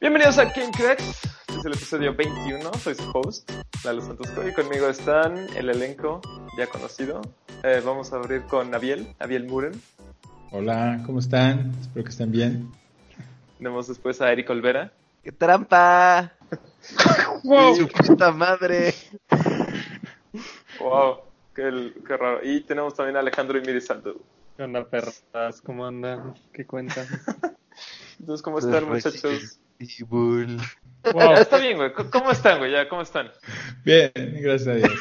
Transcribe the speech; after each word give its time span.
Bienvenidos 0.00 0.38
a 0.38 0.52
King 0.52 0.70
Cracks. 0.72 1.02
Este 1.02 1.58
es 1.58 1.64
el 1.64 1.72
episodio 1.74 2.14
21. 2.14 2.74
Soy 2.74 2.94
su 2.94 3.10
host, 3.14 3.50
Lalo 3.84 4.02
Santosco, 4.02 4.48
y 4.48 4.52
conmigo 4.52 4.88
están 4.88 5.36
el 5.56 5.70
elenco 5.70 6.20
ya 6.56 6.66
conocido. 6.66 7.20
Eh, 7.62 7.80
vamos 7.84 8.12
a 8.12 8.16
abrir 8.16 8.42
con 8.42 8.74
Abiel, 8.74 9.14
Abiel 9.20 9.46
Muren. 9.46 9.80
Hola, 10.50 11.02
¿cómo 11.06 11.20
están? 11.20 11.72
Espero 11.80 12.04
que 12.04 12.10
estén 12.10 12.32
bien. 12.32 12.72
Tenemos 13.58 13.88
después 13.88 14.20
a 14.20 14.30
Eric 14.30 14.48
Olvera. 14.50 14.92
¡Qué 15.22 15.32
trampa! 15.32 16.32
¡Wow! 17.44 17.74
¡Su 17.74 17.88
puta 17.88 18.30
madre! 18.30 18.94
¡Wow! 20.78 21.18
Qué, 21.54 21.92
qué 22.06 22.16
raro. 22.16 22.40
Y 22.42 22.60
tenemos 22.60 22.94
también 22.94 23.16
a 23.16 23.20
Alejandro 23.20 23.58
Imirizaldo. 23.58 24.14
¿Qué 24.56 24.62
onda, 24.62 24.84
perras? 24.84 25.24
¿Cómo 25.64 25.84
andan? 25.86 26.34
¿Qué 26.52 26.64
cuentan? 26.64 27.06
Entonces, 28.20 28.42
¿cómo 28.42 28.60
están, 28.60 28.88
muchachos? 28.88 29.58
Evil. 29.80 30.60
Wow. 31.12 31.32
Está 31.34 31.58
bien, 31.58 31.76
güey. 31.76 31.92
¿Cómo 31.92 32.30
están, 32.30 32.58
güey? 32.58 32.72
Ya, 32.72 32.88
¿cómo 32.88 33.02
están? 33.02 33.30
Bien, 33.84 34.12
gracias 34.14 34.68
a 34.68 34.74
Dios. 34.74 34.92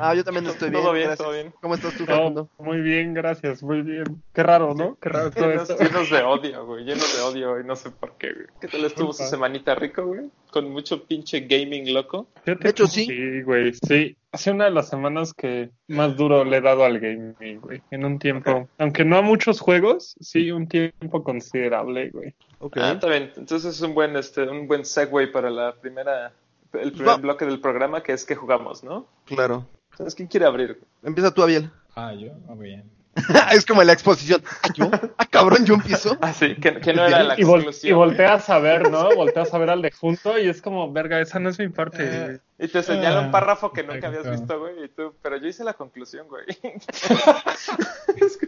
Ah, 0.00 0.14
yo 0.14 0.24
también 0.24 0.46
estoy 0.46 0.70
bien. 0.70 0.82
Todo 0.82 0.92
bien, 0.92 1.06
gracias. 1.06 1.18
todo 1.26 1.32
bien. 1.34 1.52
¿Cómo 1.60 1.74
estás 1.74 1.94
tú, 1.94 2.04
No, 2.04 2.14
Facundo? 2.16 2.50
muy 2.58 2.80
bien, 2.80 3.14
gracias, 3.14 3.62
muy 3.62 3.82
bien. 3.82 4.22
Qué 4.32 4.42
raro, 4.42 4.74
¿no? 4.74 4.96
Qué 5.00 5.08
raro 5.08 5.30
todo 5.30 5.48
Llenos, 5.50 5.70
esto. 5.70 5.82
llenos 5.82 6.10
de 6.10 6.22
odio, 6.22 6.66
güey. 6.66 6.84
Llenos 6.84 7.16
de 7.16 7.22
odio, 7.22 7.52
güey. 7.52 7.64
No 7.64 7.76
sé 7.76 7.90
por 7.90 8.16
qué, 8.16 8.32
güey. 8.32 8.46
¿Qué 8.60 8.68
tal 8.68 8.84
estuvo 8.84 9.12
su 9.12 9.24
semanita 9.24 9.74
rico, 9.74 10.06
güey? 10.06 10.30
Con 10.50 10.70
mucho 10.70 11.04
pinche 11.04 11.40
gaming 11.40 11.92
loco. 11.92 12.28
De 12.44 12.56
hecho, 12.68 12.86
sí. 12.86 13.06
Sí, 13.06 13.42
güey, 13.42 13.72
sí. 13.74 14.16
Hace 14.32 14.50
una 14.50 14.64
de 14.64 14.70
las 14.72 14.88
semanas 14.88 15.32
que 15.32 15.70
más 15.88 16.16
duro 16.16 16.44
le 16.44 16.56
he 16.56 16.60
dado 16.60 16.84
al 16.84 16.98
gaming, 16.98 17.60
güey. 17.60 17.82
En 17.90 18.04
un 18.04 18.18
tiempo. 18.18 18.68
Aunque 18.78 19.04
no 19.04 19.16
a 19.16 19.22
muchos 19.22 19.60
juegos, 19.60 20.16
sí, 20.20 20.50
un 20.50 20.66
tiempo 20.68 21.22
considerable, 21.22 22.10
güey. 22.10 22.34
Ok. 22.58 22.76
Ah, 22.80 22.92
está 22.92 23.08
bien. 23.08 23.30
Entonces 23.36 23.76
es 23.76 23.80
un 23.82 23.94
buen, 23.94 24.16
este, 24.16 24.42
un 24.48 24.66
buen 24.66 24.84
segue 24.84 25.28
para 25.28 25.50
la 25.50 25.74
primera, 25.74 26.32
el 26.80 26.92
primer 26.92 27.08
Va. 27.08 27.16
bloque 27.16 27.44
del 27.46 27.60
programa, 27.60 28.02
que 28.02 28.12
es 28.12 28.24
que 28.24 28.34
jugamos, 28.34 28.82
¿no? 28.84 29.06
Claro. 29.24 29.66
Entonces, 29.92 30.14
¿quién 30.14 30.28
quiere 30.28 30.46
abrir? 30.46 30.80
Empieza 31.02 31.32
tú, 31.32 31.42
Abiel. 31.42 31.70
Ah, 31.94 32.12
yo, 32.14 32.32
ah, 32.48 32.54
bien. 32.54 32.90
es 33.52 33.64
como 33.64 33.84
la 33.84 33.92
exposición. 33.92 34.42
¿Ah, 34.62 34.68
yo? 34.74 34.90
¿Ah, 35.18 35.26
cabrón, 35.26 35.64
yo 35.64 35.74
empiezo? 35.74 36.18
Ah, 36.20 36.32
sí, 36.32 36.56
que, 36.56 36.80
que 36.80 36.92
no 36.92 37.06
era 37.06 37.22
la 37.22 37.38
Y, 37.38 37.44
vol- 37.44 37.72
y 37.84 37.92
volteas 37.92 38.50
a 38.50 38.58
ver, 38.58 38.90
¿no? 38.90 39.14
Volteas 39.14 39.54
a 39.54 39.58
ver 39.58 39.70
al 39.70 39.82
de 39.82 39.92
junto 39.92 40.36
y 40.38 40.48
es 40.48 40.60
como, 40.60 40.90
verga, 40.92 41.20
esa 41.20 41.38
no 41.38 41.48
es 41.48 41.58
mi 41.60 41.68
parte, 41.68 42.04
güey. 42.04 42.40
Y 42.58 42.68
te 42.72 42.82
señala 42.82 43.20
un 43.20 43.26
Ah, 43.26 43.30
párrafo 43.30 43.72
que 43.72 43.84
nunca 43.84 44.08
habías 44.08 44.28
visto, 44.28 44.58
güey, 44.58 44.84
y 44.84 44.88
tú, 44.88 45.14
pero 45.22 45.36
yo 45.36 45.46
hice 45.46 45.62
la 45.62 45.74
conclusión, 45.74 46.26
güey. 46.28 46.44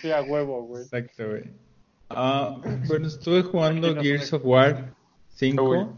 Sí, 0.00 0.10
a 0.10 0.22
huevo, 0.22 0.62
güey. 0.62 0.82
Exacto, 0.82 1.26
güey. 1.28 1.44
Ah, 2.10 2.56
bueno, 2.86 3.06
estuve 3.08 3.42
jugando 3.42 3.94
Gears 4.00 4.32
of 4.32 4.42
War 4.44 4.94
5. 5.34 5.92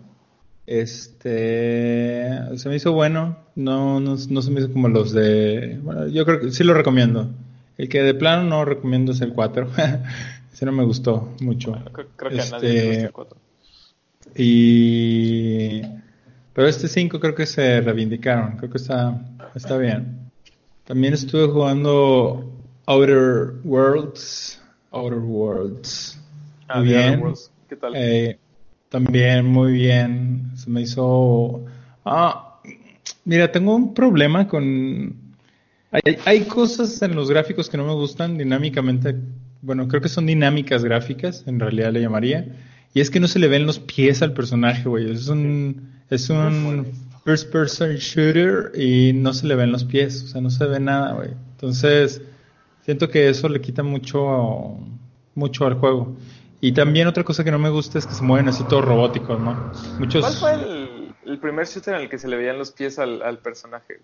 Este, 0.71 2.31
se 2.57 2.69
me 2.69 2.77
hizo 2.77 2.93
bueno. 2.93 3.37
No, 3.57 3.99
no, 3.99 4.15
no 4.29 4.43
se 4.43 4.51
me 4.53 4.61
hizo 4.61 4.73
como 4.73 4.87
los 4.87 5.11
de. 5.11 5.81
Bueno, 5.83 6.07
yo 6.07 6.25
creo 6.25 6.39
que 6.39 6.53
sí 6.53 6.63
lo 6.63 6.75
recomiendo. 6.75 7.29
El 7.77 7.89
que 7.89 8.05
de 8.05 8.15
plano 8.15 8.45
no 8.45 8.65
recomiendo 8.65 9.11
es 9.11 9.21
el 9.21 9.33
4. 9.33 9.69
Ese 10.53 10.67
no 10.67 10.71
me 10.71 10.85
gustó 10.85 11.35
mucho. 11.41 11.73
Creo 11.93 12.07
creo 12.15 12.31
que 12.31 12.41
a 12.41 12.45
Este, 12.45 12.55
nadie 12.55 12.73
le 12.73 12.87
gusta 12.87 13.07
el 13.07 13.13
cuatro. 13.13 13.39
Y 14.37 15.83
pero 16.53 16.69
este 16.69 16.87
5 16.87 17.19
creo 17.19 17.35
que 17.35 17.47
se 17.47 17.81
reivindicaron, 17.81 18.57
creo 18.57 18.71
que 18.71 18.79
está 18.79 19.21
está 19.57 19.77
bien. 19.77 20.31
También 20.85 21.15
estuve 21.15 21.49
jugando 21.49 22.49
Outer 22.87 23.55
Worlds, 23.65 24.63
Outer 24.93 25.19
Worlds. 25.19 26.21
Ah, 26.69 26.79
Muy 26.79 26.91
bien. 26.91 27.21
Worlds. 27.21 27.51
¿Qué 27.69 27.75
tal? 27.75 27.93
Eh, 27.97 28.39
también 28.91 29.47
muy 29.47 29.73
bien. 29.73 30.53
Se 30.57 30.69
me 30.69 30.83
hizo 30.83 31.65
Ah, 32.05 32.61
mira, 33.25 33.51
tengo 33.51 33.75
un 33.75 33.95
problema 33.95 34.47
con 34.47 35.31
hay, 35.93 36.19
hay 36.25 36.41
cosas 36.43 37.03
en 37.03 37.17
los 37.17 37.31
gráficos 37.31 37.69
que 37.69 37.77
no 37.77 37.85
me 37.85 37.95
gustan 37.95 38.39
dinámicamente. 38.39 39.17
Bueno, 39.63 39.89
creo 39.89 40.01
que 40.01 40.09
son 40.09 40.27
dinámicas 40.27 40.85
gráficas, 40.85 41.45
en 41.47 41.59
realidad 41.59 41.93
le 41.93 42.01
llamaría. 42.01 42.57
Y 42.95 43.01
es 43.01 43.11
que 43.11 43.21
no 43.21 43.29
se 43.29 43.39
le 43.39 43.49
ven 43.49 43.67
los 43.67 43.79
pies 43.79 44.23
al 44.23 44.33
personaje, 44.33 44.89
güey. 44.89 45.11
Es 45.11 45.29
un, 45.29 45.91
es 46.09 46.31
un 46.31 46.87
first 47.25 47.51
person 47.51 47.97
shooter 47.97 48.73
y 48.75 49.13
no 49.13 49.33
se 49.33 49.47
le 49.47 49.55
ven 49.57 49.73
los 49.73 49.85
pies. 49.85 50.23
O 50.25 50.27
sea, 50.29 50.41
no 50.41 50.51
se 50.51 50.65
ve 50.67 50.81
nada, 50.81 51.15
güey. 51.15 51.31
Entonces, 51.53 52.23
siento 52.85 53.09
que 53.09 53.29
eso 53.29 53.49
le 53.49 53.61
quita 53.61 53.83
mucho, 53.83 54.79
mucho 55.35 55.67
al 55.67 55.75
juego. 55.75 56.17
Y 56.61 56.73
también 56.73 57.07
otra 57.09 57.25
cosa 57.25 57.43
que 57.45 57.51
no 57.51 57.59
me 57.59 57.71
gusta 57.71 57.99
es 57.99 58.07
que 58.07 58.13
se 58.15 58.23
mueven 58.23 58.49
así 58.49 58.65
todos 58.65 58.85
robóticos, 58.85 59.41
¿no? 59.41 59.73
Muchos... 59.99 60.21
¿Cuál 60.23 60.35
fue 60.35 60.55
el, 60.55 61.15
el 61.25 61.39
primer 61.39 61.67
shooter 61.67 61.95
en 61.95 62.01
el 62.03 62.09
que 62.11 62.19
se 62.19 62.29
le 62.29 62.37
veían 62.37 62.59
los 62.59 62.71
pies 62.73 62.99
al, 62.99 63.23
al 63.23 63.39
personaje? 63.39 64.01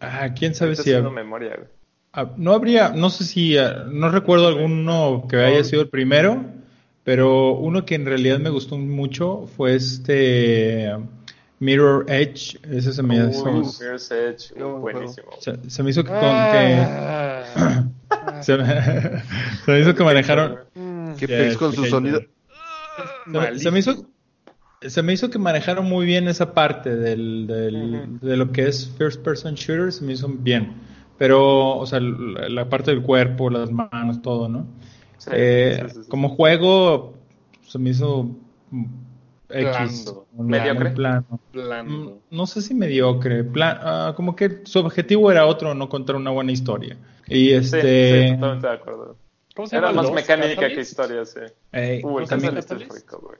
Ah, 0.00 0.30
quién 0.34 0.54
sabe 0.54 0.74
si... 0.74 0.80
haciendo 0.82 1.10
memoria, 1.10 1.54
güey. 1.56 1.68
Ah, 2.12 2.30
No 2.36 2.52
habría, 2.54 2.88
no 2.90 3.10
sé 3.10 3.24
si, 3.24 3.58
ah, 3.58 3.84
no 3.90 4.08
recuerdo 4.10 4.48
alguno 4.48 5.26
que 5.28 5.36
haya 5.36 5.62
sido 5.62 5.82
el 5.82 5.88
primero, 5.88 6.42
pero 7.04 7.52
uno 7.52 7.84
que 7.84 7.94
en 7.94 8.06
realidad 8.06 8.38
me 8.38 8.50
gustó 8.50 8.78
mucho 8.78 9.46
fue 9.56 9.74
este 9.74 10.90
Mirror 11.58 12.06
Edge. 12.08 12.58
Ese 12.70 12.92
se 12.94 13.02
me 13.02 13.16
hizo, 13.16 13.50
Uy, 13.50 13.66
Mirror's 13.80 14.10
Edge, 14.10 14.54
buenísimo. 14.58 15.28
se, 15.40 15.70
se 15.70 15.82
me 15.82 15.90
hizo 15.90 16.02
que, 16.02 16.08
con- 16.10 16.20
que- 16.20 16.86
Ah. 16.88 17.84
se, 18.42 18.56
me, 18.56 18.64
se 19.64 19.70
me 19.70 19.80
hizo 19.80 19.94
que 19.94 20.02
manejaron, 20.02 20.58
¿Qué 21.20 21.28
pex 21.28 21.56
con 21.56 21.72
su 21.72 21.84
sonido? 21.86 22.20
se 23.24 23.38
me, 23.38 23.58
se 23.58 23.70
me 23.70 23.78
hizo, 23.78 24.06
se 24.82 25.02
me 25.02 25.12
hizo 25.12 25.30
que 25.30 25.38
manejaron 25.38 25.86
muy 25.86 26.06
bien 26.06 26.28
esa 26.28 26.54
parte 26.54 26.96
del, 26.96 27.46
del- 27.46 28.18
de 28.20 28.36
lo 28.36 28.52
que 28.52 28.66
es 28.68 28.90
first 28.98 29.22
person 29.22 29.54
shooter, 29.54 29.92
se 29.92 30.04
me 30.04 30.12
hizo 30.14 30.28
bien. 30.28 30.74
Pero, 31.18 31.76
o 31.76 31.86
sea, 31.86 32.00
la, 32.00 32.48
la 32.48 32.68
parte 32.68 32.90
del 32.90 33.02
cuerpo, 33.02 33.50
las 33.50 33.70
manos, 33.70 34.22
todo, 34.22 34.48
¿no? 34.48 34.66
Sí, 35.18 35.30
Eh, 35.34 35.78
sí, 35.82 35.88
sí, 35.94 36.04
sí. 36.04 36.10
Como 36.10 36.30
juego, 36.30 37.14
se 37.66 37.78
me 37.78 37.90
hizo 37.90 38.30
X. 39.50 40.14
¿Mediocre? 40.38 40.90
plano. 40.90 41.40
blando. 41.52 42.20
Mm, 42.30 42.36
No 42.36 42.46
sé 42.46 42.62
si 42.62 42.74
mediocre. 42.74 43.44
Plan, 43.44 43.78
ah, 43.82 44.12
como 44.16 44.34
que 44.36 44.60
su 44.64 44.78
objetivo 44.78 45.30
era 45.30 45.46
otro, 45.46 45.74
no 45.74 45.88
contar 45.88 46.16
una 46.16 46.30
buena 46.30 46.52
historia. 46.52 46.96
Y 47.28 47.48
Sí, 47.50 47.54
este. 47.56 48.28
sí, 48.28 48.34
totalmente 48.34 48.66
de 48.66 48.72
acuerdo. 48.72 49.16
¿Cómo 49.60 49.68
se 49.68 49.76
Era 49.76 49.88
llama? 49.88 49.96
más 50.02 50.06
¿Los 50.06 50.14
mecánica 50.14 50.68
que 50.68 50.80
historia, 50.80 51.24
sí. 51.26 51.40
eh, 51.72 52.00
Uy, 52.02 52.22
el 52.22 52.28
también, 52.30 52.54
Catalyst 52.54 52.70
es 52.72 52.88
Catalyst? 52.88 53.10
rico, 53.10 53.34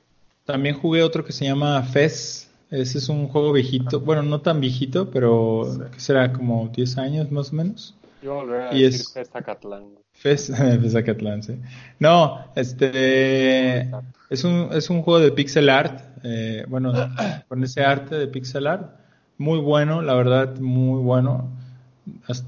también 0.45 0.75
jugué 0.75 1.01
otro 1.01 1.25
que 1.25 1.31
se 1.33 1.45
llama 1.45 1.81
Fez. 1.81 2.47
Ese 2.69 2.99
es 2.99 3.09
un 3.09 3.27
juego 3.27 3.51
viejito. 3.53 3.99
Bueno, 3.99 4.21
no 4.21 4.39
tan 4.41 4.61
viejito, 4.61 5.09
pero 5.09 5.67
Sí. 5.73 5.81
que 5.91 5.99
será 5.99 6.31
como 6.31 6.67
10 6.67 6.97
años 6.99 7.31
más 7.31 7.51
o 7.51 7.55
menos. 7.55 7.95
Yo 8.21 8.45
voy 8.45 8.53
a 8.59 8.71
Y 8.71 8.83
decir 8.83 9.01
es- 9.01 9.13
Festa 9.13 9.41
Catlán. 9.41 9.85
Fez, 10.13 10.51
Fez 10.55 10.95
Acatlán, 10.95 11.41
sí. 11.41 11.59
No, 11.97 12.45
este 12.55 13.89
es 14.29 14.43
un, 14.43 14.69
es 14.73 14.91
un 14.91 15.01
juego 15.01 15.19
de 15.19 15.31
pixel 15.31 15.69
art, 15.69 16.01
eh, 16.23 16.65
bueno, 16.67 16.93
con 17.47 17.63
ese 17.63 17.81
arte 17.81 18.13
de 18.15 18.27
pixel 18.27 18.67
art, 18.67 18.91
muy 19.39 19.57
bueno, 19.57 20.03
la 20.03 20.13
verdad, 20.13 20.55
muy 20.59 21.01
bueno. 21.01 21.49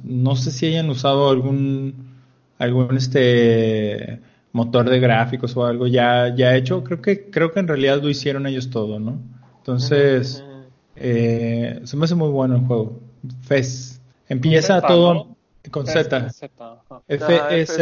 No 0.03 0.35
sé 0.35 0.51
si 0.51 0.67
hayan 0.67 0.91
usado 0.91 1.29
algún 1.31 2.12
algún 2.57 2.97
este 2.97 4.19
motor 4.51 4.89
de 4.89 4.99
gráficos 4.99 5.55
o 5.57 5.65
algo 5.65 5.87
ya 5.87 6.33
ya 6.35 6.55
hecho. 6.55 6.83
Creo 6.83 7.01
que 7.01 7.29
creo 7.29 7.51
que 7.51 7.59
en 7.59 7.67
realidad 7.67 8.01
lo 8.01 8.09
hicieron 8.09 8.47
ellos 8.47 8.69
todo, 8.69 8.99
¿no? 8.99 9.19
Entonces 9.57 10.43
eh, 10.95 11.81
se 11.83 11.97
me 11.97 12.05
hace 12.05 12.15
muy 12.15 12.29
bueno 12.29 12.55
el 12.55 12.61
juego. 12.61 12.99
Fez 13.41 14.01
empieza 14.27 14.81
todo 14.81 15.13
¿no? 15.13 15.37
con 15.71 15.87
Z. 15.87 16.29
FEZ 17.07 17.77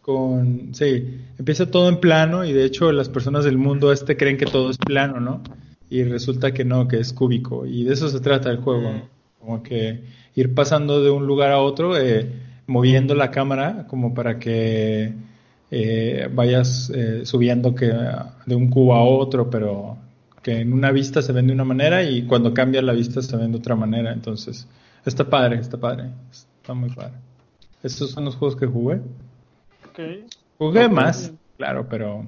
con 0.00 0.74
sí, 0.74 1.20
empieza 1.38 1.70
todo 1.70 1.88
en 1.88 1.98
plano 1.98 2.44
y 2.44 2.52
de 2.52 2.64
hecho 2.64 2.92
las 2.92 3.08
personas 3.08 3.44
del 3.44 3.58
mundo 3.58 3.92
este 3.92 4.16
creen 4.16 4.36
que 4.36 4.46
todo 4.46 4.70
es 4.70 4.78
plano, 4.78 5.20
¿no? 5.20 5.42
Y 5.88 6.04
resulta 6.04 6.52
que 6.52 6.64
no, 6.64 6.88
que 6.88 6.98
es 6.98 7.12
cúbico 7.12 7.66
y 7.66 7.84
de 7.84 7.94
eso 7.94 8.08
se 8.08 8.20
trata 8.20 8.50
el 8.50 8.58
juego, 8.58 9.08
como 9.40 9.62
que 9.62 10.04
ir 10.34 10.54
pasando 10.54 11.02
de 11.02 11.10
un 11.10 11.26
lugar 11.26 11.50
a 11.50 11.58
otro, 11.58 11.96
eh, 11.98 12.30
moviendo 12.66 13.14
la 13.14 13.30
cámara 13.30 13.86
como 13.88 14.14
para 14.14 14.38
que 14.38 15.12
eh, 15.70 16.28
vayas 16.32 16.90
eh, 16.94 17.24
subiendo 17.24 17.74
que 17.74 17.92
de 18.46 18.54
un 18.54 18.68
cubo 18.70 18.94
a 18.94 19.02
otro, 19.04 19.48
pero 19.50 19.96
que 20.42 20.60
en 20.60 20.72
una 20.72 20.92
vista 20.92 21.22
se 21.22 21.32
ven 21.32 21.46
de 21.48 21.52
una 21.52 21.64
manera 21.64 22.02
y 22.02 22.26
cuando 22.26 22.54
cambia 22.54 22.80
la 22.82 22.92
vista 22.92 23.20
se 23.22 23.36
ven 23.36 23.52
de 23.52 23.58
otra 23.58 23.74
manera, 23.74 24.12
entonces 24.12 24.66
está 25.04 25.24
padre, 25.28 25.58
está 25.58 25.76
padre, 25.78 26.10
está 26.30 26.72
muy 26.74 26.90
padre. 26.90 27.14
Estos 27.82 28.10
son 28.12 28.24
los 28.24 28.36
juegos 28.36 28.56
que 28.56 28.66
jugué. 28.66 29.00
Jugué 30.58 30.88
más, 30.88 31.32
claro, 31.56 31.86
pero 31.88 32.26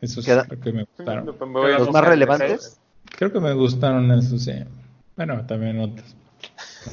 esos 0.00 0.24
Queda- 0.24 0.44
creo 0.46 0.60
que 0.60 0.72
me 0.72 0.84
gustaron. 0.84 1.26
¿Los 1.26 1.90
más 1.90 2.04
relevantes? 2.04 2.80
Creo 3.16 3.32
que 3.32 3.40
me 3.40 3.52
gustaron 3.54 4.10
esos, 4.12 4.42
sí. 4.42 4.52
Bueno, 5.16 5.44
también 5.46 5.80
otros. 5.80 6.14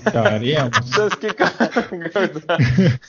Acabaríamos. 0.05 0.71
Entonces, 0.85 1.19
¿quién, 1.19 1.33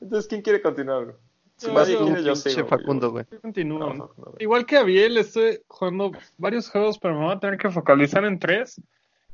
Entonces, 0.00 0.28
¿quién 0.28 0.42
quiere 0.42 0.60
continuar? 0.62 1.14
Si 1.56 1.66
Yo- 1.66 1.72
nadie 1.74 1.94
yo- 1.94 2.04
quiere, 2.06 2.22
yo 2.22 2.32
Pinche 2.34 2.50
sigo. 2.50 2.66
güey. 2.68 2.80
Facundo, 2.80 3.10
güey. 3.10 3.24
Continúo. 3.42 3.78
No, 3.78 3.94
no, 3.94 4.10
no. 4.16 4.34
Igual 4.38 4.64
que 4.66 4.76
Abiel, 4.76 5.16
estoy 5.18 5.60
jugando 5.66 6.12
varios 6.36 6.70
juegos, 6.70 6.98
pero 6.98 7.18
me 7.18 7.24
voy 7.26 7.34
a 7.34 7.40
tener 7.40 7.58
que 7.58 7.70
focalizar 7.70 8.24
en 8.24 8.38
tres. 8.38 8.80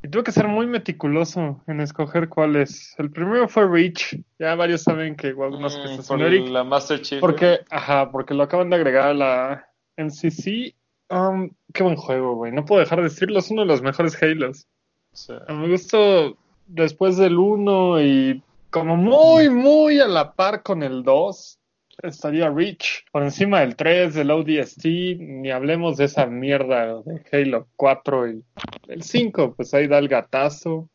Y 0.03 0.09
tuve 0.09 0.23
que 0.25 0.33
ser 0.33 0.49
muy 0.49 0.67
meticuloso 0.67 1.63
en 1.67 1.81
escoger 1.81 2.29
cuáles. 2.29 2.95
El 2.99 3.11
primero 3.11 3.49
fue 3.49 3.67
Reach. 3.67 4.17
Ya 4.39 4.55
varios 4.55 4.83
saben 4.83 5.17
que 5.17 5.29
igual 5.29 5.55
unos 5.55 5.77
que 5.77 5.97
Mm, 5.99 6.03
por 6.07 6.21
Eric. 6.23 6.49
la 6.49 6.63
Master 6.65 7.01
Chief. 7.01 7.21
Porque, 7.21 7.61
ajá, 7.71 8.11
porque 8.11 8.35
lo 8.35 8.43
acaban 8.43 8.69
de 8.71 8.77
agregar 8.77 9.09
a 9.09 9.15
la 9.15 9.67
MCC. 9.97 10.75
Um, 11.11 11.51
qué 11.73 11.83
buen 11.83 11.97
juego, 11.97 12.35
güey. 12.37 12.53
No 12.53 12.65
puedo 12.67 12.81
dejar 12.81 12.99
de 12.99 13.05
decirlo, 13.05 13.39
es 13.39 13.51
uno 13.51 13.63
de 13.63 13.69
los 13.69 13.81
mejores 13.83 14.23
Halos. 14.23 14.67
Sí. 15.15 15.33
A 15.49 15.53
mi 15.53 15.71
gusto, 15.71 16.37
después 16.67 17.17
del 17.17 17.39
1 17.39 18.01
y 18.03 18.43
como 18.71 18.97
muy, 18.97 19.49
muy 19.49 20.01
a 20.01 20.09
la 20.09 20.33
par 20.35 20.63
con 20.63 20.83
el 20.83 21.03
2, 21.05 21.59
estaría 22.03 22.51
Reach. 22.51 23.05
Por 23.13 23.23
encima 23.23 23.61
del 23.61 23.77
3, 23.77 24.15
del 24.15 24.31
ODST, 24.33 24.85
ni 25.19 25.51
hablemos 25.51 25.97
de 25.97 26.05
esa 26.07 26.27
mierda 26.27 27.01
de 27.03 27.23
Halo 27.33 27.69
4 27.77 28.29
y 28.33 28.45
el 28.89 29.03
5, 29.03 29.55
pues 29.55 29.73
ahí 29.75 29.87
da 29.87 29.99
el 29.99 30.09
gatazo. 30.09 30.89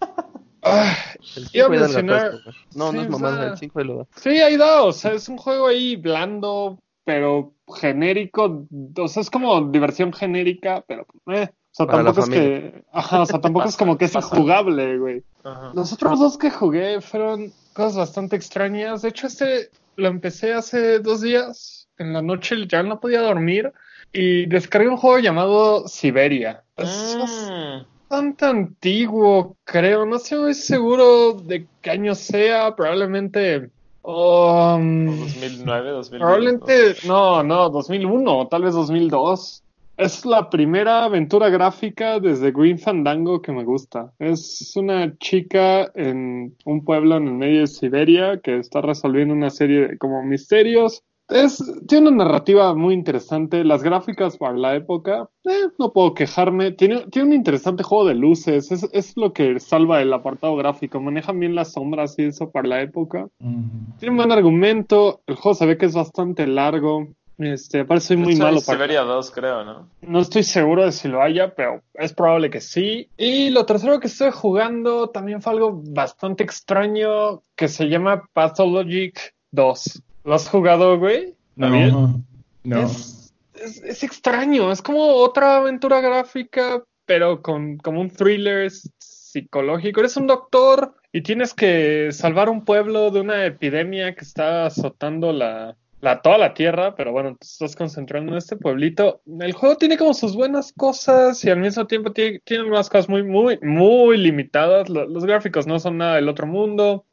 Ah, 0.68 0.96
El 1.36 1.46
Iba 1.52 1.66
a 1.66 1.68
5 1.68 1.74
y 1.74 1.78
da 1.78 1.84
el 1.86 1.92
mencionar- 1.92 2.30
gatazo. 2.32 2.50
No, 2.74 2.86
no 2.92 2.98
Sí, 3.00 3.04
es 3.04 3.08
mamada, 3.10 3.34
o 3.36 3.38
sea- 3.42 3.50
el 3.52 3.58
5 3.58 3.80
y 3.80 3.84
lo 3.84 3.96
da. 3.98 4.06
Sí, 4.16 4.28
ahí 4.30 4.56
da, 4.56 4.82
o 4.82 4.92
sea, 4.92 5.12
es 5.12 5.28
un 5.28 5.36
juego 5.36 5.68
ahí 5.68 5.94
blando, 5.94 6.80
pero 7.04 7.52
genérico, 7.76 8.66
o 8.98 9.06
sea, 9.08 9.20
es 9.22 9.30
como 9.30 9.60
diversión 9.68 10.12
genérica, 10.12 10.84
pero 10.88 11.06
eh, 11.28 11.50
sea, 11.76 11.86
Para 11.86 12.02
la 12.02 12.12
tampoco 12.12 12.24
es 12.24 12.30
que, 12.40 12.84
ajá, 12.92 13.22
o 13.22 13.26
sea, 13.26 13.40
tampoco 13.40 13.68
es 13.68 13.76
como 13.76 13.98
que 13.98 14.06
es 14.06 14.14
injugable, 14.16 14.98
güey. 14.98 15.22
Ajá. 15.44 15.72
Los 15.74 15.92
otros 15.92 16.18
dos 16.18 16.38
que 16.38 16.50
jugué 16.50 17.00
fueron 17.00 17.52
cosas 17.74 17.96
bastante 17.96 18.36
extrañas. 18.36 19.02
De 19.02 19.08
hecho, 19.10 19.26
este 19.26 19.70
lo 19.96 20.08
empecé 20.08 20.52
hace 20.54 20.98
dos 21.00 21.20
días. 21.20 21.88
En 21.98 22.12
la 22.12 22.20
noche 22.22 22.56
ya 22.68 22.82
no 22.82 23.00
podía 23.00 23.22
dormir 23.22 23.72
y 24.12 24.46
descargué 24.46 24.88
un 24.88 24.96
juego 24.98 25.18
llamado 25.18 25.88
Siberia. 25.88 26.62
Es 26.76 27.16
Mm, 27.18 27.84
bastante 28.08 28.44
antiguo, 28.44 29.56
creo. 29.64 30.04
No 30.06 30.16
estoy 30.16 30.38
muy 30.40 30.54
seguro 30.54 31.32
de 31.34 31.66
qué 31.80 31.90
año 31.90 32.14
sea. 32.14 32.74
Probablemente. 32.76 33.70
um, 34.02 35.06
2009, 35.20 35.90
2010. 35.90 36.20
Probablemente, 36.20 36.96
no, 37.06 37.42
no, 37.42 37.70
2001, 37.70 38.48
tal 38.48 38.62
vez 38.62 38.74
2002. 38.74 39.62
Es 39.96 40.26
la 40.26 40.50
primera 40.50 41.04
aventura 41.04 41.48
gráfica 41.48 42.20
desde 42.20 42.52
Green 42.52 42.78
Fandango 42.78 43.40
que 43.40 43.52
me 43.52 43.64
gusta. 43.64 44.12
Es 44.18 44.76
una 44.76 45.16
chica 45.16 45.90
en 45.94 46.54
un 46.66 46.84
pueblo 46.84 47.16
en 47.16 47.28
el 47.28 47.34
medio 47.34 47.60
de 47.60 47.66
Siberia 47.66 48.38
que 48.42 48.58
está 48.58 48.82
resolviendo 48.82 49.32
una 49.32 49.48
serie 49.48 49.88
de 49.88 49.98
como 49.98 50.22
misterios. 50.22 51.02
Es, 51.28 51.62
tiene 51.88 52.08
una 52.10 52.24
narrativa 52.24 52.74
muy 52.74 52.92
interesante. 52.92 53.64
Las 53.64 53.82
gráficas 53.82 54.36
para 54.36 54.56
la 54.56 54.76
época, 54.76 55.30
eh, 55.44 55.68
no 55.78 55.92
puedo 55.94 56.12
quejarme. 56.12 56.72
Tiene, 56.72 57.06
tiene 57.10 57.28
un 57.28 57.34
interesante 57.34 57.82
juego 57.82 58.06
de 58.06 58.14
luces. 58.14 58.70
Es, 58.70 58.86
es 58.92 59.16
lo 59.16 59.32
que 59.32 59.58
salva 59.60 60.02
el 60.02 60.12
apartado 60.12 60.56
gráfico. 60.56 61.00
Manejan 61.00 61.40
bien 61.40 61.54
las 61.54 61.72
sombras 61.72 62.18
y 62.18 62.24
eso 62.24 62.50
para 62.50 62.68
la 62.68 62.82
época. 62.82 63.28
Mm. 63.38 63.96
Tiene 63.98 64.10
un 64.10 64.16
buen 64.18 64.32
argumento, 64.32 65.22
el 65.26 65.36
juego 65.36 65.54
se 65.54 65.66
ve 65.66 65.78
que 65.78 65.86
es 65.86 65.94
bastante 65.94 66.46
largo. 66.46 67.08
Este, 67.38 67.84
parece 67.84 68.08
soy 68.08 68.16
muy 68.16 68.36
malo 68.36 68.60
para. 68.62 68.78
Siberia 68.78 69.02
2, 69.02 69.30
creo, 69.30 69.64
¿no? 69.64 69.88
No 70.00 70.20
estoy 70.20 70.42
seguro 70.42 70.84
de 70.84 70.92
si 70.92 71.08
lo 71.08 71.22
haya, 71.22 71.54
pero 71.54 71.82
es 71.94 72.14
probable 72.14 72.48
que 72.48 72.60
sí. 72.60 73.10
Y 73.18 73.50
lo 73.50 73.66
tercero 73.66 74.00
que 74.00 74.06
estoy 74.06 74.30
jugando 74.30 75.10
también 75.10 75.42
fue 75.42 75.52
algo 75.52 75.82
bastante 75.84 76.44
extraño 76.44 77.42
que 77.54 77.68
se 77.68 77.88
llama 77.88 78.28
Pathologic 78.32 79.34
2. 79.50 80.02
¿Lo 80.24 80.34
has 80.34 80.48
jugado, 80.48 80.98
güey? 80.98 81.34
No, 81.56 82.22
no. 82.64 82.80
Es, 82.82 83.34
es, 83.54 83.82
es 83.82 84.02
extraño, 84.02 84.72
es 84.72 84.80
como 84.80 85.06
otra 85.06 85.56
aventura 85.56 86.00
gráfica, 86.00 86.82
pero 87.04 87.42
con 87.42 87.76
como 87.76 88.00
un 88.00 88.10
thriller 88.10 88.70
psicológico. 88.98 90.00
Eres 90.00 90.16
un 90.16 90.26
doctor 90.26 90.94
y 91.12 91.20
tienes 91.20 91.52
que 91.52 92.08
salvar 92.12 92.48
un 92.48 92.64
pueblo 92.64 93.10
de 93.10 93.20
una 93.20 93.44
epidemia 93.44 94.14
que 94.14 94.24
está 94.24 94.66
azotando 94.66 95.32
la, 95.32 95.76
la 96.00 96.20
toda 96.22 96.38
la 96.38 96.54
tierra, 96.54 96.94
pero 96.94 97.12
bueno, 97.12 97.36
te 97.36 97.46
estás 97.46 97.74
concentrando 97.74 98.32
en 98.32 98.38
este 98.38 98.56
pueblito. 98.56 99.22
El 99.40 99.52
juego 99.52 99.76
tiene 99.76 99.96
como 99.96 100.14
sus 100.14 100.36
buenas 100.36 100.72
cosas 100.72 101.42
y 101.44 101.50
al 101.50 101.58
mismo 101.58 101.86
tiempo 101.86 102.12
tiene, 102.12 102.40
tiene 102.44 102.64
unas 102.64 102.88
cosas 102.90 103.08
muy, 103.08 103.22
muy, 103.22 103.58
muy 103.62 104.16
limitadas. 104.18 104.88
Lo- 104.88 105.06
los 105.06 105.24
gráficos 105.24 105.66
no 105.66 105.78
son 105.78 105.98
nada 105.98 106.16
del 106.16 106.28
otro 106.28 106.46
mundo. 106.46 107.06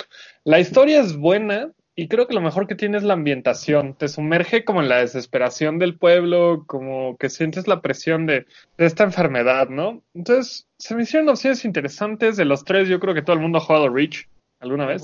La 0.44 0.60
historia 0.60 1.00
es 1.00 1.16
buena 1.16 1.72
y 1.96 2.08
creo 2.08 2.28
que 2.28 2.34
lo 2.34 2.42
mejor 2.42 2.68
que 2.68 2.76
tiene 2.76 2.98
es 2.98 3.04
la 3.04 3.14
ambientación. 3.14 3.94
Te 3.94 4.08
sumerge 4.08 4.66
como 4.66 4.82
en 4.82 4.90
la 4.90 4.98
desesperación 4.98 5.80
del 5.80 5.98
pueblo, 5.98 6.64
como 6.68 7.18
que 7.18 7.30
sientes 7.30 7.68
la 7.68 7.82
presión 7.82 8.26
de, 8.26 8.46
de 8.78 8.86
esta 8.86 9.04
enfermedad, 9.04 9.70
¿no? 9.70 10.02
Entonces, 10.14 10.68
se 10.78 10.96
me 10.96 11.04
hicieron 11.04 11.30
opciones 11.30 11.64
interesantes. 11.66 12.36
De 12.36 12.46
los 12.46 12.64
tres, 12.66 12.90
yo 12.90 13.00
creo 13.00 13.14
que 13.14 13.22
todo 13.22 13.36
el 13.36 13.42
mundo 13.42 13.60
ha 13.60 13.62
jugado 13.62 13.90
Reach 13.90 14.28
alguna 14.60 14.86
vez. 14.88 15.04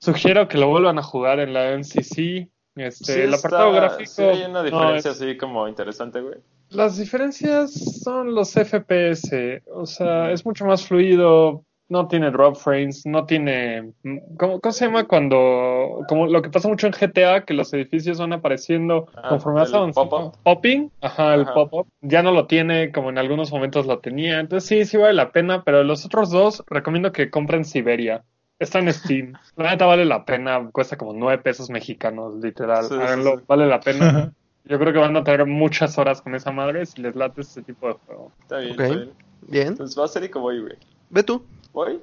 Sugiero 0.00 0.48
que 0.48 0.58
lo 0.58 0.68
vuelvan 0.68 0.98
a 0.98 1.02
jugar 1.02 1.40
en 1.40 1.52
la 1.52 1.72
MCC. 1.72 2.48
Este, 2.76 3.04
Sí 3.04 3.12
el 3.20 3.34
está- 3.34 3.48
apartado 3.48 3.72
gráfico. 3.72 4.10
sí 4.10 4.22
hay 4.22 4.42
una 4.44 4.62
diferencia 4.62 5.10
así 5.10 5.36
como 5.36 5.66
interesante, 5.66 6.20
güey. 6.20 6.36
las 6.70 6.96
diferencias 6.98 7.72
son 8.04 8.34
los 8.34 8.54
FPS, 8.54 9.62
o 9.74 9.84
sea, 9.86 10.30
es 10.30 10.44
mucho 10.46 10.64
más 10.64 10.86
fluido, 10.86 11.64
no 11.88 12.06
tiene 12.06 12.30
drop 12.30 12.54
frames, 12.56 13.04
no 13.06 13.24
tiene... 13.24 13.94
¿Cómo, 14.38 14.60
cómo 14.60 14.72
se 14.72 14.84
llama 14.84 15.04
cuando... 15.08 16.04
Como 16.08 16.26
lo 16.26 16.42
que 16.42 16.50
pasa 16.50 16.68
mucho 16.68 16.86
en 16.86 16.92
GTA, 16.92 17.44
que 17.46 17.54
los 17.54 17.72
edificios 17.72 18.18
van 18.18 18.34
apareciendo 18.34 19.06
Ah, 19.16 19.30
conforme 19.30 19.60
vas 19.60 19.72
avanzando. 19.74 20.32
Popping, 20.44 20.92
ajá, 21.00 21.34
el 21.34 21.46
pop-up. 21.46 21.86
Ya 22.02 22.22
no 22.22 22.30
lo 22.32 22.46
tiene 22.46 22.92
como 22.92 23.08
en 23.08 23.16
algunos 23.18 23.50
momentos 23.50 23.86
lo 23.86 24.00
tenía. 24.00 24.38
Entonces 24.38 24.68
sí, 24.68 24.84
sí 24.84 24.98
vale 24.98 25.14
la 25.14 25.32
pena, 25.32 25.64
pero 25.64 25.82
los 25.82 26.04
otros 26.04 26.30
dos 26.30 26.62
recomiendo 26.68 27.10
que 27.10 27.30
compren 27.30 27.64
Siberia. 27.64 28.22
Está 28.58 28.80
en 28.80 28.92
Steam. 28.92 29.34
La 29.56 29.70
neta 29.70 29.86
vale 29.86 30.04
la 30.04 30.24
pena, 30.24 30.68
cuesta 30.72 30.96
como 30.96 31.12
nueve 31.12 31.42
pesos 31.42 31.70
mexicanos, 31.70 32.34
literal. 32.42 32.86
Sí, 32.88 32.94
Háganlo, 32.94 33.38
sí. 33.38 33.44
vale 33.46 33.66
la 33.66 33.80
pena. 33.80 34.32
Yo 34.64 34.78
creo 34.78 34.92
que 34.92 34.98
van 34.98 35.16
a 35.16 35.24
tener 35.24 35.46
muchas 35.46 35.96
horas 35.96 36.20
con 36.20 36.34
esa 36.34 36.50
madre 36.50 36.84
si 36.84 37.00
les 37.00 37.14
late 37.16 37.40
este 37.40 37.62
tipo 37.62 37.86
de 37.88 37.94
juego. 38.06 38.32
Está 38.40 38.58
bien, 38.58 38.72
Ok. 38.74 38.80
está 38.80 38.94
bien. 38.96 39.12
Bien. 39.42 39.66
Entonces 39.68 39.98
va 39.98 40.04
a 40.04 40.08
ser 40.08 40.24
y 40.24 40.28
como 40.28 40.46
voy, 40.46 40.60
güey. 40.60 40.76
Ve 41.10 41.22
tú. 41.22 41.44
Voy. 41.72 42.00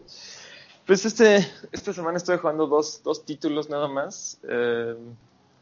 Pues 0.87 1.05
este, 1.05 1.45
esta 1.71 1.93
semana 1.93 2.17
estoy 2.17 2.37
jugando 2.37 2.67
dos, 2.67 3.01
dos 3.03 3.25
títulos 3.25 3.69
nada 3.69 3.87
más. 3.87 4.39
Eh, 4.47 4.95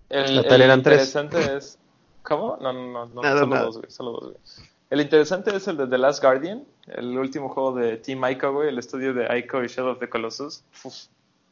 el, 0.09 0.37
el 0.37 0.43
tres. 0.47 0.77
interesante 0.77 1.57
es. 1.57 1.79
¿Cómo? 2.21 2.57
No, 2.61 2.71
no, 2.71 2.87
no, 2.91 3.05
no 3.07 3.21
Nada, 3.21 3.39
solo 3.39 3.47
nada. 3.55 3.65
dos, 3.65 3.77
güey. 3.79 3.91
Solo 3.91 4.11
dos, 4.11 4.21
güey. 4.23 4.67
El 4.93 5.01
interesante 5.01 5.55
es 5.55 5.67
el 5.67 5.75
de 5.75 5.87
The 5.87 5.97
Last 5.97 6.21
Guardian, 6.21 6.67
el 6.85 7.17
último 7.17 7.49
juego 7.49 7.73
de 7.73 7.97
Team 7.97 8.23
Ico, 8.29 8.53
güey, 8.53 8.69
el 8.69 8.77
estudio 8.77 9.11
de 9.11 9.25
Ico 9.39 9.63
y 9.63 9.67
Shadow 9.67 9.93
of 9.93 9.99
the 9.99 10.07
Colossus. 10.07 10.63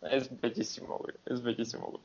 Es 0.04 0.40
bellísimo, 0.40 1.00
güey. 1.00 1.16
Es 1.26 1.42
bellísimo, 1.42 2.00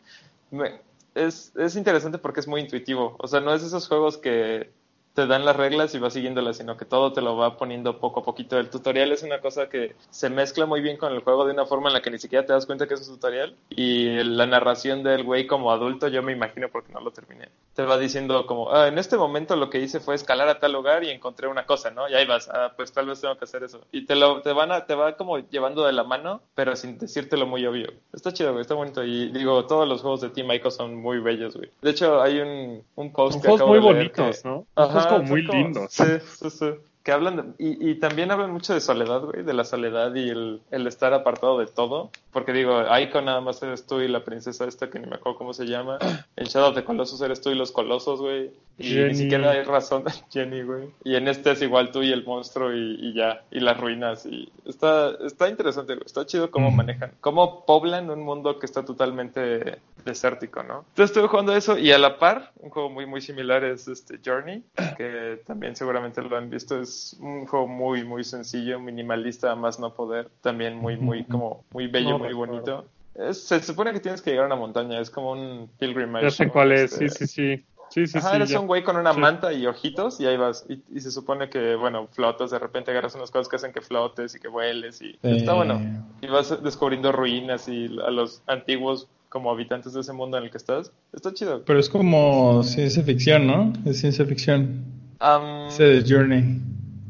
güey. 0.51 0.73
Es, 1.15 1.53
es 1.55 1.77
interesante 1.77 2.17
porque 2.17 2.41
es 2.41 2.49
muy 2.49 2.63
intuitivo. 2.63 3.17
O 3.19 3.29
sea, 3.29 3.41
no 3.41 3.53
es 3.53 3.61
de 3.61 3.67
esos 3.67 3.87
juegos 3.87 4.17
que 4.17 4.71
te 5.17 5.27
dan 5.27 5.47
las 5.47 5.57
reglas 5.57 5.95
y 5.95 5.99
vas 5.99 6.13
siguiéndolas, 6.13 6.59
sino 6.59 6.77
que 6.77 6.85
todo 6.85 7.13
te 7.15 7.23
lo 7.23 7.39
va 7.39 7.57
poniendo 7.57 7.99
poco 7.99 8.21
a 8.21 8.23
poquito. 8.23 8.59
El 8.59 8.69
tutorial 8.69 9.11
es 9.13 9.23
una 9.23 9.41
cosa 9.41 9.69
que 9.71 9.97
se 10.11 10.29
mezcla 10.29 10.67
muy 10.67 10.83
bien 10.83 10.99
con 10.99 11.13
el 11.15 11.21
juego 11.23 11.47
de 11.47 11.53
una 11.55 11.65
forma 11.65 11.89
en 11.89 11.95
la 11.95 12.03
que 12.03 12.11
ni 12.11 12.19
siquiera 12.19 12.45
te 12.45 12.53
das 12.53 12.67
cuenta 12.67 12.87
que 12.87 12.95
es 12.95 13.09
un 13.09 13.15
tutorial. 13.15 13.57
Y 13.71 14.23
la 14.23 14.47
narración 14.47 15.03
del 15.03 15.25
güey 15.25 15.47
como 15.47 15.73
adulto, 15.73 16.09
yo 16.09 16.23
me 16.23 16.33
imagino 16.33 16.69
porque 16.69 16.93
no 16.93 17.01
lo 17.01 17.11
terminé, 17.13 17.49
te 17.75 17.83
va 17.83 17.97
diciendo 17.97 18.45
como, 18.47 18.71
"Ah, 18.71 18.89
en 18.89 18.99
este 18.99 19.17
momento 19.17 19.57
lo 19.57 19.71
que 19.71 19.81
hice 19.81 20.01
fue 20.01 20.15
escalar 20.15 20.49
a 20.49 20.61
tal 20.61 20.73
lugar 20.73 21.03
y 21.03 21.09
encontré 21.11 21.49
una 21.49 21.65
cosa, 21.65 21.91
¿no? 21.91 22.09
Y 22.11 22.15
ahí 22.15 22.27
vas, 22.27 22.51
ah, 22.53 22.73
pues 22.77 22.93
tal 22.93 23.07
vez 23.07 23.19
tengo 23.23 23.39
que 23.39 23.45
hacer 23.45 23.63
eso. 23.65 23.81
Y 23.93 24.05
te 24.05 24.17
lo 24.17 24.43
te 24.43 24.53
van 24.53 24.71
a, 24.71 24.85
te 24.85 24.95
va 24.95 25.17
como 25.17 25.39
llevando 25.39 25.87
de 25.87 25.95
la 25.95 26.05
mano, 26.05 26.43
pero 26.55 26.77
sin 26.77 26.99
decírtelo 26.99 27.47
muy 27.47 27.65
obvio. 27.65 27.89
Está 28.13 28.33
chido, 28.35 28.51
güey, 28.53 28.61
está 28.61 28.75
bonito. 28.75 29.03
Y 29.03 29.31
digo, 29.31 29.65
todos 29.67 29.89
los 29.89 30.03
juegos 30.03 30.21
de 30.21 30.29
Team 30.29 30.53
Ico 30.53 30.71
son 30.71 30.95
muy 30.95 31.21
bellos, 31.21 31.57
güey. 31.57 31.71
De 31.81 31.91
hecho, 31.91 32.21
hay 32.21 32.41
un, 32.41 32.83
un 32.97 33.13
post 33.15 33.33
Son 33.33 33.41
que 33.41 33.49
juegos 33.49 33.61
acabo 33.63 33.71
muy 33.71 33.79
de 33.81 33.95
leer 33.95 34.13
bonitos, 34.13 34.43
que- 34.43 34.49
¿no? 34.49 34.67
Ajá, 34.77 35.06
Como 35.09 35.21
son 35.21 35.29
muy 35.29 35.47
como- 35.47 35.63
lindos. 35.63 35.93
Sí, 35.93 36.05
sí, 36.39 36.51
sí. 36.51 36.67
Que 37.03 37.13
hablan 37.13 37.37
de- 37.37 37.65
y, 37.65 37.91
y 37.91 37.95
también 38.01 38.31
hablan 38.33 38.51
mucho 38.53 38.75
de 38.75 38.81
soledad, 38.81 39.21
güey, 39.21 39.43
de 39.45 39.53
la 39.55 39.65
soledad 39.65 40.13
y 40.15 40.29
el, 40.29 40.61
el 40.73 40.87
estar 40.89 41.13
apartado 41.15 41.59
de 41.59 41.67
todo. 41.67 42.11
Porque 42.37 42.53
digo, 42.53 42.83
Ico 42.99 43.23
nada 43.23 43.41
más 43.41 43.63
eres 43.63 43.87
tú 43.87 44.03
y 44.03 44.09
la 44.09 44.23
princesa 44.23 44.67
esta 44.67 44.91
que 44.91 44.99
ni 44.99 45.07
me 45.07 45.15
acuerdo 45.17 45.39
cómo 45.39 45.55
se 45.55 45.65
llama. 45.65 45.99
En 46.37 46.45
Shadow 46.45 46.75
the 46.75 46.85
Colossus 46.85 47.23
eres 47.23 47.41
tú 47.41 47.49
y 47.49 47.55
los 47.55 47.73
colosos, 47.73 48.21
güey. 48.21 48.51
Y 48.77 48.91
Jenny. 48.91 49.09
ni 49.09 49.15
siquiera 49.15 49.53
hay 49.53 49.63
razón, 49.63 50.05
Jenny, 50.31 50.61
güey. 50.61 50.91
Y 51.03 51.17
en 51.17 51.29
este 51.29 51.53
es 51.53 51.63
igual 51.63 51.91
tú 51.91 52.03
y 52.03 52.13
el 52.13 52.27
monstruo 52.27 52.75
y, 52.75 52.99
y 53.01 53.15
ya, 53.15 53.43
y 53.51 53.61
las 53.61 53.81
ruinas. 53.81 54.27
Y 54.27 54.53
está, 54.67 55.13
está 55.25 55.49
interesante, 55.49 55.95
güey. 55.95 56.05
Está 56.05 56.27
chido 56.27 56.51
cómo 56.51 56.69
Ujú. 56.69 56.77
manejan, 56.77 57.13
cómo 57.23 57.65
poblan 57.65 58.11
un 58.11 58.21
mundo 58.21 58.59
que 58.59 58.67
está 58.67 58.85
totalmente 58.85 59.79
desértico, 60.05 60.63
¿no? 60.63 60.85
Entonces 60.91 61.17
estuve 61.17 61.29
jugando 61.29 61.57
eso 61.57 61.79
y 61.79 61.91
a 61.93 61.99
la 61.99 62.19
par, 62.19 62.53
un 62.59 62.69
juego 62.69 62.91
muy, 62.91 63.07
muy 63.07 63.23
similar 63.23 63.65
es 63.65 63.89
este 63.89 64.21
Journey, 64.23 64.63
que 64.99 65.41
también 65.47 65.75
seguramente 65.75 66.21
lo 66.21 66.37
han 66.37 66.51
visto. 66.51 66.79
Es 66.79 67.17
un 67.19 67.47
juego 67.47 67.67
muy, 67.67 68.05
muy 68.05 68.25
sencillo, 68.25 68.79
minimalista, 68.79 69.55
más 69.57 69.81
no 69.81 69.95
poder. 69.95 70.29
También 70.43 70.77
muy, 70.77 70.99
muy, 70.99 71.25
como, 71.25 71.65
muy 71.73 71.87
bello, 71.87 72.19
No 72.19 72.26
muy 72.27 72.47
bonito. 72.47 72.87
Es- 73.15 73.43
se 73.45 73.63
supone 73.63 73.93
que 73.93 74.01
tienes 74.01 74.21
que 74.21 74.31
llegar 74.31 74.45
a 74.45 74.47
una 74.49 74.57
montaña, 74.57 75.01
es 75.01 75.11
como 75.11 75.33
un 75.33 75.71
pilgrimage. 75.79 76.25
Ya 76.27 76.31
sé 76.31 76.49
cuál 76.49 76.73
es, 76.73 76.91
sí, 76.93 77.05
Este, 77.07 77.27
sí, 77.27 77.57
sí. 77.57 77.65
Sí, 77.89 78.07
sí, 78.09 78.19
Ajá, 78.19 78.31
sí. 78.31 78.37
eres 78.37 78.49
ya. 78.51 78.59
un 78.61 78.67
güey 78.67 78.83
con 78.83 78.97
una 78.97 79.15
Sí. 79.15 79.21
manta 79.21 79.53
y 79.53 79.65
ojitos 79.65 80.19
y 80.21 80.27
ahí 80.27 80.37
vas. 80.37 80.67
Y, 80.69 80.83
y 80.93 81.01
se 81.01 81.13
supone 81.13 81.49
que, 81.49 81.77
bueno, 81.77 82.09
flotas, 82.11 82.51
de 82.51 82.59
repente 82.59 82.91
agarras 82.91 83.15
unas 83.15 83.31
cosas 83.31 83.49
que 83.49 83.57
hacen 83.57 83.73
que 83.73 83.81
flotes 83.81 84.35
y 84.35 84.41
que 84.41 84.49
vueles 84.49 85.01
y 85.01 85.17
está 85.23 85.55
bueno. 85.55 85.81
Y 86.21 86.27
vas 86.27 86.63
descubriendo 86.65 87.13
ruinas 87.13 87.69
y 87.69 87.87
a 88.05 88.11
los 88.11 88.43
antiguos 88.49 89.07
como 89.29 89.53
habitantes 89.53 89.93
de 89.93 90.01
ese 90.01 90.13
mundo 90.13 90.37
en 90.37 90.45
el 90.45 90.51
que 90.51 90.57
estás. 90.59 90.91
Está 91.13 91.33
chido. 91.33 91.63
Pero 91.65 91.79
es 91.79 91.89
como 91.89 92.63
ciencia 92.65 93.05
ficción, 93.05 93.47
¿no? 93.47 93.73
Es 93.85 94.01
ciencia 94.01 94.25
ficción. 94.27 94.85
Am, 95.21 95.69
Ese 95.69 95.85
de 95.85 96.05
Journey. 96.13 96.61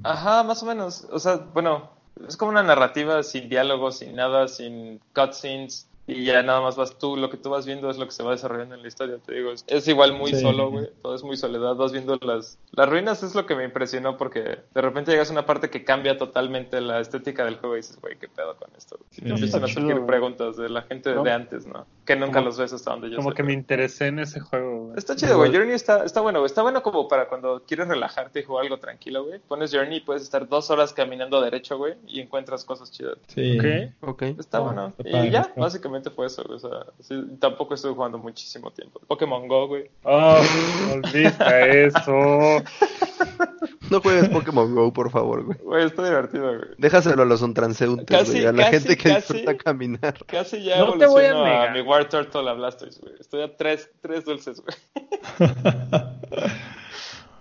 Ajá, 0.03 0.43
más 0.43 0.63
o 0.63 0.67
menos. 0.67 1.07
O 1.11 1.19
sea, 1.19 1.37
bueno, 1.55 1.91
es 2.27 2.37
como 2.37 2.51
una 2.51 2.63
narrativa 2.63 3.23
sin 3.23 3.49
diálogos, 3.49 3.99
sin 3.99 4.15
nada, 4.17 4.49
sin 4.49 5.01
cutscenes. 5.15 5.89
Y 6.09 6.25
ya 6.25 6.41
nada 6.45 6.61
más 6.61 6.77
vas 6.77 6.97
tú, 6.99 7.17
lo 7.17 7.31
que 7.31 7.37
tú 7.37 7.51
vas 7.51 7.67
viendo 7.67 7.91
es 7.91 7.99
lo 7.99 8.07
que 8.07 8.13
se 8.13 8.23
va 8.23 8.31
desarrollando 8.31 8.77
en 8.77 8.83
la 8.83 8.87
historia, 8.87 9.19
te 9.27 9.35
digo. 9.35 9.51
Es, 9.67 9.89
igual 9.89 10.13
muy 10.13 10.33
Sí. 10.33 10.41
solo, 10.41 10.71
güey. 10.71 10.89
Todo 11.03 11.17
es 11.17 11.25
muy 11.25 11.37
soledad. 11.37 11.75
Vas 11.75 11.91
viendo 11.91 12.17
las... 12.23 12.61
Las 12.71 12.89
ruinas 12.89 13.25
es 13.25 13.35
lo 13.35 13.45
que 13.45 13.57
me 13.57 13.65
impresionó 13.65 14.17
porque 14.17 14.61
de 14.73 14.81
repente 14.81 15.11
llegas 15.11 15.31
a 15.31 15.33
una 15.33 15.47
parte 15.47 15.69
que 15.69 15.83
cambia 15.83 16.17
totalmente 16.17 16.81
la 16.81 17.01
estética 17.01 17.45
del 17.45 17.57
juego 17.57 17.75
y 17.75 17.79
dices, 17.79 18.01
güey, 18.01 18.17
¿qué 18.21 18.29
pedo 18.29 18.55
con 18.55 18.71
esto? 18.79 19.01
Y 19.11 19.23
te 19.23 19.27
Sí. 19.27 19.33
empiezan 19.33 19.65
a 19.65 19.67
surgir 19.67 20.01
preguntas 20.07 20.57
de 20.57 20.69
la 20.69 20.83
gente 20.83 21.13
¿No? 21.13 21.25
de 21.25 21.33
antes, 21.33 21.67
¿no? 21.67 21.89
Que 22.05 22.15
nunca 22.15 22.35
Como- 22.35 22.47
los 22.47 22.59
ves 22.59 22.73
hasta 22.73 22.93
donde 22.93 23.11
yo 23.11 23.17
Como 23.17 23.31
sé, 23.31 23.35
que 23.39 23.43
me 23.43 23.53
interesé 23.53 24.07
en 24.07 24.21
ese 24.21 24.39
juego. 24.39 24.76
Está 24.97 25.15
chido, 25.15 25.37
güey. 25.37 25.53
Journey 25.53 25.75
está, 25.75 26.05
está 26.05 26.23
bueno, 26.23 26.39
güey. 26.41 26.47
Está 26.47 26.63
bueno 26.63 26.83
como 26.83 27.07
para 27.07 27.29
cuando 27.29 27.63
quieres 27.67 27.87
relajarte 27.87 28.41
y 28.41 28.45
jugar 28.45 28.65
algo 28.65 28.79
tranquilo, 28.79 29.25
güey. 29.25 29.39
Pones 29.41 29.73
Journey 29.73 29.99
y 29.99 30.01
puedes 30.01 30.23
estar 30.23 30.49
dos 30.49 30.71
horas 30.71 30.93
caminando 30.95 31.41
derecho, 31.41 31.77
güey, 31.77 31.95
y 32.07 32.21
encuentras 32.21 32.65
cosas 32.65 32.91
chidas. 32.91 33.19
Sí. 33.29 33.59
Ok. 33.59 34.09
Ok. 34.09 34.23
Está 34.39 34.61
bueno. 34.61 34.95
está 34.97 35.09
y 35.09 35.13
padre, 35.13 35.31
ya, 35.31 35.41
está. 35.43 35.61
básicamente 35.61 36.11
fue 36.11 36.27
eso, 36.27 36.43
güey. 36.45 36.57
O 36.57 36.59
sea, 36.59 36.87
sí, 37.01 37.37
tampoco 37.39 37.75
estuve 37.75 37.95
jugando 37.95 38.17
muchísimo 38.19 38.71
tiempo. 38.71 39.01
Pokémon 39.07 39.47
Go, 39.47 39.69
güey. 39.69 39.91
Oh, 40.03 40.41
olvida 40.93 41.67
eso. 41.67 42.63
No 43.91 44.01
juegues 44.01 44.29
Pokémon 44.31 44.75
Go, 44.75 44.93
por 44.93 45.11
favor, 45.11 45.45
güey. 45.45 45.59
Güey, 45.59 45.85
está 45.85 46.05
divertido, 46.05 46.49
güey. 46.49 46.71
Déjaselo 46.79 47.23
a 47.23 47.25
los 47.27 47.55
transeúntes, 47.55 48.19
Casi, 48.19 48.33
güey. 48.33 48.47
A 48.47 48.53
la 48.53 48.65
casi, 48.65 48.73
gente 48.79 48.97
que 48.97 49.09
casi. 49.11 49.33
disfruta 49.35 49.57
caminar. 49.57 50.27
Casi 50.27 50.65
ya 50.65 50.79
No 50.79 50.99
te 50.99 51.07
voy 51.07 51.25
a 51.25 51.71
mi 51.73 51.81
War 51.83 52.09
Turtle 52.09 52.49
a 52.51 52.53
Blastoise, 52.55 53.01
güey. 53.01 53.15
Estoy 53.21 53.43
a 53.43 53.57
tres, 53.57 53.89
tres 54.01 54.25
dulces, 54.25 54.61
güey. 54.61 54.77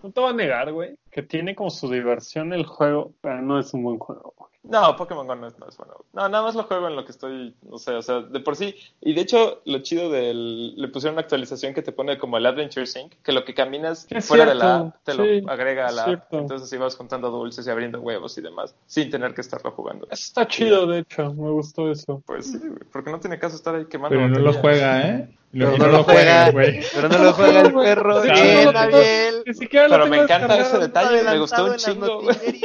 No 0.03 0.11
te 0.11 0.21
voy 0.21 0.29
a 0.29 0.33
negar, 0.33 0.71
güey, 0.71 0.99
que 1.09 1.23
tiene 1.23 1.55
como 1.55 1.71
su 1.71 1.89
diversión 1.89 2.53
el 2.53 2.63
juego, 2.67 3.13
pero 3.21 3.41
no 3.41 3.57
es 3.57 3.73
un 3.73 3.81
buen 3.81 3.97
juego. 3.97 4.35
güey. 4.37 4.51
No, 4.61 4.95
Pokémon 4.95 5.25
Go 5.25 5.35
no 5.35 5.47
es, 5.47 5.57
no 5.57 5.67
es 5.67 5.77
bueno. 5.77 5.93
No, 6.13 6.29
nada 6.29 6.43
más 6.43 6.53
lo 6.53 6.63
juego 6.63 6.87
en 6.87 6.95
lo 6.95 7.05
que 7.05 7.11
estoy, 7.11 7.55
no 7.63 7.79
sé, 7.79 7.93
o 7.93 8.01
sea, 8.03 8.21
de 8.21 8.39
por 8.39 8.55
sí. 8.55 8.75
Y 9.01 9.13
de 9.15 9.21
hecho, 9.21 9.61
lo 9.65 9.79
chido 9.79 10.11
del. 10.11 10.75
Le 10.75 10.87
pusieron 10.89 11.15
una 11.15 11.21
actualización 11.21 11.73
que 11.73 11.81
te 11.81 11.91
pone 11.91 12.19
como 12.19 12.37
el 12.37 12.45
Adventure 12.45 12.85
Sync, 12.85 13.13
que 13.23 13.31
lo 13.31 13.43
que 13.45 13.55
caminas 13.55 14.05
Es 14.11 14.27
fuera 14.27 14.45
de 14.45 14.53
la 14.55 14.77
app 14.77 14.95
te 15.03 15.13
sí, 15.13 15.41
lo 15.41 15.51
agrega 15.51 15.87
a 15.87 15.91
la 15.91 16.01
app. 16.03 16.07
cierto. 16.07 16.37
Entonces 16.39 16.71
ibas 16.73 16.95
juntando 16.95 17.31
dulces 17.31 17.65
y 17.65 17.69
abriendo 17.71 17.99
huevos 17.99 18.37
y 18.37 18.41
demás, 18.41 18.75
sin 18.85 19.09
tener 19.09 19.33
que 19.33 19.41
estarlo 19.41 19.71
jugando. 19.71 20.05
Eso 20.05 20.23
está 20.23 20.47
chido, 20.47 20.85
de 20.85 20.99
hecho, 20.99 21.33
me 21.33 21.49
gustó 21.49 21.89
eso. 21.91 22.21
Pues 22.25 22.51
sí, 22.51 22.59
güey, 22.59 22.83
porque 22.91 23.09
no 23.11 23.19
tiene 23.19 23.39
caso 23.39 23.55
estar 23.55 23.73
ahí 23.73 23.85
quemando. 23.85 24.15
Pero 24.17 24.29
no 24.29 24.39
lo 24.39 24.53
juega, 24.53 25.01
¿eh? 25.09 25.35
Pero 25.57 25.77
no 25.77 25.87
lo 25.87 26.03
juega. 26.03 26.51
güey. 26.51 26.81
Pero 26.93 27.09
no 27.09 27.17
lo 27.17 27.33
juega 27.33 27.61
el 27.61 27.73
perro. 27.73 28.21
Sí, 28.23 28.29
Bien, 28.31 28.65
no 28.65 28.71
lo- 28.73 28.79
Abiel. 28.79 29.35
Ni 29.45 29.53
siquiera 29.53 29.87
lo 29.87 29.93
Pero 29.95 30.07
me 30.07 30.17
encanta 30.17 30.59
ese 30.59 30.77
detalle, 30.79 31.23
me 31.23 31.39
gustó 31.39 31.65
un 31.65 31.75
chingo, 31.77 32.21
güey. 32.23 32.35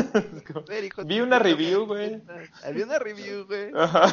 Vi 1.04 1.20
una 1.20 1.38
review, 1.38 1.86
güey. 1.86 2.20
Había 2.64 2.84
una 2.84 2.98
review, 2.98 3.46
güey. 3.46 3.70
Ajá. 3.74 4.12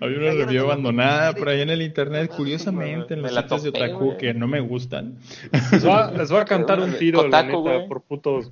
Había 0.00 0.18
una 0.18 0.32
review 0.32 0.64
abandonada 0.64 1.32
por 1.34 1.48
ahí 1.48 1.60
en 1.60 1.70
el 1.70 1.82
internet, 1.82 2.32
curiosamente, 2.34 3.14
en 3.14 3.22
los 3.22 3.32
la 3.32 3.42
sitios 3.42 3.62
de 3.62 3.68
otaku 3.70 4.16
que 4.16 4.34
no 4.34 4.46
me 4.48 4.60
gustan. 4.60 5.18
Les 5.72 5.84
voy 5.84 5.92
a, 5.92 6.10
les 6.10 6.30
voy 6.30 6.40
a 6.40 6.44
cantar 6.44 6.80
un 6.80 6.92
tiro, 6.96 7.18
la 7.18 7.24
Kotaku, 7.24 7.46
neta, 7.46 7.76
güey. 7.76 7.88
por 7.88 8.02
putos. 8.02 8.50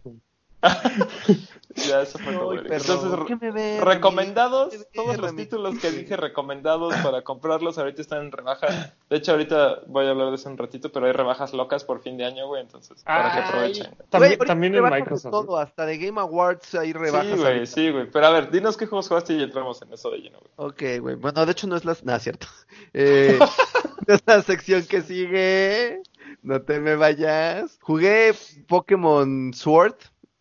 Ya, 1.76 2.02
eso 2.02 2.18
fue. 2.18 2.32
Ay. 2.32 2.66
Entonces, 2.70 3.10
¿Qué 3.26 3.36
me 3.36 3.50
ves, 3.50 3.80
recomendados, 3.80 4.74
todos 4.94 5.18
los 5.18 5.36
títulos 5.36 5.78
que 5.78 5.90
dije 5.90 6.16
recomendados 6.16 6.94
para 6.96 7.22
comprarlos 7.22 7.78
ahorita 7.78 8.02
están 8.02 8.22
en 8.22 8.32
rebaja. 8.32 8.94
De 9.08 9.16
hecho, 9.16 9.32
ahorita 9.32 9.82
voy 9.86 10.06
a 10.06 10.10
hablar 10.10 10.30
de 10.30 10.36
eso 10.36 10.48
un 10.48 10.58
ratito, 10.58 10.90
pero 10.92 11.06
hay 11.06 11.12
rebajas 11.12 11.52
locas 11.52 11.84
por 11.84 12.02
fin 12.02 12.16
de 12.16 12.24
año, 12.24 12.46
güey, 12.46 12.62
entonces 12.62 13.02
para 13.04 13.32
que 13.32 13.38
aprovechen. 13.40 13.96
También, 14.10 14.74
en 14.74 14.84
Microsoft. 14.84 15.30
Todo, 15.30 15.58
hasta 15.58 15.86
de 15.86 15.98
Game 15.98 16.20
Awards 16.20 16.74
hay 16.74 16.92
rebajas. 16.92 17.26
Sí, 17.26 17.36
güey, 17.36 17.52
ahorita. 17.52 17.66
sí, 17.66 17.90
güey. 17.90 18.10
Pero 18.10 18.26
a 18.26 18.30
ver, 18.30 18.50
dinos 18.50 18.76
qué 18.76 18.86
juegos 18.86 19.08
jugaste 19.08 19.34
y 19.34 19.42
entramos 19.42 19.80
en 19.82 19.92
eso 19.92 20.10
de 20.10 20.18
lleno, 20.18 20.38
güey. 20.38 20.70
Ok, 20.70 21.02
güey. 21.02 21.16
Bueno, 21.16 21.44
de 21.44 21.52
hecho 21.52 21.66
no 21.66 21.76
es 21.76 21.84
la... 21.84 21.96
Nada, 22.02 22.18
cierto. 22.18 22.46
Eh, 22.94 23.38
es 24.06 24.22
la 24.26 24.42
sección 24.42 24.84
que 24.84 25.02
sigue. 25.02 26.02
No 26.42 26.60
te 26.62 26.80
me 26.80 26.96
vayas. 26.96 27.78
Jugué 27.80 28.34
Pokémon 28.66 29.54
Sword. 29.54 29.94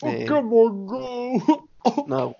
Eh, 0.03 0.25
Pokémon 0.27 0.85
Go. 0.85 1.67
no, 2.07 2.35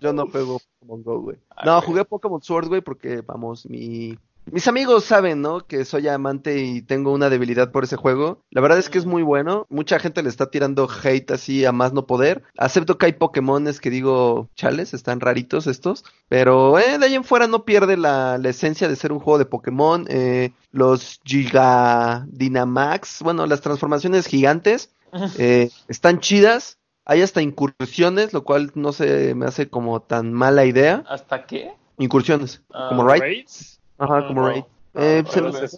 yo 0.00 0.12
no 0.12 0.26
juego 0.26 0.60
Pokémon 0.80 1.02
Go, 1.02 1.20
güey. 1.20 1.36
Ah, 1.50 1.62
No, 1.64 1.80
jugué 1.82 2.04
Pokémon 2.04 2.42
Sword, 2.42 2.68
güey, 2.68 2.80
porque, 2.80 3.22
vamos, 3.22 3.66
mi... 3.66 4.18
Mis 4.50 4.68
amigos 4.68 5.04
saben, 5.04 5.40
¿no? 5.40 5.66
Que 5.66 5.86
soy 5.86 6.06
amante 6.06 6.58
y 6.62 6.82
tengo 6.82 7.12
una 7.12 7.30
debilidad 7.30 7.72
por 7.72 7.84
ese 7.84 7.96
juego. 7.96 8.42
La 8.50 8.60
verdad 8.60 8.78
es 8.78 8.90
que 8.90 8.98
es 8.98 9.06
muy 9.06 9.22
bueno. 9.22 9.66
Mucha 9.70 9.98
gente 9.98 10.22
le 10.22 10.28
está 10.28 10.50
tirando 10.50 10.86
hate 10.86 11.30
así 11.30 11.64
a 11.64 11.72
más 11.72 11.94
no 11.94 12.06
poder. 12.06 12.42
Acepto 12.58 12.98
que 12.98 13.06
hay 13.06 13.12
Pokémones 13.14 13.80
que 13.80 13.88
digo, 13.88 14.50
chales, 14.54 14.92
están 14.92 15.20
raritos 15.20 15.66
estos. 15.66 16.04
Pero 16.28 16.78
eh, 16.78 16.98
de 16.98 17.06
ahí 17.06 17.14
en 17.14 17.24
fuera 17.24 17.46
no 17.46 17.64
pierde 17.64 17.96
la, 17.96 18.36
la 18.36 18.50
esencia 18.50 18.86
de 18.86 18.96
ser 18.96 19.12
un 19.12 19.18
juego 19.18 19.38
de 19.38 19.46
Pokémon. 19.46 20.04
Eh, 20.10 20.52
los 20.72 21.20
Giga 21.24 22.26
Dynamax, 22.28 23.22
bueno, 23.22 23.46
las 23.46 23.62
transformaciones 23.62 24.26
gigantes 24.26 24.90
eh, 25.38 25.70
están 25.88 26.20
chidas. 26.20 26.78
Hay 27.06 27.22
hasta 27.22 27.42
incursiones, 27.42 28.32
lo 28.32 28.44
cual 28.44 28.70
no 28.74 28.92
se 28.92 29.34
me 29.34 29.46
hace 29.46 29.68
como 29.68 30.00
tan 30.00 30.32
mala 30.32 30.64
idea. 30.64 31.04
¿Hasta 31.08 31.44
qué? 31.46 31.72
Incursiones, 31.98 32.62
Ah, 32.72 32.86
como 32.90 33.04
Raid. 33.06 33.20
Raids. 33.20 33.80
Ajá, 33.98 34.26
como 34.26 34.42
no. 34.42 34.48
Raid. 34.48 34.64
No, 34.94 35.02
Eh, 35.02 35.22
no, 35.24 35.52
se 35.52 35.68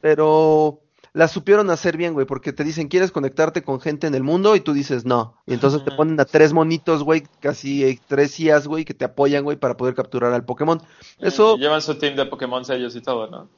pero 0.00 0.80
las 1.14 1.30
supieron 1.32 1.70
hacer 1.70 1.96
bien, 1.96 2.12
güey, 2.12 2.26
porque 2.26 2.52
te 2.52 2.64
dicen, 2.64 2.88
¿quieres 2.88 3.12
conectarte 3.12 3.62
con 3.62 3.80
gente 3.80 4.06
en 4.06 4.14
el 4.14 4.22
mundo? 4.22 4.56
Y 4.56 4.60
tú 4.60 4.72
dices, 4.74 5.04
no. 5.06 5.36
Y 5.46 5.54
entonces 5.54 5.82
te 5.84 5.92
ponen 5.92 6.20
a 6.20 6.26
tres 6.26 6.52
monitos, 6.52 7.02
güey, 7.04 7.22
casi 7.40 7.84
eh, 7.84 8.00
tres 8.06 8.38
IAs, 8.38 8.66
güey, 8.66 8.84
que 8.84 8.94
te 8.94 9.04
apoyan, 9.06 9.44
güey, 9.44 9.56
para 9.56 9.76
poder 9.76 9.94
capturar 9.94 10.32
al 10.34 10.44
Pokémon. 10.44 10.82
Eso 11.20 11.56
Y 11.56 11.60
llevan 11.60 11.80
su 11.80 11.94
team 11.94 12.16
de 12.16 12.26
Pokémon 12.26 12.64
sellos 12.64 12.96
y 12.96 13.00
todo, 13.00 13.28
¿no? 13.30 13.48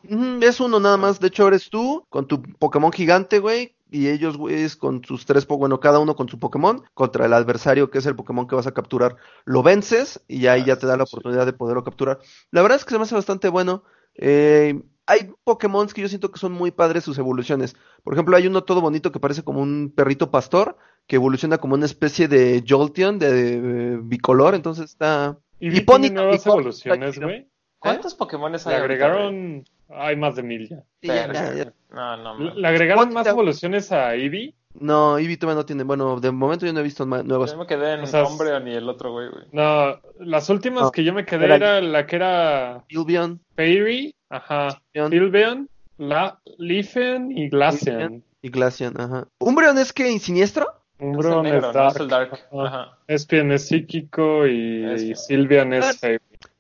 es 0.42 0.60
uno 0.60 0.78
nada 0.80 0.96
más. 0.98 1.18
De 1.18 1.28
hecho, 1.28 1.48
eres 1.48 1.70
tú 1.70 2.04
con 2.10 2.26
tu 2.28 2.42
Pokémon 2.42 2.92
gigante, 2.92 3.38
güey. 3.38 3.74
Y 3.88 4.08
ellos, 4.08 4.36
güey, 4.36 4.68
con 4.78 5.02
sus 5.04 5.26
tres, 5.26 5.46
bueno, 5.46 5.78
cada 5.80 6.00
uno 6.00 6.16
con 6.16 6.28
su 6.28 6.38
Pokémon, 6.40 6.82
contra 6.92 7.24
el 7.26 7.32
adversario 7.32 7.88
que 7.88 7.98
es 7.98 8.06
el 8.06 8.16
Pokémon 8.16 8.46
que 8.48 8.56
vas 8.56 8.66
a 8.66 8.74
capturar, 8.74 9.16
lo 9.44 9.62
vences 9.62 10.20
y 10.26 10.48
ahí 10.48 10.62
Ah, 10.62 10.66
ya 10.66 10.76
te 10.76 10.86
da 10.88 10.96
la 10.96 11.06
sí. 11.06 11.10
oportunidad 11.14 11.46
de 11.46 11.52
poderlo 11.52 11.84
capturar. 11.84 12.18
La 12.50 12.62
verdad 12.62 12.78
es 12.78 12.84
que 12.84 12.90
se 12.90 12.98
me 12.98 13.04
hace 13.04 13.14
bastante 13.14 13.48
bueno. 13.48 13.84
Eh, 14.16 14.82
hay 15.06 15.30
Pokémon 15.44 15.86
que 15.88 16.02
yo 16.02 16.08
siento 16.08 16.30
que 16.30 16.38
son 16.38 16.52
muy 16.52 16.70
padres 16.70 17.04
sus 17.04 17.18
evoluciones. 17.18 17.76
Por 18.02 18.14
ejemplo, 18.14 18.36
hay 18.36 18.46
uno 18.46 18.64
todo 18.64 18.80
bonito 18.80 19.12
que 19.12 19.20
parece 19.20 19.42
como 19.44 19.60
un 19.60 19.92
perrito 19.94 20.30
pastor, 20.30 20.76
que 21.06 21.16
evoluciona 21.16 21.58
como 21.58 21.74
una 21.74 21.86
especie 21.86 22.28
de 22.28 22.64
Jolteon 22.66 23.18
de, 23.18 23.54
eh, 23.54 23.98
bicolor, 24.02 24.54
entonces 24.54 24.86
está... 24.86 25.38
Y, 25.60 25.68
Y 25.78 26.10
nuevas 26.10 26.44
evoluciones, 26.46 27.18
güey. 27.18 27.48
¿Cuántos 27.78 28.14
Pokémon 28.14 28.52
hay 28.54 28.60
Le 28.66 28.74
agregaron. 28.74 29.64
Hay 29.88 30.16
más 30.16 30.34
de 30.34 30.42
mil 30.42 30.68
ya. 30.68 30.82
Sí, 31.00 31.06
ya, 31.06 31.14
Verga, 31.28 31.54
ya, 31.54 31.64
ya. 31.64 31.72
No, 31.90 32.16
no, 32.16 32.38
Le 32.38 32.44
man. 32.46 32.60
le 32.60 32.68
agregaron 32.68 33.12
más 33.12 33.26
evoluciones 33.28 33.92
a 33.92 34.14
Eevee. 34.16 34.54
No, 34.74 35.16
Eevee 35.18 35.36
todavía 35.36 35.60
no 35.60 35.66
tiene, 35.66 35.84
bueno, 35.84 36.18
de 36.18 36.32
momento 36.32 36.66
yo 36.66 36.72
no 36.72 36.80
he 36.80 36.82
visto 36.82 37.06
nuevas. 37.06 37.52
Yo 37.52 37.58
me 37.58 37.66
quedé 37.66 37.94
en 37.94 38.00
O 38.00 38.06
sea, 38.06 38.24
hombre 38.24 38.58
ni 38.60 38.74
el 38.74 38.88
otro, 38.88 39.12
güey, 39.12 39.28
güey. 39.30 39.44
No, 39.52 40.00
las 40.18 40.50
últimas 40.50 40.82
No, 40.82 40.90
que 40.90 41.04
yo 41.04 41.14
me 41.14 41.24
quedé 41.24 41.44
era- 41.44 41.54
era 41.56 41.80
la 41.80 42.06
que 42.06 42.16
era 42.16 42.84
Sylveon, 42.88 43.40
Fairy, 43.54 44.15
ajá, 44.30 44.80
Sylveon, 44.92 45.68
La 45.98 46.40
Leafeon 46.58 47.32
y 47.32 47.48
Glaceon. 47.48 48.22
y 48.42 48.50
Glaceon, 48.50 49.00
ajá. 49.00 49.28
¿Umbreon 49.38 49.78
es 49.78 49.92
que 49.92 50.18
siniestro? 50.18 50.66
Es 50.98 51.06
negro, 51.08 51.42
es 51.44 51.62
¿no? 51.62 51.72
Dark. 51.72 51.94
Es 51.94 52.00
el 52.00 52.08
Dark. 52.08 52.32
Ajá. 52.32 52.66
Ajá. 52.66 52.98
Espion 53.06 53.52
es 53.52 53.66
psíquico 53.68 54.46
y, 54.46 54.84
y 54.86 55.14
Sylvian 55.14 55.72
es. 55.74 56.00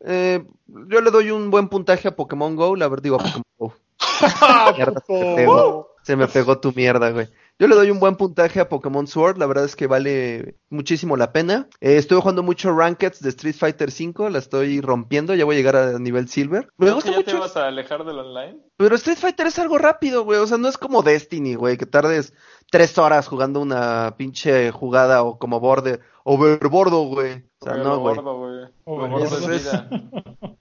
Eh, 0.00 0.44
yo 0.68 1.00
le 1.00 1.10
doy 1.10 1.30
un 1.30 1.50
buen 1.50 1.68
puntaje 1.68 2.08
a 2.08 2.16
Pokémon 2.16 2.54
Go, 2.54 2.76
la 2.76 2.88
verdad 2.88 3.02
digo 3.02 3.16
a 3.16 3.18
Pokémon 3.18 3.42
Go. 3.58 3.74
Mierda, 4.76 5.02
se 5.06 5.12
me 5.14 5.34
pegó. 5.36 5.88
Se 6.02 6.16
me 6.16 6.28
pegó 6.28 6.58
tu 6.60 6.72
mierda, 6.72 7.10
güey. 7.10 7.28
Yo 7.58 7.68
le 7.68 7.74
doy 7.74 7.90
un 7.90 8.00
buen 8.00 8.16
puntaje 8.16 8.60
a 8.60 8.68
Pokémon 8.68 9.06
Sword, 9.06 9.38
la 9.38 9.46
verdad 9.46 9.64
es 9.64 9.76
que 9.76 9.86
vale 9.86 10.58
muchísimo 10.68 11.16
la 11.16 11.32
pena. 11.32 11.68
Eh, 11.80 11.96
estoy 11.96 12.20
jugando 12.20 12.42
mucho 12.42 12.76
Rankeds 12.76 13.22
de 13.22 13.30
Street 13.30 13.54
Fighter 13.54 13.88
V, 13.88 14.28
la 14.30 14.38
estoy 14.38 14.82
rompiendo, 14.82 15.34
ya 15.34 15.46
voy 15.46 15.54
a 15.54 15.58
llegar 15.58 15.76
a 15.76 15.98
nivel 15.98 16.28
Silver. 16.28 16.68
Me 16.76 16.84
¿Creo 16.84 16.96
gusta 16.96 17.10
que 17.12 17.16
ya 17.16 17.24
te 17.24 17.32
vas 17.32 17.56
a 17.56 17.68
alejar 17.68 18.04
del 18.04 18.18
online? 18.18 18.60
Pero 18.76 18.94
Street 18.96 19.18
Fighter 19.18 19.46
es 19.46 19.58
algo 19.58 19.78
rápido, 19.78 20.24
güey, 20.24 20.38
o 20.38 20.46
sea, 20.46 20.58
no 20.58 20.68
es 20.68 20.76
como 20.78 21.02
Destiny, 21.02 21.54
güey, 21.54 21.76
que 21.76 21.86
tardes 21.86 22.34
tres 22.70 22.96
horas 22.98 23.26
jugando 23.28 23.60
una 23.60 24.14
pinche 24.18 24.70
jugada 24.72 25.22
o 25.22 25.38
como 25.38 25.60
borde, 25.60 26.00
overbordo, 26.24 27.04
güey. 27.04 27.44
O 27.60 27.64
sea, 27.64 27.76
no, 27.78 27.84
lo 27.94 28.00
güey. 28.00 28.14
bordo, 28.16 28.38
güey. 28.38 28.60
Lo 28.60 28.92
Overbordo. 28.92 29.30
bordo 29.30 29.52
es 29.52 29.64
vida. 29.64 29.88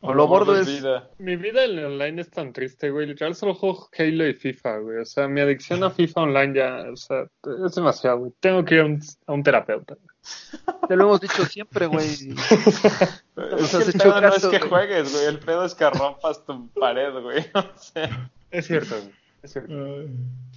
O 0.01 0.13
lo 0.13 0.27
bordo 0.27 0.60
es- 0.60 0.67
vida. 0.67 1.10
Mi 1.17 1.36
vida 1.36 1.65
en 1.65 1.77
el 1.79 1.86
online 1.86 2.22
es 2.22 2.29
tan 2.31 2.53
triste, 2.53 2.89
güey. 2.89 3.05
Literal 3.07 3.36
solo 3.36 3.53
juego 3.53 3.89
Halo 3.98 4.27
y 4.27 4.34
FIFA, 4.34 4.77
güey. 4.77 4.98
O 5.00 5.05
sea, 5.05 5.27
mi 5.27 5.41
adicción 5.41 5.84
a 5.84 5.89
FIFA 5.89 6.22
online 6.22 6.53
ya, 6.55 6.86
o 6.91 6.95
sea, 6.95 7.25
es 7.65 7.75
demasiado, 7.75 8.19
güey. 8.19 8.31
Tengo 8.39 8.63
que 8.63 8.75
ir 8.75 8.81
a 8.81 8.86
un, 8.86 9.00
a 9.27 9.34
un 9.34 9.43
terapeuta. 9.43 9.98
Te 10.88 10.96
lo 10.96 11.03
hemos 11.05 11.22
dicho 11.22 11.46
siempre, 11.46 11.86
güey. 11.88 12.05
Es 12.08 13.74
has 13.74 13.84
que 13.84 13.84
el 13.84 13.89
hecho 13.89 13.98
pedo 14.00 14.22
no 14.22 14.34
es 14.34 14.46
que 14.48 14.60
juegues, 14.60 15.13
güey. 15.13 15.25
El 15.25 15.39
pedo 15.39 15.65
es 15.65 15.75
que 15.75 15.89
rompas 15.89 16.46
tu 16.46 16.67
pared, 16.70 17.13
güey. 17.22 17.46
O 17.55 17.79
sea, 17.79 18.32
Es 18.51 18.67
cierto, 18.67 18.96
güey. 18.96 19.13
Es 19.44 19.51
cierto. 19.51 19.74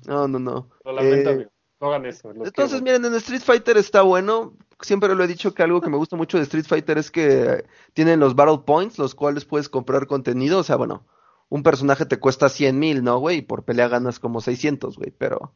No, 0.06 0.28
no, 0.28 0.38
no. 0.38 0.68
Lo 0.84 0.92
lamento, 0.92 1.30
Eh, 1.30 1.32
amigo. 1.34 1.50
No 1.80 1.88
hagan 1.88 2.06
eso. 2.06 2.30
Entonces, 2.30 2.80
quiero. 2.80 2.82
miren, 2.82 3.04
en 3.04 3.14
Street 3.14 3.42
Fighter 3.42 3.76
está 3.76 4.02
bueno. 4.02 4.54
Siempre 4.80 5.14
lo 5.14 5.22
he 5.22 5.28
dicho 5.28 5.54
que 5.54 5.62
algo 5.62 5.80
que 5.80 5.90
me 5.90 5.96
gusta 5.96 6.16
mucho 6.16 6.37
de 6.38 6.42
Street 6.44 6.64
Fighter 6.66 6.98
es 6.98 7.10
que 7.10 7.64
tienen 7.92 8.18
los 8.20 8.34
Battle 8.34 8.62
Points, 8.64 8.98
los 8.98 9.14
cuales 9.14 9.44
puedes 9.44 9.68
comprar 9.68 10.06
contenido. 10.06 10.58
O 10.58 10.62
sea, 10.64 10.76
bueno, 10.76 11.04
un 11.48 11.62
personaje 11.62 12.04
te 12.06 12.18
cuesta 12.18 12.48
100 12.48 12.78
mil, 12.78 13.04
¿no, 13.04 13.18
güey? 13.18 13.38
Y 13.38 13.42
por 13.42 13.64
pelea 13.64 13.88
ganas 13.88 14.18
como 14.18 14.40
600, 14.40 14.96
güey. 14.96 15.12
Pero, 15.16 15.52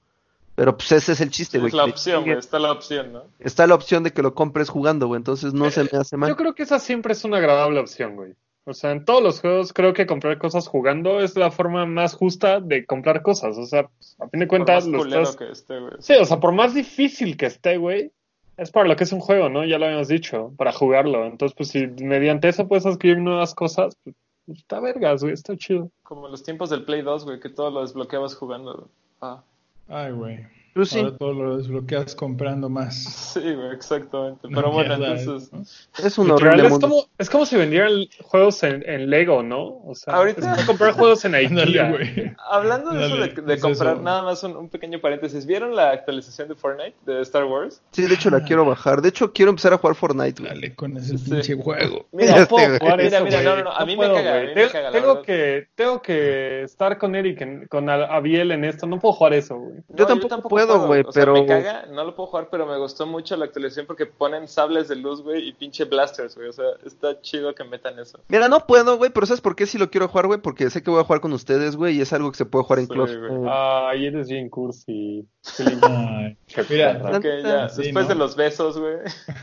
pero 0.62 0.76
pues 0.76 0.92
ese 0.92 1.10
es 1.10 1.20
el 1.20 1.30
chiste, 1.30 1.58
güey. 1.58 1.70
es 1.70 1.74
la 1.74 1.86
opción, 1.86 2.22
güey. 2.22 2.38
Está 2.38 2.60
la 2.60 2.70
opción, 2.70 3.12
¿no? 3.12 3.24
Está 3.40 3.66
la 3.66 3.74
opción 3.74 4.04
de 4.04 4.12
que 4.12 4.22
lo 4.22 4.32
compres 4.32 4.68
jugando, 4.68 5.08
güey. 5.08 5.16
Entonces 5.18 5.52
no 5.52 5.68
se 5.72 5.82
me 5.82 5.98
hace 5.98 6.16
mal. 6.16 6.30
Yo 6.30 6.36
creo 6.36 6.54
que 6.54 6.62
esa 6.62 6.78
siempre 6.78 7.14
es 7.14 7.24
una 7.24 7.38
agradable 7.38 7.80
opción, 7.80 8.14
güey. 8.14 8.34
O 8.62 8.72
sea, 8.72 8.92
en 8.92 9.04
todos 9.04 9.20
los 9.24 9.40
juegos 9.40 9.72
creo 9.72 9.92
que 9.92 10.06
comprar 10.06 10.38
cosas 10.38 10.68
jugando 10.68 11.18
es 11.18 11.36
la 11.36 11.50
forma 11.50 11.84
más 11.84 12.14
justa 12.14 12.60
de 12.60 12.86
comprar 12.86 13.22
cosas. 13.22 13.58
O 13.58 13.66
sea, 13.66 13.90
a 14.20 14.28
fin 14.28 14.38
de 14.38 14.46
Por 14.46 14.58
cuentas, 14.58 14.84
más 14.84 14.92
lo 14.92 14.98
culero 14.98 15.22
estás... 15.22 15.36
que 15.36 15.50
esté, 15.50 15.80
güey. 15.80 15.94
Sí, 15.98 16.14
o 16.14 16.24
sea, 16.24 16.38
por 16.38 16.52
más 16.52 16.74
difícil 16.74 17.36
que 17.36 17.46
esté, 17.46 17.76
güey, 17.76 18.12
es 18.56 18.70
para 18.70 18.86
lo 18.86 18.94
que 18.94 19.02
es 19.02 19.12
un 19.12 19.18
juego, 19.18 19.48
¿no? 19.48 19.64
Ya 19.64 19.80
lo 19.80 19.86
habíamos 19.86 20.06
dicho, 20.06 20.52
para 20.56 20.72
jugarlo. 20.72 21.26
Entonces, 21.26 21.56
pues 21.56 21.70
si 21.70 21.88
mediante 21.88 22.48
eso 22.48 22.68
puedes 22.68 22.86
adquirir 22.86 23.18
nuevas 23.18 23.52
cosas, 23.56 23.96
pues 24.04 24.14
está 24.46 24.78
vergas, 24.78 25.22
güey, 25.22 25.34
está 25.34 25.56
chido. 25.56 25.90
Como 26.04 26.28
los 26.28 26.44
tiempos 26.44 26.70
del 26.70 26.84
Play 26.84 27.02
2, 27.02 27.24
güey, 27.24 27.40
que 27.40 27.48
todo 27.48 27.72
lo 27.72 27.80
desbloqueabas 27.80 28.36
jugando. 28.36 28.74
güey. 28.74 28.88
Ah. 29.20 29.42
Ay, 29.88 30.12
güey. 30.12 30.46
Tú 30.74 30.86
sí. 30.86 31.00
Ahora 31.00 31.16
todo 31.18 31.32
lo 31.34 31.56
desbloqueas 31.58 32.14
comprando 32.14 32.68
más. 32.70 32.94
Sí, 33.34 33.40
güey, 33.40 33.72
exactamente. 33.74 34.46
Una 34.46 34.56
Pero 34.56 34.72
bueno, 34.72 34.96
mierda, 34.96 35.18
entonces. 35.20 35.52
¿no? 35.52 35.62
Es 36.06 36.18
un 36.18 36.30
horrible 36.30 36.64
es, 36.64 36.70
mundo. 36.70 36.88
como, 36.88 37.04
es 37.18 37.28
como 37.30 37.44
si 37.46 37.56
vendieran 37.56 37.92
juegos 38.22 38.62
en, 38.62 38.82
en 38.88 39.10
Lego, 39.10 39.42
¿no? 39.42 39.80
O 39.84 39.94
sea, 39.94 40.14
Ahorita- 40.14 40.40
es 40.40 40.46
como 40.56 40.66
comprar 40.66 40.92
juegos 40.94 41.24
en 41.26 41.34
IKEA. 41.34 41.90
güey. 41.90 42.32
Hablando 42.50 42.90
de 42.90 43.06
eso 43.06 43.16
Dale, 43.18 43.32
de, 43.34 43.42
de 43.42 43.54
es 43.54 43.60
comprar, 43.60 43.94
eso. 43.94 44.02
nada 44.02 44.22
más 44.22 44.42
un, 44.44 44.56
un 44.56 44.68
pequeño 44.70 45.00
paréntesis. 45.00 45.44
¿Vieron 45.46 45.76
la 45.76 45.90
actualización 45.90 46.48
de 46.48 46.54
Fortnite 46.54 46.94
de 47.04 47.20
Star 47.22 47.44
Wars? 47.44 47.82
Sí, 47.90 48.02
de 48.06 48.14
hecho 48.14 48.30
la 48.30 48.42
quiero 48.42 48.64
bajar. 48.64 49.02
De 49.02 49.10
hecho 49.10 49.32
quiero 49.32 49.50
empezar 49.50 49.74
a 49.74 49.78
jugar 49.78 49.94
Fortnite, 49.94 50.42
güey. 50.42 50.54
Dale 50.54 50.74
con 50.74 50.96
ese 50.96 51.18
Sí. 51.18 51.30
pinche 51.30 51.54
juego. 51.54 52.06
Mira, 52.12 52.46
puedo 52.48 52.78
jugar 52.78 52.96
Mira, 53.02 53.16
eso, 53.18 53.24
mira, 53.26 53.42
no, 53.42 53.56
no, 53.56 53.64
no, 53.64 53.72
a 53.72 53.84
mí 53.84 53.92
me 53.92 53.96
puedo, 54.06 54.14
caga, 54.14 54.40
mí 54.40 54.46
me 54.48 54.54
Tengo- 54.54 54.72
caga, 54.72 54.90
tengo 54.90 55.22
que 55.22 55.66
tengo 55.74 56.00
que 56.02 56.62
estar 56.62 56.96
con 56.96 57.14
Eric, 57.14 57.40
en- 57.42 57.66
con 57.66 57.90
Abiel 57.90 58.52
en 58.52 58.64
esto. 58.64 58.86
No 58.86 58.98
puedo 58.98 59.12
jugar 59.12 59.34
eso, 59.34 59.56
güey. 59.58 59.76
Yo 59.90 60.06
tampoco 60.06 60.48
puedo, 60.48 60.61
güey, 60.66 61.02
o 61.06 61.12
sea, 61.12 61.22
pero- 61.22 61.32
me 61.34 61.46
caga, 61.46 61.86
no 61.90 62.04
lo 62.04 62.14
puedo 62.16 62.28
jugar, 62.28 62.48
pero 62.50 62.66
me 62.66 62.78
gustó 62.78 63.06
mucho 63.06 63.36
la 63.36 63.44
actualización 63.46 63.86
porque 63.86 64.06
ponen 64.06 64.48
sables 64.48 64.88
de 64.88 64.96
luz, 64.96 65.22
güey, 65.22 65.48
y 65.48 65.52
pinche 65.52 65.84
blasters, 65.84 66.34
güey. 66.36 66.48
O 66.48 66.52
sea, 66.52 66.64
está 66.84 67.20
chido 67.20 67.54
que 67.54 67.64
metan 67.64 67.98
eso. 67.98 68.18
Mira, 68.28 68.48
no 68.48 68.66
puedo, 68.66 68.96
güey, 68.96 69.10
pero 69.10 69.26
¿sabes 69.26 69.40
por 69.40 69.54
qué 69.56 69.66
sí 69.66 69.78
lo 69.78 69.90
quiero 69.90 70.08
jugar, 70.08 70.26
güey? 70.26 70.40
Porque 70.40 70.70
sé 70.70 70.82
que 70.82 70.90
voy 70.90 71.00
a 71.00 71.04
jugar 71.04 71.20
con 71.20 71.32
ustedes, 71.32 71.76
güey, 71.76 71.96
y 71.96 72.00
es 72.00 72.12
algo 72.12 72.30
que 72.30 72.36
se 72.38 72.46
puede 72.46 72.64
jugar 72.64 72.78
en 72.80 72.86
Sí, 72.86 72.92
close. 72.92 73.14
eh, 73.14 73.46
Ay, 73.50 74.06
eres 74.06 74.28
bien 74.28 74.48
cursi. 74.48 75.26
Mira, 76.70 76.98
perra. 76.98 77.18
Ok, 77.18 77.24
ya, 77.42 77.68
Sí, 77.68 77.82
después 77.82 78.04
¿no? 78.06 78.08
de 78.10 78.14
los 78.14 78.36
besos, 78.36 78.78
güey. 78.78 78.96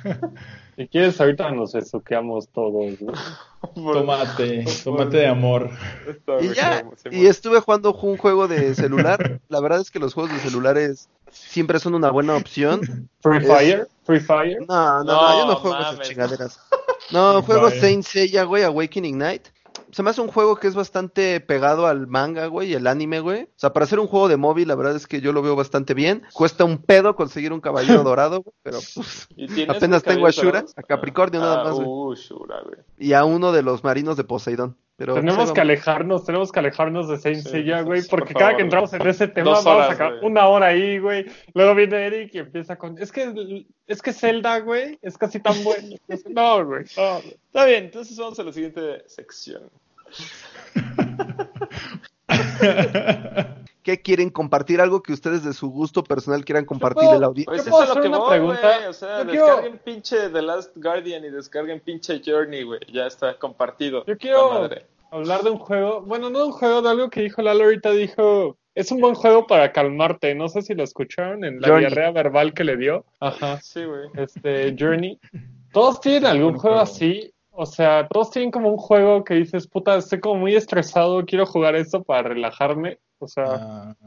Si 0.80 0.88
quieres, 0.88 1.20
ahorita 1.20 1.52
nos 1.52 1.74
besuqueamos 1.74 2.48
todos, 2.48 2.98
güey. 2.98 3.14
tómate, 3.76 4.64
tómate 4.82 5.18
de 5.18 5.28
amor. 5.28 5.72
Y 6.40 6.54
ya, 6.54 6.86
y 7.12 7.26
estuve 7.26 7.60
jugando 7.60 7.94
un 7.94 8.16
juego 8.16 8.48
de 8.48 8.74
celular. 8.76 9.42
La 9.50 9.60
verdad 9.60 9.82
es 9.82 9.92
que 9.92 10.00
los 10.00 10.14
juegos 10.14 10.32
de 10.32 10.40
celulares 10.40 11.10
siempre 11.32 11.80
son 11.80 11.96
una 11.96 12.12
buena 12.12 12.38
opción. 12.38 13.10
Free 13.20 13.40
Es- 13.40 13.48
Fire, 13.48 13.88
Free 14.06 14.22
Fire. 14.22 14.60
No, 14.70 15.04
no, 15.04 15.04
no, 15.04 15.22
No, 15.22 15.40
yo 15.40 15.48
no 15.48 15.56
juego 15.58 15.78
esas 15.80 16.00
chingaderas. 16.08 16.62
No, 17.12 17.42
juego. 17.42 17.70
Saint 17.72 18.06
Seiya, 18.06 18.44
güey, 18.46 18.64
Awakening 18.64 19.18
Night. 19.18 19.48
Se 19.92 20.04
me 20.04 20.10
hace 20.12 20.22
un 20.22 20.28
juego 20.28 20.56
que 20.56 20.68
es 20.68 20.76
bastante 20.76 21.40
pegado 21.40 21.88
al 21.88 22.08
manga, 22.08 22.46
güey, 22.48 22.70
y 22.70 22.74
el 22.76 22.86
anime, 22.88 23.20
güey. 23.22 23.44
O 23.44 23.48
sea, 23.56 23.74
para 23.74 23.86
hacer 23.86 24.00
un 24.00 24.08
juego 24.08 24.28
de 24.28 24.38
móvil, 24.38 24.68
la 24.68 24.76
verdad 24.76 24.96
es 24.96 25.08
que 25.08 25.20
yo 25.22 25.34
lo 25.34 25.42
veo 25.42 25.56
bastante 25.56 25.94
bien. 25.94 26.24
Cuesta 26.34 26.64
un 26.64 26.78
pedo 26.78 27.16
conseguir 27.16 27.54
un 27.54 27.62
caballero 27.62 28.04
dorado, 28.04 28.42
güey, 28.44 28.54
pero 28.62 28.78
pues, 28.96 29.28
¿Y 29.36 29.48
tienes 29.48 29.76
apenas 29.78 30.04
tengo 30.04 30.28
a 30.28 30.32
Shura, 30.32 30.66
a 30.76 30.84
Capricornio 30.84 31.40
nada 31.40 31.62
Ah, 31.62 31.64
más, 31.66 31.74
güey. 31.76 31.88
Uh, 31.88 32.14
Shura, 32.16 32.62
güey. 32.64 32.78
y 32.98 33.14
a 33.14 33.26
uno 33.26 33.52
de 33.52 33.64
los 33.64 33.84
marinos 33.84 34.16
de 34.18 34.24
Poseidón. 34.24 34.78
Pero 35.00 35.14
tenemos 35.14 35.54
que 35.54 35.60
vamos. 35.60 35.60
alejarnos, 35.60 36.26
tenemos 36.26 36.52
que 36.52 36.60
alejarnos 36.60 37.08
de 37.08 37.18
Saint 37.18 37.42
Seiya, 37.42 37.80
sí, 37.80 37.86
güey, 37.86 38.02
sí, 38.02 38.10
porque 38.10 38.34
por 38.34 38.42
cada 38.42 38.52
favor, 38.52 38.58
que 38.58 38.64
entramos 38.64 38.92
en 38.92 39.08
ese 39.08 39.30
tema 39.30 39.52
vamos 39.52 39.66
a 39.66 39.88
sacar 39.88 40.16
una 40.22 40.46
hora 40.50 40.68
ahí, 40.68 41.00
güey. 41.00 41.26
Luego 41.54 41.74
viene 41.74 42.06
Eric 42.06 42.36
y 42.36 42.40
empieza 42.40 42.76
con, 42.76 42.98
es 43.02 43.10
que, 43.10 43.66
es 43.88 44.02
que 44.02 44.12
Zelda, 44.12 44.60
güey, 44.60 45.00
es 45.02 45.18
casi 45.18 45.40
tan 45.40 45.64
bueno. 45.64 45.96
No, 46.30 46.66
güey, 46.66 46.84
no, 46.98 47.22
güey. 47.22 47.38
Está 47.46 47.66
bien, 47.66 47.86
entonces 47.86 48.18
vamos 48.18 48.38
a 48.40 48.44
la 48.44 48.52
siguiente 48.52 49.04
sección. 49.08 49.72
¿Qué 53.90 54.02
quieren 54.04 54.30
compartir? 54.30 54.82
Algo 54.82 55.02
que 55.02 55.14
ustedes 55.14 55.44
de 55.44 55.52
su 55.54 55.72
gusto 55.72 56.04
personal 56.04 56.46
quieran 56.46 56.66
compartir 56.66 57.10
en 57.12 57.22
la 57.22 57.26
audiencia. 57.28 57.50
Pues 57.52 57.62
eso 57.62 57.72
puedo 57.72 57.84
es 57.84 57.90
lo 57.90 57.94
hacer 57.94 58.04
que 58.04 58.08
una 58.10 58.18
voy, 58.20 58.30
pregunta. 58.30 58.80
O 58.88 58.94
sea, 58.94 59.24
Yo 59.24 59.30
quiero- 59.32 59.46
descarguen 59.48 59.80
pinche 59.84 60.30
The 60.30 60.42
Last 60.44 60.72
Guardian 60.76 61.26
y 61.26 61.30
descarguen 61.32 61.80
pinche 61.80 62.22
Journey, 62.24 62.64
güey. 62.64 62.80
Ya 62.94 63.08
está 63.08 63.38
compartido. 63.40 64.06
Yo 64.06 64.16
quiero 64.18 64.70
hablar 65.12 65.42
de 65.44 65.50
un 65.50 65.58
juego, 65.58 66.02
bueno, 66.02 66.30
no 66.30 66.38
de 66.40 66.46
un 66.46 66.52
juego, 66.52 66.84
de 66.84 66.90
algo 66.90 67.10
que 67.10 67.22
dijo 67.22 67.42
Lalo 67.42 67.64
ahorita, 67.64 67.90
dijo, 67.92 68.58
es 68.76 68.92
un 68.92 69.02
buen 69.02 69.16
juego 69.16 69.48
para 69.48 69.72
calmarte, 69.72 70.36
no 70.36 70.50
sé 70.50 70.62
si 70.62 70.76
lo 70.76 70.84
escucharon 70.84 71.44
en 71.44 71.60
la 71.60 71.68
Journey. 71.68 71.88
diarrea 71.88 72.12
verbal 72.12 72.54
que 72.54 72.64
le 72.64 72.78
dio. 72.78 73.06
Ajá. 73.20 73.60
Sí, 73.62 73.84
güey. 73.86 74.10
Este, 74.16 74.76
Journey. 74.78 75.20
Todos 75.74 76.00
tienen 76.00 76.28
algún 76.28 76.58
juego. 76.60 76.78
así, 76.78 77.34
o 77.50 77.66
sea, 77.66 78.08
todos 78.08 78.30
tienen 78.30 78.52
como 78.52 78.70
un 78.70 78.78
juego 78.78 79.24
que 79.24 79.34
dices, 79.34 79.68
puta, 79.68 79.98
estoy 79.98 80.20
como 80.20 80.36
muy 80.42 80.56
estresado, 80.56 81.26
quiero 81.26 81.46
jugar 81.48 81.76
esto 81.76 82.04
para 82.04 82.30
relajarme. 82.30 83.00
O 83.20 83.28
sea, 83.28 83.46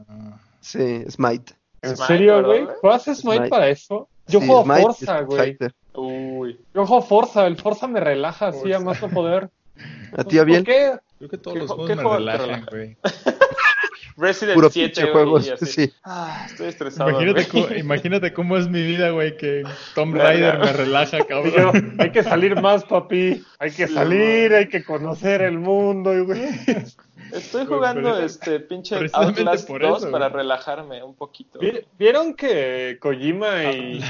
Ah, 0.07 0.37
Sí, 0.59 1.03
Smite. 1.09 1.53
¿en 1.81 1.95
Smite, 1.95 2.07
serio, 2.07 2.35
¿verdad, 2.37 2.47
güey? 2.49 2.67
¿Juegas 2.81 3.03
Smite, 3.03 3.15
Smite. 3.21 3.49
para 3.49 3.69
eso? 3.69 4.07
Yo 4.27 4.39
Sí, 4.39 4.47
juego 4.47 4.63
Smite 4.63 4.81
Forza, 4.81 5.21
güey. 5.21 5.57
Uy. 5.95 6.59
Yo 6.73 6.85
juego 6.85 7.01
Forza, 7.03 7.45
el 7.45 7.57
Forza 7.57 7.87
me 7.87 7.99
relaja 7.99 8.47
así 8.47 8.59
Forza. 8.59 8.77
a 8.77 8.79
más 8.79 9.01
no 9.01 9.09
poder. 9.09 9.49
¿A 10.17 10.23
ti, 10.23 10.39
Abiel? 10.39 10.63
¿Por 10.63 10.73
qué? 10.73 10.91
creo 11.19 11.29
que 11.29 11.37
todos 11.37 11.53
¿Qué 11.55 11.59
los 11.61 11.69
ju- 11.71 11.75
juegos 11.75 11.89
qué 11.89 11.95
me 11.95 12.03
relajan, 12.03 12.39
relaja? 12.47 12.65
güey. 12.71 12.97
Resident 14.17 14.55
Puro 14.55 14.69
7, 14.69 14.87
pinche 14.89 15.01
güey, 15.03 15.13
juegos, 15.13 15.47
y 15.47 15.49
así. 15.51 15.65
sí. 15.65 15.93
Ah, 16.03 16.45
estoy 16.49 16.67
estresado, 16.67 17.09
Imagínate, 17.09 17.47
cómo, 17.47 17.67
imagínate 17.75 18.33
cómo 18.33 18.57
es 18.57 18.67
mi 18.69 18.81
vida, 18.83 19.09
güey, 19.11 19.35
que 19.37 19.63
Tomb 19.95 20.13
Verga. 20.13 20.27
Raider 20.29 20.59
me 20.59 20.73
relaja, 20.73 21.17
yo, 21.19 21.27
cabrón. 21.27 21.95
hay 21.99 22.11
que 22.11 22.23
salir 22.23 22.59
más, 22.61 22.83
papi. 22.85 23.43
Hay 23.59 23.71
que 23.71 23.87
Sí, 23.87 23.93
salir, 23.93 24.53
hay 24.53 24.67
que 24.69 24.83
conocer 24.83 25.41
el 25.41 25.57
mundo, 25.59 26.13
y, 26.13 26.21
güey. 26.21 26.41
Estoy 27.31 27.65
jugando 27.65 28.13
pero- 28.13 28.25
este 28.25 28.59
pinche 28.59 28.95
precisamente 28.97 29.41
Outlast 29.41 29.67
por 29.67 29.81
2 29.81 30.03
eso, 30.03 30.11
para 30.11 30.27
güey. 30.29 30.41
relajarme 30.43 31.01
un 31.01 31.15
poquito. 31.15 31.57
Vi- 31.57 31.81
¿Vieron 31.97 32.35
que 32.35 32.97
Kojima 33.01 33.63
y, 33.73 34.03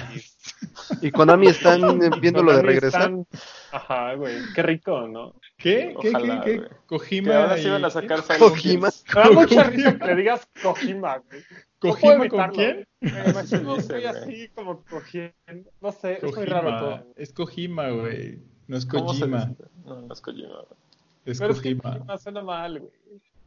Y 1.02 1.12
Konami 1.12 1.48
están 1.48 2.02
eh, 2.04 2.10
viendo 2.22 2.44
lo 2.44 2.54
de 2.54 2.62
regresar. 2.62 3.02
están- 3.04 3.26
Ajá, 3.74 4.14
güey. 4.14 4.36
Qué 4.54 4.62
rico, 4.62 5.08
¿no? 5.08 5.34
¿Qué? 5.58 5.96
¿Qué? 6.00 6.10
Ojalá, 6.10 6.42
¿Qué? 6.42 6.52
¿Qué? 6.52 6.58
güey. 6.60 6.70
Kojima 6.86 7.30
Que 7.30 7.36
ahora 7.36 7.58
sí 7.58 7.70
van 7.70 7.86
a 7.86 7.90
sacar 7.90 8.20
Kojima. 8.38 8.90
Me 9.16 9.22
da 9.22 9.32
mucha 9.32 9.64
risa 9.64 9.98
que 9.98 10.06
le 10.06 10.16
digas 10.16 10.48
Kojima, 10.62 11.18
güey. 11.18 11.42
No 11.42 11.90
¿Kojima 11.90 12.18
puedo 12.18 12.30
con 12.30 12.52
quién? 12.52 12.88
Me 13.02 13.30
imagino 13.30 13.76
güey. 13.76 14.06
así 14.06 14.50
como 14.50 14.84
cogiendo. 14.86 15.72
No 15.82 15.92
sé, 15.92 16.20
es 16.22 16.36
muy 16.36 16.46
raro 16.46 16.80
todo. 16.80 17.14
Es 17.16 17.34
Kojima, 17.34 17.90
güey. 17.90 18.44
No 18.68 18.78
es 18.78 18.86
¿Cómo 18.86 19.12
se 19.14 19.22
Kojima. 19.22 19.56
No, 19.84 20.02
no 20.04 20.14
es 20.14 20.22
Kojima. 20.22 20.50
güey. 20.50 20.80
Es 21.26 21.40
Pero 21.40 21.54
es 21.54 21.62
que 21.62 21.76
Kojima. 21.76 21.94
Kojima 21.98 22.18
suena 22.20 22.42
mal, 22.44 22.80
güey. 22.80 22.92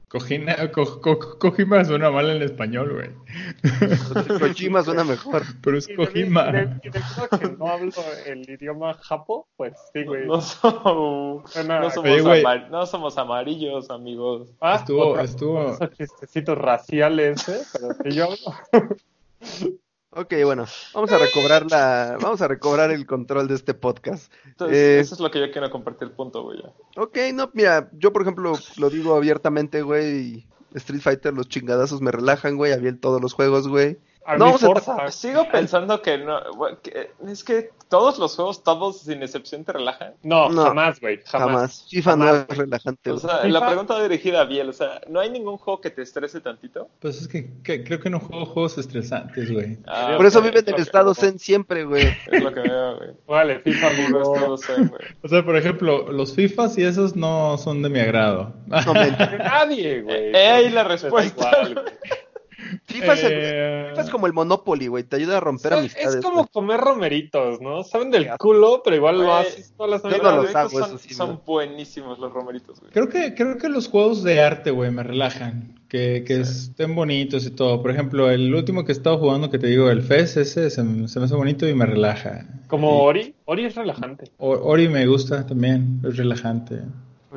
Ko- 0.09 1.01
Ko- 1.01 1.39
Kojima 1.39 1.85
suena 1.85 2.11
mal 2.11 2.31
en 2.31 2.41
español, 2.43 2.93
güey. 2.95 3.11
Kojima 4.41 4.83
suena 4.83 5.03
mejor. 5.05 5.43
Pero 5.63 5.79
es 5.79 5.89
Kojima. 5.89 6.49
y 6.49 6.91
de- 6.91 7.01
que 7.41 7.49
no 7.59 7.67
hablo 7.67 7.91
el 8.25 8.49
idioma 8.49 8.95
japo, 8.95 9.49
pues 9.57 9.75
sí, 9.93 10.05
güey. 10.05 10.27
No, 10.27 10.41
Suena- 10.41 11.81
no 11.81 11.91
somos 11.91 12.11
Oye, 12.11 12.41
amar- 12.43 12.71
no 12.71 12.87
somos 12.87 13.19
amarillos, 13.19 13.91
amigos. 13.91 14.49
Ah, 14.61 14.77
Estuvo, 14.77 15.19
estuvo. 15.19 15.73
esos 15.73 15.91
chistecitos 15.97 16.57
raciales, 16.57 17.49
¿eh? 17.49 17.61
Pero 17.73 17.89
que 17.99 18.11
yo 18.13 18.25
hablo. 18.25 18.37
Ok, 20.19 20.33
bueno, 20.45 20.65
vamos 20.95 21.13
a 21.13 21.19
recobrar 21.19 21.71
la, 21.71 22.17
vamos 22.23 22.41
a 22.41 22.49
recobrar 22.49 22.91
el 22.91 23.05
control 23.05 23.49
de 23.49 23.55
este 23.55 23.75
podcast. 23.75 24.33
Entonces, 24.47 24.77
Eh, 24.79 24.99
eso 25.01 25.15
es 25.15 25.21
lo 25.21 25.31
que 25.31 25.39
yo 25.39 25.51
quiero 25.51 25.71
compartir, 25.71 26.11
punto, 26.13 26.43
güey. 26.43 26.59
Ok, 26.97 27.19
no, 27.35 27.51
mira, 27.53 27.91
yo 27.93 28.15
por 28.15 28.23
ejemplo 28.23 28.55
lo 28.79 28.89
digo 28.89 29.15
abiertamente, 29.15 29.83
güey. 29.83 30.47
Street 30.73 31.03
Fighter, 31.03 31.35
los 31.35 31.51
chingadazos 31.51 32.01
me 32.01 32.11
relajan, 32.13 32.57
güey. 32.57 32.73
Había 32.73 32.89
en 32.89 32.99
todos 32.99 33.21
los 33.21 33.35
juegos, 33.35 33.69
güey. 33.69 33.99
A 34.27 34.37
No, 34.37 34.47
mi 34.47 34.53
vamos 34.53 34.63
a- 34.63 34.67
Forza. 34.67 35.11
Sigo 35.13 35.49
pensando 35.51 36.03
que 36.03 36.19
no. 36.19 36.41
que- 36.83 37.11
es 37.29 37.45
que 37.45 37.71
todos 37.89 38.19
los 38.19 38.35
juegos, 38.35 38.65
todos 38.65 38.99
sin 39.03 39.23
excepción, 39.23 39.65
te 39.65 39.73
relajan. 39.73 40.15
No, 40.25 40.49
No. 40.49 40.65
jamás, 40.65 41.01
güey. 41.01 41.21
Jamás. 41.25 41.47
Jamás. 41.49 41.87
FIFA 41.89 42.11
Jamás, 42.11 42.35
no 42.35 42.47
es 42.53 42.59
relajante, 42.59 43.11
O 43.13 43.19
sea, 43.19 43.31
FIFA- 43.43 43.49
la 43.53 43.67
pregunta 43.69 43.95
va 43.95 44.03
dirigida 44.03 44.41
a 44.41 44.45
Biel. 44.45 44.69
O 44.71 44.73
sea, 44.73 45.01
¿no 45.09 45.21
hay 45.21 45.31
ningún 45.31 45.57
juego 45.59 45.81
que 45.81 45.91
te 45.91 46.03
estrese 46.03 46.41
tantito? 46.41 46.89
Pues 47.01 47.21
es 47.23 47.29
que, 47.29 47.53
que- 47.63 47.85
creo 47.85 48.01
que 48.01 48.11
no 48.11 48.19
juego 48.19 48.47
juegos 48.47 48.77
estresantes, 48.79 49.53
güey. 49.53 49.79
Ah, 49.87 50.15
Por 50.17 50.27
eso 50.27 50.41
viven 50.43 50.57
es 50.57 50.61
en 50.63 50.67
lo 50.67 50.71
el 50.71 50.77
que- 50.77 50.83
estado 50.83 51.15
zen 51.15 51.39
siempre, 51.39 51.85
güey. 51.85 52.09
Es 52.33 52.43
lo 52.43 52.53
que 52.53 52.61
veo, 52.61 52.97
güey. 52.97 53.11
Vale, 53.29 53.61
FIFA 53.61 53.91
duro. 54.09 54.33
estado 54.35 54.59
zen, 54.59 54.89
güey. 54.89 55.03
O 55.23 55.29
sea, 55.29 55.45
por 55.45 55.57
ejemplo, 55.57 56.11
los 56.11 56.35
FIFAs 56.35 56.77
y 56.79 56.83
esos 56.83 57.15
no 57.15 57.57
son 57.59 57.83
de 57.83 57.89
mi 57.91 58.01
agrado. 58.01 58.53
No, 58.67 58.77
men. 58.95 59.17
Nadie, 59.39 60.03
güey. 60.03 60.35
Eh, 60.35 60.49
ahí 60.51 60.71
la 60.71 60.83
Da 60.83 60.89
respuesta. 60.89 61.51
igual. 61.63 61.85
FIFA 62.85 63.13
es, 63.15 63.25
el- 63.25 63.33
Eh, 63.35 63.87
FIFA 63.91 64.03
es 64.03 64.11
como 64.11 64.27
el 64.27 64.33
Monopoly, 64.33 64.87
güey. 64.89 65.05
Te 65.05 65.17
ayuda 65.17 65.37
a 65.39 65.41
romper 65.41 65.73
Es- 65.75 65.79
amistades. 65.79 66.15
Es 66.17 66.25
como 66.25 66.47
comer 66.49 66.81
romeritos, 66.81 67.61
¿no? 67.61 67.83
Saben 67.85 68.11
del 68.11 68.29
culo, 68.39 68.83
pero 68.85 68.97
igual 68.97 69.19
lo 69.19 69.35
haces 69.35 69.73
todas 69.77 70.03
las 70.03 70.13
yo 70.17 70.23
no 70.23 70.43
los 70.43 70.55
hago, 70.55 70.71
son, 70.71 70.83
eso 70.85 70.99
sí, 70.99 71.15
son 71.15 71.27
güey. 71.29 71.41
buenísimos 71.47 72.19
los 72.19 72.33
romeritos, 72.33 72.81
güey. 72.81 72.93
Creo 72.93 73.09
que, 73.09 73.35
creo 73.35 73.59
que 73.59 73.69
los 73.69 73.89
juegos 73.89 74.23
de 74.23 74.41
arte, 74.41 74.71
güey, 74.71 74.91
me 74.91 75.03
relajan. 75.03 75.75
Que, 75.89 76.25
que 76.27 76.41
estén 76.41 76.97
bonitos 76.97 77.47
y 77.47 77.51
todo. 77.53 77.81
Por 77.81 77.93
ejemplo, 77.93 78.29
el 78.29 78.53
último 78.53 78.85
que 78.85 78.91
he 78.91 78.95
estado 78.95 79.19
jugando, 79.19 79.51
que 79.51 79.59
te 79.61 79.69
digo, 79.69 79.89
el 79.89 80.03
FES, 80.03 80.37
ese 80.39 80.69
se, 80.69 80.83
me 80.83 81.07
se 81.07 81.21
me 81.21 81.27
hace 81.27 81.37
bonito 81.37 81.69
y 81.69 81.75
me 81.75 81.87
relaja. 81.87 82.45
Como 82.67 83.03
Ori. 83.05 83.37
Ori 83.45 83.67
es 83.67 83.77
relajante. 83.77 84.33
O- 84.39 84.51
Ori 84.69 84.89
me 84.89 85.07
gusta 85.07 85.47
también, 85.47 86.01
es 86.05 86.17
relajante. 86.17 86.81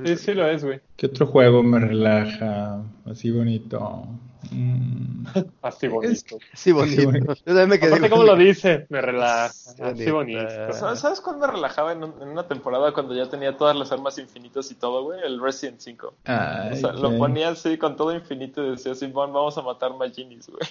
Sí, 0.03 0.15
sí 0.17 0.33
lo 0.33 0.47
es, 0.47 0.63
güey. 0.65 0.79
¿Qué 0.95 1.05
otro 1.05 1.27
juego 1.27 1.61
me 1.61 1.77
relaja? 1.79 2.81
Así 3.05 3.29
bonito. 3.29 4.07
Mm, 4.51 5.25
Así 5.61 5.87
bonito. 5.87 6.37
Sí, 6.53 6.71
bonito. 6.71 7.03
bonito. 7.05 7.33
Yo 7.33 7.43
también 7.45 7.69
me 7.69 7.79
quedé 7.79 7.89
Aparte, 7.89 8.09
¿cómo 8.09 8.23
lo 8.23 8.35
dice? 8.37 8.85
Me 8.89 9.01
relaja. 9.01 9.49
Sí, 9.49 9.81
Así 9.81 10.11
bonito. 10.11 10.73
¿Sabes, 10.73 10.99
¿Sabes 10.99 11.21
cuál 11.21 11.37
me 11.37 11.47
relajaba 11.47 11.91
en, 11.91 12.03
un- 12.05 12.21
en 12.21 12.29
una 12.29 12.47
temporada 12.47 12.93
cuando 12.93 13.13
ya 13.13 13.29
tenía 13.29 13.57
todas 13.57 13.75
las 13.75 13.91
armas 13.91 14.17
infinitas 14.17 14.71
y 14.71 14.75
todo, 14.75 15.03
güey? 15.03 15.19
El 15.23 15.41
Resident 15.41 15.79
5. 15.79 16.13
ay, 16.25 16.71
O 16.71 16.75
sea, 16.77 16.91
lo 16.93 17.17
ponía 17.17 17.49
así 17.49 17.77
con 17.77 17.95
todo 17.95 18.15
infinito 18.15 18.63
y 18.65 18.71
decía, 18.71 18.95
Simón, 18.95 19.33
vamos 19.33 19.57
a 19.57 19.61
matar 19.61 19.93
Maginis, 19.95 20.47
güey. 20.49 20.67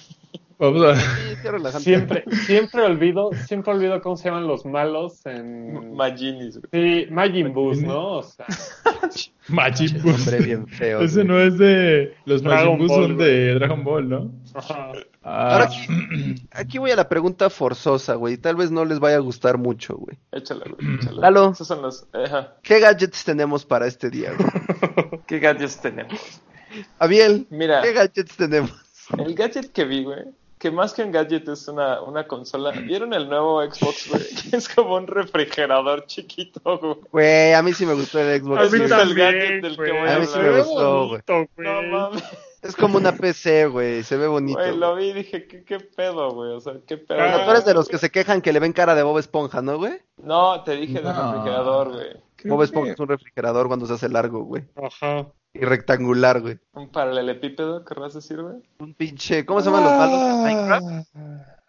Vamos 0.59 0.83
a- 0.83 0.95
Sí, 0.99 1.35
qué. 1.41 1.79
Siempre, 1.79 2.23
siempre 2.45 2.81
olvido, 2.83 3.29
siempre 3.47 3.71
olvido 3.73 4.01
cómo 4.01 4.17
se 4.17 4.25
llaman 4.27 4.45
los 4.45 4.65
malos 4.65 5.25
en... 5.25 5.95
Maginis, 5.95 6.59
güey. 6.59 7.05
Sí, 7.05 7.11
Majin 7.11 7.53
Buu, 7.53 7.73
¿no? 7.75 8.17
O 8.17 8.23
sea, 8.23 8.45
Majin 9.47 10.01
Buu. 10.01 10.11
Hombre, 10.13 10.39
bien 10.41 10.67
feo. 10.67 10.99
Ese 11.03 11.23
güey. 11.23 11.27
no 11.27 11.39
es 11.39 11.57
de. 11.57 12.13
Los 12.25 12.43
Dragon 12.43 12.73
Majin 12.73 12.77
Buu 12.79 12.87
Ball, 12.87 13.07
son 13.07 13.15
güey. 13.15 13.27
de 13.29 13.53
Dragon 13.55 13.83
Ball, 13.85 14.09
¿no? 14.09 14.31
ajá. 14.53 14.91
Ah, 15.23 15.53
Ahora 15.53 15.65
aquí, 15.65 16.45
aquí 16.51 16.77
voy 16.77 16.91
a 16.91 16.95
la 16.97 17.07
pregunta 17.09 17.49
forzosa, 17.49 18.15
güey. 18.15 18.37
Tal 18.37 18.55
vez 18.57 18.69
no 18.71 18.83
les 18.85 18.99
vaya 18.99 19.15
a 19.17 19.19
gustar 19.19 19.57
mucho, 19.57 19.95
güey. 19.95 20.17
Échala, 20.33 20.65
güey, 20.69 20.95
échala. 21.01 21.21
Lalo. 21.21 21.51
Esos 21.51 21.67
son 21.67 21.81
los... 21.81 22.05
Ajá. 22.13 22.55
¿Qué 22.63 22.79
gadgets 22.79 23.23
tenemos 23.23 23.65
para 23.65 23.87
este 23.87 24.09
día, 24.09 24.33
güey? 24.37 25.21
¿Qué 25.27 25.39
gadgets 25.39 25.79
tenemos? 25.81 26.41
Abiel, 26.99 27.47
Mira. 27.49 27.81
¿qué 27.81 27.93
gadgets 27.93 28.35
tenemos? 28.35 28.71
El 29.17 29.33
gadget 29.33 29.71
que 29.71 29.85
vi, 29.85 30.03
güey, 30.03 30.19
que 30.59 30.69
más 30.71 30.93
que 30.93 31.01
un 31.03 31.11
gadget 31.11 31.47
es 31.47 31.67
una, 31.67 32.01
una 32.01 32.27
consola. 32.27 32.71
¿Vieron 32.71 33.13
el 33.13 33.27
nuevo 33.29 33.63
Xbox, 33.63 34.09
güey? 34.09 34.21
Es 34.51 34.67
como 34.69 34.95
un 34.95 35.07
refrigerador 35.07 36.05
chiquito, 36.05 36.77
güey. 36.77 36.95
Güey, 37.11 37.53
a 37.53 37.61
mí 37.63 37.73
sí 37.73 37.85
me 37.85 37.93
gustó 37.95 38.19
el 38.19 38.35
A 38.35 38.43
Xbox. 38.43 38.71
mí 38.71 38.79
mí 38.79 38.85
güey. 38.87 38.91
es 39.01 39.07
el 39.07 39.15
gadget 39.15 39.61
del 39.63 39.75
que 39.77 39.91
voy 39.91 40.07
a 40.09 40.15
a 40.15 40.19
mí 40.19 40.25
sí 40.25 40.37
me 40.39 40.61
gustó, 40.61 41.07
güey. 41.07 41.21
bonito, 41.25 41.51
No 41.57 41.73
güey. 41.75 41.89
mames. 41.91 42.23
Es 42.61 42.75
como 42.75 42.97
una 42.97 43.13
PC, 43.15 43.67
güey. 43.67 44.03
Se 44.03 44.17
ve 44.17 44.27
bonito. 44.27 44.59
Güey, 44.59 44.75
lo 44.75 44.93
vi 44.95 45.05
y 45.05 45.13
dije, 45.13 45.47
¿qué, 45.47 45.63
qué 45.63 45.79
pedo, 45.79 46.31
güey? 46.33 46.51
O 46.51 46.59
sea, 46.59 46.73
¿qué 46.85 46.97
pedo? 46.97 47.17
O 47.17 47.21
sea, 47.29 47.45
tú 47.45 47.51
eres 47.51 47.63
de 47.65 47.73
los 47.73 47.87
que 47.87 47.97
se 47.97 48.09
quejan 48.11 48.41
que 48.41 48.51
le 48.51 48.59
ven 48.59 48.73
cara 48.73 48.95
de 48.95 49.03
Bob 49.03 49.17
Esponja, 49.17 49.61
¿no, 49.61 49.77
güey? 49.77 49.93
No, 50.17 50.61
te 50.63 50.75
dije 50.75 50.95
del 50.95 51.03
No. 51.05 51.31
refrigerador, 51.31 51.93
güey. 51.93 52.17
Creo 52.41 52.53
Bob 52.55 52.59
que- 52.61 52.65
Esponja 52.65 52.91
es 52.93 52.99
un 52.99 53.07
refrigerador 53.07 53.67
cuando 53.67 53.85
se 53.85 53.93
hace 53.93 54.09
largo, 54.09 54.43
güey. 54.43 54.63
Ajá. 54.75 55.27
Y 55.53 55.59
rectangular, 55.61 56.41
güey. 56.41 56.59
Un 56.73 56.89
paralelepípedo, 56.89 57.83
querrás 57.83 58.13
decir, 58.13 58.41
güey. 58.41 58.57
Un 58.79 58.93
pinche... 58.93 59.45
¿Cómo 59.45 59.61
se 59.61 59.65
llaman 59.71 59.83
los 59.83 59.93
malos 59.93 60.19
de 60.21 60.43
Minecraft? 60.43 61.07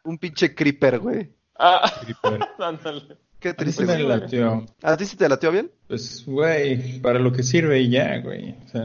Un 0.05 0.19
pinche 0.19 0.55
creeper, 0.55 0.99
güey. 0.99 1.31
Ah, 1.59 1.91
Creeper. 2.03 2.41
ándale. 2.59 3.17
Qué 3.39 3.55
triste, 3.55 3.87
güey. 3.87 4.03
latió. 4.07 4.67
¿A 4.83 4.97
ti 4.99 5.07
sí 5.07 5.17
te 5.17 5.27
latió 5.27 5.51
bien? 5.51 5.71
Pues, 5.89 6.25
güey, 6.27 7.01
para 7.01 7.19
lo 7.19 7.33
que 7.33 7.43
sirve 7.43 7.81
y 7.81 7.89
ya, 7.91 8.19
güey. 8.21 8.55
O 8.67 8.69
sea, 8.69 8.85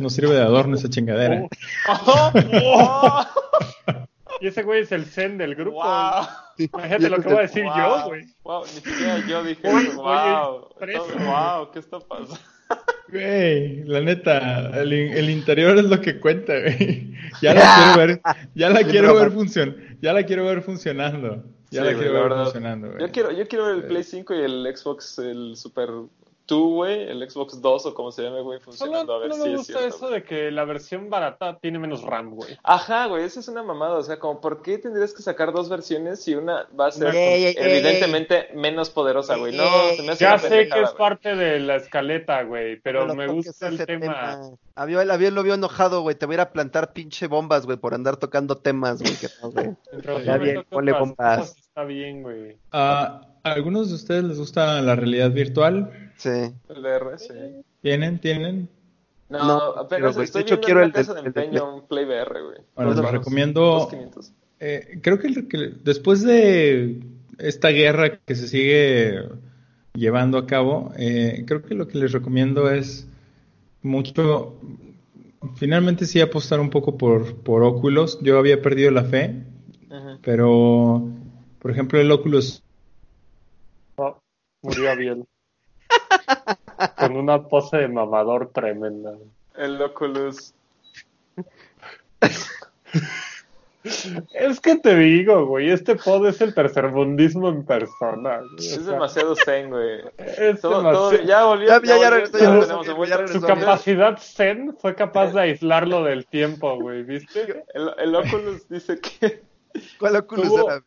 no 0.00 0.10
sirve 0.10 0.34
de 0.34 0.42
adorno 0.42 0.74
esa 0.76 0.88
chingadera. 0.90 1.46
¡Oh! 1.88 3.22
Y 4.42 4.48
ese 4.48 4.62
güey 4.64 4.82
es 4.82 4.90
el 4.92 5.04
zen 5.06 5.38
del 5.38 5.54
grupo. 5.54 5.82
¡Wow! 5.82 6.26
Imagínate 6.58 7.08
lo 7.10 7.16
que 7.22 7.28
voy 7.28 7.38
a 7.38 7.42
decir 7.42 7.64
yo, 7.64 8.04
güey. 8.06 8.24
Wow, 8.42 8.62
ni 8.64 8.68
siquiera 8.70 9.26
yo 9.26 9.44
dije, 9.44 9.62
wow, 9.94 10.68
oye, 10.80 10.98
wow, 11.24 11.70
¿qué 11.72 11.78
está 11.78 12.00
pasando? 12.00 12.36
Güey, 13.08 13.84
la 13.84 14.00
neta, 14.00 14.70
el, 14.80 14.90
el 14.94 15.28
interior 15.28 15.76
es 15.76 15.84
lo 15.84 16.00
que 16.00 16.18
cuenta, 16.18 16.54
güey. 16.58 17.12
Ya 17.42 17.52
la 17.52 17.60
quiero 17.60 17.98
ver, 17.98 18.20
ya 18.54 18.70
la 18.70 18.82
quiero 18.84 19.08
ver 19.14 19.28
romántico. 19.28 19.38
funcion, 19.40 19.98
ya 20.00 20.12
la 20.14 20.22
quiero 20.24 20.46
ver 20.46 20.62
funcionando. 20.62 21.44
Ya 21.70 21.82
Sí, 21.82 21.88
la 21.90 21.94
quiero 21.98 22.12
ver 22.14 22.22
verdad. 22.22 22.44
funcionando, 22.44 22.88
güey. 22.88 23.00
Yo 23.00 23.12
quiero, 23.12 23.30
yo 23.32 23.46
quiero 23.46 23.66
ver 23.66 23.74
el 23.76 23.84
Play 23.84 24.02
5 24.04 24.34
y 24.34 24.38
el 24.38 24.76
Xbox, 24.76 25.18
el 25.18 25.56
Super 25.56 25.88
2, 26.46 26.72
güey, 26.72 27.02
el 27.08 27.30
Xbox 27.30 27.60
2 27.60 27.86
o 27.86 27.94
como 27.94 28.10
se 28.12 28.22
llame, 28.22 28.40
güey, 28.40 28.58
Solo 28.60 28.72
funcionando 28.72 29.14
a 29.14 29.18
ver 29.18 29.28
no 29.30 29.34
si 29.36 29.40
me 29.42 29.50
es 29.50 29.56
gusta 29.58 29.78
cierto. 29.78 29.96
eso 29.96 30.10
de 30.10 30.22
que 30.24 30.50
la 30.50 30.64
versión 30.64 31.08
barata 31.10 31.58
tiene 31.58 31.78
menos 31.78 32.02
RAM, 32.02 32.30
güey. 32.34 32.56
Ajá, 32.62 33.06
güey, 33.06 33.24
esa 33.24 33.40
es 33.40 33.48
una 33.48 33.62
mamada, 33.62 33.94
o 33.94 34.02
sea, 34.02 34.18
como, 34.18 34.40
¿por 34.40 34.62
qué 34.62 34.78
tendrías 34.78 35.12
que 35.12 35.22
sacar 35.22 35.52
dos 35.52 35.68
versiones 35.68 36.22
si 36.22 36.34
una 36.34 36.66
va 36.78 36.86
a 36.86 36.90
ser 36.92 37.14
Ey, 37.14 37.44
ey, 37.44 37.44
ey, 37.44 37.54
evidentemente 37.58 38.48
menos 38.54 38.90
poderosa, 38.90 39.36
güey? 39.36 39.56
No, 39.56 39.64
se 39.96 40.02
me 40.02 40.12
hace 40.12 40.24
Ya 40.24 40.30
una 40.34 40.38
sé 40.38 40.68
que 40.68 40.80
es 40.82 40.90
parte 40.90 41.36
de 41.36 41.60
la 41.60 41.76
escaleta, 41.76 42.42
güey, 42.42 42.80
pero 42.80 43.06
No 43.06 43.14
me 43.14 43.26
gusta 43.28 43.68
el 43.68 43.74
ese 43.74 43.86
tema. 43.86 44.40
Abiel, 44.74 45.10
Abiel 45.10 45.34
lo 45.34 45.42
vio 45.42 45.54
enojado, 45.54 46.00
güey. 46.00 46.16
Te 46.16 46.24
voy 46.26 46.34
a 46.34 46.36
ir 46.36 46.40
a 46.40 46.52
plantar 46.52 46.92
pinche 46.94 47.26
bombas, 47.26 47.66
güey, 47.66 47.76
por 47.76 47.92
andar 47.94 48.16
tocando 48.16 48.56
temas, 48.56 49.02
güey. 49.02 49.14
Que 49.16 49.28
no, 49.42 49.50
güey. 49.50 49.70
Ya 50.24 50.38
bien, 50.38 50.64
ponle 50.70 50.92
bombas. 50.92 51.56
Está 51.58 51.84
bien, 51.84 52.22
güey. 52.22 52.56
Ah, 52.72 53.26
¿A 53.44 53.52
algunos 53.52 53.88
de 53.88 53.96
ustedes 53.96 54.24
les 54.24 54.38
gusta 54.38 54.80
la 54.82 54.94
realidad 54.94 55.30
virtual? 55.30 56.11
Sí. 56.22 56.54
El 56.68 57.18
sí. 57.18 57.34
¿Tienen? 57.80 58.18
¿Tienen? 58.20 58.68
No, 59.28 59.38
No, 59.44 59.54
apenas 59.76 60.12
pero, 60.12 60.22
estoy 60.24 60.42
de 60.42 60.46
hecho, 60.46 60.54
viendo 60.56 60.66
quiero 60.66 60.80
en 60.80 60.86
el 60.86 60.92
de- 60.92 61.60
un 61.62 61.86
Play 61.88 62.04
VR, 62.04 62.42
güey. 62.42 62.58
Bueno, 62.76 62.90
les 62.92 63.00
Dos- 63.02 63.10
recomiendo- 63.12 63.60
dos 63.62 63.88
500. 63.88 64.32
Eh, 64.60 65.00
creo 65.02 65.18
que, 65.18 65.26
el- 65.28 65.48
que 65.48 65.72
después 65.82 66.22
de 66.22 67.00
esta 67.38 67.68
guerra 67.70 68.18
que 68.18 68.34
se 68.36 68.46
sigue 68.46 69.20
llevando 69.94 70.38
a 70.38 70.46
cabo, 70.46 70.92
eh, 70.96 71.44
creo 71.46 71.62
que 71.62 71.74
lo 71.74 71.88
que 71.88 71.98
les 71.98 72.12
recomiendo 72.12 72.70
es 72.70 73.08
mucho, 73.82 74.54
finalmente 75.56 76.06
sí 76.06 76.20
apostar 76.20 76.60
un 76.60 76.70
poco 76.70 76.96
por, 76.96 77.34
por 77.36 77.64
Oculus. 77.64 78.20
Yo 78.22 78.38
había 78.38 78.62
perdido 78.62 78.90
la 78.92 79.04
fe, 79.04 79.42
pero 80.22 81.02
por 81.58 81.70
ejemplo 81.72 81.98
el 82.00 82.12
Oculus, 82.12 82.62
No, 83.98 84.22
murió 84.62 84.90
Abiel. 84.92 85.24
Con 86.98 87.16
una 87.16 87.42
pose 87.42 87.76
de 87.78 87.88
mamador 87.88 88.50
tremenda. 88.52 89.12
El 89.56 89.80
Oculus. 89.80 90.54
Es 94.32 94.60
que 94.60 94.76
te 94.76 94.94
digo, 94.94 95.44
güey, 95.46 95.70
este 95.70 95.96
pod 95.96 96.24
es 96.28 96.40
el 96.40 96.54
tercermundismo 96.54 97.48
en 97.48 97.64
persona. 97.64 98.38
güey. 98.38 98.52
O 98.52 98.56
Es 98.58 98.74
sea, 98.84 98.92
demasiado 98.92 99.34
zen, 99.34 99.70
güey. 99.70 100.00
es 100.18 100.60
Todo- 100.60 100.78
demasiado- 100.78 101.10
todo- 101.10 101.22
ya 101.24 101.44
volvió. 101.44 101.66
Ya- 101.68 101.80
ya- 101.80 101.86
ya 101.86 101.94
volvió, 101.96 102.10
regresó, 102.10 102.32
ya 102.32 102.38
tenemos 102.38 102.68
regresó, 102.68 102.84
de 102.84 102.92
vuelta. 102.96 103.14
ya 103.16 103.22
regresó. 103.22 103.40
Su 103.40 103.46
capacidad 103.46 104.18
zen 104.18 104.76
fue 104.78 104.94
capaz 104.94 105.32
de 105.32 105.40
aislarlo 105.40 106.04
del 106.04 106.26
tiempo, 106.26 106.76
güey, 106.80 107.02
¿viste? 107.02 107.64
El, 107.74 107.90
el 107.98 108.14
Oculus 108.14 108.68
dice 108.68 109.00
que. 109.00 109.42
¿Cuál 109.98 110.16
Oculus 110.16 110.46
Tuvo- 110.46 110.70
era? 110.70 110.82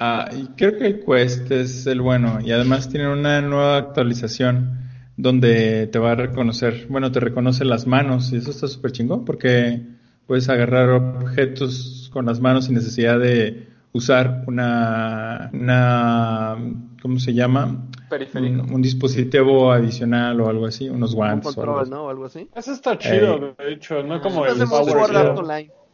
Ah, 0.00 0.28
y 0.32 0.46
creo 0.56 0.78
que 0.78 0.86
el 0.86 1.04
Quest 1.04 1.50
es 1.50 1.86
el 1.86 2.00
bueno 2.00 2.38
y 2.40 2.52
además 2.52 2.88
tienen 2.88 3.08
una 3.08 3.40
nueva 3.40 3.76
actualización 3.76 4.80
donde 5.16 5.86
te 5.86 5.98
va 5.98 6.12
a 6.12 6.16
reconocer, 6.16 6.86
bueno, 6.88 7.12
te 7.12 7.20
reconoce 7.20 7.64
las 7.64 7.86
manos 7.86 8.32
y 8.32 8.36
eso 8.36 8.50
está 8.50 8.66
súper 8.66 8.92
chingón 8.92 9.24
porque 9.24 9.80
puedes 10.26 10.48
agarrar 10.48 10.90
objetos 10.90 12.10
con 12.12 12.26
las 12.26 12.40
manos 12.40 12.66
sin 12.66 12.74
necesidad 12.74 13.18
de 13.20 13.68
usar 13.92 14.42
una, 14.48 15.50
una 15.52 16.56
¿cómo 17.00 17.18
se 17.20 17.32
llama? 17.32 17.86
Periférico. 18.10 18.62
Un, 18.64 18.74
un 18.74 18.82
dispositivo 18.82 19.70
adicional 19.70 20.40
o 20.40 20.48
algo 20.48 20.66
así, 20.66 20.88
unos 20.88 21.12
Un 21.12 21.16
guantes 21.16 21.56
o 21.56 21.60
algo 21.60 21.74
control, 21.74 21.82
así. 21.82 21.90
¿no? 21.90 22.04
O 22.04 22.10
algo 22.10 22.24
así. 22.24 22.48
Eso 22.54 22.72
está 22.72 22.98
chido, 22.98 23.54
Eh, 23.58 23.64
de 23.64 23.72
hecho, 23.72 24.02
no 24.02 24.20
como 24.20 24.46
el 24.46 24.58
Power 24.66 24.96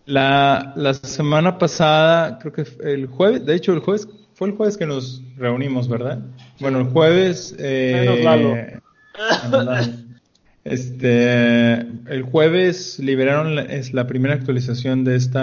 La, 0.06 0.72
la 0.76 0.94
semana 0.94 1.58
pasada, 1.58 2.38
creo 2.38 2.52
que 2.52 2.64
el 2.82 3.06
jueves, 3.06 3.44
de 3.46 3.54
hecho 3.54 3.72
el 3.72 3.80
jueves 3.80 4.08
fue 4.34 4.48
el 4.48 4.56
jueves 4.56 4.76
que 4.76 4.86
nos 4.86 5.22
reunimos, 5.36 5.88
¿verdad? 5.88 6.20
Bueno, 6.60 6.78
el 6.80 6.86
jueves... 6.86 7.54
eh, 7.58 8.06
Menos 8.06 8.24
Lalo. 8.24 8.56
Este, 10.64 11.72
el 11.72 12.22
jueves 12.22 12.98
liberaron 12.98 13.54
la, 13.56 13.62
es 13.62 13.94
la 13.94 14.06
primera 14.06 14.34
actualización 14.34 15.04
de 15.04 15.16
este 15.16 15.38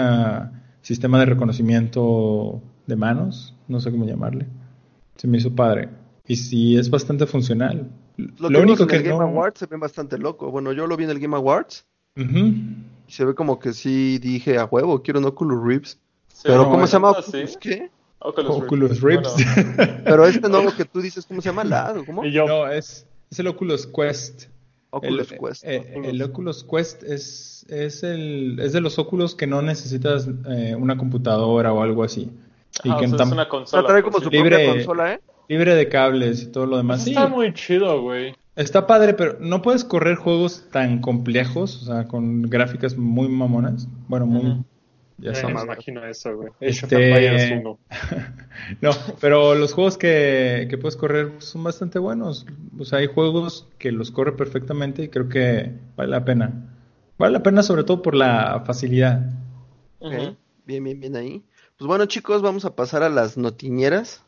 sistema 0.82 1.18
de 1.18 1.26
reconocimiento 1.26 2.62
de 2.86 2.96
manos, 2.96 3.54
no 3.66 3.80
sé 3.80 3.90
cómo 3.90 4.06
llamarle. 4.06 4.46
Se 5.16 5.26
me 5.26 5.38
hizo 5.38 5.54
padre. 5.54 5.88
Y 6.26 6.36
sí, 6.36 6.76
es 6.76 6.88
bastante 6.88 7.26
funcional. 7.26 7.88
Lo, 8.16 8.50
Lo 8.50 8.62
único 8.62 8.82
en 8.84 8.88
que 8.88 8.96
el 8.96 9.02
Game 9.02 9.18
no... 9.18 9.24
Awards 9.24 9.60
se 9.60 9.66
ve 9.66 9.76
bastante 9.76 10.18
loco. 10.18 10.50
Bueno, 10.50 10.72
yo 10.72 10.86
lo 10.86 10.96
vi 10.96 11.04
en 11.04 11.10
el 11.10 11.18
Game 11.18 11.36
Awards 11.36 11.86
y 12.16 12.24
se 13.08 13.24
ve 13.24 13.34
como 13.34 13.58
que 13.58 13.72
sí 13.72 14.18
dije 14.18 14.58
a 14.58 14.64
huevo, 14.66 15.02
quiero 15.02 15.18
un 15.20 15.26
Oculus 15.26 15.64
Rift. 15.66 15.86
Sí, 16.28 16.42
Pero 16.44 16.64
no, 16.64 16.70
¿cómo 16.70 16.86
se 16.86 16.92
llama? 16.94 17.14
sí. 17.22 17.44
Qué? 17.60 17.90
Oculus, 18.20 18.48
Rift. 18.54 18.64
Oculus 18.64 19.00
Rift. 19.00 19.22
Bueno, 19.76 19.92
Pero 20.04 20.26
este 20.26 20.48
nuevo 20.48 20.72
que 20.76 20.84
tú 20.84 21.00
dices, 21.00 21.24
¿cómo 21.26 21.40
se 21.40 21.48
llama? 21.50 21.64
¿La? 21.64 21.94
¿Cómo? 22.04 22.24
Yo, 22.24 22.46
No, 22.46 22.68
es, 22.68 23.06
es 23.30 23.38
el 23.38 23.46
Oculus 23.48 23.86
Quest. 23.86 24.44
Oculus 24.90 25.30
el, 25.32 25.38
Quest. 25.38 25.64
eh, 25.64 26.00
el 26.04 26.22
Oculus 26.22 26.64
Quest 26.64 27.02
es, 27.04 27.66
es, 27.68 28.02
el, 28.02 28.58
es 28.60 28.72
de 28.72 28.80
los 28.80 28.98
óculos 28.98 29.34
que 29.34 29.46
no 29.46 29.62
necesitas 29.62 30.28
eh, 30.48 30.74
una 30.76 30.96
computadora 30.96 31.72
o 31.72 31.82
algo 31.82 32.02
así. 32.04 32.30
Y 32.84 32.90
ah, 32.90 32.96
que 32.98 33.06
o 33.06 33.08
sea, 33.16 33.24
es 33.26 33.32
una 33.32 33.42
O 33.42 33.44
sea, 33.44 33.48
consola. 33.48 33.86
trae 33.88 34.02
como 34.02 34.18
su. 34.20 34.30
Libre- 34.30 34.56
propia 34.56 34.72
consola, 34.74 35.14
¿eh? 35.14 35.20
libre 35.48 35.74
de 35.74 35.88
cables 35.88 36.42
y 36.42 36.46
todo 36.46 36.66
lo 36.66 36.76
demás. 36.76 37.00
eso 37.00 37.04
Sí, 37.06 37.10
está 37.12 37.28
muy 37.28 37.52
chido, 37.54 38.02
güey. 38.02 38.34
Está 38.62 38.86
padre, 38.86 39.14
pero 39.14 39.38
no 39.40 39.62
puedes 39.62 39.84
correr 39.84 40.16
juegos 40.16 40.66
tan 40.70 41.00
complejos, 41.00 41.82
o 41.82 41.86
sea, 41.86 42.04
con 42.06 42.42
gráficas 42.42 42.96
muy 42.96 43.28
mamonas. 43.28 43.88
Bueno, 44.08 44.26
muy... 44.26 44.64
Ya 45.20 45.30
Eh, 45.32 45.34
sabes. 45.34 45.56
me 45.56 45.62
imagino 45.62 46.04
eso, 46.04 46.36
güey. 46.36 46.50
Este- 46.60 46.94
Empires 46.94 47.60
1. 47.60 47.78
No, 48.82 48.90
pero 49.20 49.54
los 49.54 49.72
juegos 49.72 49.96
que, 49.96 50.66
que 50.68 50.78
puedes 50.78 50.96
correr 50.96 51.32
son 51.38 51.64
bastante 51.64 51.98
buenos. 51.98 52.44
O 52.78 52.84
sea, 52.84 52.98
hay 52.98 53.06
juegos 53.06 53.66
que 53.78 53.92
los 53.92 54.10
corre 54.10 54.32
perfectamente 54.32 55.04
y 55.04 55.08
creo 55.08 55.28
que 55.28 55.72
vale 55.96 56.10
la 56.10 56.24
pena. 56.24 56.52
Vale 57.18 57.32
la 57.32 57.42
pena 57.42 57.62
sobre 57.62 57.84
todo 57.84 58.02
por 58.02 58.14
la 58.14 58.62
facilidad. 58.66 59.30
Ok, 60.00 60.12
Ujú. 60.12 60.36
Bien, 60.66 60.84
bien, 60.84 61.00
bien 61.00 61.16
ahí. 61.16 61.42
Pues 61.78 61.86
bueno, 61.88 62.06
chicos, 62.06 62.42
vamos 62.42 62.64
a 62.64 62.76
pasar 62.76 63.02
a 63.02 63.08
las 63.08 63.36
notiñeras. 63.36 64.22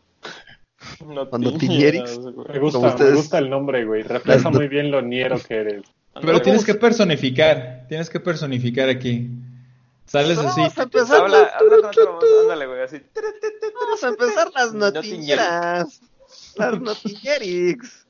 No 1.07 1.29
Cuando 1.29 1.57
tiñeras, 1.57 2.17
Tiñerix- 2.19 2.33
güey. 2.35 2.49
Me 2.53 2.59
gusta, 2.59 2.79
Como 2.79 2.89
ustedes- 2.91 3.11
me 3.13 3.17
gusta 3.17 3.39
el 3.39 3.51
nombre, 3.51 3.85
güey. 3.85 4.03
Refleja 4.03 4.45
Las- 4.45 4.53
muy 4.53 4.69
bien 4.69 4.91
lo 4.91 5.03
niero 5.03 5.37
que 5.47 5.55
eres. 5.57 5.83
Pero 6.21 6.43
tienes 6.43 6.65
que 6.65 6.75
personificar, 6.75 7.85
tienes 7.89 8.11
que 8.11 8.21
personificar 8.21 8.89
aquí. 8.89 9.29
Sales 10.07 10.39
así. 10.39 10.61
Vamos 10.61 10.79
a 10.79 10.83
empezar, 10.83 11.21
Habla, 11.21 11.51
habla 11.59 11.91
con 11.93 12.43
ándale, 12.43 12.67
güey, 12.67 12.83
así. 12.83 13.01
vamos 13.81 14.03
a 14.05 14.09
empezar 14.09 14.51
las 14.55 14.75
Notiñeras. 14.75 15.87
notiñeras. 15.87 16.01
Las 16.57 16.81
notiñerix. 16.81 18.07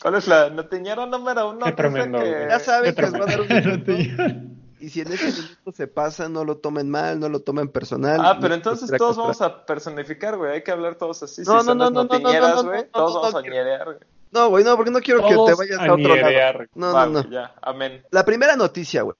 ¿Cuál 0.00 0.14
es 0.14 0.26
la 0.28 0.50
notiñera 0.50 1.04
número 1.06 1.50
uno? 1.50 1.66
Qué 1.66 1.74
Que 1.74 1.82
es 1.82 1.92
la 1.92 1.92
tremendo, 1.92 2.18
que-. 2.20 2.46
Ya 2.48 2.58
saben 2.60 2.94
Qué 2.94 2.96
que 2.96 3.02
les 3.02 3.12
va 3.14 3.24
a 3.24 3.26
dar 3.26 3.40
un. 3.40 3.46
Y 4.80 4.90
si 4.90 5.00
en 5.00 5.12
ese 5.12 5.26
minuto 5.32 5.72
se 5.72 5.86
pasa, 5.86 6.28
no 6.28 6.44
lo 6.44 6.58
tomen 6.58 6.90
mal, 6.90 7.18
no 7.18 7.28
lo 7.28 7.40
tomen 7.40 7.68
personal. 7.68 8.20
Ah, 8.22 8.36
pero 8.36 8.50
No 8.50 8.54
entonces 8.56 8.90
todos 8.98 9.16
contra- 9.16 9.22
vamos 9.22 9.40
a 9.42 9.64
personificar, 9.66 10.36
güey. 10.36 10.52
Hay 10.52 10.62
que 10.62 10.70
hablar 10.70 10.96
todos 10.96 11.22
así. 11.22 11.42
No, 11.42 11.44
si 11.44 11.50
no, 11.52 11.64
son 11.64 11.78
no, 11.78 11.84
las 11.84 11.92
no, 11.92 12.02
no, 12.02 12.08
no, 12.08 12.18
notiñeras, 12.18 12.56
no, 12.56 12.62
no, 12.62 12.68
güey, 12.68 12.80
no, 12.82 12.88
todos 12.92 13.14
no, 13.14 13.20
vamos 13.20 13.32
no 13.32 13.38
a 13.38 13.42
ñerear, 13.42 13.84
güey. 13.84 13.96
No, 14.32 14.48
güey, 14.50 14.64
no, 14.64 14.76
porque 14.76 14.90
no 14.90 15.00
quiero 15.00 15.26
que 15.26 15.34
Todos 15.34 15.50
te 15.50 15.54
vayas 15.54 15.78
a 15.78 15.84
a 15.84 15.94
otro 15.94 16.14
lado. 16.16 16.58
No, 16.74 16.92
Va, 16.92 17.06
no, 17.06 17.22
no. 17.22 17.30
Ya, 17.30 17.54
amén. 17.62 18.02
La 18.10 18.24
primera 18.24 18.56
noticia, 18.56 19.02
güey. 19.02 19.16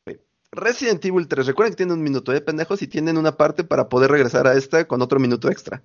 Resident 0.53 1.05
Evil 1.05 1.29
3. 1.29 1.47
Recuerden 1.47 1.73
que 1.73 1.77
tienen 1.77 1.97
un 1.99 2.03
minuto, 2.03 2.33
¿eh, 2.33 2.41
pendejos? 2.41 2.83
Y 2.83 2.87
tienen 2.87 3.17
una 3.17 3.37
parte 3.37 3.65
para 3.65 3.89
poder 3.89 4.11
regresar 4.11 4.47
a 4.47 4.55
esta 4.55 4.87
con 4.87 5.01
otro 5.03 5.19
minuto 5.19 5.49
extra. 5.51 5.83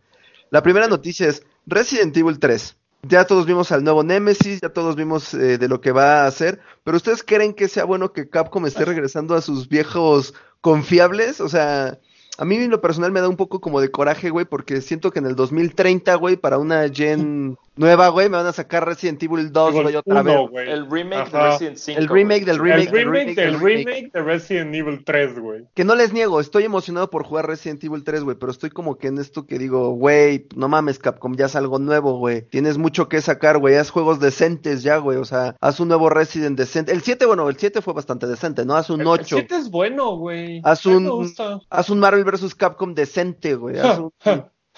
La 0.49 0.61
primera 0.63 0.87
noticia 0.87 1.27
es 1.27 1.43
Resident 1.65 2.15
Evil 2.17 2.39
3. 2.39 2.77
Ya 3.03 3.25
todos 3.25 3.45
vimos 3.47 3.71
al 3.71 3.83
nuevo 3.83 4.03
Nemesis, 4.03 4.61
ya 4.61 4.69
todos 4.69 4.95
vimos 4.95 5.33
eh, 5.33 5.57
de 5.57 5.67
lo 5.67 5.81
que 5.81 5.91
va 5.91 6.21
a 6.21 6.27
hacer, 6.27 6.59
pero 6.83 6.97
¿ustedes 6.97 7.23
creen 7.23 7.53
que 7.53 7.67
sea 7.67 7.83
bueno 7.83 8.13
que 8.13 8.29
Capcom 8.29 8.65
esté 8.67 8.85
regresando 8.85 9.33
a 9.33 9.41
sus 9.41 9.67
viejos 9.67 10.35
confiables? 10.61 11.41
O 11.41 11.49
sea, 11.49 11.97
a 12.37 12.45
mí 12.45 12.55
en 12.57 12.69
lo 12.69 12.79
personal 12.79 13.11
me 13.11 13.21
da 13.21 13.27
un 13.27 13.37
poco 13.37 13.59
como 13.59 13.81
de 13.81 13.89
coraje, 13.89 14.29
güey, 14.29 14.45
porque 14.45 14.81
siento 14.81 15.11
que 15.11 15.19
en 15.19 15.25
el 15.25 15.35
2030, 15.35 16.13
güey, 16.15 16.37
para 16.37 16.59
una 16.59 16.87
gen 16.89 17.57
nueva, 17.81 18.07
güey, 18.09 18.29
me 18.29 18.37
van 18.37 18.45
a 18.45 18.53
sacar 18.53 18.85
Resident 18.87 19.21
Evil 19.23 19.51
2, 19.51 19.73
güey, 19.73 19.95
otra 19.95 20.21
Uno, 20.21 20.23
vez. 20.43 20.49
güey. 20.51 20.69
El 20.71 20.89
remake 20.89 21.31
de 21.31 21.37
Ajá. 21.37 21.49
Resident 21.51 21.77
5. 21.77 21.99
El 21.99 22.07
remake 22.07 22.45
del 22.45 22.59
remake, 22.59 22.87
el 22.87 22.91
remake 23.11 23.35
del 23.35 23.59
remake. 23.59 23.85
remake 23.85 24.11
de 24.13 24.21
Resident 24.21 24.75
Evil 24.75 25.03
3, 25.03 25.39
güey. 25.39 25.65
Que 25.73 25.83
no 25.83 25.95
les 25.95 26.13
niego, 26.13 26.39
estoy 26.39 26.63
emocionado 26.63 27.09
por 27.09 27.23
jugar 27.25 27.47
Resident 27.47 27.83
Evil 27.83 28.03
3, 28.03 28.23
güey, 28.23 28.37
pero 28.37 28.51
estoy 28.51 28.69
como 28.69 28.97
que 28.97 29.07
en 29.07 29.17
esto 29.17 29.45
que 29.45 29.57
digo, 29.59 29.89
güey, 29.91 30.47
no 30.55 30.67
mames, 30.67 30.99
Capcom, 30.99 31.35
ya 31.35 31.47
es 31.47 31.55
algo 31.55 31.79
nuevo, 31.79 32.17
güey. 32.17 32.43
Tienes 32.43 32.77
mucho 32.77 33.09
que 33.09 33.21
sacar, 33.21 33.57
güey, 33.57 33.75
haz 33.75 33.89
juegos 33.89 34.19
decentes 34.19 34.83
ya, 34.83 34.97
güey, 34.97 35.17
o 35.17 35.25
sea, 35.25 35.55
haz 35.59 35.79
un 35.79 35.87
nuevo 35.89 36.09
Resident 36.09 36.57
decente. 36.57 36.91
El 36.91 37.01
7, 37.01 37.25
bueno, 37.25 37.49
el 37.49 37.57
7 37.57 37.81
fue 37.81 37.93
bastante 37.93 38.27
decente, 38.27 38.65
¿no? 38.65 38.75
Haz 38.75 38.89
un 38.89 39.01
El- 39.01 39.07
8. 39.07 39.37
El 39.37 39.41
7 39.47 39.55
es 39.55 39.69
bueno, 39.71 40.15
güey. 40.17 40.61
Haz 40.63 40.85
un-. 40.85 41.33
Haz 41.69 41.89
un 41.89 41.99
Marvel 41.99 42.23
vs. 42.23 42.55
Capcom 42.55 42.93
decente, 42.93 43.55
güey. 43.55 43.77
Haz 43.79 43.99
un... 43.99 44.11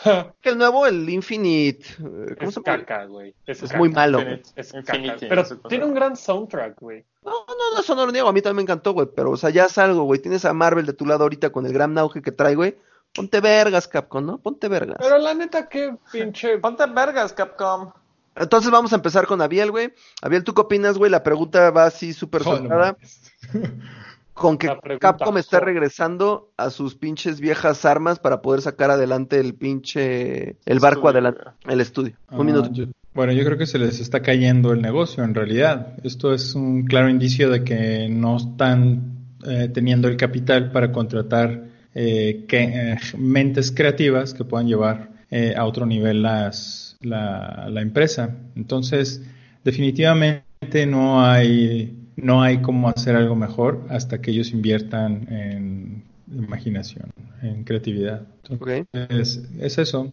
Que 0.42 0.50
el 0.50 0.58
nuevo, 0.58 0.86
el 0.86 1.08
Infinite... 1.10 1.86
eh, 2.00 2.36
¿Cómo 2.38 2.50
es 2.50 2.54
se 2.56 2.62
llama? 2.66 2.78
caca, 2.86 3.06
güey. 3.06 3.34
Es, 3.46 3.64
Es 3.64 3.70
caca. 3.70 3.78
muy 3.80 3.90
malo. 3.90 4.20
Infinite. 4.20 4.50
Es 4.56 4.72
caca. 4.72 4.98
no 4.98 5.14
Pero 5.20 5.44
tiene 5.70 5.86
un 5.86 5.94
gran 5.94 6.16
soundtrack, 6.16 6.80
güey. 6.80 7.06
No, 7.24 7.32
no, 7.32 7.76
no, 7.76 7.80
eso 7.80 7.96
no 7.96 8.06
lo 8.06 8.12
niego, 8.12 8.28
a 8.28 8.34
mí 8.34 8.42
también 8.42 8.58
me 8.58 8.62
encantó, 8.64 8.92
güey, 8.94 9.08
pero, 9.16 9.32
o 9.32 9.38
sea, 9.38 9.50
ya 9.50 9.66
es 9.66 9.78
algo, 9.78 10.04
güey. 10.04 10.20
Tienes 10.20 10.46
a 10.46 10.54
Marvel 10.54 10.86
de 10.86 10.94
tu 10.94 11.06
lado 11.06 11.24
ahorita 11.24 11.52
con 11.52 11.66
el 11.66 11.74
gran 11.74 11.98
auge 11.98 12.22
que 12.22 12.32
trae, 12.32 12.56
güey. 12.56 12.78
Ponte 13.14 13.42
vergas, 13.42 13.88
Capcom, 13.88 14.26
¿no? 14.26 14.38
Ponte 14.40 14.68
vergas. 14.68 14.98
Pero 15.00 15.18
la 15.20 15.34
neta, 15.34 15.70
qué 15.70 15.96
pinche. 16.12 16.58
Ponte 16.58 16.86
vergas, 16.88 17.32
Capcom. 17.34 17.92
Entonces 18.36 18.72
vamos 18.72 18.92
a 18.92 18.96
empezar 18.96 19.28
con 19.28 19.42
Abiel, 19.42 19.70
güey. 19.70 19.94
Abiel, 20.22 20.44
¿tú 20.44 20.54
qué 20.56 20.62
opinas, 20.62 20.98
güey? 20.98 21.12
La 21.12 21.22
pregunta 21.22 21.70
va 21.70 21.86
así 21.86 22.14
súper 22.14 22.42
Oh, 22.46 22.54
no 22.54 22.58
soltada. 22.58 22.98
con 24.34 24.58
que 24.58 24.68
Capcom 25.00 25.38
está 25.38 25.60
regresando 25.60 26.52
a 26.58 26.70
sus 26.70 26.96
pinches 26.96 27.40
viejas 27.40 27.86
armas 27.86 28.20
para 28.20 28.42
poder 28.42 28.62
sacar 28.62 28.90
adelante 28.92 29.40
el 29.40 29.54
pinche... 29.54 30.58
El 30.66 30.80
barco 30.80 31.08
Estudio, 31.10 31.28
adelante. 31.30 31.42
El 31.68 31.82
estudio. 31.82 32.14
Ah, 32.28 32.40
Un 32.40 32.46
minuto. 32.48 32.70
yo- 32.74 32.86
bueno, 33.14 33.32
yo 33.32 33.46
creo 33.46 33.60
que 33.60 33.68
se 33.68 33.78
les 33.78 34.00
está 34.00 34.22
cayendo 34.24 34.72
el 34.74 34.82
negocio 34.82 35.24
en 35.24 35.36
realidad. 35.36 35.94
Esto 36.04 36.34
es 36.34 36.56
un 36.56 36.86
claro 36.86 37.10
indicio 37.10 37.52
de 37.52 37.64
que 37.64 38.08
no 38.10 38.38
están 38.38 39.18
eh, 39.46 39.70
teniendo 39.72 40.08
el 40.08 40.18
capital 40.18 40.72
para 40.72 40.92
contratar 40.92 41.66
eh, 41.94 42.46
que- 42.48 42.64
eh, 42.94 42.98
mentes 43.18 43.72
creativas 43.72 44.34
que 44.34 44.44
puedan 44.46 44.68
llevar 44.68 45.10
eh, 45.30 45.54
a 45.56 45.66
otro 45.66 45.86
nivel 45.86 46.24
las, 46.24 46.98
la, 47.02 47.68
la 47.70 47.82
empresa. 47.82 48.36
Entonces, 48.56 49.22
definitivamente 49.64 50.86
no 50.88 51.24
hay, 51.26 51.96
no 52.16 52.42
hay 52.42 52.62
cómo 52.62 52.90
hacer 52.90 53.16
algo 53.16 53.36
mejor 53.36 53.86
hasta 53.90 54.22
que 54.22 54.32
ellos 54.32 54.52
inviertan 54.52 55.28
en 55.32 56.04
imaginación, 56.32 57.12
en 57.42 57.64
creatividad. 57.64 58.22
Entonces, 58.44 58.88
Ok. 58.92 58.98
es, 59.12 59.44
es 59.60 59.78
eso. 59.78 60.12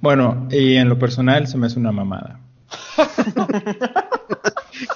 Bueno, 0.00 0.48
y 0.50 0.74
en 0.76 0.88
lo 0.88 0.98
personal 0.98 1.46
se 1.46 1.56
me 1.58 1.66
hace 1.66 1.78
una 1.78 1.92
mamada. 1.92 2.40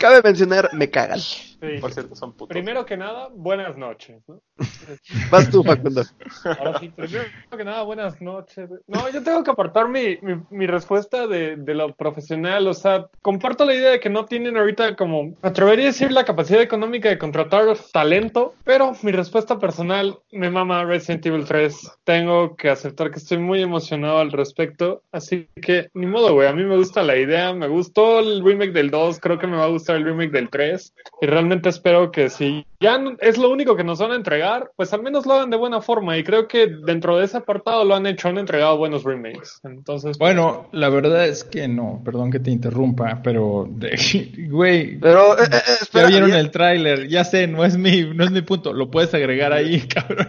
Cabe 0.05 0.21
mencionar, 0.23 0.69
me 0.75 0.90
cagan. 0.90 1.19
Sí. 1.19 1.79
Por 1.81 1.90
cierto, 1.90 2.14
son 2.14 2.33
putos. 2.33 2.49
Primero 2.49 2.85
que 2.85 2.95
nada, 2.95 3.31
buenas 3.33 3.79
noches. 3.79 4.23
¿no? 4.29 4.43
Vas 5.31 5.51
tú, 5.51 5.64
Facundo. 5.64 6.03
Ahora 6.45 6.79
sí, 6.79 6.90
primero 6.90 7.25
que 7.57 7.64
nada, 7.64 7.83
buenas 7.85 8.21
noches. 8.21 8.69
No, 8.87 9.09
yo 9.09 9.23
tengo 9.23 9.43
que 9.43 9.51
apartar 9.51 9.88
mi, 9.88 10.19
mi, 10.21 10.43
mi 10.51 10.67
respuesta 10.67 11.27
de, 11.27 11.57
de 11.57 11.75
lo 11.75 11.95
profesional. 11.95 12.69
O 12.69 12.75
sea, 12.75 13.09
comparto 13.23 13.64
la 13.64 13.75
idea 13.75 13.93
de 13.93 14.01
que 14.01 14.11
no 14.11 14.27
tienen 14.27 14.59
ahorita 14.59 14.95
como, 14.95 15.37
atrevería 15.40 15.87
a 15.87 15.93
decir, 15.93 16.12
la 16.12 16.27
capacidad 16.27 16.61
económica 16.61 17.09
de 17.09 17.17
contratar 17.17 17.64
talento, 17.90 18.55
pero 18.64 18.93
mi 19.01 19.12
respuesta 19.12 19.59
personal 19.59 20.19
me 20.33 20.51
mama 20.51 20.85
Resident 20.85 21.25
Evil 21.25 21.47
3. 21.47 21.99
Tengo 22.05 22.57
que 22.57 22.69
aceptar 22.69 23.11
que 23.11 23.21
estoy 23.21 23.38
muy 23.38 23.62
emocionado 23.62 24.19
al 24.19 24.33
respecto. 24.33 25.03
Así 25.12 25.49
que, 25.62 25.88
ni 25.95 26.05
modo, 26.05 26.35
güey. 26.35 26.47
A 26.47 26.53
mí 26.53 26.62
me 26.62 26.77
gusta 26.77 27.03
la 27.03 27.17
idea, 27.17 27.55
me 27.55 27.69
gustó 27.69 28.19
el 28.19 28.45
remake 28.45 28.73
del 28.73 28.90
2, 28.90 29.19
creo 29.19 29.38
que 29.38 29.47
me 29.47 29.57
va 29.57 29.64
a 29.64 29.69
gustar 29.69 29.93
el 29.94 30.04
remake 30.04 30.30
del 30.33 30.48
3 30.50 30.94
y 31.20 31.26
realmente 31.26 31.68
espero 31.68 32.11
que 32.11 32.28
si 32.30 32.66
ya 32.80 32.98
no- 32.98 33.16
es 33.20 33.38
lo 33.38 33.50
único 33.50 33.76
que 33.76 33.85
nos 33.85 33.98
van 33.98 34.12
a 34.12 34.16
entregar, 34.16 34.70
pues 34.76 34.92
al 34.92 35.02
menos 35.02 35.24
lo 35.26 35.35
hagan 35.35 35.50
de 35.50 35.57
buena 35.57 35.80
forma 35.80 36.16
y 36.18 36.24
creo 36.24 36.48
que 36.48 36.66
dentro 36.66 37.16
de 37.18 37.24
ese 37.24 37.38
apartado 37.38 37.85
lo 37.85 37.94
han 37.94 38.07
hecho, 38.07 38.28
han 38.28 38.38
entregado 38.38 38.76
buenos 38.76 39.04
remakes. 39.04 39.61
Entonces, 39.64 40.18
Bueno, 40.18 40.68
la 40.72 40.88
verdad 40.90 41.26
es 41.26 41.44
que 41.44 41.66
no, 41.68 42.02
perdón 42.04 42.30
que 42.30 42.40
te 42.40 42.50
interrumpa, 42.50 43.20
pero, 43.22 43.68
güey, 44.48 44.98
Pero, 44.98 45.38
eh, 45.38 45.46
eh, 45.50 45.85
ya 45.92 46.07
vieron 46.07 46.30
ya- 46.30 46.40
el 46.40 46.50
tráiler, 46.50 47.09
ya 47.09 47.24
sé, 47.24 47.46
no 47.46 47.64
es 47.64 47.76
mi, 47.76 48.02
no 48.14 48.24
es 48.24 48.30
mi 48.30 48.42
punto, 48.42 48.72
lo 48.72 48.90
puedes 48.90 49.12
agregar 49.14 49.52
ahí, 49.52 49.80
cabrón. 49.94 50.28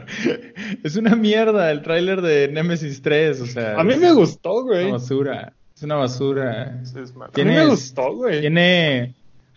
Es 0.84 0.96
una 0.96 1.16
mierda 1.16 1.72
el 1.72 1.82
tráiler 1.82 2.22
de 2.22 2.48
Nemesis 2.48 3.02
3, 3.02 3.42
o 3.42 3.46
sea, 3.46 3.80
a 3.80 3.84
mí 3.84 3.96
me 3.98 4.12
gustó, 4.14 4.60
es 4.60 4.66
güey. 4.66 4.84
una 4.86 4.94
basura, 4.94 5.54
es 5.76 5.84
una 5.84 5.96
basura. 5.96 6.80
Sí, 6.86 7.00
es. 7.00 7.14
A 7.16 7.28
mí 7.38 7.44
me 7.46 7.66
gustó, 7.68 8.14
güey. 8.16 8.42
Tiene, 8.42 9.14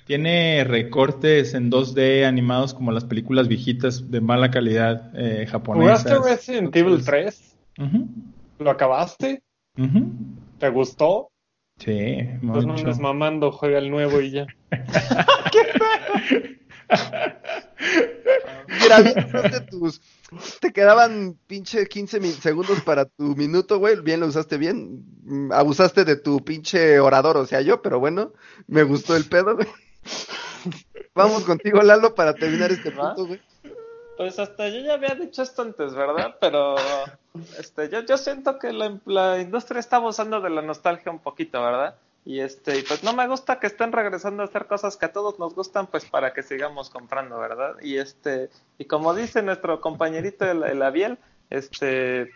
tiene 0.08 0.64
recortes 0.64 1.54
en 1.54 1.70
2D 1.70 2.24
animados 2.26 2.74
como 2.74 2.90
las 2.90 3.04
películas 3.04 3.46
viejitas 3.46 4.10
de 4.10 4.20
mala 4.20 4.50
calidad 4.50 5.12
eh, 5.14 5.46
japonesas. 5.46 6.02
¿Jugaste 6.02 6.28
Resident 6.34 6.74
Evil 6.74 6.94
Entonces- 6.94 7.54
3? 7.76 7.86
Ujú, 7.86 8.08
¿Lo 8.58 8.70
acabaste? 8.70 9.42
¿Te 10.58 10.68
gustó? 10.70 11.28
Sí, 11.78 12.16
Pues 12.40 12.64
no 12.66 12.72
mucho. 12.72 12.80
andes 12.84 12.98
mamando, 12.98 13.52
juega 13.52 13.78
el 13.78 13.90
nuevo 13.90 14.20
y 14.20 14.30
ya. 14.32 14.46
Mira, 18.82 19.00
bien 19.02 19.24
usaste 19.26 19.60
tus. 19.60 20.00
Te 20.60 20.72
quedaban 20.72 21.38
pinche 21.46 21.86
15 21.86 22.20
mi- 22.20 22.30
segundos 22.32 22.80
para 22.82 23.04
tu 23.06 23.36
minuto, 23.36 23.78
güey. 23.78 24.00
Bien 24.00 24.20
lo 24.20 24.26
usaste 24.26 24.58
bien. 24.58 25.04
Mm, 25.24 25.52
Abusaste 25.52 26.04
de 26.04 26.16
tu 26.16 26.44
pinche 26.44 26.98
orador, 27.00 27.36
o 27.36 27.46
sea, 27.46 27.60
yo, 27.60 27.80
pero 27.82 28.00
bueno, 28.00 28.32
me 28.66 28.82
gustó 28.82 29.16
el 29.16 29.24
pedo, 29.24 29.54
güey. 29.56 29.68
Vamos 31.14 31.44
contigo, 31.44 31.82
Lalo, 31.82 32.14
para 32.14 32.34
terminar 32.34 32.70
este 32.70 32.90
punto, 32.90 33.26
güey. 33.26 33.40
Pues 34.16 34.38
hasta 34.38 34.68
yo 34.68 34.80
ya 34.80 34.94
había 34.94 35.14
dicho 35.14 35.42
esto 35.42 35.62
antes, 35.62 35.94
¿verdad? 35.94 36.36
Pero 36.40 36.74
este, 37.58 37.88
yo, 37.88 38.00
yo 38.04 38.16
siento 38.16 38.58
que 38.58 38.72
la, 38.72 38.98
la 39.06 39.40
industria 39.40 39.78
está 39.78 39.96
abusando 39.96 40.40
de 40.40 40.50
la 40.50 40.60
nostalgia 40.60 41.12
un 41.12 41.20
poquito, 41.20 41.62
¿verdad? 41.62 41.94
Y 42.24 42.40
este, 42.40 42.78
y 42.78 42.82
pues 42.82 43.04
no 43.04 43.12
me 43.12 43.26
gusta 43.28 43.60
que 43.60 43.68
estén 43.68 43.92
regresando 43.92 44.42
a 44.42 44.46
hacer 44.46 44.66
cosas 44.66 44.96
que 44.96 45.06
a 45.06 45.12
todos 45.12 45.38
nos 45.38 45.54
gustan, 45.54 45.86
pues 45.86 46.04
para 46.04 46.34
que 46.34 46.42
sigamos 46.42 46.90
comprando, 46.90 47.38
¿verdad? 47.38 47.76
Y 47.80 47.98
este, 47.98 48.50
y 48.76 48.86
como 48.86 49.14
dice 49.14 49.40
nuestro 49.40 49.80
compañerito 49.80 50.44
el, 50.44 50.64
el 50.64 50.82
Abiel, 50.82 51.16
este, 51.48 52.30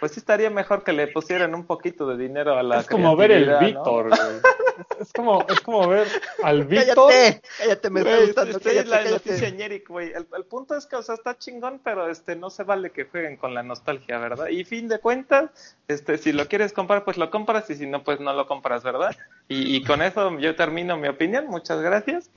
pues 0.00 0.12
sí 0.12 0.20
estaría 0.20 0.50
mejor 0.50 0.82
que 0.82 0.92
le 0.92 1.06
pusieran 1.06 1.54
un 1.54 1.64
poquito 1.64 2.06
de 2.06 2.16
dinero 2.16 2.58
a 2.58 2.62
la 2.62 2.80
Es 2.80 2.86
como 2.86 3.14
ver 3.16 3.30
el 3.30 3.44
creatividad, 3.44 3.84
¿no? 3.84 4.02
Víctor, 4.02 4.08
güey. 4.08 4.20
Es 5.00 5.12
como, 5.12 5.44
es 5.48 5.60
como 5.60 5.88
ver 5.88 6.06
al 6.42 6.64
Víctor. 6.66 7.10
Cállate, 7.10 7.42
cállate, 7.58 7.90
me 7.90 8.00
está 8.00 8.12
Güey, 8.14 8.26
gustando, 8.26 8.56
es 8.56 8.62
que 8.62 8.68
es 8.68 8.74
cállate, 8.74 8.88
la 8.90 8.96
cállate. 8.98 9.30
noticia 9.30 9.50
ñeric, 9.50 9.88
güey. 9.88 10.12
El, 10.12 10.26
el 10.36 10.44
punto 10.44 10.76
es 10.76 10.86
que, 10.86 10.96
o 10.96 11.02
sea, 11.02 11.14
está 11.14 11.36
chingón, 11.38 11.80
pero 11.82 12.08
este 12.08 12.36
no 12.36 12.50
se 12.50 12.64
vale 12.64 12.90
que 12.90 13.04
jueguen 13.04 13.36
con 13.36 13.54
la 13.54 13.62
nostalgia, 13.62 14.18
¿verdad? 14.18 14.48
Y 14.48 14.64
fin 14.64 14.88
de 14.88 14.98
cuentas, 14.98 15.76
este, 15.88 16.18
si 16.18 16.32
lo 16.32 16.46
quieres 16.48 16.72
comprar, 16.72 17.04
pues 17.04 17.16
lo 17.16 17.30
compras, 17.30 17.68
y 17.70 17.76
si 17.76 17.86
no, 17.86 18.02
pues 18.04 18.20
no 18.20 18.32
lo 18.32 18.46
compras, 18.46 18.82
¿verdad? 18.82 19.16
Y, 19.48 19.76
y 19.76 19.84
con 19.84 20.02
eso 20.02 20.38
yo 20.38 20.54
termino 20.56 20.96
mi 20.96 21.08
opinión. 21.08 21.46
Muchas 21.48 21.80
gracias. 21.80 22.30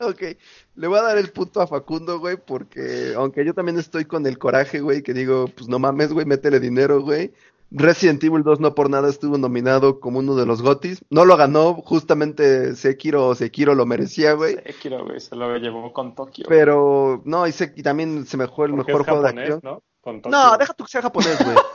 Ok, 0.00 0.22
le 0.74 0.86
voy 0.88 0.98
a 0.98 1.02
dar 1.02 1.18
el 1.18 1.30
punto 1.30 1.60
a 1.60 1.66
Facundo, 1.68 2.18
güey, 2.18 2.36
porque 2.36 3.12
aunque 3.16 3.44
yo 3.44 3.54
también 3.54 3.78
estoy 3.78 4.04
con 4.04 4.26
el 4.26 4.38
coraje, 4.38 4.80
güey, 4.80 5.02
que 5.02 5.14
digo, 5.14 5.46
pues 5.48 5.68
no 5.68 5.78
mames, 5.78 6.12
güey, 6.12 6.26
métele 6.26 6.58
dinero, 6.58 7.00
güey. 7.00 7.32
Resident 7.70 8.22
Evil 8.22 8.42
2 8.44 8.60
no 8.60 8.74
por 8.74 8.88
nada 8.88 9.08
estuvo 9.08 9.36
nominado 9.36 9.98
como 9.98 10.20
uno 10.20 10.36
de 10.36 10.46
los 10.46 10.62
GOTYs. 10.62 11.04
No 11.10 11.24
lo 11.24 11.36
ganó, 11.36 11.74
justamente 11.74 12.76
Sekiro 12.76 13.26
o 13.28 13.34
Sekiro 13.34 13.74
lo 13.74 13.84
merecía, 13.86 14.34
güey. 14.34 14.54
Sekiro, 14.64 15.04
güey, 15.04 15.18
se 15.20 15.34
lo 15.34 15.56
llevó 15.58 15.92
con 15.92 16.14
Tokio. 16.14 16.46
Pero, 16.48 17.20
no, 17.24 17.46
y, 17.46 17.52
se- 17.52 17.72
y 17.74 17.82
también 17.82 18.26
se 18.26 18.36
me 18.36 18.46
fue 18.46 18.66
el 18.66 18.72
porque 18.74 18.92
mejor 18.92 19.00
es 19.02 19.08
juego 19.08 19.22
de 19.24 19.28
acción. 19.30 19.60
¿no? 19.64 19.82
Con 20.00 20.22
Tokio. 20.22 20.38
No, 20.38 20.56
deja 20.56 20.72
tú 20.74 20.84
que 20.84 20.90
sea 20.90 21.02
japonés, 21.02 21.44
güey. 21.44 21.56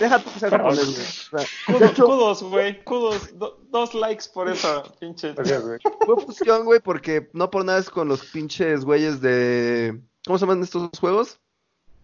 Deja 0.00 0.18
tú 0.18 0.30
que 0.32 0.40
sea 0.40 0.48
Pero- 0.50 0.64
japonés, 0.64 1.28
güey. 1.30 1.44
O 1.44 1.78
sea, 1.78 1.94
Kudos, 1.94 2.42
güey, 2.42 2.82
kudos. 2.84 3.38
Do- 3.38 3.60
dos 3.70 3.94
likes 3.94 4.24
por 4.32 4.48
eso, 4.48 4.82
pinche. 4.98 5.34
Fue 5.34 6.16
fusión, 6.24 6.64
güey, 6.64 6.80
porque 6.80 7.28
no 7.34 7.50
por 7.50 7.64
nada 7.66 7.78
es 7.78 7.90
con 7.90 8.08
los 8.08 8.24
pinches 8.26 8.84
güeyes 8.84 9.20
de... 9.20 10.00
¿Cómo 10.26 10.38
se 10.38 10.46
llaman 10.46 10.62
estos 10.62 10.88
juegos? 10.98 11.38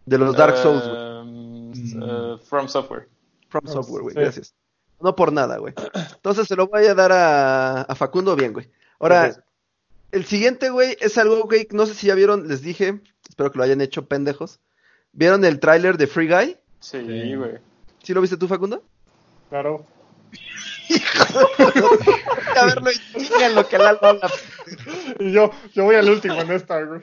De 0.05 0.19
los 0.19 0.37
Dark 0.37 0.57
Souls, 0.59 0.85
güey. 0.87 1.25
Mm. 1.25 2.03
uh, 2.03 2.39
from 2.39 2.69
Software. 2.69 3.09
From 3.49 3.67
Software, 3.67 4.03
güey, 4.03 4.15
Sí. 4.15 4.21
gracias. 4.21 4.55
No 5.01 5.15
por 5.15 5.33
nada, 5.33 5.59
güey. 5.59 5.75
Entonces 6.15 6.47
se 6.49 6.57
lo 6.57 6.69
voy 6.69 6.87
a 6.87 6.95
dar 6.95 7.13
a, 7.13 7.83
a 7.83 7.95
Facundo 7.95 8.35
bien, 8.35 8.53
güey. 8.55 8.71
Ahora, 8.99 9.37
el 10.11 10.25
siguiente, 10.25 10.71
güey, 10.71 10.97
es 11.01 11.19
algo, 11.19 11.43
güey, 11.45 11.69
no 11.73 11.85
sé 11.87 11.95
si 11.95 12.07
ya 12.07 12.15
vieron, 12.15 12.49
les 12.49 12.63
dije, 12.63 13.01
espero 13.29 13.53
que 13.53 13.59
lo 13.59 13.65
hayan 13.65 13.81
hecho 13.83 14.07
pendejos. 14.07 14.59
¿Vieron 15.13 15.45
el 15.45 15.61
tráiler 15.61 15.99
de 15.99 16.07
Free 16.07 16.29
Guy? 16.29 16.57
Sí, 16.81 17.35
güey. 17.35 17.59
¿Sí 18.03 18.15
lo 18.15 18.21
viste 18.21 18.37
tú, 18.37 18.49
Facundo? 18.49 18.83
Claro. 19.51 19.85
A 22.57 22.65
verlo 22.67 22.91
y 22.91 23.55
lo 23.55 23.69
que 23.69 23.79
Lalo 23.79 23.99
habla. 24.03 24.31
Y 25.19 25.33
yo, 25.33 25.51
yo 25.75 25.85
voy 25.85 25.97
al 25.97 26.09
último 26.09 26.35
en 26.41 26.51
esta, 26.53 26.83
güey. 26.83 27.01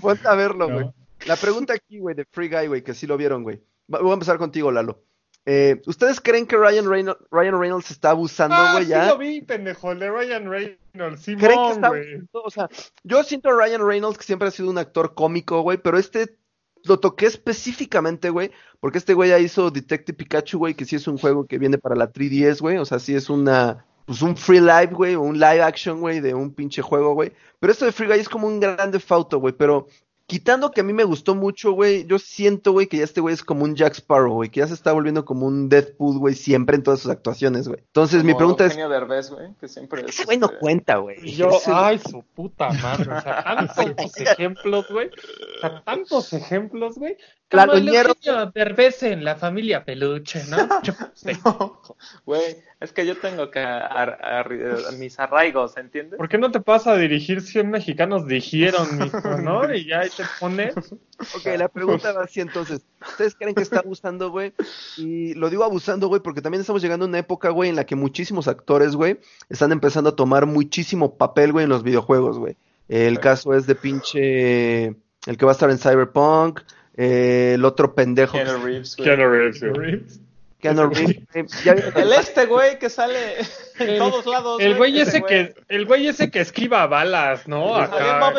Ponte 0.00 0.26
a 0.28 0.34
verlo, 0.34 0.68
No. 0.68 0.74
güey. 0.74 0.90
La 1.26 1.36
pregunta 1.36 1.72
aquí, 1.72 1.98
güey, 1.98 2.14
de 2.14 2.26
Free 2.30 2.48
Guy, 2.48 2.66
güey, 2.66 2.82
que 2.82 2.94
sí 2.94 3.06
lo 3.06 3.16
vieron, 3.16 3.42
güey. 3.42 3.62
Voy 3.86 4.10
a 4.10 4.14
empezar 4.14 4.38
contigo, 4.38 4.70
Lalo. 4.70 5.02
Eh, 5.46 5.82
¿Ustedes 5.86 6.20
creen 6.20 6.46
que 6.46 6.56
Ryan, 6.56 6.88
Reynolds, 6.88 7.20
Ryan 7.30 7.60
Reynolds 7.60 7.90
está 7.90 8.10
abusando, 8.10 8.56
Ah, 8.56 8.72
güey, 8.72 8.84
sí 8.84 8.90
ya? 8.90 9.06
lo 9.08 9.18
vi, 9.18 9.42
pendejo, 9.42 9.92
el 9.92 9.98
de 9.98 10.10
Ryan 10.10 10.48
Reynolds. 10.50 11.24
¿Creen 11.24 11.38
que 11.38 11.48
Simón, 11.48 11.72
está 11.72 11.86
abusando? 11.88 12.42
O 12.44 12.50
sea, 12.50 12.68
yo 13.02 13.22
siento 13.24 13.50
a 13.50 13.52
Ryan 13.52 13.86
Reynolds 13.86 14.16
que 14.16 14.24
siempre 14.24 14.48
ha 14.48 14.50
sido 14.50 14.70
un 14.70 14.78
actor 14.78 15.14
cómico, 15.14 15.60
güey, 15.60 15.78
pero 15.78 15.98
este 15.98 16.38
lo 16.84 17.00
toqué 17.00 17.26
específicamente, 17.26 18.30
güey, 18.30 18.50
porque 18.80 18.98
este 18.98 19.14
güey 19.14 19.30
ya 19.30 19.38
hizo 19.38 19.70
Detective 19.70 20.16
Pikachu, 20.16 20.58
güey, 20.58 20.74
que 20.74 20.84
sí 20.84 20.96
es 20.96 21.06
un 21.08 21.16
juego 21.18 21.46
que 21.46 21.58
viene 21.58 21.78
para 21.78 21.94
la 21.96 22.12
3DS, 22.12 22.60
güey, 22.60 22.76
o 22.78 22.84
sea, 22.84 22.98
sí 22.98 23.14
es 23.14 23.30
una, 23.30 23.86
pues 24.04 24.20
un 24.20 24.36
free 24.36 24.60
live, 24.60 24.92
güey, 24.92 25.14
o 25.14 25.22
un 25.22 25.38
live 25.38 25.62
action, 25.62 26.00
güey, 26.00 26.20
de 26.20 26.34
un 26.34 26.52
pinche 26.54 26.82
juego, 26.82 27.14
güey. 27.14 27.32
Pero 27.58 27.72
esto 27.72 27.86
de 27.86 27.92
Free 27.92 28.06
Guy 28.06 28.18
es 28.20 28.28
como 28.28 28.46
un 28.46 28.60
grande 28.60 29.00
fauto, 29.00 29.38
güey, 29.38 29.54
pero 29.54 29.86
quitando 30.26 30.70
que 30.70 30.80
a 30.80 30.84
mí 30.84 30.92
me 30.92 31.04
gustó 31.04 31.34
mucho, 31.34 31.72
güey, 31.72 32.06
yo 32.06 32.18
siento, 32.18 32.72
güey, 32.72 32.86
que 32.86 32.96
ya 32.98 33.04
este 33.04 33.20
güey 33.20 33.34
es 33.34 33.42
como 33.44 33.64
un 33.64 33.74
Jack 33.74 33.94
Sparrow, 33.94 34.34
güey, 34.34 34.50
que 34.50 34.60
ya 34.60 34.66
se 34.66 34.74
está 34.74 34.92
volviendo 34.92 35.24
como 35.24 35.46
un 35.46 35.68
Deadpool, 35.68 36.18
güey, 36.18 36.34
siempre 36.34 36.76
en 36.76 36.82
todas 36.82 37.00
sus 37.00 37.10
actuaciones, 37.10 37.68
güey. 37.68 37.80
Entonces, 37.80 38.24
mi 38.24 38.34
pregunta 38.34 38.66
es, 38.66 38.76
Derbez, 38.76 39.30
güey, 39.30 39.54
que 39.60 39.68
siempre 39.68 40.02
es, 40.02 40.08
ese 40.08 40.24
güey 40.24 40.38
no 40.38 40.46
este, 40.46 40.58
cuenta, 40.58 40.96
güey. 40.96 41.16
Y 41.22 41.32
yo, 41.34 41.50
Ese- 41.50 41.70
ay, 41.74 41.98
su 41.98 42.22
puta 42.34 42.70
madre. 42.70 43.12
O 43.12 43.20
sea, 43.20 43.44
tantos 43.44 44.16
ejemplos, 44.16 44.86
güey. 44.90 45.08
O 45.08 45.60
sea, 45.60 45.82
tantos 45.84 46.32
ejemplos, 46.32 46.96
güey. 46.96 47.16
La 47.50 47.66
Como 47.66 47.78
el 47.78 47.86
doñero- 47.86 48.08
Eugenio 48.08 48.50
Derbez 48.52 49.02
en 49.04 49.22
la 49.22 49.36
familia 49.36 49.84
peluche, 49.84 50.42
¿no? 50.48 50.56
No, 51.44 51.80
güey, 52.24 52.56
es 52.80 52.92
que 52.92 53.06
yo 53.06 53.16
tengo 53.18 53.50
que 53.50 53.60
ar- 53.60 54.18
ar- 54.22 54.92
mis 54.98 55.18
arraigos, 55.20 55.76
¿entiendes? 55.76 56.16
¿Por 56.16 56.28
qué 56.28 56.38
no 56.38 56.50
te 56.50 56.60
pasa 56.60 56.92
a 56.92 56.96
dirigir 56.96 57.42
100 57.42 57.70
mexicanos 57.70 58.26
dijeron, 58.26 58.98
mijo, 58.98 59.38
no? 59.38 59.62
Y 59.74 59.86
ya 59.86 60.00
ahí 60.00 60.08
te 60.10 60.24
pones. 60.40 60.74
Ok, 60.76 61.46
la 61.56 61.68
pregunta 61.68 62.12
va 62.12 62.24
así 62.24 62.40
entonces. 62.40 62.80
¿Ustedes 63.06 63.34
creen 63.36 63.54
que 63.54 63.62
está 63.62 63.80
abusando, 63.80 64.30
güey? 64.30 64.52
Y 64.96 65.34
lo 65.34 65.48
digo 65.48 65.62
abusando, 65.64 66.08
güey, 66.08 66.20
porque 66.22 66.40
también 66.42 66.60
estamos 66.62 66.82
llegando 66.82 67.04
a 67.04 67.08
una 67.08 67.18
época, 67.18 67.50
güey, 67.50 67.70
en 67.70 67.76
la 67.76 67.84
que 67.86 67.94
muchísimos 67.94 68.48
actores, 68.48 68.96
güey, 68.96 69.20
están 69.48 69.70
empezando 69.70 70.10
a 70.10 70.16
tomar 70.16 70.46
muchísimo 70.46 71.16
papel, 71.16 71.52
güey, 71.52 71.64
en 71.64 71.70
los 71.70 71.82
videojuegos, 71.84 72.38
güey. 72.38 72.56
El 72.88 73.20
caso 73.20 73.54
es 73.54 73.66
de 73.66 73.74
pinche... 73.76 74.84
El 75.26 75.38
que 75.38 75.46
va 75.46 75.52
a 75.52 75.54
estar 75.54 75.70
en 75.70 75.78
Cyberpunk, 75.78 76.60
eh, 76.96 77.52
el 77.54 77.64
otro 77.64 77.94
pendejo... 77.94 78.32
Keanu 78.32 78.64
Reeves, 78.64 78.96
güey. 78.96 79.08
Keanu 79.08 79.30
Reeves, 79.30 79.60
güey. 79.60 79.72
Reeves. 79.72 80.20
Keanu 80.60 80.88
Reeves. 80.88 81.62
¿Ya 81.62 81.74
vieron 81.74 81.92
El 81.98 82.12
este 82.14 82.46
güey 82.46 82.78
que 82.78 82.88
sale 82.88 83.40
en 83.80 83.88
El- 83.90 83.98
todos 83.98 84.24
lados. 84.24 84.62
El 84.62 84.76
güey 84.76 84.98
ese 84.98 85.22
que, 85.22 85.54
el 85.68 85.84
güey 85.84 86.06
ese 86.08 86.30
que 86.30 86.40
esquiva 86.40 86.86
balas, 86.86 87.46
¿no? 87.46 87.76
Acá, 87.76 88.32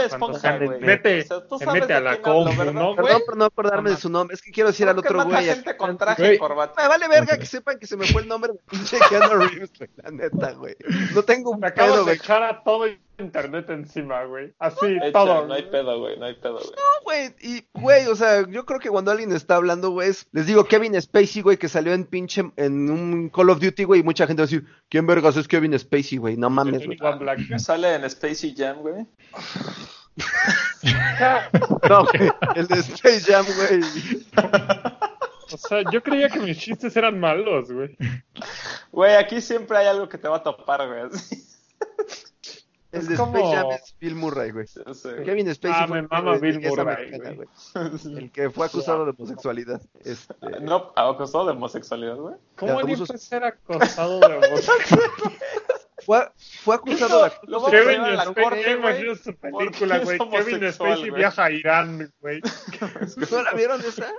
mete, 0.79 1.25
mete 1.71 1.93
a 1.93 1.99
la 1.99 2.21
compu. 2.21 2.63
¿no, 2.73 2.95
güey? 2.95 3.05
Perdón 3.05 3.21
por 3.25 3.37
no 3.37 3.45
acordarme 3.45 3.91
de 3.91 3.97
su 3.97 4.09
nombre. 4.09 4.33
Es 4.33 4.41
que 4.41 4.51
quiero 4.51 4.69
decir 4.69 4.87
al 4.87 4.97
otro 4.97 5.23
güey. 5.23 5.45
gente 5.45 5.77
con 5.77 5.97
traje 5.99 6.21
Güey. 6.23 6.35
y 6.35 6.37
corbata. 6.39 6.81
Me 6.81 6.87
vale 6.87 7.07
verga 7.07 7.37
que 7.37 7.45
sepan 7.45 7.77
que 7.77 7.85
se 7.85 7.95
me 7.97 8.07
fue 8.07 8.23
el 8.23 8.27
nombre 8.27 8.53
de 8.53 8.59
pinche 8.71 8.97
Keanu 9.09 9.35
Reeves, 9.47 9.71
güey, 9.77 9.89
la 9.97 10.09
neta, 10.11 10.51
güey. 10.53 10.75
No 11.13 11.21
tengo 11.23 11.51
un 11.51 11.59
Me 11.59 11.67
acabas 11.67 11.91
pedo, 11.91 11.97
de 11.99 12.03
güey. 12.05 12.17
echar 12.17 12.41
a 12.43 12.63
todo 12.63 12.87
internet 13.19 13.69
encima, 13.69 14.23
güey. 14.25 14.53
Así, 14.59 14.85
Echa, 15.01 15.11
todo. 15.11 15.47
No 15.47 15.53
hay 15.53 15.63
pedo, 15.63 15.99
güey, 15.99 16.17
no 16.19 16.25
hay 16.25 16.35
pedo, 16.35 16.55
güey. 16.59 16.69
No, 16.71 17.03
güey, 17.03 17.35
y, 17.41 17.63
güey, 17.73 18.07
o 18.07 18.15
sea, 18.15 18.47
yo 18.49 18.65
creo 18.65 18.79
que 18.79 18.89
cuando 18.89 19.11
alguien 19.11 19.31
está 19.31 19.55
hablando, 19.55 19.89
güey, 19.91 20.09
es- 20.09 20.27
les 20.31 20.45
digo 20.47 20.65
Kevin 20.65 20.99
Spacey, 21.01 21.41
güey, 21.41 21.57
que 21.57 21.69
salió 21.69 21.93
en 21.93 22.05
pinche, 22.05 22.43
en 22.55 22.89
un 22.89 23.29
Call 23.29 23.49
of 23.49 23.59
Duty, 23.59 23.83
güey, 23.83 24.01
y 24.01 24.03
mucha 24.03 24.27
gente 24.27 24.41
va 24.41 24.45
a 24.45 24.47
decir, 24.47 24.65
¿quién 24.89 25.05
vergas 25.07 25.37
es 25.37 25.47
Kevin 25.47 25.77
Spacey, 25.77 26.17
güey? 26.17 26.37
No 26.37 26.49
mames, 26.49 26.85
güey. 26.85 26.97
Sale 27.59 27.95
en 27.95 28.09
Spacey 28.09 28.55
Jam, 28.55 28.77
güey. 28.79 29.05
No, 31.89 32.05
güey, 32.05 32.31
el 32.55 32.67
de 32.67 32.79
Space 32.79 33.21
Jam, 33.31 33.45
güey. 33.45 33.81
O 35.51 35.57
sea, 35.57 35.81
yo 35.91 36.01
creía 36.01 36.29
que 36.29 36.39
mis 36.39 36.57
chistes 36.57 36.95
eran 36.95 37.19
malos, 37.19 37.71
güey. 37.71 37.97
Güey, 38.91 39.15
aquí 39.15 39.41
siempre 39.41 39.77
hay 39.77 39.87
algo 39.87 40.07
que 40.09 40.17
te 40.17 40.27
va 40.27 40.37
a 40.37 40.43
topar, 40.43 40.87
güey. 40.87 41.01
Es 42.97 43.07
de 43.07 43.15
como- 43.15 43.37
Space 43.37 43.55
Jam 43.55 43.71
es 43.71 43.95
Bill 43.99 44.15
Murray, 44.15 44.51
güey. 44.51 44.65
Kevin 45.25 45.53
Spacey 45.53 45.81
Ah, 45.83 45.87
fue 45.87 46.01
me 46.01 46.07
mama 46.07 46.37
Bill 46.37 46.59
Murray, 46.61 47.19
güey. 47.35 47.47
El 48.17 48.31
que 48.31 48.49
fue 48.49 48.65
acusado 48.65 49.05
de 49.05 49.11
homosexualidad. 49.11 49.81
Este, 50.03 50.33
No, 50.61 50.91
acosado 50.95 51.45
de 51.45 51.51
homosexualidad, 51.51 52.15
güey. 52.15 52.35
¿Cómo 52.57 52.79
abusos- 52.79 53.07
puede 53.07 53.19
ser 53.19 53.43
acosado 53.43 54.19
de 54.19 54.35
homosexual? 54.37 55.11
fue, 56.05 56.29
fue 56.63 56.75
acusado 56.75 57.23
de 57.25 57.31
Lo 57.47 57.59
vamos 57.61 57.67
a 57.67 57.71
Kevin 57.71 58.01
Spacey, 58.31 58.73
imagino 58.73 59.15
su 59.15 59.35
película, 59.35 59.99
güey. 59.99 60.17
Kevin 60.29 60.71
Spacey 60.73 61.11
viaja 61.11 61.45
a 61.45 61.51
Irán, 61.51 62.13
güey. 62.21 62.41
¿No 63.31 63.41
la 63.41 63.53
vieron 63.53 63.81
esa? 63.81 64.11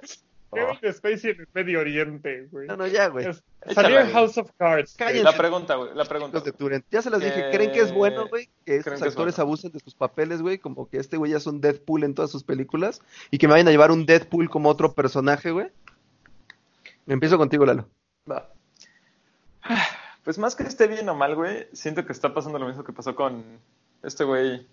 Kevin 0.53 0.93
Spacey 0.93 1.31
en 1.31 1.41
el 1.41 1.49
Medio 1.53 1.81
Oriente, 1.81 2.49
güey. 2.51 2.69
No, 2.69 2.77
no, 2.77 2.87
ya, 2.87 3.09
güey. 3.09 3.27
Salió 3.73 3.99
en. 3.99 4.11
House 4.13 4.39
of 4.39 4.51
Cards. 4.57 4.95
Cállense. 4.97 5.25
La 5.25 5.37
pregunta, 5.37 5.75
güey, 5.75 5.95
la 5.95 6.05
pregunta. 6.05 6.41
De. 6.41 6.85
Ya 6.91 7.03
se 7.03 7.11
los 7.11 7.21
dije. 7.21 7.49
Eh, 7.49 7.51
¿Creen 7.53 7.73
que 7.73 7.81
es 7.81 7.93
bueno, 7.93 8.29
güey? 8.29 8.49
Que 8.65 8.77
estos 8.77 8.85
creen 8.85 9.03
que 9.03 9.09
es 9.09 9.15
actores 9.15 9.37
bueno. 9.37 9.49
abusen 9.49 9.73
de 9.73 9.81
sus 9.81 9.95
papeles, 9.95 10.43
güey. 10.43 10.59
Como 10.59 10.89
que 10.89 10.99
este 10.99 11.17
güey 11.17 11.33
ya 11.33 11.39
es 11.39 11.47
un 11.47 11.61
Deadpool 11.61 12.05
en 12.05 12.15
todas 12.15 12.31
sus 12.31 12.45
películas. 12.45 13.03
Y 13.31 13.39
que 13.39 13.49
me 13.49 13.55
vayan 13.55 13.69
a 13.69 13.73
llevar 13.73 13.91
un 13.91 14.07
Deadpool 14.07 14.49
como 14.49 14.69
otro 14.69 14.93
personaje, 14.93 15.51
güey. 15.51 15.69
Empiezo 17.07 17.39
contigo, 17.39 17.67
Lalo. 17.67 17.89
Va. 18.31 18.49
Pues 20.25 20.39
más 20.39 20.57
que 20.57 20.65
esté 20.65 20.89
bien 20.89 21.09
o 21.09 21.15
mal, 21.15 21.37
güey, 21.37 21.69
siento 21.73 22.05
que 22.05 22.13
está 22.13 22.35
pasando 22.35 22.59
lo 22.59 22.67
mismo 22.67 22.83
que 22.83 22.93
pasó 22.93 23.15
con 23.15 23.45
este 24.03 24.25
güey 24.25 24.67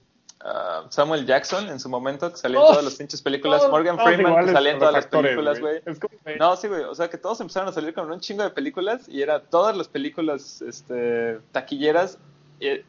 Samuel 0.89 1.25
Jackson 1.25 1.69
en 1.69 1.79
su 1.79 1.87
momento, 1.87 2.31
que 2.33 2.47
en 2.47 2.53
Todos- 2.53 2.69
todas 2.69 2.83
las 2.83 2.95
pinches 2.95 3.21
películas. 3.21 3.59
Todos- 3.59 3.71
Morgan 3.71 3.95
todos 3.97 4.13
Freeman, 4.13 4.45
que 4.45 4.51
salía 4.51 4.71
en 4.73 4.79
todas 4.79 4.93
las 4.93 5.07
películas, 5.07 5.59
güey. 5.59 5.81
No, 6.37 6.55
sí, 6.57 6.67
güey. 6.67 6.83
O 6.83 6.93
sea, 6.95 7.09
que 7.09 7.17
todos 7.17 7.39
empezaron 7.39 7.69
a 7.69 7.71
salir 7.71 7.93
con 7.93 8.11
un 8.11 8.19
chingo 8.19 8.43
de 8.43 8.49
películas 8.49 9.07
y 9.07 9.21
era 9.21 9.39
todas 9.41 9.75
las 9.77 9.87
películas 9.87 10.61
este, 10.61 11.39
taquilleras 11.53 12.17
eh, 12.59 12.83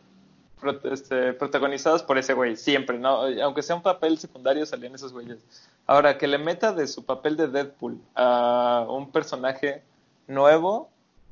este, 0.85 1.33
protagonizadas 1.35 2.03
por 2.03 2.19
ese 2.19 2.33
güey, 2.35 2.57
siempre, 2.57 2.99
¿no? 2.99 3.23
Aunque 3.43 3.63
sea 3.63 3.77
un 3.77 3.83
papel 3.83 4.19
secundario, 4.19 4.65
salían 4.67 4.95
esos 4.95 5.13
güeyes. 5.13 5.39
Ahora, 5.87 6.17
que 6.19 6.27
le 6.27 6.39
meta 6.39 6.73
de 6.73 6.87
su 6.87 7.05
papel 7.05 7.37
de 7.37 7.49
Deadpool 7.49 7.99
a 8.15 8.87
un 8.89 9.13
personaje 9.13 9.83
nuevo, 10.27 10.89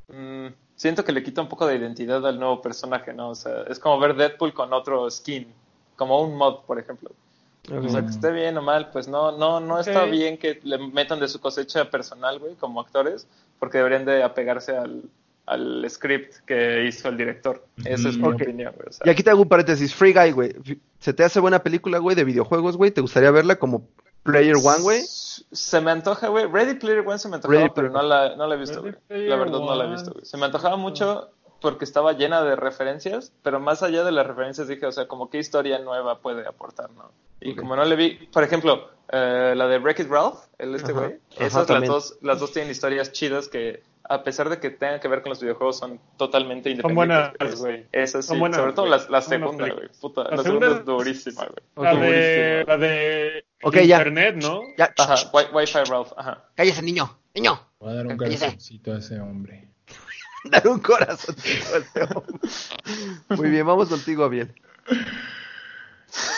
mm, 0.08 0.48
siento 0.76 1.04
que 1.04 1.12
le 1.12 1.22
quita 1.22 1.40
un 1.40 1.48
poco 1.48 1.66
de 1.66 1.76
identidad 1.76 2.24
al 2.26 2.38
nuevo 2.38 2.60
personaje, 2.60 3.12
¿no? 3.14 3.30
O 3.30 3.34
sea, 3.34 3.62
es 3.68 3.78
como 3.78 3.98
ver 3.98 4.14
Deadpool 4.14 4.52
con 4.52 4.72
otro 4.72 5.10
skin, 5.10 5.52
como 6.02 6.20
un 6.20 6.36
mod, 6.36 6.64
por 6.66 6.78
ejemplo. 6.78 7.10
O 7.70 7.88
sea, 7.88 8.02
que 8.02 8.08
esté 8.08 8.32
bien 8.32 8.58
o 8.58 8.62
mal, 8.62 8.90
pues 8.90 9.06
no, 9.06 9.30
no, 9.30 9.60
no 9.60 9.78
está 9.78 10.04
bien 10.04 10.36
que 10.36 10.58
le 10.64 10.78
metan 10.78 11.20
de 11.20 11.28
su 11.28 11.40
cosecha 11.40 11.88
personal, 11.88 12.40
güey, 12.40 12.56
como 12.56 12.80
actores, 12.80 13.28
porque 13.60 13.78
deberían 13.78 14.04
de 14.04 14.24
apegarse 14.24 14.76
al, 14.76 15.04
al 15.46 15.86
script 15.88 16.38
que 16.44 16.86
hizo 16.86 17.08
el 17.08 17.16
director. 17.16 17.64
Esa 17.84 18.08
es 18.08 18.18
mi 18.18 18.26
opinión, 18.26 18.74
güey. 18.74 18.88
o 18.88 18.92
sea. 18.92 19.06
Y 19.06 19.10
aquí 19.10 19.22
te 19.22 19.30
hago 19.30 19.42
un 19.42 19.48
paréntesis. 19.48 19.94
Free 19.94 20.12
Guy, 20.12 20.32
güey. 20.32 20.56
¿Se 20.98 21.12
te 21.12 21.22
hace 21.22 21.38
buena 21.38 21.62
película, 21.62 21.98
güey, 21.98 22.16
de 22.16 22.24
videojuegos, 22.24 22.76
güey? 22.76 22.90
¿Te 22.90 23.00
gustaría 23.00 23.30
verla 23.30 23.54
como 23.54 23.86
Player 24.24 24.56
One, 24.56 24.82
güey? 24.82 25.02
Se 25.02 25.80
me 25.80 25.92
antoja, 25.92 26.28
güey. 26.28 26.46
Ready 26.46 26.74
Player 26.74 27.06
One 27.06 27.18
se 27.20 27.28
me 27.28 27.36
antojaba, 27.36 27.60
Ready 27.60 27.72
pero 27.76 27.90
no 27.90 28.02
la, 28.02 28.34
no 28.34 28.48
la 28.48 28.56
he 28.56 28.58
visto, 28.58 28.80
güey. 28.80 28.94
La 29.08 29.36
verdad 29.36 29.60
no 29.60 29.76
la 29.76 29.84
he 29.84 29.90
visto, 29.92 30.12
güey. 30.12 30.24
Se 30.24 30.36
me 30.36 30.46
antojaba 30.46 30.76
mucho 30.76 31.30
porque 31.62 31.84
estaba 31.84 32.12
llena 32.12 32.42
de 32.42 32.56
referencias, 32.56 33.32
pero 33.42 33.60
más 33.60 33.82
allá 33.82 34.04
de 34.04 34.12
las 34.12 34.26
referencias 34.26 34.68
dije, 34.68 34.84
o 34.86 34.92
sea, 34.92 35.08
como 35.08 35.30
qué 35.30 35.38
historia 35.38 35.78
nueva 35.78 36.18
puede 36.18 36.46
aportar, 36.46 36.90
¿no? 36.90 37.10
Y 37.40 37.54
como 37.56 37.74
no 37.76 37.84
le 37.84 37.96
vi, 37.96 38.10
por 38.32 38.44
ejemplo, 38.44 38.90
eh, 39.10 39.54
la 39.56 39.66
de 39.68 39.78
Wreck-It 39.78 40.08
Ralph, 40.10 40.36
el 40.58 40.74
este 40.74 40.92
güey, 40.92 41.18
Ajá, 41.36 41.46
esas 41.46 41.68
las 41.70 41.86
dos, 41.86 42.18
las 42.22 42.38
dos 42.40 42.52
tienen 42.52 42.70
historias 42.70 43.12
chidas 43.12 43.48
que 43.48 43.82
a 44.08 44.22
pesar 44.24 44.48
de 44.48 44.58
que 44.58 44.70
tengan 44.70 45.00
que 45.00 45.08
ver 45.08 45.22
con 45.22 45.30
los 45.30 45.40
videojuegos 45.40 45.78
son 45.78 45.98
totalmente 46.16 46.76
Son 46.80 46.94
buenas, 46.94 47.28
independientes. 47.28 47.60
güey. 47.60 47.86
Esas 47.92 48.24
sí, 48.24 48.28
Son 48.30 48.40
buenas, 48.40 48.58
sobre 48.60 48.72
todo 48.74 48.86
güey. 48.88 48.98
la, 49.00 49.06
la 49.10 49.22
Son 49.22 49.30
buenas 49.40 49.50
segunda, 49.50 49.74
güey. 49.74 49.88
Puta, 50.00 50.24
La 50.24 50.30
la, 50.36 50.42
segunda 50.42 50.66
segunda 50.66 50.78
es 50.80 50.84
durísima, 50.84 51.46
güey. 51.46 51.86
La 51.86 51.94
de, 51.94 52.64
la 52.66 52.76
de 52.78 53.44
Ok, 53.62 53.74
ya. 53.76 53.96
Internet, 53.98 54.36
¿no? 54.42 54.60
Ya, 54.76 54.92
Ajá, 54.98 55.14
Wi- 55.32 55.46
Wi-Fi 55.54 55.84
Ralph, 55.88 56.12
ajá. 56.16 56.44
cállese, 56.54 56.82
niño. 56.82 57.16
Niño. 57.34 57.58
Voy 57.78 57.92
a 57.92 57.94
dar 57.94 58.06
un 58.06 58.16
Cállese. 58.18 58.46
a 58.46 58.96
ese 58.98 59.20
hombre. 59.20 59.68
Dar 60.50 60.66
un 60.68 60.80
corazón. 60.80 61.34
Muy 63.36 63.50
bien, 63.50 63.66
vamos 63.66 63.88
contigo, 63.88 64.24
Abiel. 64.24 64.52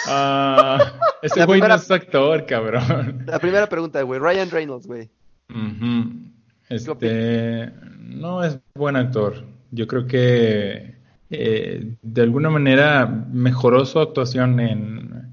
Ah, 0.07 0.79
ese 1.23 1.45
güey 1.47 1.59
primera- 1.61 1.77
no 1.77 1.83
es 1.83 1.91
actor, 1.91 2.47
cabrón. 2.47 3.25
La 3.27 3.39
primera 3.39 3.67
pregunta, 3.69 4.03
güey. 4.03 4.21
Ryan 4.21 4.51
Reynolds, 4.51 4.87
güey. 4.87 5.09
Este, 6.69 7.71
no 7.99 8.45
es 8.45 8.59
buen 8.75 8.97
actor. 8.97 9.45
Yo 9.71 9.87
creo 9.87 10.07
que 10.07 10.95
eh, 11.31 11.95
de 12.03 12.23
alguna 12.23 12.51
manera 12.51 13.07
mejoró 13.07 13.85
su 13.85 13.99
actuación 14.01 14.61
en, 14.61 15.24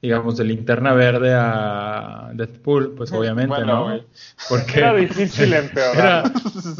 digamos, 0.00 0.36
de 0.36 0.44
Linterna 0.44 0.92
Verde 0.92 1.32
a 1.34 2.30
Deadpool, 2.34 2.94
pues 2.96 3.12
obviamente, 3.12 3.48
Bueno, 3.48 3.66
¿no? 3.66 3.84
güey. 3.84 4.02
Porque 4.48 4.78
Era 4.78 4.94
difícil 4.94 5.52
empeorar. 5.52 6.30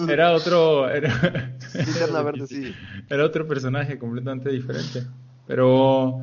era, 0.06 0.12
era 0.12 0.32
otro, 0.32 0.88
era, 0.88 1.56
Linterna 1.74 2.22
Verde, 2.22 2.46
sí. 2.46 2.74
era 3.08 3.24
otro 3.24 3.46
personaje 3.48 3.98
completamente 3.98 4.50
diferente. 4.50 5.04
Pero 5.46 6.20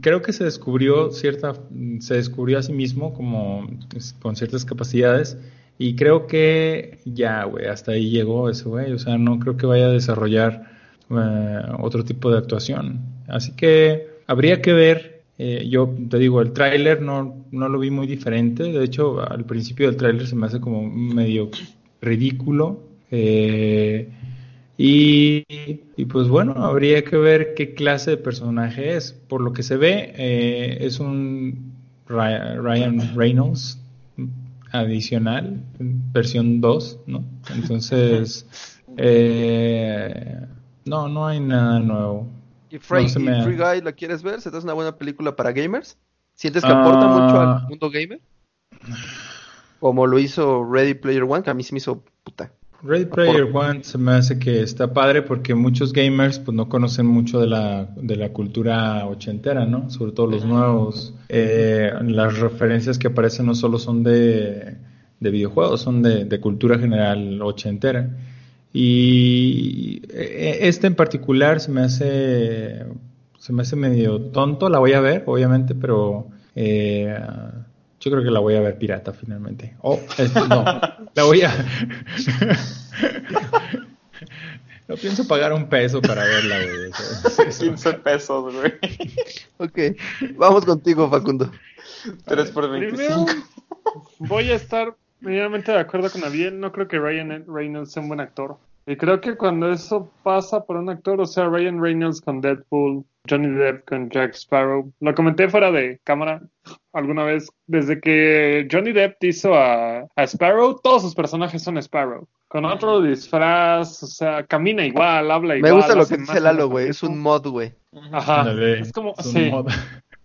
creo 0.00 0.22
que 0.22 0.32
se 0.32 0.44
descubrió 0.44 1.10
cierta, 1.10 1.54
se 2.00 2.14
descubrió 2.14 2.58
a 2.58 2.62
sí 2.62 2.72
mismo 2.72 3.12
como 3.14 3.66
pues, 3.88 4.14
con 4.20 4.36
ciertas 4.36 4.64
capacidades 4.64 5.36
y 5.78 5.96
creo 5.96 6.26
que 6.26 6.98
ya, 7.06 7.44
güey, 7.44 7.66
hasta 7.66 7.92
ahí 7.92 8.10
llegó 8.10 8.50
ese 8.50 8.64
güey. 8.68 8.92
O 8.92 8.98
sea, 8.98 9.16
no 9.16 9.38
creo 9.38 9.56
que 9.56 9.64
vaya 9.64 9.86
a 9.86 9.90
desarrollar 9.90 10.70
eh, 11.10 11.62
otro 11.78 12.04
tipo 12.04 12.30
de 12.30 12.36
actuación. 12.36 13.00
Así 13.26 13.52
que 13.56 14.08
habría 14.26 14.60
que 14.60 14.74
ver. 14.74 15.19
Eh, 15.42 15.66
yo 15.70 15.88
te 16.10 16.18
digo, 16.18 16.42
el 16.42 16.52
tráiler 16.52 17.00
no, 17.00 17.46
no 17.50 17.68
lo 17.70 17.78
vi 17.78 17.90
muy 17.90 18.06
diferente. 18.06 18.64
De 18.64 18.84
hecho, 18.84 19.22
al 19.22 19.46
principio 19.46 19.86
del 19.86 19.96
tráiler 19.96 20.26
se 20.26 20.36
me 20.36 20.44
hace 20.44 20.60
como 20.60 20.82
medio 20.82 21.48
ridículo. 22.02 22.82
Eh, 23.10 24.06
y, 24.76 25.46
y, 25.48 26.04
pues 26.04 26.28
bueno, 26.28 26.52
habría 26.62 27.04
que 27.04 27.16
ver 27.16 27.54
qué 27.54 27.72
clase 27.72 28.10
de 28.10 28.16
personaje 28.18 28.96
es. 28.96 29.12
Por 29.12 29.40
lo 29.40 29.54
que 29.54 29.62
se 29.62 29.78
ve, 29.78 30.12
eh, 30.14 30.76
es 30.82 31.00
un 31.00 31.72
Ryan, 32.06 33.16
Reynolds 33.16 33.80
adicional, 34.72 35.62
versión 35.78 36.60
2, 36.60 36.98
¿no? 37.06 37.24
Entonces, 37.54 38.46
eh, 38.98 40.38
no, 40.84 41.08
no 41.08 41.26
hay 41.26 41.40
nada 41.40 41.80
nuevo. 41.80 42.26
¿Y 42.70 42.78
Free, 42.78 43.06
No 43.18 43.38
y 43.38 43.42
Free 43.42 43.56
Guy 43.56 43.80
la 43.82 43.92
quieres 43.92 44.22
ver? 44.22 44.40
¿Se 44.40 44.50
te 44.50 44.56
hace 44.56 44.64
una 44.64 44.74
buena 44.74 44.96
película 44.96 45.34
para 45.36 45.52
gamers? 45.52 45.96
¿Sientes 46.34 46.64
que 46.64 46.70
aporta 46.70 47.06
Ah. 47.06 47.08
mucho 47.08 47.40
al 47.40 47.68
mundo 47.68 47.90
gamer? 47.90 48.20
Como 49.78 50.06
lo 50.06 50.18
hizo 50.18 50.64
Ready 50.64 50.94
Player 50.94 51.22
One, 51.24 51.42
que 51.42 51.50
a 51.50 51.54
mí 51.54 51.62
se 51.62 51.72
me 51.74 51.78
hizo 51.78 52.02
puta. 52.22 52.52
Ready 52.82 53.06
Player 53.06 53.44
One 53.52 53.84
se 53.84 53.98
me 53.98 54.12
hace 54.12 54.38
que 54.38 54.62
está 54.62 54.92
padre 54.92 55.20
porque 55.22 55.54
muchos 55.54 55.92
gamers 55.92 56.38
pues 56.38 56.54
no 56.54 56.68
conocen 56.68 57.06
mucho 57.06 57.38
de 57.40 57.46
la, 57.46 57.84
de 57.96 58.16
la 58.16 58.30
cultura 58.30 59.04
ochentera, 59.06 59.66
¿no? 59.66 59.90
Sobre 59.90 60.12
todo 60.12 60.26
los 60.28 60.44
nuevos. 60.46 61.14
Eh, 61.28 61.92
las 62.04 62.38
referencias 62.38 62.98
que 62.98 63.08
aparecen 63.08 63.46
no 63.46 63.54
solo 63.54 63.78
son 63.78 64.02
de, 64.02 64.76
de 65.18 65.30
videojuegos, 65.30 65.82
son 65.82 66.02
de, 66.02 66.24
de 66.24 66.40
cultura 66.40 66.78
general 66.78 67.40
ochentera. 67.42 68.08
Y 68.72 70.02
eh, 70.12 70.58
este 70.62 70.86
en 70.86 70.94
particular 70.94 71.60
se 71.60 71.70
me 71.70 71.80
hace 71.82 72.84
se 73.38 73.52
me 73.52 73.62
hace 73.62 73.74
medio 73.76 74.20
tonto, 74.20 74.68
la 74.68 74.78
voy 74.78 74.92
a 74.92 75.00
ver, 75.00 75.24
obviamente, 75.26 75.74
pero 75.74 76.28
eh, 76.54 77.18
yo 77.98 78.10
creo 78.10 78.22
que 78.22 78.30
la 78.30 78.40
voy 78.40 78.54
a 78.54 78.60
ver 78.60 78.76
pirata 78.78 79.12
finalmente. 79.12 79.74
Oh, 79.80 79.98
no, 80.48 80.64
la 81.14 81.24
voy 81.24 81.42
a... 81.42 81.52
no 84.88 84.96
pienso 84.96 85.26
pagar 85.26 85.52
un 85.52 85.68
peso 85.68 86.00
para 86.02 86.24
verla, 86.24 86.56
güey. 86.62 86.90
o 86.90 87.30
sea, 87.30 87.44
es- 87.46 87.58
15 87.58 87.92
pesos, 87.94 88.54
güey. 88.54 88.72
Ok, 89.58 89.78
vamos 90.36 90.64
contigo, 90.64 91.08
Facundo. 91.08 91.50
3 92.26 92.50
por 92.50 92.68
Primero, 92.70 93.24
25. 93.26 93.48
voy 94.18 94.50
a 94.50 94.54
estar 94.54 94.96
medianamente 95.20 95.72
de 95.72 95.78
acuerdo 95.78 96.10
con 96.10 96.24
Abiel. 96.24 96.58
No 96.60 96.72
creo 96.72 96.88
que 96.88 96.98
Ryan 96.98 97.44
Reynolds 97.46 97.92
sea 97.92 98.02
un 98.02 98.08
buen 98.08 98.20
actor. 98.20 98.56
Y 98.86 98.96
creo 98.96 99.20
que 99.20 99.36
cuando 99.36 99.70
eso 99.70 100.10
pasa 100.22 100.64
por 100.64 100.76
un 100.76 100.88
actor, 100.88 101.20
o 101.20 101.26
sea, 101.26 101.48
Ryan 101.48 101.80
Reynolds 101.80 102.20
con 102.20 102.40
Deadpool, 102.40 103.04
Johnny 103.28 103.48
Depp 103.48 103.84
con 103.86 104.10
Jack 104.10 104.34
Sparrow, 104.34 104.90
lo 105.00 105.14
comenté 105.14 105.48
fuera 105.48 105.70
de 105.70 106.00
cámara 106.02 106.42
alguna 106.92 107.24
vez, 107.24 107.48
desde 107.66 108.00
que 108.00 108.66
Johnny 108.70 108.92
Depp 108.92 109.22
hizo 109.22 109.54
a, 109.54 110.06
a 110.16 110.22
Sparrow, 110.26 110.80
todos 110.82 111.02
sus 111.02 111.14
personajes 111.14 111.62
son 111.62 111.76
Sparrow. 111.78 112.26
Con 112.48 112.64
otro 112.64 113.00
disfraz, 113.00 114.02
o 114.02 114.06
sea, 114.08 114.44
camina 114.44 114.84
igual, 114.84 115.30
habla 115.30 115.54
Me 115.54 115.58
igual. 115.58 115.74
gusta 115.74 115.94
lo 115.94 116.06
que 116.06 116.16
dice 116.16 116.40
Lalo, 116.40 116.68
güey. 116.68 116.88
Es 116.88 117.04
un 117.04 117.20
mod, 117.20 117.46
güey. 117.46 117.72
Ajá. 118.10 118.50
Es 118.50 118.90
como, 118.90 119.14
es 119.16 119.30
sí. 119.30 119.50
mod. 119.50 119.68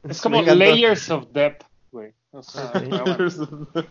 Es 0.09 0.21
como 0.21 0.41
Me 0.41 0.55
layers 0.55 1.11
of 1.11 1.27
depth, 1.33 1.65
güey. 1.91 2.13
O 2.31 2.41
sea. 2.41 2.71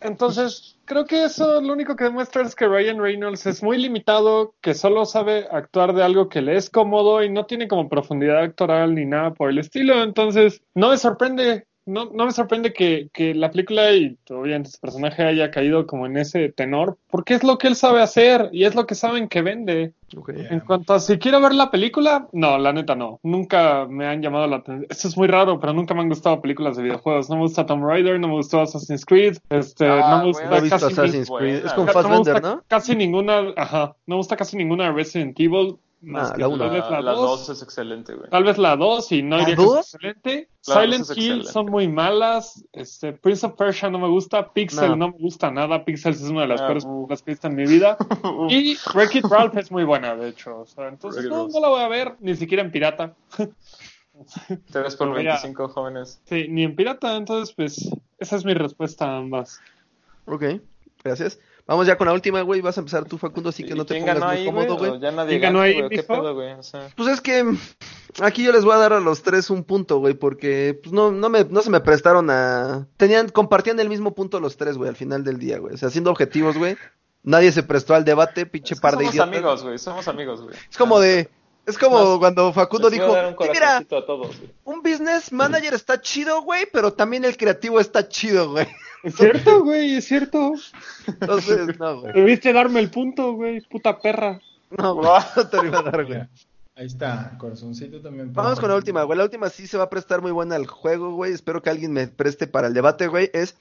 Entonces, 0.00 0.78
creo 0.84 1.06
que 1.06 1.24
eso 1.24 1.60
lo 1.60 1.72
único 1.72 1.96
que 1.96 2.04
demuestra 2.04 2.42
es 2.42 2.54
que 2.54 2.68
Ryan 2.68 3.00
Reynolds 3.00 3.46
es 3.46 3.62
muy 3.62 3.78
limitado, 3.78 4.54
que 4.60 4.74
solo 4.74 5.04
sabe 5.04 5.46
actuar 5.50 5.92
de 5.94 6.04
algo 6.04 6.28
que 6.28 6.40
le 6.40 6.56
es 6.56 6.70
cómodo 6.70 7.22
y 7.22 7.30
no 7.30 7.46
tiene 7.46 7.66
como 7.66 7.88
profundidad 7.88 8.42
actoral 8.42 8.94
ni 8.94 9.04
nada 9.04 9.34
por 9.34 9.50
el 9.50 9.58
estilo. 9.58 10.02
Entonces, 10.02 10.62
no 10.74 10.90
me 10.90 10.98
sorprende 10.98 11.66
no, 11.88 12.10
no 12.12 12.26
me 12.26 12.32
sorprende 12.32 12.72
que, 12.72 13.08
que 13.12 13.34
la 13.34 13.50
película 13.50 13.92
y 13.92 14.18
obviamente 14.30 14.70
su 14.70 14.78
personaje 14.78 15.24
haya 15.24 15.50
caído 15.50 15.86
como 15.86 16.06
en 16.06 16.16
ese 16.16 16.50
tenor, 16.50 16.98
porque 17.10 17.34
es 17.34 17.42
lo 17.42 17.58
que 17.58 17.68
él 17.68 17.76
sabe 17.76 18.02
hacer 18.02 18.50
y 18.52 18.64
es 18.64 18.74
lo 18.74 18.86
que 18.86 18.94
saben 18.94 19.28
que 19.28 19.42
vende. 19.42 19.94
Okay. 20.16 20.46
En 20.50 20.60
cuanto 20.60 20.94
a 20.94 21.00
si 21.00 21.18
quiero 21.18 21.40
ver 21.40 21.54
la 21.54 21.70
película, 21.70 22.28
no, 22.32 22.56
la 22.58 22.72
neta 22.72 22.94
no. 22.94 23.20
Nunca 23.22 23.86
me 23.86 24.06
han 24.06 24.22
llamado 24.22 24.46
la 24.46 24.56
atención. 24.56 24.86
Esto 24.88 25.08
es 25.08 25.16
muy 25.16 25.28
raro, 25.28 25.60
pero 25.60 25.72
nunca 25.72 25.94
me 25.94 26.00
han 26.00 26.08
gustado 26.08 26.40
películas 26.40 26.76
de 26.76 26.82
videojuegos. 26.84 27.28
No 27.28 27.36
me 27.36 27.42
gusta 27.42 27.66
Tomb 27.66 27.84
Raider, 27.84 28.18
no 28.18 28.28
me 28.28 28.34
gustó 28.34 28.60
Assassin's 28.60 29.04
Creed, 29.04 29.38
este, 29.50 29.86
Ah, 29.86 30.10
no 30.10 30.18
me 30.18 30.24
gusta 30.26 30.42
bueno, 30.44 30.50
No 30.50 30.56
he 30.56 30.62
visto 30.62 30.78
casi, 30.78 30.92
Assassin's. 30.92 31.30
Creed. 31.30 31.66
Es 31.66 31.72
con 31.72 31.88
Fassbender, 31.88 32.34
gusta 32.34 32.40
¿no? 32.40 32.62
casi 32.68 32.96
ninguna, 32.96 33.52
ajá, 33.56 33.96
no 34.06 34.14
me 34.14 34.16
gusta 34.16 34.36
casi 34.36 34.56
ninguna 34.56 34.84
de 34.84 34.92
Resident 34.92 35.38
Evil. 35.38 35.76
Más 36.00 36.30
Ah, 36.30 36.34
que 36.34 36.40
la 36.42 36.48
uno. 36.48 36.58
tal 36.58 36.70
vez 36.70 36.84
La 36.90 37.00
la 37.00 37.12
2. 37.12 37.46
2 37.46 37.48
es 37.48 37.62
excelente, 37.62 38.14
güey. 38.14 38.30
Tal 38.30 38.44
vez 38.44 38.56
la 38.56 38.76
2 38.76 39.10
y 39.12 39.22
no 39.22 39.36
¿La 39.36 39.40
diría 39.44 39.56
que 39.56 39.62
es 39.62 39.68
dos? 39.68 39.94
excelente. 39.94 40.48
La 40.68 40.74
dos 40.74 40.82
Silent 40.84 41.02
es 41.02 41.10
Hill 41.10 41.16
excelente. 41.24 41.52
son 41.52 41.66
muy 41.66 41.88
malas. 41.88 42.64
Este, 42.72 43.12
Prince 43.14 43.44
of 43.46 43.54
Persia 43.54 43.90
no 43.90 43.98
me 43.98 44.08
gusta. 44.08 44.52
Pixel 44.52 44.90
No. 44.90 44.96
no, 44.96 45.08
me 45.08 45.18
gusta 45.18 45.50
nada. 45.50 45.84
Pixel 45.84 46.12
es 46.12 46.22
una 46.22 46.42
de 46.42 46.46
las 46.48 46.60
Ah, 46.60 46.66
peores 46.66 46.84
uh. 46.84 46.88
películas 46.88 47.22
que 47.22 47.30
he 47.30 47.34
visto 47.34 47.46
en 47.48 47.54
mi 47.56 47.66
vida. 47.66 47.96
y 48.48 48.76
Wreck-It 48.94 49.24
Ralph 49.24 49.56
es 49.56 49.72
muy 49.72 49.82
buena, 49.84 50.14
de 50.14 50.28
hecho. 50.28 50.60
O 50.60 50.66
sea, 50.66 50.86
entonces 50.88 51.24
no, 51.24 51.48
no 51.48 51.60
la 51.60 51.68
voy 51.68 51.80
a 51.80 51.88
ver, 51.88 52.14
ni 52.20 52.36
siquiera 52.36 52.62
en 52.62 52.70
pirata. 52.70 53.14
3 54.72 54.96
por 54.96 55.08
Mira. 55.08 55.32
25 55.34 55.68
jóvenes. 55.68 56.20
Sí, 56.26 56.46
ni 56.48 56.64
en 56.64 56.74
pirata. 56.76 57.16
Entonces, 57.16 57.54
pues, 57.54 57.90
esa 58.18 58.36
es 58.36 58.44
mi 58.44 58.54
respuesta 58.54 59.04
a 59.06 59.16
ambas. 59.18 59.60
Ok, 60.26 60.44
gracias. 61.02 61.38
Vamos 61.68 61.86
ya 61.86 61.98
con 61.98 62.06
la 62.06 62.14
última, 62.14 62.40
güey. 62.40 62.62
Vas 62.62 62.78
a 62.78 62.80
empezar 62.80 63.04
tú, 63.04 63.18
Facundo, 63.18 63.50
así 63.50 63.62
que 63.62 63.74
no 63.74 63.84
te 63.84 63.94
¿Quién 63.94 64.06
pongas 64.06 64.20
ganó 64.20 64.26
muy 64.32 64.36
ahí, 64.38 64.46
cómodo, 64.46 64.76
güey? 64.78 64.90
güey. 64.90 64.98
¿O 64.98 65.02
Ya 65.02 65.12
nadie 65.12 65.28
¿Quién 65.38 65.42
ganó 65.42 65.58
ganó, 65.58 65.64
ahí, 65.66 65.74
güey. 65.82 65.88
¿Qué 65.90 66.02
pedo, 66.02 66.34
güey? 66.34 66.52
O 66.54 66.62
sea, 66.62 66.88
Pues 66.96 67.08
es 67.10 67.20
que 67.20 67.44
aquí 68.20 68.42
yo 68.42 68.52
les 68.52 68.64
voy 68.64 68.72
a 68.72 68.78
dar 68.78 68.94
a 68.94 69.00
los 69.00 69.22
tres 69.22 69.50
un 69.50 69.62
punto, 69.64 69.98
güey, 69.98 70.14
porque 70.14 70.80
pues 70.82 70.94
no, 70.94 71.12
no, 71.12 71.28
me, 71.28 71.44
no 71.44 71.60
se 71.60 71.68
me 71.68 71.80
prestaron 71.80 72.30
a... 72.30 72.88
Tenían, 72.96 73.28
compartían 73.28 73.78
el 73.80 73.90
mismo 73.90 74.14
punto 74.14 74.40
los 74.40 74.56
tres, 74.56 74.78
güey, 74.78 74.88
al 74.88 74.96
final 74.96 75.24
del 75.24 75.38
día, 75.38 75.58
güey. 75.58 75.74
O 75.74 75.76
sea, 75.76 75.90
siendo 75.90 76.10
objetivos, 76.10 76.56
güey. 76.56 76.76
Nadie 77.22 77.52
se 77.52 77.62
prestó 77.62 77.94
al 77.94 78.04
debate, 78.06 78.46
pinche 78.46 78.72
es 78.72 78.80
que 78.80 78.82
par 78.82 78.96
de 78.96 79.04
somos 79.04 79.14
idiotas. 79.14 79.34
amigos, 79.34 79.62
güey. 79.62 79.78
Somos 79.78 80.08
amigos, 80.08 80.42
güey. 80.42 80.56
Es 80.70 80.78
como 80.78 80.98
de... 81.00 81.28
Es 81.68 81.76
como 81.76 82.18
cuando 82.18 82.50
Facundo 82.54 82.88
dijo, 82.88 83.12
un 83.12 83.36
"Sí, 83.38 83.50
mira, 83.52 83.84
todos, 83.84 84.34
un 84.64 84.82
business 84.82 85.30
manager 85.32 85.74
está 85.74 86.00
chido, 86.00 86.40
güey, 86.40 86.66
pero 86.72 86.94
también 86.94 87.26
el 87.26 87.36
creativo 87.36 87.78
está 87.78 88.08
chido, 88.08 88.52
güey. 88.52 88.66
Es 89.04 89.14
cierto, 89.14 89.62
güey, 89.62 89.96
es 89.96 90.06
cierto. 90.06 90.54
Entonces, 91.06 91.78
no, 91.78 92.00
güey. 92.00 92.14
Debiste 92.14 92.54
darme 92.54 92.80
el 92.80 92.90
punto, 92.90 93.34
güey, 93.34 93.60
puta 93.60 93.98
perra. 93.98 94.40
No, 94.70 94.94
güey, 94.94 95.10
no 95.36 95.48
te 95.48 95.56
lo 95.58 95.66
iba 95.66 95.78
a 95.80 95.82
dar, 95.82 96.06
güey. 96.06 96.20
Ahí 96.74 96.86
está, 96.86 97.36
corazoncito 97.38 98.00
también. 98.00 98.32
para 98.32 98.46
Vamos 98.46 98.60
con 98.60 98.70
la 98.70 98.76
última, 98.76 99.02
güey. 99.02 99.18
La 99.18 99.24
última 99.24 99.50
sí 99.50 99.66
se 99.66 99.76
va 99.76 99.84
a 99.84 99.90
prestar 99.90 100.22
muy 100.22 100.30
buena 100.30 100.56
al 100.56 100.66
juego, 100.66 101.12
güey. 101.12 101.32
Espero 101.32 101.60
que 101.60 101.70
alguien 101.70 101.92
me 101.92 102.08
preste 102.08 102.46
para 102.46 102.68
el 102.68 102.74
debate, 102.74 103.08
güey. 103.08 103.30
Es, 103.34 103.56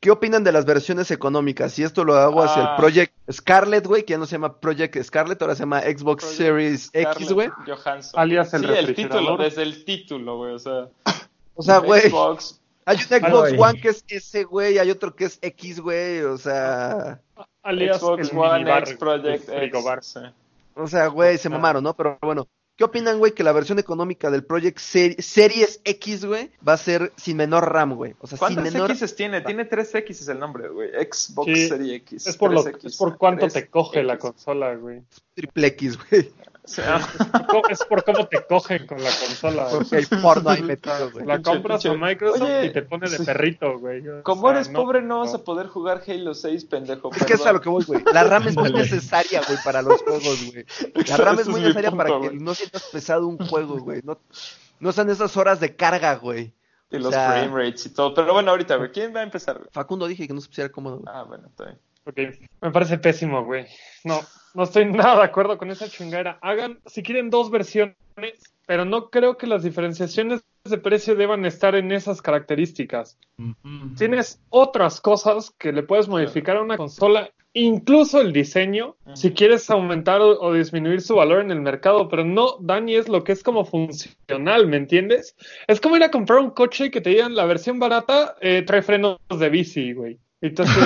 ¿qué 0.00 0.10
opinan 0.10 0.44
de 0.44 0.52
las 0.52 0.64
versiones 0.64 1.10
económicas? 1.10 1.78
Y 1.78 1.82
esto 1.82 2.04
lo 2.04 2.14
hago 2.16 2.42
hacia 2.42 2.62
el 2.62 2.68
Ah. 2.68 2.76
Project 2.76 3.12
Scarlet, 3.30 3.86
güey, 3.86 4.04
que 4.04 4.12
ya 4.12 4.18
no 4.18 4.26
se 4.26 4.32
llama 4.32 4.58
Project 4.60 5.02
Scarlet, 5.02 5.40
ahora 5.42 5.54
se 5.54 5.60
llama 5.62 5.80
Xbox 5.82 6.24
Project 6.24 6.36
Series 6.38 6.90
X, 6.92 7.32
güey. 7.32 7.48
Johansson. 7.66 8.20
Alias 8.20 8.54
el 8.54 8.66
sí, 8.66 8.72
el 8.72 8.94
título, 8.94 9.36
desde 9.36 9.62
el 9.62 9.84
título, 9.84 10.36
güey. 10.38 10.54
O 10.54 10.58
sea, 10.58 10.88
O 11.54 11.62
sea, 11.62 11.78
güey, 11.78 12.02
Xbox. 12.10 12.60
hay 12.84 12.96
un 12.96 13.02
Xbox 13.02 13.52
Ay. 13.52 13.58
One 13.58 13.80
que 13.80 13.88
es 13.88 14.04
S, 14.08 14.44
güey, 14.44 14.78
hay 14.78 14.90
otro 14.90 15.14
que 15.14 15.24
es 15.24 15.38
X, 15.42 15.80
güey. 15.80 16.20
O 16.22 16.38
sea, 16.38 17.20
Alias 17.62 17.98
Xbox 18.00 18.30
el 18.30 18.38
One 18.38 18.78
X 18.78 18.94
Project. 18.94 19.48
X. 19.48 19.84
sí. 20.02 20.20
o 20.74 20.86
sea, 20.86 21.08
güey, 21.08 21.38
se 21.38 21.48
mamaron, 21.48 21.82
¿no? 21.82 21.94
Pero 21.94 22.16
bueno. 22.22 22.46
¿Qué 22.78 22.84
opinan, 22.84 23.18
güey, 23.18 23.32
que 23.32 23.42
la 23.42 23.50
versión 23.50 23.80
económica 23.80 24.30
del 24.30 24.44
Project 24.44 24.78
Ser- 24.78 25.20
Series 25.20 25.80
X, 25.84 26.24
güey, 26.24 26.52
va 26.66 26.74
a 26.74 26.76
ser 26.76 27.12
sin 27.16 27.36
menor 27.36 27.72
RAM, 27.72 27.96
güey? 27.96 28.14
O 28.20 28.28
sea, 28.28 28.38
sin 28.38 28.54
¿Cuántas 28.54 28.72
menor... 28.72 28.92
X 28.92 29.16
tiene? 29.16 29.40
Tiene 29.40 29.64
3 29.64 29.94
X 29.96 30.20
es 30.20 30.28
el 30.28 30.38
nombre, 30.38 30.68
güey. 30.68 30.90
Xbox 30.90 31.46
Sí, 31.52 31.68
Series 31.68 31.92
X. 32.02 32.26
Es 32.28 32.36
por, 32.36 32.52
lo, 32.52 32.64
3X, 32.64 32.84
es 32.86 32.96
por 32.96 33.18
cuánto 33.18 33.48
te 33.48 33.64
3X. 33.66 33.70
coge 33.70 34.02
la 34.04 34.16
consola, 34.16 34.76
güey. 34.76 35.02
triple 35.34 35.66
X, 35.66 35.98
güey. 36.08 36.30
O 36.68 36.70
sea, 36.70 37.00
Es 37.70 37.82
por 37.84 38.04
cómo 38.04 38.26
te 38.26 38.44
cogen 38.44 38.86
con 38.86 39.02
la 39.02 39.08
consola. 39.10 39.68
Porque 39.70 39.96
hay 39.96 40.04
porno 40.20 40.50
ahí 40.50 40.62
metido, 40.62 41.10
güey. 41.10 41.24
La 41.24 41.40
compras 41.40 41.82
con 41.82 41.98
Microsoft 41.98 42.42
Oye, 42.42 42.66
y 42.66 42.72
te 42.74 42.82
pone 42.82 43.08
de 43.08 43.16
sí. 43.16 43.24
perrito, 43.24 43.78
güey. 43.78 44.06
O 44.06 44.22
como 44.22 44.42
sea, 44.42 44.50
eres 44.50 44.68
no- 44.70 44.78
pobre, 44.80 45.00
no 45.00 45.20
vas 45.20 45.32
a 45.32 45.38
poder 45.44 45.68
jugar 45.68 46.02
Halo 46.06 46.34
6, 46.34 46.66
pendejo. 46.66 47.10
Es 47.14 47.24
que 47.24 47.32
es 47.34 47.46
a 47.46 47.52
lo 47.54 47.62
que 47.62 47.70
voy, 47.70 47.84
güey. 47.84 48.02
La 48.12 48.22
RAM 48.24 48.48
es 48.48 48.56
muy 48.56 48.70
necesaria, 48.70 49.40
güey, 49.46 49.58
para 49.64 49.80
los 49.80 50.02
juegos, 50.02 50.52
güey. 50.52 50.66
La 51.08 51.16
RAM 51.16 51.38
es 51.40 51.48
muy 51.48 51.60
necesaria 51.62 51.90
punto, 51.90 52.04
para 52.04 52.20
que 52.20 52.36
no 52.36 52.54
sientas 52.54 52.82
pesado 52.92 53.26
un 53.26 53.38
juego, 53.38 53.78
güey. 53.78 54.02
No, 54.04 54.18
no 54.78 54.92
sean 54.92 55.08
esas 55.08 55.34
horas 55.38 55.60
de 55.60 55.74
carga, 55.74 56.16
güey. 56.16 56.52
Y 56.90 56.96
o 56.96 56.98
los 57.00 57.14
sea- 57.14 57.30
frame 57.32 57.64
rates 57.64 57.86
y 57.86 57.94
todo. 57.94 58.12
Pero 58.12 58.34
bueno, 58.34 58.50
ahorita, 58.50 58.76
güey. 58.76 58.92
¿Quién 58.92 59.14
va 59.16 59.20
a 59.20 59.24
empezar, 59.24 59.56
güey? 59.56 59.68
Facundo 59.72 60.06
dije 60.06 60.26
que 60.28 60.34
no 60.34 60.40
se 60.42 60.48
pusiera 60.48 60.70
cómodo, 60.70 60.98
güey. 60.98 61.06
Ah, 61.14 61.22
bueno, 61.22 61.48
está 61.48 61.64
bien. 61.64 61.78
Ok, 62.04 62.16
me 62.60 62.70
parece 62.70 62.96
pésimo, 62.98 63.44
güey. 63.44 63.66
No, 64.04 64.20
no 64.58 64.64
estoy 64.64 64.84
nada 64.92 65.18
de 65.18 65.24
acuerdo 65.24 65.56
con 65.56 65.70
esa 65.70 65.88
chingada. 65.88 66.38
Hagan, 66.42 66.80
si 66.84 67.02
quieren, 67.02 67.30
dos 67.30 67.50
versiones, 67.50 67.94
pero 68.66 68.84
no 68.84 69.08
creo 69.08 69.38
que 69.38 69.46
las 69.46 69.62
diferenciaciones 69.62 70.42
de 70.64 70.78
precio 70.78 71.14
deban 71.14 71.46
estar 71.46 71.76
en 71.76 71.92
esas 71.92 72.20
características. 72.20 73.16
Tienes 73.96 74.42
otras 74.50 75.00
cosas 75.00 75.52
que 75.52 75.72
le 75.72 75.84
puedes 75.84 76.08
modificar 76.08 76.56
a 76.56 76.62
una 76.62 76.76
consola, 76.76 77.30
incluso 77.52 78.20
el 78.20 78.32
diseño, 78.32 78.96
si 79.14 79.30
quieres 79.30 79.70
aumentar 79.70 80.20
o, 80.20 80.38
o 80.40 80.52
disminuir 80.52 81.00
su 81.00 81.14
valor 81.14 81.40
en 81.40 81.52
el 81.52 81.60
mercado, 81.60 82.08
pero 82.08 82.24
no 82.24 82.56
dañes 82.60 83.08
lo 83.08 83.22
que 83.22 83.32
es 83.32 83.44
como 83.44 83.64
funcional, 83.64 84.66
¿me 84.66 84.76
entiendes? 84.76 85.36
Es 85.68 85.80
como 85.80 85.96
ir 85.96 86.02
a 86.02 86.10
comprar 86.10 86.40
un 86.40 86.50
coche 86.50 86.86
y 86.86 86.90
que 86.90 87.00
te 87.00 87.10
digan 87.10 87.36
la 87.36 87.46
versión 87.46 87.78
barata 87.78 88.34
eh, 88.40 88.62
trae 88.62 88.82
frenos 88.82 89.18
de 89.30 89.48
bici, 89.48 89.92
güey. 89.92 90.18
Entonces, 90.40 90.76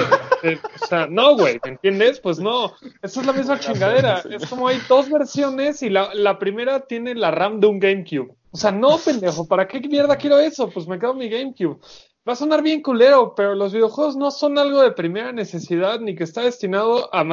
eh, 0.42 0.58
o 0.82 0.86
sea, 0.86 1.06
no, 1.06 1.36
güey, 1.36 1.60
¿me 1.64 1.72
entiendes? 1.72 2.20
Pues 2.20 2.38
no, 2.38 2.72
esa 3.02 3.20
es 3.20 3.26
la 3.26 3.32
misma 3.32 3.60
chingadera. 3.60 4.22
Es 4.30 4.46
como 4.46 4.68
hay 4.68 4.78
dos 4.88 5.10
versiones 5.10 5.82
y 5.82 5.90
la, 5.90 6.14
la 6.14 6.38
primera 6.38 6.80
tiene 6.80 7.14
la 7.14 7.30
RAM 7.30 7.60
de 7.60 7.66
un 7.66 7.78
GameCube. 7.78 8.34
O 8.50 8.56
sea, 8.56 8.70
no, 8.70 8.98
pendejo, 8.98 9.46
¿para 9.46 9.66
qué 9.66 9.80
mierda 9.80 10.16
quiero 10.16 10.38
eso? 10.38 10.70
Pues 10.70 10.86
me 10.86 10.98
quedo 10.98 11.14
mi 11.14 11.28
GameCube. 11.28 11.78
Va 12.28 12.34
a 12.34 12.36
sonar 12.36 12.62
bien 12.62 12.82
culero, 12.82 13.34
pero 13.34 13.54
los 13.54 13.72
videojuegos 13.72 14.16
no 14.16 14.30
son 14.30 14.56
algo 14.58 14.82
de 14.82 14.92
primera 14.92 15.32
necesidad 15.32 16.00
ni 16.00 16.14
que 16.14 16.24
está 16.24 16.42
destinado 16.42 17.12
a 17.14 17.24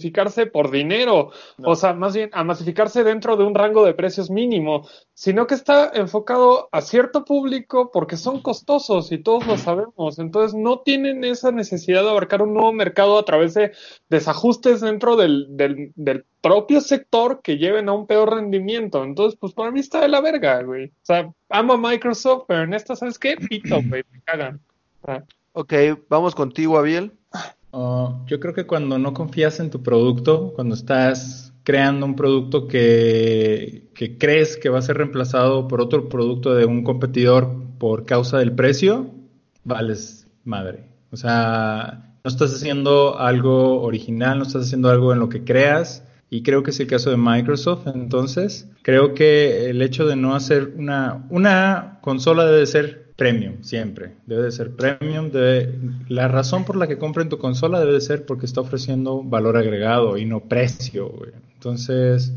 masificarse 0.00 0.46
por 0.46 0.70
dinero, 0.70 1.30
No. 1.58 1.70
o 1.70 1.74
sea, 1.76 1.92
más 1.92 2.14
bien 2.14 2.30
a 2.32 2.42
masificarse 2.42 3.04
dentro 3.04 3.36
de 3.36 3.44
un 3.44 3.54
rango 3.54 3.84
de 3.84 3.92
precios 3.94 4.30
mínimo, 4.30 4.88
sino 5.12 5.46
que 5.46 5.54
está 5.54 5.90
enfocado 5.94 6.68
a 6.72 6.80
cierto 6.80 7.24
público 7.24 7.90
porque 7.92 8.16
son 8.16 8.40
costosos 8.40 9.12
y 9.12 9.18
todos 9.18 9.46
lo 9.46 9.58
sabemos, 9.58 10.18
entonces 10.18 10.58
no 10.58 10.80
tienen 10.80 11.22
esa 11.24 11.52
necesidad 11.52 12.02
de 12.02 12.10
abarcar 12.10 12.40
un 12.42 12.54
nuevo 12.54 12.72
mercado 12.72 13.18
a 13.18 13.24
través 13.24 13.52
de 13.54 13.72
desajustes 14.08 14.80
dentro 14.80 15.16
del, 15.16 15.46
del, 15.50 15.92
del 15.96 16.24
propio 16.40 16.80
sector 16.80 17.42
que 17.42 17.58
lleven 17.58 17.88
a 17.88 17.92
un 17.92 18.06
peor 18.06 18.34
rendimiento, 18.34 19.04
entonces 19.04 19.38
pues 19.38 19.52
para 19.52 19.70
mí 19.70 19.80
está 19.80 20.00
de 20.00 20.08
la 20.08 20.22
verga, 20.22 20.62
güey, 20.62 20.86
o 20.86 20.90
sea, 21.02 21.30
amo 21.50 21.74
a 21.74 21.76
Microsoft, 21.76 22.44
pero 22.48 22.62
en 22.62 22.72
esta, 22.72 22.96
¿sabes 22.96 23.18
qué? 23.18 23.36
Pito, 23.36 23.76
güey, 23.86 24.02
me 24.10 24.22
cagan. 24.22 24.60
O 25.02 25.06
sea, 25.06 25.24
Ok, 25.52 25.74
vamos 26.08 26.36
contigo, 26.36 26.78
Abiel. 26.78 27.10
Oh, 27.72 28.24
yo 28.26 28.40
creo 28.40 28.54
que 28.54 28.66
cuando 28.66 28.98
no 28.98 29.14
confías 29.14 29.60
en 29.60 29.70
tu 29.70 29.82
producto, 29.82 30.52
cuando 30.54 30.74
estás 30.74 31.52
creando 31.62 32.06
un 32.06 32.16
producto 32.16 32.66
que, 32.66 33.90
que 33.94 34.18
crees 34.18 34.56
que 34.56 34.68
va 34.68 34.78
a 34.78 34.82
ser 34.82 34.96
reemplazado 34.96 35.68
por 35.68 35.80
otro 35.80 36.08
producto 36.08 36.54
de 36.54 36.64
un 36.64 36.82
competidor 36.82 37.54
por 37.78 38.06
causa 38.06 38.38
del 38.38 38.52
precio, 38.52 39.10
vales 39.64 40.26
madre. 40.44 40.90
O 41.12 41.16
sea, 41.16 42.16
no 42.24 42.28
estás 42.28 42.54
haciendo 42.54 43.18
algo 43.18 43.82
original, 43.82 44.38
no 44.38 44.44
estás 44.44 44.66
haciendo 44.66 44.90
algo 44.90 45.12
en 45.12 45.18
lo 45.18 45.28
que 45.28 45.44
creas. 45.44 46.04
Y 46.32 46.42
creo 46.42 46.62
que 46.62 46.70
es 46.70 46.78
el 46.78 46.86
caso 46.86 47.10
de 47.10 47.16
Microsoft. 47.16 47.88
Entonces, 47.88 48.68
creo 48.82 49.14
que 49.14 49.68
el 49.68 49.82
hecho 49.82 50.06
de 50.06 50.14
no 50.14 50.36
hacer 50.36 50.74
una, 50.76 51.26
una 51.28 51.98
consola 52.02 52.46
debe 52.46 52.66
ser 52.66 53.09
premium, 53.20 53.56
siempre. 53.60 54.14
Debe 54.24 54.44
de 54.44 54.50
ser 54.50 54.74
premium. 54.74 55.30
Debe, 55.30 55.78
la 56.08 56.26
razón 56.26 56.64
por 56.64 56.76
la 56.76 56.88
que 56.88 56.96
compren 56.96 57.28
tu 57.28 57.36
consola 57.36 57.78
debe 57.78 57.92
de 57.92 58.00
ser 58.00 58.24
porque 58.24 58.46
está 58.46 58.62
ofreciendo 58.62 59.22
valor 59.22 59.58
agregado 59.58 60.16
y 60.16 60.24
no 60.24 60.40
precio. 60.40 61.10
güey. 61.10 61.32
Entonces, 61.52 62.32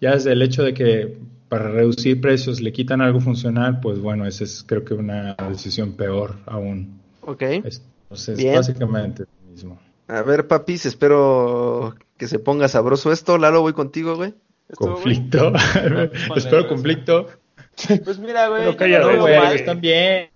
ya 0.00 0.10
desde 0.10 0.32
el 0.32 0.42
hecho 0.42 0.64
de 0.64 0.74
que 0.74 1.16
para 1.48 1.70
reducir 1.70 2.20
precios 2.20 2.60
le 2.60 2.72
quitan 2.72 3.00
algo 3.00 3.20
funcional, 3.20 3.78
pues 3.78 4.00
bueno, 4.00 4.26
esa 4.26 4.42
es 4.42 4.64
creo 4.66 4.84
que 4.84 4.94
una 4.94 5.36
decisión 5.48 5.92
peor 5.92 6.34
aún. 6.46 6.98
Ok. 7.20 7.42
Entonces, 7.42 8.36
Bien. 8.36 8.56
básicamente 8.56 9.22
lo 9.22 9.50
mismo. 9.52 9.78
A 10.08 10.22
ver, 10.22 10.48
papis, 10.48 10.84
espero 10.84 11.94
que 12.16 12.26
se 12.26 12.40
ponga 12.40 12.66
sabroso 12.66 13.12
esto. 13.12 13.38
Lalo, 13.38 13.60
voy 13.60 13.72
contigo, 13.72 14.16
güey. 14.16 14.34
Conflicto. 14.74 15.52
Espero 16.34 16.66
conflicto. 16.66 17.28
Pues 18.04 18.18
mira, 18.18 18.48
güey. 18.48 18.74
Pero 18.76 19.12
no 19.12 19.20
güey, 19.20 19.38
mal. 19.38 19.54
están 19.54 19.80
bien. 19.80 20.30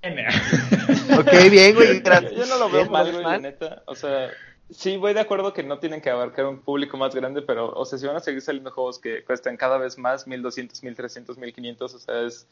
Ok, 1.18 1.50
bien, 1.50 1.74
güey. 1.74 2.00
gracias. 2.00 2.32
Yo 2.32 2.46
no 2.46 2.58
lo 2.58 2.70
veo 2.70 2.82
Bien, 2.82 2.92
mal, 2.92 3.06
¿lo 3.06 3.12
ves 3.12 3.22
güey, 3.22 3.24
la 3.24 3.38
neta. 3.38 3.82
O 3.86 3.94
sea, 3.94 4.30
sí, 4.70 4.96
voy 4.96 5.14
de 5.14 5.20
acuerdo 5.20 5.52
que 5.52 5.62
no 5.62 5.78
tienen 5.78 6.00
que 6.00 6.10
abarcar 6.10 6.46
un 6.46 6.60
público 6.60 6.96
más 6.96 7.14
grande, 7.14 7.42
pero, 7.42 7.72
o 7.72 7.84
sea, 7.84 7.98
si 7.98 8.06
van 8.06 8.16
a 8.16 8.20
seguir 8.20 8.42
saliendo 8.42 8.70
juegos 8.70 8.98
que 8.98 9.24
cuestan 9.24 9.56
cada 9.56 9.78
vez 9.78 9.98
más, 9.98 10.26
1200, 10.26 10.82
1300, 10.82 11.38
1500, 11.38 11.94
o 11.94 11.98
sea, 11.98 12.20
es 12.22 12.46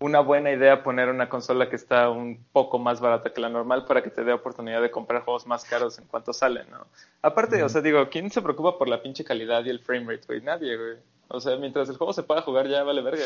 una 0.00 0.20
buena 0.20 0.50
idea 0.50 0.82
poner 0.82 1.08
una 1.08 1.28
consola 1.28 1.70
que 1.70 1.76
está 1.76 2.10
un 2.10 2.44
poco 2.52 2.78
más 2.78 3.00
barata 3.00 3.32
que 3.32 3.40
la 3.40 3.48
normal 3.48 3.84
para 3.86 4.02
que 4.02 4.10
te 4.10 4.24
dé 4.24 4.32
oportunidad 4.32 4.82
de 4.82 4.90
comprar 4.90 5.22
juegos 5.22 5.46
más 5.46 5.64
caros 5.64 5.98
en 5.98 6.06
cuanto 6.06 6.32
salen, 6.32 6.68
¿no? 6.70 6.86
Aparte, 7.22 7.62
o 7.62 7.68
sea, 7.68 7.80
digo, 7.80 8.08
¿quién 8.10 8.30
se 8.30 8.42
preocupa 8.42 8.76
por 8.76 8.88
la 8.88 9.02
pinche 9.02 9.24
calidad 9.24 9.64
y 9.64 9.70
el 9.70 9.80
frame 9.80 10.12
rate, 10.12 10.26
güey? 10.26 10.42
Nadie, 10.42 10.76
güey. 10.76 10.96
O 11.28 11.40
sea, 11.40 11.56
mientras 11.56 11.88
el 11.88 11.96
juego 11.96 12.12
se 12.12 12.22
pueda 12.22 12.42
jugar 12.42 12.68
ya 12.68 12.82
vale 12.84 13.02
verga. 13.02 13.24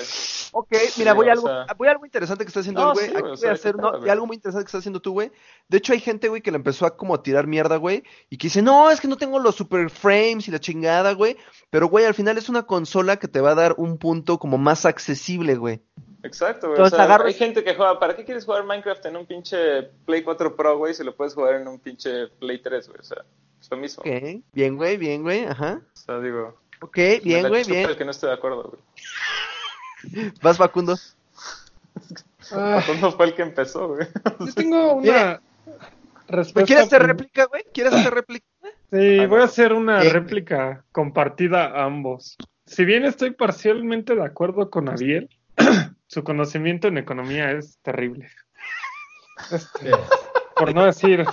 Ok, 0.53 0.69
mira, 0.97 1.11
Sí, 1.13 1.17
voy 1.17 1.29
a 1.29 1.33
algo, 1.33 1.47
sea- 1.47 1.67
voy 1.77 1.89
a 1.89 1.91
algo 1.91 2.05
interesante 2.07 2.45
que 2.45 2.49
está 2.49 2.61
haciendo 2.61 2.81
No, 2.81 2.89
el 2.93 2.95
güey. 2.95 3.07
sí, 3.09 3.13
voy 3.23 3.37
sea, 3.37 3.51
a 3.51 3.53
hacer 3.55 3.77
no, 3.77 4.07
y 4.07 4.09
algo 4.09 4.27
muy 4.27 4.37
interesante 4.37 4.65
que 4.65 4.69
está 4.69 4.79
haciendo 4.79 5.01
tú, 5.01 5.13
güey. 5.13 5.31
De 5.69 5.79
hecho, 5.79 5.93
hay 5.93 6.01
gente, 6.01 6.29
güey, 6.29 6.41
que 6.41 6.51
le 6.51 6.57
empezó 6.57 6.87
a 6.87 6.97
como 6.97 7.15
a 7.15 7.23
tirar 7.23 7.47
mierda, 7.47 7.77
güey, 7.77 8.03
y 8.31 8.39
que 8.39 8.47
dice, 8.47 8.63
no, 8.63 8.91
es 8.91 9.01
que 9.01 9.09
no 9.09 9.17
tengo 9.17 9.39
los 9.41 9.57
super 9.57 9.91
frames 9.91 10.49
y 10.49 10.51
la 10.51 10.59
chingada, 10.61 11.13
güey. 11.13 11.37
Pero, 11.71 11.89
güey, 11.89 12.05
al 12.07 12.15
final 12.15 12.39
es 12.39 12.49
una 12.49 12.63
consola 12.65 13.19
que 13.19 13.29
te 13.29 13.41
va 13.41 13.51
a 13.51 13.55
dar 13.57 13.75
un 13.79 13.99
punto 13.99 14.39
como 14.39 14.57
más 14.59 14.87
accesible, 14.87 15.57
güey. 15.57 15.81
Exacto, 16.23 16.69
güey. 16.69 16.77
Entonces, 16.79 16.95
o 16.95 16.97
sea, 16.97 17.05
agarras- 17.05 17.27
hay 17.29 17.35
gente 17.35 17.63
que 17.63 17.75
juega, 17.75 17.99
¿para 17.99 18.17
qué 18.17 18.25
quieres 18.25 18.45
jugar 18.45 18.65
Minecraft 18.65 19.05
en 19.07 19.17
un 19.17 19.27
pinche 19.27 19.83
Play 20.07 20.23
4 20.23 20.57
Pro, 20.57 20.79
güey, 20.79 20.95
si 20.95 21.05
lo 21.05 21.15
puedes 21.15 21.35
jugar 21.35 21.57
en 21.57 21.69
un 21.69 21.79
pinche 21.79 22.29
Play 22.39 22.61
3, 22.63 22.89
güey? 22.89 23.01
O 23.01 23.05
sea, 23.05 23.25
es 23.61 23.71
lo 23.71 23.77
mismo. 23.77 24.03
Ok, 24.03 24.43
bien, 24.53 24.77
güey, 24.77 24.97
bien, 24.97 25.23
güey, 25.23 25.45
ajá. 25.45 25.81
O 25.95 25.97
sea, 25.97 26.19
digo, 26.21 26.59
Ok, 26.81 26.97
me 26.97 27.21
bien, 27.21 27.43
la 27.43 27.49
güey, 27.49 27.63
chupa 27.65 27.75
bien. 27.77 27.91
el 27.91 27.97
que 27.97 28.05
no 28.05 28.11
estoy 28.11 28.29
de 28.31 28.35
acuerdo, 28.35 28.63
güey. 28.71 30.33
Vas, 30.43 30.59
Facundo. 30.59 30.97
¿Cuándo 32.51 33.13
fue 33.13 33.27
el 33.27 33.35
que 33.35 33.43
empezó, 33.43 33.89
güey? 33.89 34.07
yo 34.41 34.53
tengo 34.55 34.93
una 34.95 35.03
Mira. 35.03 35.43
respuesta. 36.29 36.67
¿Quieres 36.67 36.87
hacer 36.87 37.03
réplica, 37.07 37.45
güey? 37.47 37.65
¿Quieres 37.75 37.93
hacer 37.93 38.15
réplica? 38.15 38.47
Sí, 38.91 39.19
Ah, 39.21 39.27
voy 39.27 39.41
a 39.41 39.45
hacer 39.45 39.73
una 39.73 40.01
Bien. 40.01 40.13
réplica 40.15 40.85
compartida 40.93 41.67
a 41.67 41.85
ambos. 41.85 42.37
Si 42.65 42.85
bien 42.85 43.05
estoy 43.05 43.33
parcialmente 43.33 44.15
de 44.15 44.25
acuerdo 44.25 44.71
con 44.71 44.89
Ariel, 44.89 45.29
su 46.07 46.25
conocimiento 46.25 46.89
en 46.89 46.99
economía 46.99 47.51
es 47.53 47.79
terrible. 47.83 48.31
Este, 49.51 49.91
por 50.57 50.75
no 50.75 50.85
decir 50.85 51.25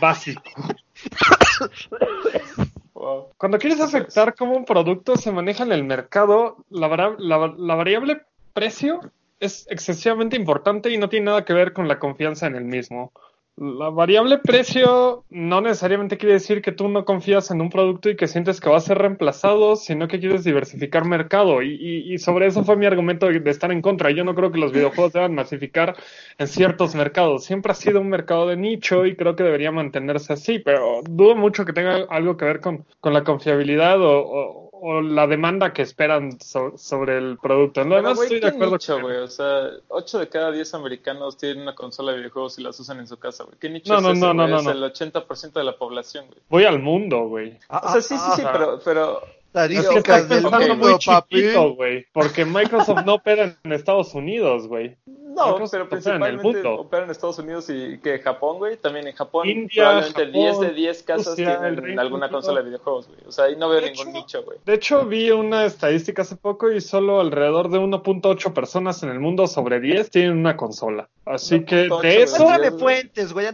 básico. 0.00 0.42
Wow. 3.02 3.30
Cuando 3.36 3.58
quieres 3.58 3.80
afectar 3.80 4.36
cómo 4.36 4.56
un 4.56 4.64
producto 4.64 5.16
se 5.16 5.32
maneja 5.32 5.64
en 5.64 5.72
el 5.72 5.82
mercado, 5.82 6.58
la, 6.70 6.86
vara- 6.86 7.16
la- 7.18 7.52
la 7.58 7.74
variable 7.74 8.20
precio 8.52 9.00
es 9.40 9.66
excesivamente 9.68 10.36
importante 10.36 10.88
y 10.88 10.98
no 10.98 11.08
tiene 11.08 11.26
nada 11.26 11.44
que 11.44 11.52
ver 11.52 11.72
con 11.72 11.88
la 11.88 11.98
confianza 11.98 12.46
en 12.46 12.54
el 12.54 12.64
mismo. 12.64 13.10
La 13.56 13.90
variable 13.90 14.38
precio 14.38 15.24
no 15.28 15.60
necesariamente 15.60 16.16
quiere 16.16 16.32
decir 16.34 16.62
que 16.62 16.72
tú 16.72 16.88
no 16.88 17.04
confías 17.04 17.50
en 17.50 17.60
un 17.60 17.68
producto 17.68 18.08
y 18.08 18.16
que 18.16 18.26
sientes 18.26 18.60
que 18.60 18.70
va 18.70 18.78
a 18.78 18.80
ser 18.80 18.96
reemplazado, 18.98 19.76
sino 19.76 20.08
que 20.08 20.18
quieres 20.18 20.42
diversificar 20.42 21.04
mercado. 21.04 21.62
Y, 21.62 21.74
y- 21.74 22.14
y 22.14 22.18
sobre 22.18 22.46
eso 22.46 22.64
fue 22.64 22.76
mi 22.76 22.86
argumento 22.86 23.28
de 23.28 23.50
estar 23.50 23.70
en 23.70 23.82
contra. 23.82 24.10
Yo 24.10 24.24
no 24.24 24.34
creo 24.34 24.50
que 24.52 24.58
los 24.58 24.72
videojuegos 24.72 25.12
deban 25.12 25.34
masificar 25.34 25.94
en 26.38 26.46
ciertos 26.48 26.94
mercados. 26.94 27.44
Siempre 27.44 27.72
ha 27.72 27.74
sido 27.74 28.00
un 28.00 28.08
mercado 28.08 28.48
de 28.48 28.56
nicho 28.56 29.04
y 29.06 29.16
creo 29.16 29.36
que 29.36 29.44
debería 29.44 29.70
mantenerse 29.70 30.32
así, 30.32 30.58
pero 30.58 31.02
dudo 31.08 31.36
mucho 31.36 31.64
que 31.66 31.74
tenga 31.74 32.06
algo 32.08 32.36
que 32.38 32.46
ver 32.46 32.60
con, 32.60 32.86
con 33.00 33.12
la 33.12 33.22
confiabilidad 33.22 34.00
o, 34.00 34.18
o- 34.26 34.61
o 34.84 35.00
la 35.00 35.28
demanda 35.28 35.72
que 35.72 35.82
esperan 35.82 36.40
so- 36.40 36.76
sobre 36.76 37.16
el 37.18 37.38
producto. 37.38 37.82
En 37.82 37.88
lo 37.88 37.94
Pero, 37.94 38.02
demás 38.02 38.16
güey, 38.16 38.26
estoy 38.26 38.40
de 38.40 38.50
¿qué 38.50 38.56
acuerdo 38.56 38.72
nicho, 38.74 39.00
güey? 39.00 39.16
O 39.18 39.28
sea, 39.28 39.68
8 39.88 40.18
de 40.18 40.28
cada 40.28 40.50
10 40.50 40.74
americanos 40.74 41.36
tienen 41.36 41.62
una 41.62 41.74
consola 41.76 42.10
de 42.10 42.18
videojuegos 42.18 42.58
y 42.58 42.62
las 42.64 42.80
usan 42.80 42.98
en 42.98 43.06
su 43.06 43.16
casa, 43.16 43.44
güey. 43.44 43.56
¿Qué 43.60 43.68
nicho 43.70 43.92
No, 43.92 43.98
es 43.98 44.02
no, 44.02 44.10
ese, 44.10 44.20
no, 44.20 44.34
no, 44.34 44.48
no, 44.48 44.56
Es 44.58 44.64
no. 44.64 44.70
el 44.72 44.82
80% 44.82 45.52
de 45.52 45.64
la 45.64 45.76
población, 45.76 46.26
güey. 46.26 46.40
Voy 46.48 46.64
al 46.64 46.80
mundo, 46.80 47.28
güey. 47.28 47.56
O 47.68 47.88
sea, 47.92 48.00
sí, 48.02 48.16
sí, 48.16 48.30
sí, 48.36 48.42
ah, 48.44 48.50
pero, 48.52 48.80
pero 48.84 49.20
Estadísticas 49.52 49.96
estás 49.96 50.28
del 50.30 50.42
pensando 50.44 50.68
mundo, 50.68 50.88
muy 50.88 50.98
papi. 51.04 51.36
chiquito, 51.36 51.74
güey. 51.74 52.06
Porque 52.14 52.46
Microsoft 52.46 53.04
no 53.04 53.14
opera 53.16 53.54
en 53.62 53.72
Estados 53.72 54.14
Unidos, 54.14 54.66
güey. 54.66 54.96
No, 55.04 55.52
Microsoft 55.52 55.70
pero 55.72 55.84
opera 55.84 56.00
en 56.16 56.22
el 56.22 56.38
principalmente 56.38 56.42
mundo. 56.42 56.80
opera 56.80 57.04
en 57.04 57.10
Estados 57.10 57.38
Unidos 57.38 57.68
y 57.68 57.98
que 57.98 58.18
Japón, 58.20 58.56
güey. 58.56 58.78
También 58.78 59.06
en 59.08 59.14
Japón, 59.14 59.46
India, 59.46 59.82
probablemente 59.82 60.26
Japón, 60.26 60.32
10 60.32 60.60
de 60.60 60.72
10 60.72 61.02
casas 61.02 61.26
Rusia, 61.26 61.60
tienen 61.60 61.98
alguna 61.98 62.30
consola 62.30 62.60
de 62.60 62.66
videojuegos, 62.66 63.08
güey. 63.08 63.20
O 63.26 63.32
sea, 63.32 63.44
ahí 63.44 63.56
no 63.56 63.68
veo 63.68 63.82
De 63.82 63.90
ningún 63.90 64.08
hecho, 64.08 64.18
nicho, 64.18 64.42
güey. 64.42 64.58
De 64.64 64.74
hecho, 64.74 65.04
vi 65.04 65.30
una 65.30 65.66
estadística 65.66 66.22
hace 66.22 66.36
poco 66.36 66.70
y 66.70 66.80
solo 66.80 67.20
alrededor 67.20 67.70
de 67.70 67.78
1.8 67.78 68.54
personas 68.54 69.02
en 69.02 69.10
el 69.10 69.20
mundo 69.20 69.46
sobre 69.46 69.80
10 69.80 70.10
tienen 70.10 70.38
una 70.38 70.56
consola. 70.56 71.10
Así 71.26 71.64
que 71.64 71.88
1.8, 71.88 72.00
de 72.00 72.22
eso, 72.22 72.44
güey. 72.44 72.70
fuentes, 72.78 73.32
güey. 73.34 73.46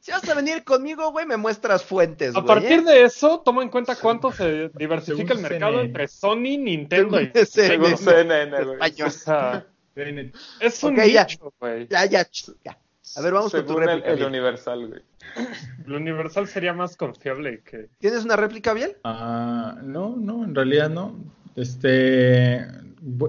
Si 0.00 0.10
vas 0.10 0.26
a 0.28 0.34
venir 0.34 0.64
conmigo, 0.64 1.12
güey, 1.12 1.26
me 1.26 1.36
muestras 1.36 1.84
fuentes, 1.84 2.34
a 2.34 2.40
güey. 2.40 2.46
partir 2.46 2.80
¿eh? 2.80 2.82
de 2.82 3.04
eso, 3.04 3.40
toma 3.44 3.62
en 3.62 3.68
cuenta 3.68 3.96
cuánto 3.96 4.32
se 4.32 4.70
diversifica 4.70 5.34
el 5.34 5.38
Según 5.38 5.42
mercado 5.42 5.72
CNN. 5.72 5.86
entre 5.86 6.08
Sony, 6.08 6.58
Nintendo 6.58 7.20
y... 7.20 7.30
Según 7.46 7.96
CNN, 7.98 8.64
güey. 8.64 9.02
O 9.02 9.10
sea, 9.10 9.66
es 10.60 10.82
un 10.82 10.98
Ok, 10.98 11.04
ya. 11.06 11.24
nicho, 11.24 11.52
güey. 11.60 11.86
Ya, 11.88 12.06
ya, 12.06 12.26
ya. 12.64 12.78
A 13.16 13.20
ver, 13.20 13.32
vamos 13.34 13.52
con 13.52 13.60
tu 13.62 13.66
Según 13.68 13.82
el, 13.82 13.88
réplica. 14.02 14.12
el. 14.12 14.22
Universal, 14.24 14.86
güey. 14.88 15.02
El 15.86 15.92
Universal 15.92 16.46
sería 16.48 16.72
más 16.72 16.96
confiable 16.96 17.62
que... 17.62 17.88
¿Tienes 17.98 18.24
una 18.24 18.36
réplica, 18.36 18.72
Biel? 18.72 18.96
Ah, 19.04 19.76
no, 19.82 20.16
no, 20.16 20.44
en 20.44 20.54
realidad 20.54 20.88
no. 20.88 21.14
Este, 21.56 22.66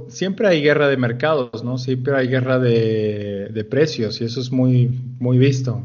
siempre 0.08 0.48
hay 0.48 0.62
guerra 0.62 0.88
de 0.88 0.98
mercados, 0.98 1.64
¿no? 1.64 1.78
Siempre 1.78 2.16
hay 2.16 2.28
guerra 2.30 2.60
de, 2.60 3.50
de 3.52 3.64
precios 3.66 4.22
y 4.22 4.26
eso 4.26 4.40
es 4.40 4.52
muy, 4.52 4.88
muy 5.20 5.38
visto. 5.38 5.84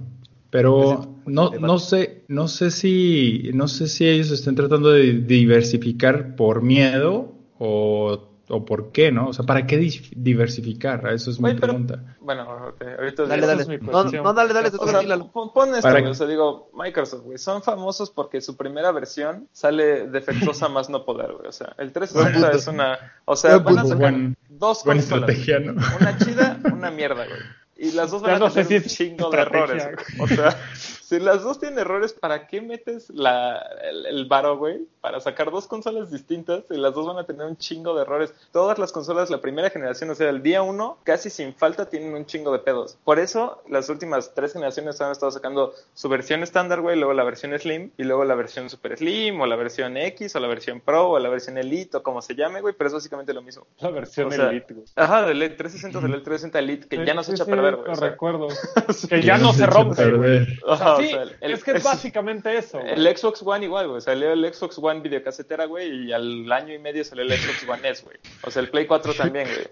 Pero 0.51 1.17
no, 1.27 1.51
no 1.51 1.79
sé, 1.79 2.25
no 2.29 2.49
sé 2.49 2.71
si, 2.71 3.51
no 3.53 3.69
sé 3.69 3.89
si 3.89 4.09
ellos 4.09 4.31
estén 4.31 4.55
tratando 4.55 4.91
de 4.91 5.13
diversificar 5.13 6.37
por 6.37 6.63
miedo 6.63 7.33
o, 7.59 8.29
o 8.49 8.65
por 8.65 8.93
qué, 8.93 9.11
¿no? 9.11 9.29
O 9.29 9.33
sea, 9.33 9.45
¿para 9.45 9.67
qué 9.67 9.77
diversificar? 10.15 11.07
Eso 11.13 11.31
es 11.31 11.41
mi 11.41 11.51
pero- 11.51 11.61
pregunta. 11.61 12.17
Bueno, 12.21 12.43
ok, 12.69 12.83
ahorita 12.99 13.25
Dale, 13.27 13.47
dale. 13.47 13.63
es 13.63 13.69
mi 13.69 13.77
No, 13.79 14.05
no, 14.05 14.33
dale, 14.35 14.53
dale, 14.53 14.71
te 14.71 14.77
O 14.77 14.81
toca 14.81 15.03
Lalo. 15.03 15.31
pon, 15.33 15.53
pon 15.53 15.69
esto, 15.71 15.83
Para 15.83 16.09
o 16.09 16.15
sea, 16.15 16.27
digo, 16.27 16.71
Microsoft, 16.75 17.23
güey, 17.25 17.39
son 17.39 17.63
famosos 17.63 18.11
porque 18.11 18.41
su 18.41 18.57
primera 18.57 18.93
versión 18.93 19.49
sale 19.53 20.09
defectuosa 20.09 20.69
más 20.69 20.89
no 20.91 21.05
poder, 21.05 21.33
güey. 21.33 21.49
O 21.49 21.53
sea, 21.53 21.75
el 21.79 21.93
360 21.93 22.31
Buen 22.31 22.43
punto. 22.43 22.57
es 22.57 22.67
una... 22.69 22.99
O 23.25 23.37
sea, 23.37 23.59
van 23.59 23.79
a 23.79 23.85
sacar 23.85 23.99
Buen- 24.13 24.37
dos 24.49 24.85
Buena 24.85 25.01
consolas. 25.03 25.29
estrategia, 25.31 25.61
¿no? 25.61 25.73
Una 26.01 26.19
chida, 26.19 26.61
una 26.73 26.91
mierda, 26.91 27.27
güey. 27.27 27.39
Y 27.79 27.93
las 27.93 28.11
dos 28.11 28.23
van 28.23 28.33
Ya 28.33 28.37
a 28.37 28.39
no 28.39 28.51
sé 28.51 28.65
si 28.65 28.77
un 28.77 28.83
es 28.83 28.97
chingo 28.97 29.31
de 29.31 29.39
errores. 29.39 29.87
O 30.19 30.27
sea, 30.27 30.59
si 31.07 31.21
las 31.21 31.45
dos 31.45 31.61
tienen 31.61 31.79
errores, 31.79 32.13
¿para 32.13 32.49
qué 32.49 32.61
metes 32.61 33.11
la, 33.11 33.59
el, 33.89 34.07
el 34.07 34.25
varo, 34.27 34.59
güey? 34.59 34.89
Para 35.01 35.21
sacar 35.21 35.53
dos 35.53 35.69
consolas 35.69 36.11
distintas 36.11 36.65
y 36.69 36.77
las 36.77 36.95
dos 36.95 37.07
van 37.07 37.19
a 37.19 37.25
tener 37.25 37.47
un 37.47 37.57
chingo 37.57 37.95
de 37.95 38.03
errores. 38.03 38.35
Todas 38.51 38.77
las 38.81 38.91
consolas, 38.91 39.31
la 39.31 39.41
primera 39.41 39.71
generación, 39.71 40.11
o 40.11 40.17
sea, 40.17 40.29
el 40.31 40.43
día 40.43 40.63
uno, 40.63 40.99
casi 41.05 41.31
sin 41.31 41.55
falta 41.55 41.89
tienen 41.89 42.13
un 42.13 42.27
chingo 42.27 42.51
de 42.51 42.59
pedos. 42.59 42.99
Por 43.05 43.21
eso, 43.21 43.63
las 43.69 43.89
últimas 43.89 44.35
tres 44.35 44.53
generaciones 44.53 45.01
han 45.01 45.13
estado 45.13 45.31
sacando 45.31 45.75
su 45.95 46.09
versión 46.09 46.43
estándar, 46.43 46.81
güey, 46.81 46.97
luego 46.97 47.13
la 47.13 47.23
versión 47.23 47.57
Slim, 47.57 47.93
y 47.97 48.03
luego 48.03 48.25
la 48.25 48.35
versión 48.35 48.69
Super 48.69 48.97
Slim, 48.99 49.41
o 49.41 49.47
la 49.47 49.55
versión 49.55 49.97
X, 49.97 50.35
o 50.35 50.41
la 50.41 50.49
versión 50.49 50.81
Pro, 50.81 51.11
o 51.11 51.19
la 51.21 51.29
versión 51.29 51.57
Elite, 51.57 51.99
o 51.99 52.03
como 52.03 52.21
se 52.21 52.35
llame, 52.35 52.61
güey, 52.61 52.75
pero 52.77 52.89
es 52.89 52.95
básicamente 52.95 53.33
lo 53.33 53.43
mismo. 53.43 53.65
La 53.79 53.91
versión 53.91 54.27
O 54.27 54.31
sea, 54.33 54.51
Elite, 54.51 54.75
güey. 54.75 54.87
Ajá, 54.97 55.23
del 55.25 55.41
E 55.41 55.51
360 55.51 56.01
del 56.01 56.23
360 56.25 56.59
Elite, 56.59 56.89
que 56.89 56.97
Sí, 56.97 57.05
ya 57.05 57.15
no 57.15 57.23
se 57.23 57.31
sí, 57.31 57.35
echa 57.35 57.45
a 57.45 57.47
sí, 57.47 57.51
perder, 57.53 57.73
Lo 57.75 57.81
güey. 57.83 57.93
o 57.93 57.95
sea. 57.95 58.09
recuerdo. 58.11 58.49
que 59.09 59.23
ya 59.23 59.39
no 59.39 59.53
se 59.53 59.67
rompe, 59.67 60.11
güey. 60.11 60.45
perder. 60.45 60.59
Ajá, 60.69 60.96
o 60.97 61.01
Sí, 61.01 61.09
sea, 61.09 61.23
el- 61.23 61.53
es 61.53 61.65
que 61.65 61.73
es 61.73 61.83
básicamente 61.83 62.57
eso. 62.57 62.79
güey. 62.81 62.93
El 62.93 63.17
Xbox 63.17 63.43
One 63.45 63.65
igual, 63.65 63.89
güey. 63.89 64.01
Salió 64.01 64.33
el 64.33 64.53
Xbox 64.55 64.79
One 64.79 65.01
videocasetera, 65.01 65.65
güey, 65.67 66.07
y 66.07 66.13
al 66.13 66.51
año 66.53 66.75
y 66.75 66.79
medio 66.79 67.05
salió 67.05 67.25
el 67.25 67.33
Xbox 67.33 67.69
One 67.69 67.89
S, 67.89 68.05
güey. 68.05 68.17
O 68.43 68.51
sea, 68.51 68.63
el 68.63 68.71
Play 68.71 68.87
4 68.87 69.15
también, 69.15 69.47
güey. 69.49 69.67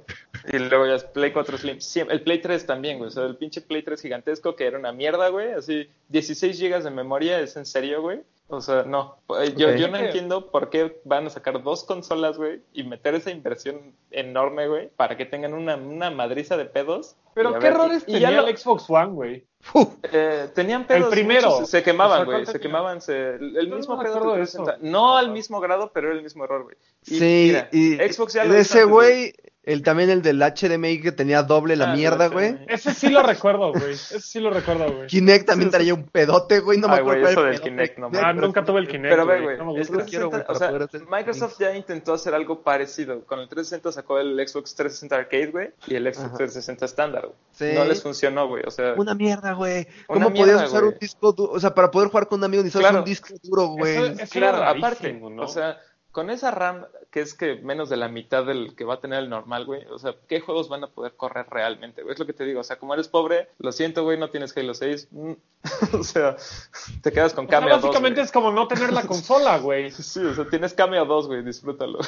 Y 0.52 0.58
luego 0.68 0.86
ya 0.86 0.94
es 0.96 1.04
Play 1.04 1.32
4 1.32 1.56
Slim. 1.58 1.80
Sí, 1.80 2.00
el 2.00 2.20
Play 2.22 2.40
3 2.40 2.66
también, 2.66 2.98
güey. 2.98 3.08
O 3.08 3.10
sea, 3.10 3.24
el 3.24 3.36
pinche 3.36 3.60
Play 3.60 3.82
3 3.82 4.00
gigantesco 4.00 4.54
que 4.56 4.66
era 4.66 4.78
una 4.78 4.92
mierda, 4.92 5.28
güey. 5.28 5.52
Así, 5.52 5.88
16 6.08 6.58
GB 6.60 6.82
de 6.82 6.90
memoria, 6.90 7.40
¿es 7.40 7.56
en 7.56 7.66
serio, 7.66 8.02
güey? 8.02 8.20
O 8.48 8.60
sea, 8.60 8.82
no. 8.82 9.16
Eh, 9.40 9.54
Yo, 9.56 9.74
yo 9.74 9.88
no 9.88 9.96
entiendo 9.96 10.50
por 10.50 10.68
qué 10.68 11.00
van 11.04 11.26
a 11.26 11.30
sacar 11.30 11.62
dos 11.62 11.84
consolas, 11.84 12.36
güey, 12.36 12.60
y 12.74 12.84
meter 12.84 13.14
esa 13.14 13.30
inversión 13.30 13.94
enorme, 14.10 14.68
güey, 14.68 14.90
para 14.90 15.16
que 15.16 15.24
tengan 15.24 15.54
una, 15.54 15.76
una 15.76 16.10
madriza 16.10 16.56
de 16.58 16.66
pedos. 16.66 17.16
Pero 17.34 17.54
qué 17.54 17.58
ver, 17.60 17.72
errores 17.72 18.04
y- 18.06 18.16
y 18.16 18.20
ya 18.20 18.28
tenía 18.28 18.42
lo- 18.42 18.48
el 18.48 18.56
Xbox 18.58 18.84
One, 18.90 19.06
güey. 19.12 19.46
eh, 20.12 20.48
tenían 20.54 20.86
pedos. 20.86 21.10
primero. 21.10 21.50
muchos, 21.50 21.70
se 21.70 21.82
quemaban, 21.82 22.12
O 22.12 22.16
sea, 22.16 22.24
güey. 22.26 22.44
¿cuál 22.44 22.52
Se 22.52 22.60
quemaban. 22.60 23.00
Se, 23.00 23.30
el 23.36 23.56
el 23.56 23.70
No, 23.70 23.76
mismo 23.76 23.94
no 23.96 24.02
pedo 24.02 24.12
acuerdo 24.12 24.30
del 24.32 24.38
de 24.40 24.44
eso. 24.44 24.58
360. 24.64 24.90
No 24.90 25.16
al 25.16 25.30
mismo 25.32 25.60
grado, 25.60 25.90
pero 25.94 26.08
era 26.08 26.16
el 26.16 26.22
mismo 26.22 26.44
error, 26.44 26.64
güey. 26.64 26.76
Sí, 27.02 27.46
mira, 27.48 27.68
y 27.72 27.94
Xbox 27.96 28.34
ya 28.34 28.44
lo 28.44 28.52
de 28.52 28.60
ese 28.60 28.84
güey, 28.84 29.32
El, 29.66 29.82
también 29.82 30.10
el 30.10 30.20
del 30.22 30.40
HDMI 30.42 31.00
que 31.00 31.10
tenía 31.12 31.42
doble 31.42 31.74
la 31.76 31.92
Ah, 31.92 31.96
mierda, 31.96 32.28
güey. 32.28 32.58
Ese 32.68 32.92
sí 32.92 33.08
lo 33.08 33.22
recuerdo, 33.22 33.72
güey. 33.72 33.92
Ese 33.92 34.20
sí 34.20 34.38
lo 34.40 34.50
recuerdo, 34.50 34.92
güey. 34.92 35.06
Kinect 35.06 35.46
también 35.46 35.70
traía 35.70 35.94
un 35.94 36.04
pedote, 36.04 36.60
güey. 36.60 36.78
No 36.78 36.88
me 36.88 36.96
acuerdo 36.96 37.20
cuál 37.22 37.32
eso 37.32 37.42
del. 37.44 37.60
Kinect, 37.60 37.98
no 37.98 38.10
Ah, 38.22 38.32
nunca 38.34 38.62
tuve 38.64 38.80
el 38.80 38.88
Kinect. 38.88 39.10
Pero 39.10 39.24
ve, 39.26 39.40
güey, 39.40 39.56
no 39.56 39.64
me 39.66 39.72
el 39.72 39.78
gusta. 39.78 39.96
lo 39.96 40.04
quiero, 40.04 40.28
güey, 40.30 40.42
360, 40.44 40.46
para 40.46 40.84
o 40.84 40.88
sea, 40.88 41.00
Microsoft 41.18 41.58
ya 41.58 41.74
intentó 41.74 42.12
hacer 42.14 42.34
algo 42.34 42.62
parecido. 42.62 43.24
Con 43.24 43.38
el 43.40 43.48
360 43.48 43.92
sacó 43.92 44.18
el 44.18 44.36
Xbox 44.46 44.74
360 44.74 45.16
Arcade, 45.16 45.46
güey, 45.46 45.70
y 45.86 45.94
el 45.94 46.04
Xbox 46.12 46.26
Ajá. 46.26 46.36
360 46.36 46.84
estándar, 46.84 47.22
güey. 47.26 47.34
Sí. 47.52 47.66
No 47.74 47.84
les 47.84 48.02
funcionó, 48.02 48.48
güey, 48.48 48.64
o 48.66 48.70
sea... 48.70 48.94
Una 48.98 49.14
mierda, 49.14 49.52
güey. 49.52 49.86
¿Cómo 50.06 50.28
mierda, 50.30 50.52
podías 50.54 50.68
usar 50.68 50.82
güey. 50.82 50.92
un 50.94 50.98
disco 50.98 51.32
duro? 51.32 51.52
O 51.52 51.60
sea, 51.60 51.74
para 51.74 51.90
poder 51.90 52.08
jugar 52.10 52.28
con 52.28 52.40
un 52.40 52.44
amigo 52.44 52.62
necesitas 52.62 52.82
Claro. 52.90 52.98
un 52.98 53.04
disco 53.06 53.28
duro, 53.42 53.66
güey. 53.68 54.14
Claro, 54.30 54.62
aparte, 54.62 55.12
¿no? 55.14 55.42
o 55.42 55.48
sea, 55.48 55.78
con 56.14 56.30
esa 56.30 56.52
RAM 56.52 56.86
que 57.10 57.20
es 57.20 57.34
que 57.34 57.56
menos 57.56 57.90
de 57.90 57.96
la 57.96 58.08
mitad 58.08 58.46
del 58.46 58.74
que 58.76 58.84
va 58.84 58.94
a 58.94 59.00
tener 59.00 59.18
el 59.18 59.28
normal, 59.28 59.64
güey, 59.66 59.84
o 59.86 59.98
sea, 59.98 60.14
¿qué 60.28 60.40
juegos 60.40 60.68
van 60.68 60.84
a 60.84 60.86
poder 60.86 61.14
correr 61.16 61.46
realmente, 61.50 62.02
güey? 62.02 62.12
Es 62.12 62.20
lo 62.20 62.26
que 62.26 62.32
te 62.32 62.44
digo, 62.44 62.60
o 62.60 62.64
sea, 62.64 62.76
como 62.76 62.94
eres 62.94 63.08
pobre, 63.08 63.48
lo 63.58 63.72
siento, 63.72 64.04
güey, 64.04 64.16
no 64.16 64.30
tienes 64.30 64.56
Halo 64.56 64.74
6, 64.74 65.08
mm, 65.10 65.32
o 65.98 66.04
sea, 66.04 66.36
te 67.02 67.12
quedas 67.12 67.34
con 67.34 67.46
O 67.46 67.48
sea, 67.48 67.58
Cameo 67.58 67.74
2, 67.74 67.82
básicamente 67.82 68.20
es 68.20 68.30
como 68.30 68.52
no 68.52 68.68
tener 68.68 68.92
la 68.92 69.02
consola, 69.02 69.58
güey. 69.58 69.90
Sí, 70.04 70.20
o 70.20 70.34
sea, 70.34 70.44
tienes 70.48 70.72
Cameo 70.72 71.04
2, 71.04 71.26
güey, 71.26 71.42
disfrútalo. 71.42 71.98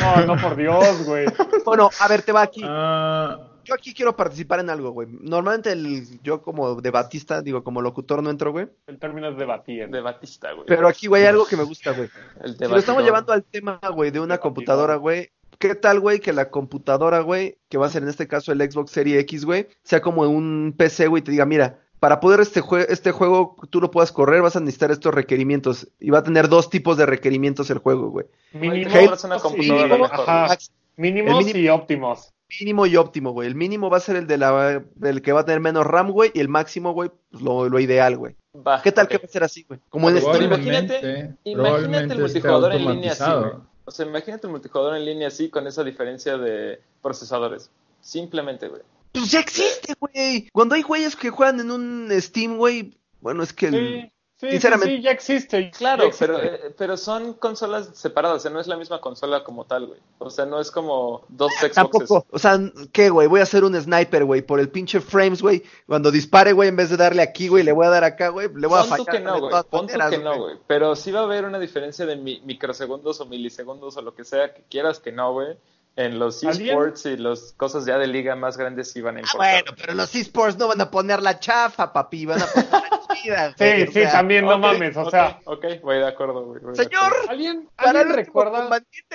No, 0.00 0.26
no, 0.26 0.40
por 0.40 0.56
Dios, 0.56 1.04
güey. 1.04 1.26
Bueno, 1.64 1.90
a 2.00 2.08
ver, 2.08 2.22
te 2.22 2.32
va 2.32 2.42
aquí. 2.42 2.62
Ah, 2.64 3.38
Yo 3.64 3.74
aquí 3.74 3.94
quiero 3.94 4.16
participar 4.16 4.60
en 4.60 4.70
algo, 4.70 4.90
güey. 4.90 5.08
Normalmente 5.10 5.72
el, 5.72 6.20
yo 6.22 6.42
como 6.42 6.80
debatista, 6.80 7.42
digo, 7.42 7.62
como 7.62 7.80
locutor 7.80 8.22
no 8.22 8.30
entro, 8.30 8.52
güey. 8.52 8.68
El 8.86 8.98
término 8.98 9.28
es 9.28 9.36
debatir. 9.36 9.88
De 9.88 10.00
Batista, 10.00 10.52
güey. 10.52 10.66
Pero 10.66 10.88
aquí, 10.88 11.06
güey, 11.06 11.22
hay 11.22 11.28
algo 11.28 11.46
que 11.46 11.56
me 11.56 11.64
gusta, 11.64 11.92
güey. 11.92 12.08
El 12.42 12.56
Si 12.56 12.64
lo 12.64 12.76
estamos 12.76 13.04
llevando 13.04 13.32
al 13.32 13.44
tema, 13.44 13.80
güey, 13.94 14.10
de 14.10 14.20
una 14.20 14.38
computadora, 14.38 14.96
güey. 14.96 15.30
¿Qué 15.58 15.74
tal, 15.76 16.00
güey, 16.00 16.18
que 16.18 16.32
la 16.32 16.50
computadora, 16.50 17.20
güey, 17.20 17.58
que 17.68 17.78
va 17.78 17.86
a 17.86 17.90
ser 17.90 18.02
en 18.02 18.08
este 18.08 18.26
caso 18.26 18.50
el 18.50 18.60
Xbox 18.60 18.90
Series 18.90 19.20
X, 19.20 19.44
güey, 19.44 19.68
sea 19.84 20.00
como 20.00 20.22
un 20.22 20.74
PC, 20.76 21.06
güey, 21.06 21.20
y 21.20 21.24
te 21.24 21.30
diga, 21.30 21.46
mira, 21.46 21.78
para 22.00 22.18
poder 22.18 22.40
este, 22.40 22.60
jue- 22.60 22.86
este 22.88 23.12
juego 23.12 23.54
tú 23.70 23.80
lo 23.80 23.92
puedas 23.92 24.10
correr, 24.10 24.42
vas 24.42 24.56
a 24.56 24.60
necesitar 24.60 24.90
estos 24.90 25.14
requerimientos. 25.14 25.88
Y 26.00 26.10
va 26.10 26.18
a 26.18 26.22
tener 26.24 26.48
dos 26.48 26.68
tipos 26.68 26.96
de 26.96 27.06
requerimientos 27.06 27.70
el 27.70 27.78
juego, 27.78 28.10
güey. 28.10 28.26
Mínimo, 28.52 28.90
Halo 28.92 29.14
es 29.14 29.22
una 29.22 29.36
sí, 29.36 29.42
computadora 29.42 29.86
mínimo, 29.86 30.08
mejor, 30.08 30.24
ajá, 30.28 30.58
mínimos 30.96 31.44
mínimo- 31.44 31.58
y 31.60 31.68
óptimos. 31.68 32.31
Mínimo 32.60 32.86
y 32.86 32.96
óptimo, 32.96 33.32
güey. 33.32 33.48
El 33.48 33.54
mínimo 33.54 33.88
va 33.90 33.96
a 33.96 34.00
ser 34.00 34.16
el 34.16 34.26
de 34.26 34.38
la, 34.38 34.84
del 34.94 35.22
que 35.22 35.32
va 35.32 35.40
a 35.40 35.44
tener 35.44 35.60
menos 35.60 35.86
RAM, 35.86 36.10
güey, 36.10 36.30
y 36.34 36.40
el 36.40 36.48
máximo, 36.48 36.92
güey, 36.92 37.10
pues 37.30 37.42
lo, 37.42 37.68
lo 37.68 37.80
ideal, 37.80 38.16
güey. 38.16 38.36
Va, 38.54 38.82
¿Qué 38.82 38.92
tal 38.92 39.08
que 39.08 39.18
va 39.18 39.24
a 39.24 39.28
ser 39.28 39.44
así, 39.44 39.64
güey? 39.64 39.80
Como 39.88 40.10
en 40.10 40.20
Steam, 40.20 40.44
imagínate, 40.44 41.34
imagínate 41.44 42.12
el 42.12 42.20
multijugador 42.20 42.72
en 42.74 42.84
línea 42.84 43.12
así, 43.12 43.24
güey. 43.24 43.52
O 43.84 43.90
sea, 43.90 44.06
imagínate 44.06 44.46
el 44.46 44.52
multijugador 44.52 44.96
en 44.96 45.04
línea 45.04 45.28
así 45.28 45.48
con 45.48 45.66
esa 45.66 45.82
diferencia 45.82 46.36
de 46.36 46.80
procesadores. 47.00 47.70
Simplemente, 48.00 48.68
güey. 48.68 48.82
Pues 49.12 49.30
ya 49.30 49.40
existe, 49.40 49.94
güey. 49.98 50.48
Cuando 50.52 50.74
hay 50.74 50.82
güeyes 50.82 51.16
que 51.16 51.30
juegan 51.30 51.60
en 51.60 51.70
un 51.70 52.08
Steam, 52.20 52.56
güey, 52.56 52.98
bueno, 53.20 53.42
es 53.42 53.52
que 53.52 53.66
el... 53.66 54.11
Sí, 54.42 54.48
sí, 54.48 54.52
Sinceramente. 54.54 54.90
sí, 54.90 54.96
sí, 54.96 55.02
ya 55.04 55.10
existe. 55.12 55.70
Claro, 55.70 56.02
ya 56.02 56.08
existe. 56.08 56.26
pero, 56.26 56.42
eh, 56.42 56.74
pero 56.76 56.96
son 56.96 57.34
consolas 57.34 57.90
separadas, 57.94 58.38
o 58.38 58.40
sea, 58.40 58.50
no 58.50 58.58
es 58.58 58.66
la 58.66 58.76
misma 58.76 59.00
consola 59.00 59.44
como 59.44 59.66
tal, 59.66 59.86
güey. 59.86 60.00
O 60.18 60.30
sea, 60.30 60.46
no 60.46 60.58
es 60.60 60.72
como 60.72 61.22
dos 61.28 61.52
Xboxes. 61.60 61.74
Tampoco, 61.76 62.26
o 62.28 62.38
sea, 62.40 62.58
¿qué, 62.90 63.08
güey? 63.08 63.28
Voy 63.28 63.38
a 63.38 63.44
hacer 63.44 63.62
un 63.62 63.80
sniper, 63.80 64.24
güey, 64.24 64.42
por 64.42 64.58
el 64.58 64.68
pinche 64.68 65.00
frames, 65.00 65.40
güey. 65.42 65.62
Cuando 65.86 66.10
dispare, 66.10 66.52
güey, 66.54 66.70
en 66.70 66.74
vez 66.76 66.90
de 66.90 66.96
darle 66.96 67.22
aquí, 67.22 67.46
güey, 67.46 67.62
le 67.62 67.70
voy 67.70 67.86
a 67.86 67.90
dar 67.90 68.02
acá, 68.02 68.30
güey, 68.30 68.48
le 68.52 68.66
voy 68.66 68.80
a 68.80 68.82
Pon 68.82 68.96
tú 68.98 69.04
fallar. 69.04 69.12
que 69.16 69.20
no, 69.24 69.38
güey. 69.38 69.52
Pon 69.70 69.86
tú 69.86 69.94
que 70.10 70.18
no, 70.18 70.38
güey. 70.40 70.56
Pero 70.66 70.96
sí 70.96 71.12
va 71.12 71.20
a 71.20 71.22
haber 71.22 71.44
una 71.44 71.60
diferencia 71.60 72.04
de 72.04 72.16
mi- 72.16 72.40
microsegundos 72.44 73.20
o 73.20 73.26
milisegundos 73.26 73.96
o 73.96 74.02
lo 74.02 74.12
que 74.12 74.24
sea 74.24 74.52
que 74.52 74.64
quieras 74.68 74.98
que 74.98 75.12
no, 75.12 75.34
güey. 75.34 75.56
En 75.94 76.18
los 76.18 76.42
esports 76.42 77.04
y 77.04 77.18
las 77.18 77.52
cosas 77.56 77.84
ya 77.84 77.98
de 77.98 78.06
liga 78.06 78.34
más 78.34 78.56
grandes 78.56 78.94
van 79.02 79.16
a 79.16 79.18
Ah, 79.18 79.22
importar. 79.22 79.62
bueno, 79.64 79.76
pero 79.78 79.94
los 79.94 80.14
esports 80.14 80.56
no 80.58 80.68
van 80.68 80.80
a 80.80 80.90
poner 80.90 81.22
la 81.22 81.38
chafa, 81.38 81.92
papi, 81.92 82.24
van 82.24 82.40
a 82.40 82.46
poner 82.46 82.70
la 82.70 83.14
chida, 83.22 83.54
Sí, 83.58 83.86
sí, 83.88 83.92
sea, 83.92 84.12
también, 84.12 84.46
no 84.46 84.54
Ok, 84.54 84.60
mames, 84.60 84.96
o 84.96 85.02
ok, 85.02 85.10
sea. 85.10 85.40
Ok, 85.44 85.64
voy 85.82 85.96
de 85.96 86.06
acuerdo, 86.06 86.44
güey. 86.46 86.60
voy 86.62 86.72
de 86.74 86.84
Señor, 86.84 87.02
acuerdo. 87.04 87.28
¿Alguien, 87.28 87.68
¿alguien 87.76 88.08
recuerda, 88.08 88.68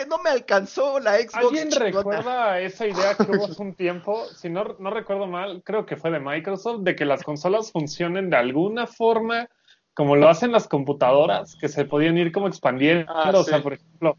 no 0.08 0.18
me 0.20 0.30
alcanzó 0.30 1.00
la 1.00 1.18
Xbox 1.18 1.36
¿alguien 1.36 1.70
chingona. 1.70 1.86
recuerda 1.98 2.60
esa 2.62 2.86
idea 2.86 3.16
que 3.16 3.32
hubo 3.32 3.46
hace 3.46 3.62
un 3.62 3.74
tiempo? 3.74 4.26
Si 4.36 4.48
no, 4.50 4.76
no 4.78 4.92
recuerdo 4.92 5.26
mal, 5.26 5.64
creo 5.66 5.86
que 5.88 5.98
fue 5.98 6.12
de 6.12 6.20
Microsoft, 6.20 6.82
de 6.82 6.96
que 6.96 7.06
las 7.06 7.24
consolas 7.24 7.72
funcionen 7.72 8.30
de 8.30 8.38
alguna 8.38 8.86
forma 8.86 9.50
como 9.96 10.16
lo 10.16 10.30
hacen 10.30 10.52
las 10.52 10.68
computadoras, 10.68 11.56
que 11.56 11.70
se 11.70 11.84
podían 11.86 12.20
ir 12.20 12.32
como 12.32 12.48
expandiendo. 12.48 13.12
Ah, 13.12 13.32
o 13.34 13.44
sí. 13.44 13.50
sea, 13.50 13.64
por 13.64 13.74
ejemplo, 13.74 14.16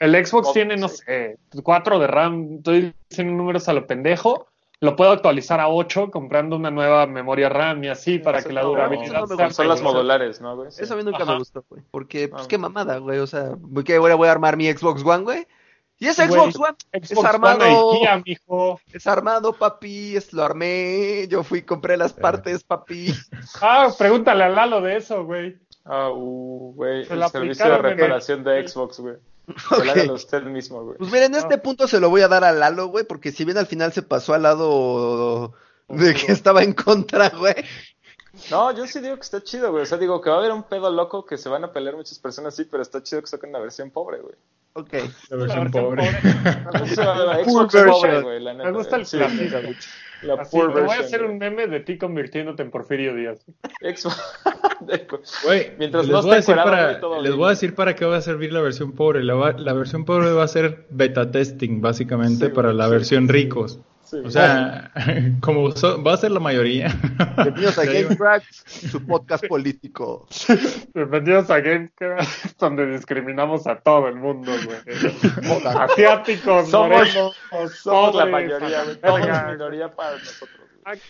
el 0.00 0.26
Xbox 0.26 0.48
Oh, 0.48 0.52
tiene, 0.52 0.76
no 0.76 0.88
sí. 0.88 0.96
sé, 1.06 1.38
4 1.62 1.98
de 2.00 2.06
RAM, 2.08 2.56
estoy 2.56 2.92
diciendo 3.08 3.34
números 3.34 3.68
a 3.68 3.72
lo 3.72 3.86
pendejo. 3.86 4.46
Lo 4.82 4.96
puedo 4.96 5.10
actualizar 5.12 5.60
a 5.60 5.68
8 5.68 6.10
comprando 6.10 6.56
una 6.56 6.70
nueva 6.70 7.06
memoria 7.06 7.50
RAM 7.50 7.84
y 7.84 7.88
así 7.88 8.18
para 8.18 8.38
Eso 8.38 8.48
que 8.48 8.54
la 8.54 8.62
durabilidad 8.62 9.20
no 9.20 9.26
sea. 9.26 9.36
Consolas 9.36 9.80
mejor. 9.80 9.94
modulares, 9.94 10.40
¿no, 10.40 10.56
güey? 10.56 10.70
Sí. 10.72 10.82
Eso 10.82 10.94
a 10.94 10.96
mí 10.96 11.04
nunca 11.04 11.22
Ajá. 11.22 11.32
me 11.32 11.38
gustó, 11.38 11.62
güey. 11.68 11.82
Porque, 11.90 12.28
pues, 12.28 12.44
Ah. 12.44 12.46
qué 12.48 12.56
mamada, 12.56 12.96
güey. 12.96 13.18
O 13.18 13.26
sea, 13.26 13.50
¿qué 13.84 13.96
ahora 13.96 14.14
voy 14.14 14.28
a 14.28 14.32
armar 14.32 14.56
mi 14.56 14.72
Xbox 14.72 15.04
One, 15.04 15.24
güey? 15.24 15.46
Y 15.98 16.06
ese 16.06 16.26
Güey, 16.28 16.40
Xbox 16.50 16.56
One 16.56 16.76
Xbox 16.94 17.10
es 17.12 17.18
One 17.18 17.28
armado. 17.28 17.92
IKEA, 17.92 18.22
mijo. 18.24 18.80
es 18.90 19.06
armado, 19.06 19.52
papi. 19.52 20.16
Es, 20.16 20.32
lo 20.32 20.42
armé. 20.44 21.26
Yo 21.28 21.42
fui, 21.42 21.60
compré 21.60 21.98
las 21.98 22.14
partes, 22.14 22.64
papi. 22.64 23.12
Ah, 23.60 23.90
pregúntale 23.98 24.44
a 24.44 24.48
Lalo 24.48 24.80
de 24.80 24.96
eso, 24.96 25.26
güey. 25.26 25.58
Ah, 25.84 26.08
uh, 26.10 26.72
güey. 26.74 27.04
Se 27.04 27.12
El 27.12 27.28
servicio 27.28 27.66
de 27.66 27.76
el- 27.76 27.82
reparación 27.82 28.44
de 28.44 28.66
Xbox, 28.66 28.98
güey. 29.00 29.16
Ok. 29.48 29.80
Hágalo 29.80 30.14
usted 30.14 30.42
mismo, 30.44 30.84
güey. 30.84 30.98
Pues 30.98 31.10
miren, 31.10 31.34
en 31.34 31.40
este 31.40 31.58
punto 31.58 31.88
se 31.88 32.00
lo 32.00 32.10
voy 32.10 32.22
a 32.22 32.28
dar 32.28 32.44
a 32.44 32.52
Lalo, 32.52 32.86
güey, 32.86 33.04
porque 33.04 33.32
si 33.32 33.44
bien 33.44 33.58
al 33.58 33.66
final 33.66 33.92
se 33.92 34.02
pasó 34.02 34.34
al 34.34 34.42
lado 34.42 35.54
de 35.88 36.14
que 36.14 36.32
estaba 36.32 36.62
en 36.62 36.72
contra, 36.72 37.30
güey. 37.30 37.54
No, 38.50 38.72
yo 38.72 38.86
sí 38.86 39.00
digo 39.00 39.16
que 39.16 39.22
está 39.22 39.42
chido, 39.42 39.72
güey. 39.72 39.82
O 39.82 39.86
sea, 39.86 39.98
digo 39.98 40.20
que 40.20 40.30
va 40.30 40.36
a 40.36 40.38
haber 40.38 40.52
un 40.52 40.62
pedo 40.62 40.90
loco 40.90 41.26
que 41.26 41.36
se 41.36 41.48
van 41.48 41.64
a 41.64 41.72
pelear 41.72 41.96
muchas 41.96 42.18
personas, 42.18 42.54
sí, 42.54 42.64
pero 42.64 42.82
está 42.82 43.02
chido 43.02 43.20
que 43.20 43.26
saquen 43.26 43.50
una 43.50 43.58
versión 43.58 43.90
pobre, 43.90 44.20
güey. 44.20 44.34
Ok. 44.74 44.92
La 45.30 45.36
versión 45.36 45.64
versión 45.64 45.70
pobre. 45.70 46.10
Sea, 46.94 47.14
la 47.16 47.44
Xbox 47.44 47.74
pobre, 47.74 48.22
güey, 48.22 48.40
la 48.40 48.54
Me 48.54 48.64
neta, 48.64 48.70
gusta 48.70 48.96
el 48.96 49.06
sí. 49.06 49.18
La 50.22 50.34
Así, 50.34 50.56
poor 50.56 50.74
te 50.74 50.80
voy 50.80 50.90
a 50.90 50.98
version, 51.00 51.04
hacer 51.06 51.24
un 51.24 51.38
meme 51.38 51.66
de 51.66 51.80
ti 51.80 51.96
convirtiéndote 51.98 52.62
en 52.62 52.70
Porfirio 52.70 53.14
Díaz. 53.14 53.44
Güey, 55.44 55.72
Mientras 55.78 56.06
les 56.06 56.12
no 56.12 56.22
voy 56.22 56.34
a 56.34 56.38
esté 56.38 56.54
para, 56.54 57.00
todo 57.00 57.16
les 57.16 57.30
bien. 57.30 57.36
voy 57.38 57.46
a 57.46 57.50
decir 57.50 57.74
para 57.74 57.94
qué 57.94 58.04
va 58.04 58.16
a 58.16 58.20
servir 58.20 58.52
la 58.52 58.60
versión 58.60 58.92
pobre. 58.92 59.22
La, 59.22 59.34
va- 59.34 59.52
la 59.52 59.72
versión 59.72 60.04
pobre 60.04 60.32
va 60.32 60.44
a 60.44 60.48
ser 60.48 60.86
beta 60.90 61.30
testing, 61.30 61.80
básicamente, 61.80 62.46
Sí, 62.46 62.52
para 62.52 62.72
la 62.72 62.86
sí, 62.86 62.90
versión 62.90 63.26
sí. 63.26 63.32
ricos. 63.32 63.78
Sí, 64.10 64.16
O 64.24 64.30
sea, 64.30 64.90
como 65.40 65.70
so- 65.70 66.02
va 66.02 66.14
a 66.14 66.16
ser 66.16 66.32
la 66.32 66.40
mayoría. 66.40 66.88
Bienvenidos 67.36 67.78
a 67.78 67.84
Game 67.86 68.16
Tracks, 68.16 68.64
su 68.66 69.06
podcast 69.06 69.46
político. 69.46 70.26
Bienvenidos 70.94 71.48
a 71.48 71.60
Gamecast, 71.60 72.58
donde 72.58 72.86
discriminamos 72.90 73.68
a 73.68 73.76
todo 73.76 74.08
el 74.08 74.16
mundo, 74.16 74.50
güey. 74.64 74.78
Asiáticos, 75.78 76.68
Somos- 76.70 76.88
morenos, 76.90 77.36
Somos 77.82 78.14
la 78.16 78.26
mayoría, 78.26 78.80
a 78.80 78.84
güey. 78.84 78.98
la 79.00 79.40
Somos 79.40 79.52
minoría 79.52 79.94
para 79.94 80.12
nosotros. 80.18 80.59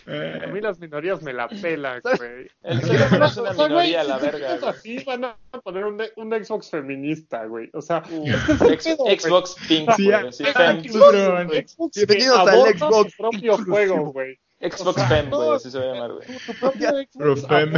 Güey. 0.06 0.42
A 0.42 0.46
mí 0.48 0.60
las 0.60 0.78
minorías 0.78 1.22
me 1.22 1.32
la 1.32 1.48
pelan, 1.48 2.00
güey. 2.18 2.50
El 2.62 2.82
ser 2.82 3.06
humano 3.08 3.26
es 3.26 3.36
una 3.36 3.52
minoría, 3.52 4.04
la 4.04 4.18
verga. 4.18 4.56
güey. 4.58 4.70
así 4.70 5.04
van 5.04 5.24
a 5.24 5.36
poner 5.62 5.84
un, 5.84 6.02
un 6.16 6.44
Xbox 6.44 6.70
feminista, 6.70 7.44
güey. 7.46 7.70
O 7.72 7.80
sea, 7.82 8.02
Uh, 8.10 8.26
Ex- 8.70 8.96
güey. 8.96 9.18
Xbox 9.18 9.54
Pink, 9.68 9.90
Sí, 9.96 10.04
güey. 10.04 10.14
ah, 10.14 10.28
ah, 10.28 10.52
fem. 10.52 10.82
Xbox 10.84 11.96
Bienvenidos 11.96 12.38
al 12.48 12.78
Xbox 12.78 13.12
su 13.12 13.16
propio 13.18 13.58
juego, 13.58 14.12
güey. 14.12 14.38
Xbox 14.60 14.86
O 14.86 14.92
sea, 14.92 15.08
Fem, 15.08 15.30
güey. 15.30 15.50
Así 15.56 15.70
se 15.70 15.78
va 15.78 15.84
a 15.84 15.94
llamar, 15.94 16.12
güey. 16.12 16.26
Tu 16.46 16.52
propio 16.54 16.88
Xbox 16.90 17.14
Pero 17.18 17.36
fem. 17.36 17.72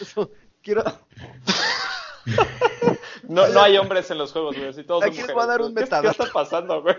Eso, 0.00 0.30
Quiero... 0.62 0.84
No, 3.28 3.46
no 3.48 3.62
hay 3.62 3.76
hombres 3.78 4.10
en 4.10 4.18
los 4.18 4.32
juegos, 4.32 4.56
güey. 4.56 4.68
Así 4.68 4.82
todos 4.84 5.02
son 5.02 5.08
Aquí 5.10 5.18
les 5.18 5.30
mujeres. 5.30 5.34
voy 5.34 5.44
a 5.44 5.46
dar 5.46 5.60
un 5.62 5.68
¿Qué- 5.68 5.74
¿Qué 5.74 5.80
metadato. 5.82 6.10
está 6.24 6.32
pasando, 6.32 6.82
güey? 6.82 6.96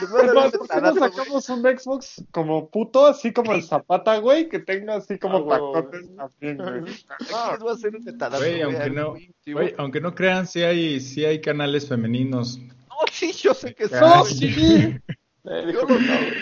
Les 0.00 0.10
voy 0.10 0.20
a 0.20 0.24
dar 0.24 0.34
un 0.36 0.38
Además, 0.38 0.52
¿por 0.58 0.68
qué 0.68 0.74
no 0.74 0.80
metadato, 0.92 1.16
sacamos 1.16 1.48
un 1.48 1.62
Xbox 1.62 2.24
como 2.32 2.68
puto, 2.70 3.06
así 3.06 3.32
como 3.32 3.52
el 3.52 3.62
Zapata, 3.62 4.18
güey, 4.18 4.48
que 4.48 4.58
tenga 4.58 4.96
así 4.96 5.18
como 5.18 5.38
Ah, 5.38 5.40
huevo, 5.42 5.72
tacotes 5.72 6.16
también, 6.16 6.56
güey? 6.58 6.92
Aquí 7.20 7.50
les 7.52 7.58
voy 7.60 7.70
a 7.70 7.74
hacer 7.74 7.96
un 7.96 8.04
metadato, 8.04 8.38
Güey, 8.42 8.62
aunque 8.62 8.90
no, 8.90 9.16
güey, 9.46 9.74
aunque 9.78 10.00
no 10.00 10.14
crean, 10.14 10.46
sí 10.46 10.62
hay, 10.62 11.00
sí 11.00 11.24
hay 11.24 11.40
canales 11.40 11.88
femeninos. 11.88 12.58
No, 12.58 12.96
sí, 13.12 13.32
yo 13.32 13.54
sé 13.54 13.74
que 13.74 13.88
sí. 13.88 13.94
No, 14.00 14.24
sí. 14.24 14.96
Eh, 15.44 15.64
dijo 15.68 15.86
que 15.86 15.94
no, 15.94 15.98
güey. 16.00 16.32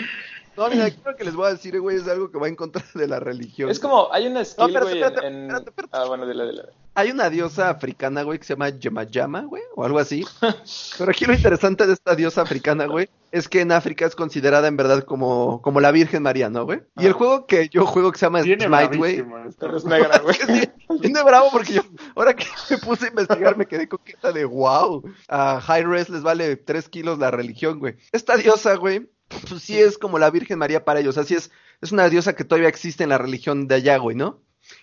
No, 0.59 0.69
mira, 0.69 0.85
aquí 0.85 0.99
lo 1.05 1.15
que 1.15 1.23
les 1.23 1.33
voy 1.35 1.47
a 1.47 1.51
decir, 1.51 1.79
güey, 1.79 1.95
es 1.95 2.07
algo 2.09 2.29
que 2.29 2.37
va 2.37 2.49
en 2.49 2.55
contra 2.57 2.83
de 2.93 3.07
la 3.07 3.19
religión. 3.21 3.69
Es 3.69 3.79
como, 3.79 4.11
hay 4.11 4.27
una 4.27 4.43
skill, 4.43 4.65
espérate, 4.67 4.91
güey, 4.91 5.01
espérate, 5.03 5.27
en... 5.27 5.41
espérate, 5.43 5.69
espérate. 5.69 5.97
Ah, 5.97 6.05
bueno, 6.05 6.27
dile, 6.27 6.45
dile. 6.47 6.63
Hay 6.95 7.11
una 7.11 7.29
diosa 7.29 7.69
africana, 7.69 8.23
güey, 8.23 8.39
que 8.39 8.43
se 8.45 8.55
llama 8.55 8.69
Yemayama, 8.69 9.43
güey, 9.43 9.63
o 9.75 9.85
algo 9.85 9.99
así. 9.99 10.25
Pero 10.97 11.11
aquí 11.11 11.23
lo 11.23 11.33
interesante 11.33 11.87
de 11.87 11.93
esta 11.93 12.13
diosa 12.13 12.41
africana, 12.41 12.87
güey, 12.87 13.07
es 13.31 13.47
que 13.47 13.61
en 13.61 13.71
África 13.71 14.05
es 14.05 14.15
considerada 14.15 14.67
en 14.67 14.75
verdad 14.75 15.03
como, 15.03 15.61
como 15.61 15.79
la 15.79 15.91
Virgen 15.91 16.23
María, 16.23 16.49
¿no, 16.49 16.65
güey? 16.65 16.81
Y 16.97 17.05
el 17.05 17.11
Ah. 17.13 17.15
juego 17.15 17.45
que 17.45 17.69
yo 17.69 17.85
juego 17.85 18.11
que 18.11 18.19
se 18.19 18.25
llama 18.25 18.41
Viene 18.41 18.65
Smite, 18.65 18.97
güey, 18.97 19.23
es 19.75 19.85
negra, 19.85 20.17
güey. 20.19 20.35
Viene 20.99 21.23
bravo 21.23 21.49
porque 21.53 21.73
yo, 21.73 21.83
ahora 22.15 22.35
que 22.35 22.45
me 22.69 22.77
puse 22.79 23.05
a 23.05 23.09
investigar, 23.09 23.55
me 23.55 23.65
quedé 23.65 23.87
coqueta 23.87 24.33
de 24.33 24.43
wow. 24.43 25.03
A 25.29 25.61
High 25.61 25.83
Res 25.85 26.09
les 26.09 26.21
vale 26.23 26.57
3 26.57 26.89
kilos 26.89 27.17
la 27.17 27.31
religión, 27.31 27.79
güey. 27.79 27.95
Esta 28.11 28.35
diosa, 28.35 28.75
güey, 28.75 29.09
pues 29.49 29.63
sí 29.63 29.79
es 29.79 29.97
como 29.97 30.19
la 30.19 30.29
Virgen 30.29 30.59
María 30.59 30.85
para 30.85 30.99
ellos. 30.99 31.17
Así 31.17 31.35
es, 31.35 31.51
es 31.81 31.91
una 31.91 32.09
diosa 32.09 32.35
que 32.35 32.43
todavía 32.43 32.69
existe 32.69 33.03
en 33.03 33.09
la 33.09 33.17
religión 33.17 33.67
de 33.67 33.75
allá, 33.75 33.97
güey, 33.97 34.15
¿no? 34.15 34.41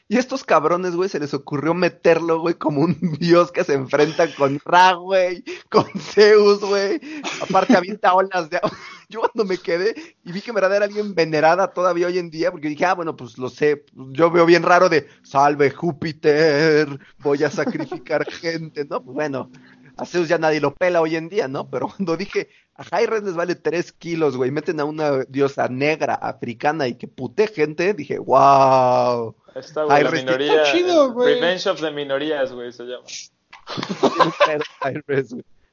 Y 0.09 0.19
estos 0.19 0.45
cabrones, 0.45 0.95
güey, 0.95 1.09
se 1.09 1.21
les 1.21 1.35
ocurrió 1.35 1.75
meterlo, 1.75 2.41
güey, 2.41 2.55
como 2.55 2.81
un 2.81 2.97
dios 3.21 3.53
que 3.53 3.65
se 3.65 3.75
enfrenta 3.75 4.33
con 4.35 4.61
Ra, 4.65 4.95
güey, 4.95 5.45
con 5.71 5.87
Zeus, 5.99 6.61
güey. 6.61 7.01
Aparte 7.41 7.77
avienta 7.77 8.15
olas 8.15 8.51
de. 8.51 8.61
Yo 9.09 9.21
cuando 9.21 9.45
me 9.45 9.59
quedé 9.59 9.95
y 10.25 10.33
vi 10.33 10.41
que 10.41 10.51
en 10.51 10.57
verdad 10.57 10.75
era 10.75 10.87
alguien 10.87 11.15
venerada 11.15 11.73
todavía 11.73 12.09
hoy 12.09 12.19
en 12.19 12.31
día, 12.31 12.51
porque 12.51 12.69
dije, 12.69 12.85
ah, 12.87 12.95
bueno, 12.95 13.15
pues 13.17 13.39
lo 13.39 13.49
sé. 13.49 13.85
Yo 13.93 14.31
veo 14.31 14.47
bien 14.47 14.65
raro 14.65 14.89
de, 14.89 15.07
salve 15.23 15.71
Júpiter, 15.71 16.99
voy 17.19 17.45
a 17.45 17.51
sacrificar 17.51 18.25
gente, 18.29 18.85
¿no? 18.85 19.05
Pues 19.05 19.15
bueno, 19.15 19.51
a 19.97 20.05
Zeus 20.05 20.29
ya 20.29 20.39
nadie 20.39 20.61
lo 20.61 20.75
pela 20.75 21.01
hoy 21.01 21.17
en 21.17 21.29
día, 21.29 21.47
¿no? 21.47 21.71
Pero 21.71 21.89
cuando 21.89 22.17
dije, 22.17 22.49
a 22.79 22.85
Jaires 22.85 23.23
les 23.23 23.35
vale 23.35 23.55
3 23.55 23.93
kilos, 23.93 24.37
güey, 24.37 24.51
meten 24.51 24.79
a 24.81 24.85
una 24.85 25.25
diosa 25.25 25.69
negra, 25.69 26.15
africana 26.15 26.87
y 26.89 26.95
que 26.97 27.09
pute 27.09 27.47
gente, 27.49 27.95
dije, 27.95 28.19
wow. 28.19 29.35
Está, 29.55 29.85
güey, 29.85 29.97
Ay, 29.97 30.05
la 30.05 30.11
Resti- 30.11 30.17
minoría. 30.25 30.63
está 30.63 30.73
chido, 30.77 31.13
güey. 31.13 31.35
Revenge 31.35 31.67
of 31.71 31.81
the 31.81 31.91
minorías, 31.91 32.53
güey, 32.53 32.73
se 32.73 32.85
llama. 32.85 33.05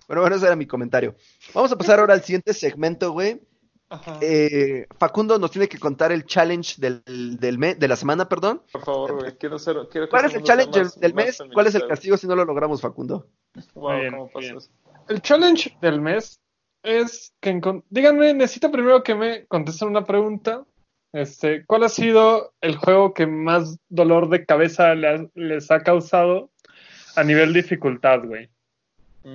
Bueno, 0.07 0.21
bueno, 0.21 0.35
ese 0.35 0.45
era 0.45 0.55
mi 0.55 0.65
comentario. 0.65 1.15
Vamos 1.53 1.71
a 1.71 1.77
pasar 1.77 1.99
ahora 1.99 2.13
al 2.13 2.21
siguiente 2.23 2.53
segmento, 2.53 3.11
güey. 3.11 3.41
Eh, 4.21 4.87
Facundo 4.97 5.37
nos 5.37 5.51
tiene 5.51 5.67
que 5.69 5.77
contar 5.77 6.11
el 6.11 6.25
challenge 6.25 6.75
del, 6.79 7.03
del 7.39 7.57
me- 7.59 7.75
de 7.75 7.87
la 7.87 7.95
semana, 7.95 8.27
perdón. 8.27 8.61
Por 8.71 8.83
favor, 8.83 9.19
güey, 9.19 9.37
quiero 9.37 9.59
ser... 9.59 9.75
Quiero 9.91 10.07
que 10.07 10.11
¿Cuál 10.11 10.25
es 10.25 10.33
el 10.33 10.43
challenge 10.43 10.79
más- 10.81 10.99
del 10.99 11.13
mes? 11.13 11.37
¿Cuál 11.53 11.67
es 11.67 11.75
el 11.75 11.87
castigo 11.87 12.17
si 12.17 12.25
no 12.27 12.35
lo 12.35 12.43
logramos, 12.43 12.81
Facundo? 12.81 13.27
Wow, 13.75 13.99
Bien, 13.99 14.11
¿cómo 14.11 14.29
pasó 14.31 14.57
eso? 14.57 14.69
El 15.07 15.21
challenge 15.21 15.77
del 15.81 16.01
mes 16.01 16.39
es 16.83 17.33
que 17.39 17.59
díganme, 17.89 18.33
necesito 18.33 18.71
primero 18.71 19.03
que 19.03 19.15
me 19.15 19.45
contesten 19.47 19.87
una 19.89 20.03
pregunta. 20.05 20.63
Este, 21.13 21.65
¿cuál 21.65 21.83
ha 21.83 21.89
sido 21.89 22.53
el 22.61 22.75
juego 22.75 23.13
que 23.13 23.27
más 23.27 23.77
dolor 23.89 24.29
de 24.29 24.45
cabeza 24.45 24.95
le 24.95 25.07
ha- 25.07 25.27
les 25.35 25.69
ha 25.71 25.79
causado 25.81 26.49
a 27.15 27.23
nivel 27.23 27.53
dificultad, 27.53 28.23
güey? 28.25 28.49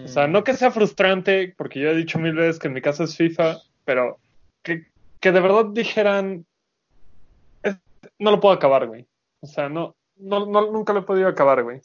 O 0.05 0.09
sea, 0.09 0.27
Mm. 0.27 0.33
no 0.33 0.45
que 0.45 0.55
sea 0.55 0.71
frustrante, 0.71 1.55
porque 1.57 1.81
yo 1.81 1.89
he 1.91 1.95
dicho 1.97 2.19
mil 2.19 2.35
veces 2.35 2.59
que 2.59 2.67
en 2.69 2.75
mi 2.75 2.83
caso 2.83 3.05
es 3.05 3.17
FIFA, 3.17 3.57
pero 3.85 4.19
que, 4.63 4.87
que 5.21 5.33
de 5.33 5.41
verdad 5.41 5.67
dijeran, 5.73 6.45
"Es- 7.63 7.79
no 8.19 8.33
lo 8.33 8.41
puedo 8.41 8.55
acabar, 8.55 8.87
güey. 8.87 9.07
O 9.41 9.47
sea, 9.47 9.69
no, 9.69 9.95
no, 10.17 10.47
no- 10.47 10.71
nunca 10.73 10.93
lo 10.93 11.01
he 11.01 11.05
podido 11.05 11.29
acabar, 11.29 11.63
güey. 11.63 11.81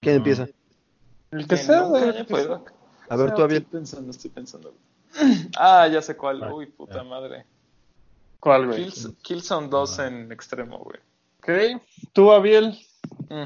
¿Quién 0.00 0.16
No. 0.16 0.18
empieza? 0.18 0.48
El 1.30 1.42
que 1.46 1.46
Que 1.48 1.56
sea, 1.56 1.82
güey. 1.82 2.02
A 3.10 3.16
ver, 3.16 3.34
tú, 3.34 3.42
Abiel. 3.42 3.62
Estoy 3.62 3.78
pensando, 3.78 4.10
estoy 4.10 4.30
pensando. 4.30 4.74
Ah, 5.58 5.88
ya 5.88 6.00
sé 6.02 6.16
cuál. 6.16 6.42
Ah, 6.42 6.52
Uy, 6.54 6.66
puta 6.66 7.02
madre. 7.02 7.44
¿Cuál, 8.40 8.66
güey? 8.66 8.86
Kills- 8.86 9.14
Killzone 9.22 9.68
2 9.68 9.98
en 10.00 10.32
extremo, 10.32 10.78
güey. 10.78 10.98
Ok. 11.38 11.80
Tú, 12.12 12.30
Abiel. 12.32 12.78
Mm. 13.28 13.44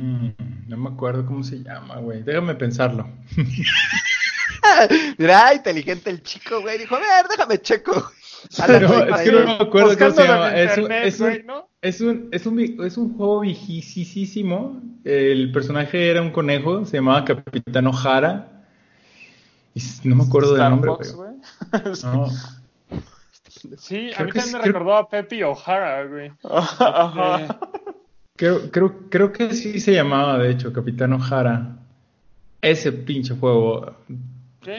Mm, 0.00 0.30
no 0.68 0.76
me 0.76 0.90
acuerdo 0.90 1.26
cómo 1.26 1.42
se 1.42 1.56
llama, 1.62 1.96
güey. 1.96 2.22
Déjame 2.22 2.54
pensarlo. 2.54 3.08
Mira, 5.18 5.54
inteligente 5.54 6.10
el 6.10 6.22
chico, 6.22 6.60
güey. 6.60 6.78
Dijo, 6.78 6.96
a 6.96 6.98
ver, 7.00 7.26
déjame 7.28 7.58
checo. 7.60 7.92
Pero 8.66 9.04
es 9.16 9.20
que 9.22 9.32
no 9.32 9.44
me 9.44 9.52
acuerdo 9.54 9.98
cómo 9.98 10.10
se 10.12 10.22
llama. 10.24 10.54
Es 10.56 10.76
un, 10.76 10.82
internet, 10.84 11.06
es 11.06 11.20
un- 11.20 11.26
güey, 11.26 11.42
¿no? 11.44 11.68
es 11.82 12.00
un, 12.00 12.28
es 12.32 12.46
un, 12.46 12.56
vi- 12.56 12.76
es 12.84 12.96
un 12.96 13.16
juego 13.16 13.40
viejísimo. 13.40 14.80
El 15.04 15.50
personaje 15.52 16.10
era 16.10 16.22
un 16.22 16.30
conejo, 16.30 16.84
se 16.84 16.98
llamaba 16.98 17.24
Capitán 17.24 17.86
O'Hara. 17.86 18.57
No 20.04 20.16
me 20.16 20.24
acuerdo 20.24 20.54
del 20.54 20.70
nombre, 20.70 20.92
güey. 21.14 21.30
No, 22.04 22.28
Sí, 23.78 24.10
a 24.12 24.16
Creo 24.16 24.26
mí 24.26 24.32
que 24.32 24.38
también 24.38 24.42
sí, 24.44 24.52
me 24.52 24.60
creo- 24.60 24.72
recordó 24.72 24.94
a 24.96 25.08
Pepe 25.08 25.44
O'Hara, 25.44 26.04
güey. 26.04 26.32
Ajá. 26.44 27.40
Eh, 27.42 27.48
creo, 28.36 28.70
creo, 28.70 28.94
creo 29.10 29.32
que 29.32 29.52
sí 29.54 29.80
se 29.80 29.92
llamaba, 29.92 30.38
de 30.38 30.50
hecho, 30.52 30.72
Capitán 30.72 31.12
O'Hara. 31.14 31.76
Ese 32.62 32.92
pinche 32.92 33.34
juego 33.36 33.94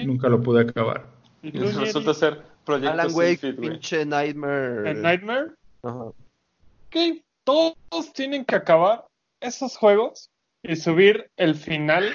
nunca 0.05 0.29
lo 0.29 0.41
pude 0.41 0.61
acabar. 0.61 1.05
¿Y 1.41 1.51
tú, 1.51 1.65
resulta 1.77 2.13
ser 2.13 2.41
Proyecto 2.65 2.91
Alan 2.91 3.07
Wake, 3.13 3.53
pinche 3.53 4.05
Nightmare. 4.05 4.91
¿En 4.91 5.01
Nightmare? 5.01 5.51
Ajá. 5.83 6.03
Ok, 6.03 6.95
todos 7.43 8.13
tienen 8.13 8.45
que 8.45 8.55
acabar 8.55 9.05
esos 9.41 9.75
juegos 9.77 10.29
y 10.63 10.75
subir 10.75 11.29
el 11.37 11.55
final 11.55 12.13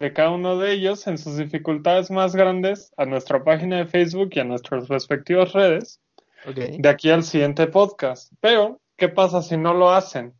de 0.00 0.12
cada 0.12 0.30
uno 0.30 0.58
de 0.58 0.72
ellos 0.72 1.06
en 1.06 1.18
sus 1.18 1.36
dificultades 1.36 2.10
más 2.10 2.34
grandes 2.34 2.92
a 2.96 3.04
nuestra 3.04 3.44
página 3.44 3.76
de 3.76 3.86
Facebook 3.86 4.30
y 4.32 4.40
a 4.40 4.44
nuestras 4.44 4.88
respectivas 4.88 5.52
redes 5.52 6.00
Ok. 6.46 6.56
de 6.56 6.88
aquí 6.88 7.10
al 7.10 7.22
siguiente 7.22 7.66
podcast. 7.66 8.32
Pero, 8.40 8.80
¿qué 8.96 9.08
pasa 9.08 9.42
si 9.42 9.56
no 9.56 9.74
lo 9.74 9.92
hacen? 9.92 10.32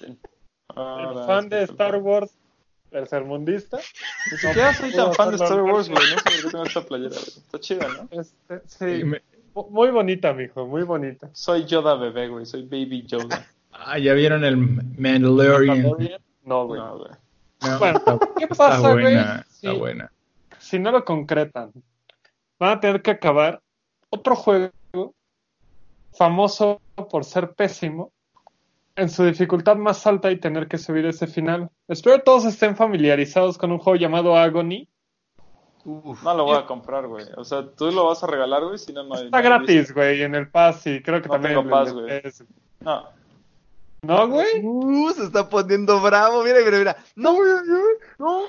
El 0.00 0.18
Ahora, 0.74 1.26
fan 1.26 1.48
de 1.48 1.62
Star 1.64 1.96
Wars, 1.96 2.32
tercermundista, 2.90 3.78
Ni 4.30 4.38
siquiera 4.38 4.74
soy 4.74 4.92
tan 4.92 5.14
fan 5.14 5.30
de 5.30 5.36
Star 5.36 5.62
Wars, 5.62 5.88
güey. 5.88 6.02
No 6.02 6.18
sé 6.18 6.24
por 6.24 6.32
qué 6.32 6.50
tengo 6.50 6.64
esta 6.64 6.82
playera, 6.82 7.14
güey. 7.14 7.28
Está 7.28 7.60
chida, 7.60 7.86
¿no? 7.88 8.20
Este, 8.20 8.60
sí, 8.66 9.04
Me- 9.04 9.22
muy 9.70 9.90
bonita, 9.90 10.32
mijo, 10.32 10.66
muy 10.66 10.82
bonita. 10.82 11.28
Soy 11.32 11.64
Yoda 11.66 11.94
bebé, 11.94 12.28
güey. 12.28 12.44
Soy 12.46 12.62
Baby 12.62 13.04
Yoda. 13.06 13.46
Ah, 13.70 13.98
ya 13.98 14.14
vieron 14.14 14.44
el 14.44 14.56
Mandalorian. 14.56 15.82
No, 15.82 16.66
güey. 16.66 16.80
No, 16.80 16.98
güey. 16.98 17.10
No, 17.68 17.78
Bueno, 17.78 17.98
está, 17.98 18.18
¿qué 18.36 18.44
está 18.44 18.54
pasa, 18.56 18.92
güey? 18.92 19.16
Sí. 19.16 19.66
está 19.66 19.72
buena. 19.78 20.12
si 20.58 20.78
no 20.78 20.90
lo 20.90 21.04
concretan, 21.04 21.72
van 22.58 22.70
a 22.70 22.80
tener 22.80 23.02
que 23.02 23.10
acabar 23.12 23.60
otro 24.10 24.34
juego 24.36 24.70
famoso 26.14 26.80
por 27.10 27.24
ser 27.24 27.52
pésimo 27.54 28.12
en 28.94 29.08
su 29.08 29.24
dificultad 29.24 29.76
más 29.76 30.06
alta 30.06 30.30
y 30.30 30.38
tener 30.38 30.68
que 30.68 30.76
subir 30.78 31.06
ese 31.06 31.26
final. 31.26 31.70
Espero 31.88 32.20
todos 32.22 32.44
estén 32.44 32.76
familiarizados 32.76 33.56
con 33.56 33.72
un 33.72 33.78
juego 33.78 33.96
llamado 33.96 34.36
Agony. 34.36 34.86
Uf. 35.84 36.22
No 36.22 36.34
lo 36.34 36.44
voy 36.44 36.58
a 36.58 36.66
comprar, 36.66 37.06
güey. 37.08 37.24
O 37.36 37.44
sea, 37.44 37.66
tú 37.74 37.90
lo 37.90 38.06
vas 38.06 38.22
a 38.22 38.26
regalar, 38.26 38.62
güey, 38.64 38.78
si 38.78 38.92
no, 38.92 39.02
no 39.02 39.14
hay- 39.16 39.24
Está 39.24 39.40
gratis, 39.40 39.92
güey, 39.92 40.22
en 40.22 40.34
el 40.34 40.48
Pass 40.48 40.86
y 40.86 41.02
creo 41.02 41.20
que 41.22 41.28
No 41.28 41.34
también 41.34 41.54
tengo 41.54 41.62
en 41.64 41.70
Pass, 41.70 41.88
el 41.88 41.94
güey. 41.94 42.22
No. 42.80 43.08
¿No, 44.02 44.26
güey? 44.28 44.60
Uh, 44.64 45.10
se 45.12 45.24
está 45.24 45.48
poniendo 45.48 46.00
bravo. 46.00 46.42
Mira, 46.42 46.58
mira, 46.64 46.78
mira. 46.78 46.96
No, 47.14 47.36
no, 48.18 48.42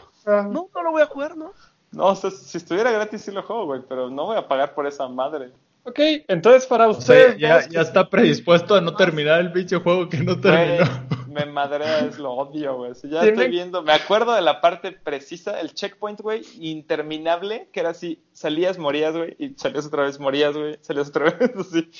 no, 0.49 0.69
no 0.73 0.83
lo 0.83 0.91
voy 0.91 1.01
a 1.03 1.05
jugar, 1.05 1.37
¿no? 1.37 1.53
No, 1.91 2.07
o 2.07 2.15
sea, 2.15 2.31
si 2.31 2.57
estuviera 2.57 2.91
gratis 2.91 3.21
sí 3.21 3.31
lo 3.31 3.43
juego, 3.43 3.65
güey, 3.67 3.81
pero 3.87 4.09
no 4.09 4.25
voy 4.25 4.37
a 4.37 4.47
pagar 4.47 4.73
por 4.73 4.87
esa 4.87 5.07
madre. 5.07 5.51
Ok, 5.83 5.99
entonces 6.27 6.65
para 6.65 6.87
O 6.87 6.93
sea, 6.93 6.99
ustedes 7.27 7.37
ya, 7.37 7.81
está 7.81 8.09
predispuesto 8.09 8.73
a 8.73 8.81
no 8.81 8.95
terminar 8.95 9.41
el 9.41 9.51
pinche 9.51 9.75
juego 9.77 10.09
que 10.09 10.17
no 10.23 10.37
Güey, 10.37 10.41
terminó. 10.79 10.85
me 11.27 11.45
madrea, 11.45 11.99
es 11.99 12.17
lo 12.17 12.31
odio, 12.31 12.77
güey. 12.77 12.95
Si 12.95 13.09
ya 13.09 13.19
Tiene- 13.21 13.33
estoy 13.35 13.49
viendo, 13.51 13.83
me 13.83 13.91
acuerdo 13.93 14.33
de 14.33 14.41
la 14.41 14.59
parte 14.61 14.91
precisa, 14.93 15.59
el 15.59 15.73
checkpoint, 15.73 16.21
güey, 16.21 16.41
interminable, 16.61 17.67
que 17.71 17.81
era 17.81 17.89
así, 17.89 18.23
salías, 18.31 18.77
morías, 18.79 19.15
güey, 19.15 19.35
y 19.37 19.53
salías 19.55 19.85
otra 19.85 20.03
vez, 20.03 20.19
morías, 20.19 20.55
güey, 20.55 20.77
salías 20.81 21.09
otra 21.09 21.25
vez, 21.39 21.51
así. 21.59 21.91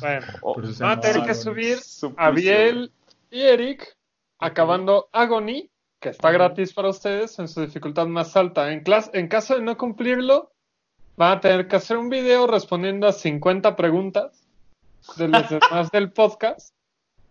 Bueno, 0.00 0.26
Oh, 0.42 0.54
van 0.78 0.98
a 0.98 1.00
tener 1.00 1.24
que 1.24 1.34
subir 1.34 1.78
suplicio, 1.78 2.14
Abiel 2.16 2.92
y 3.30 3.40
Eric 3.42 3.96
acabando 4.38 5.08
Agony, 5.12 5.70
que 6.00 6.10
está 6.10 6.32
gratis 6.32 6.72
para 6.72 6.88
ustedes 6.88 7.38
en 7.38 7.48
su 7.48 7.60
dificultad 7.60 8.06
más 8.06 8.36
alta. 8.36 8.72
En, 8.72 9.28
caso 9.28 9.54
de 9.54 9.62
no 9.62 9.76
cumplirlo, 9.76 10.52
van 11.16 11.38
a 11.38 11.40
tener 11.40 11.68
que 11.68 11.76
hacer 11.76 11.96
un 11.96 12.08
video 12.08 12.46
respondiendo 12.46 13.06
a 13.06 13.12
50 13.12 13.76
preguntas 13.76 14.46
de 15.16 15.28
los 15.28 15.48
demás 15.50 15.90
del 15.92 16.12
podcast 16.12 16.74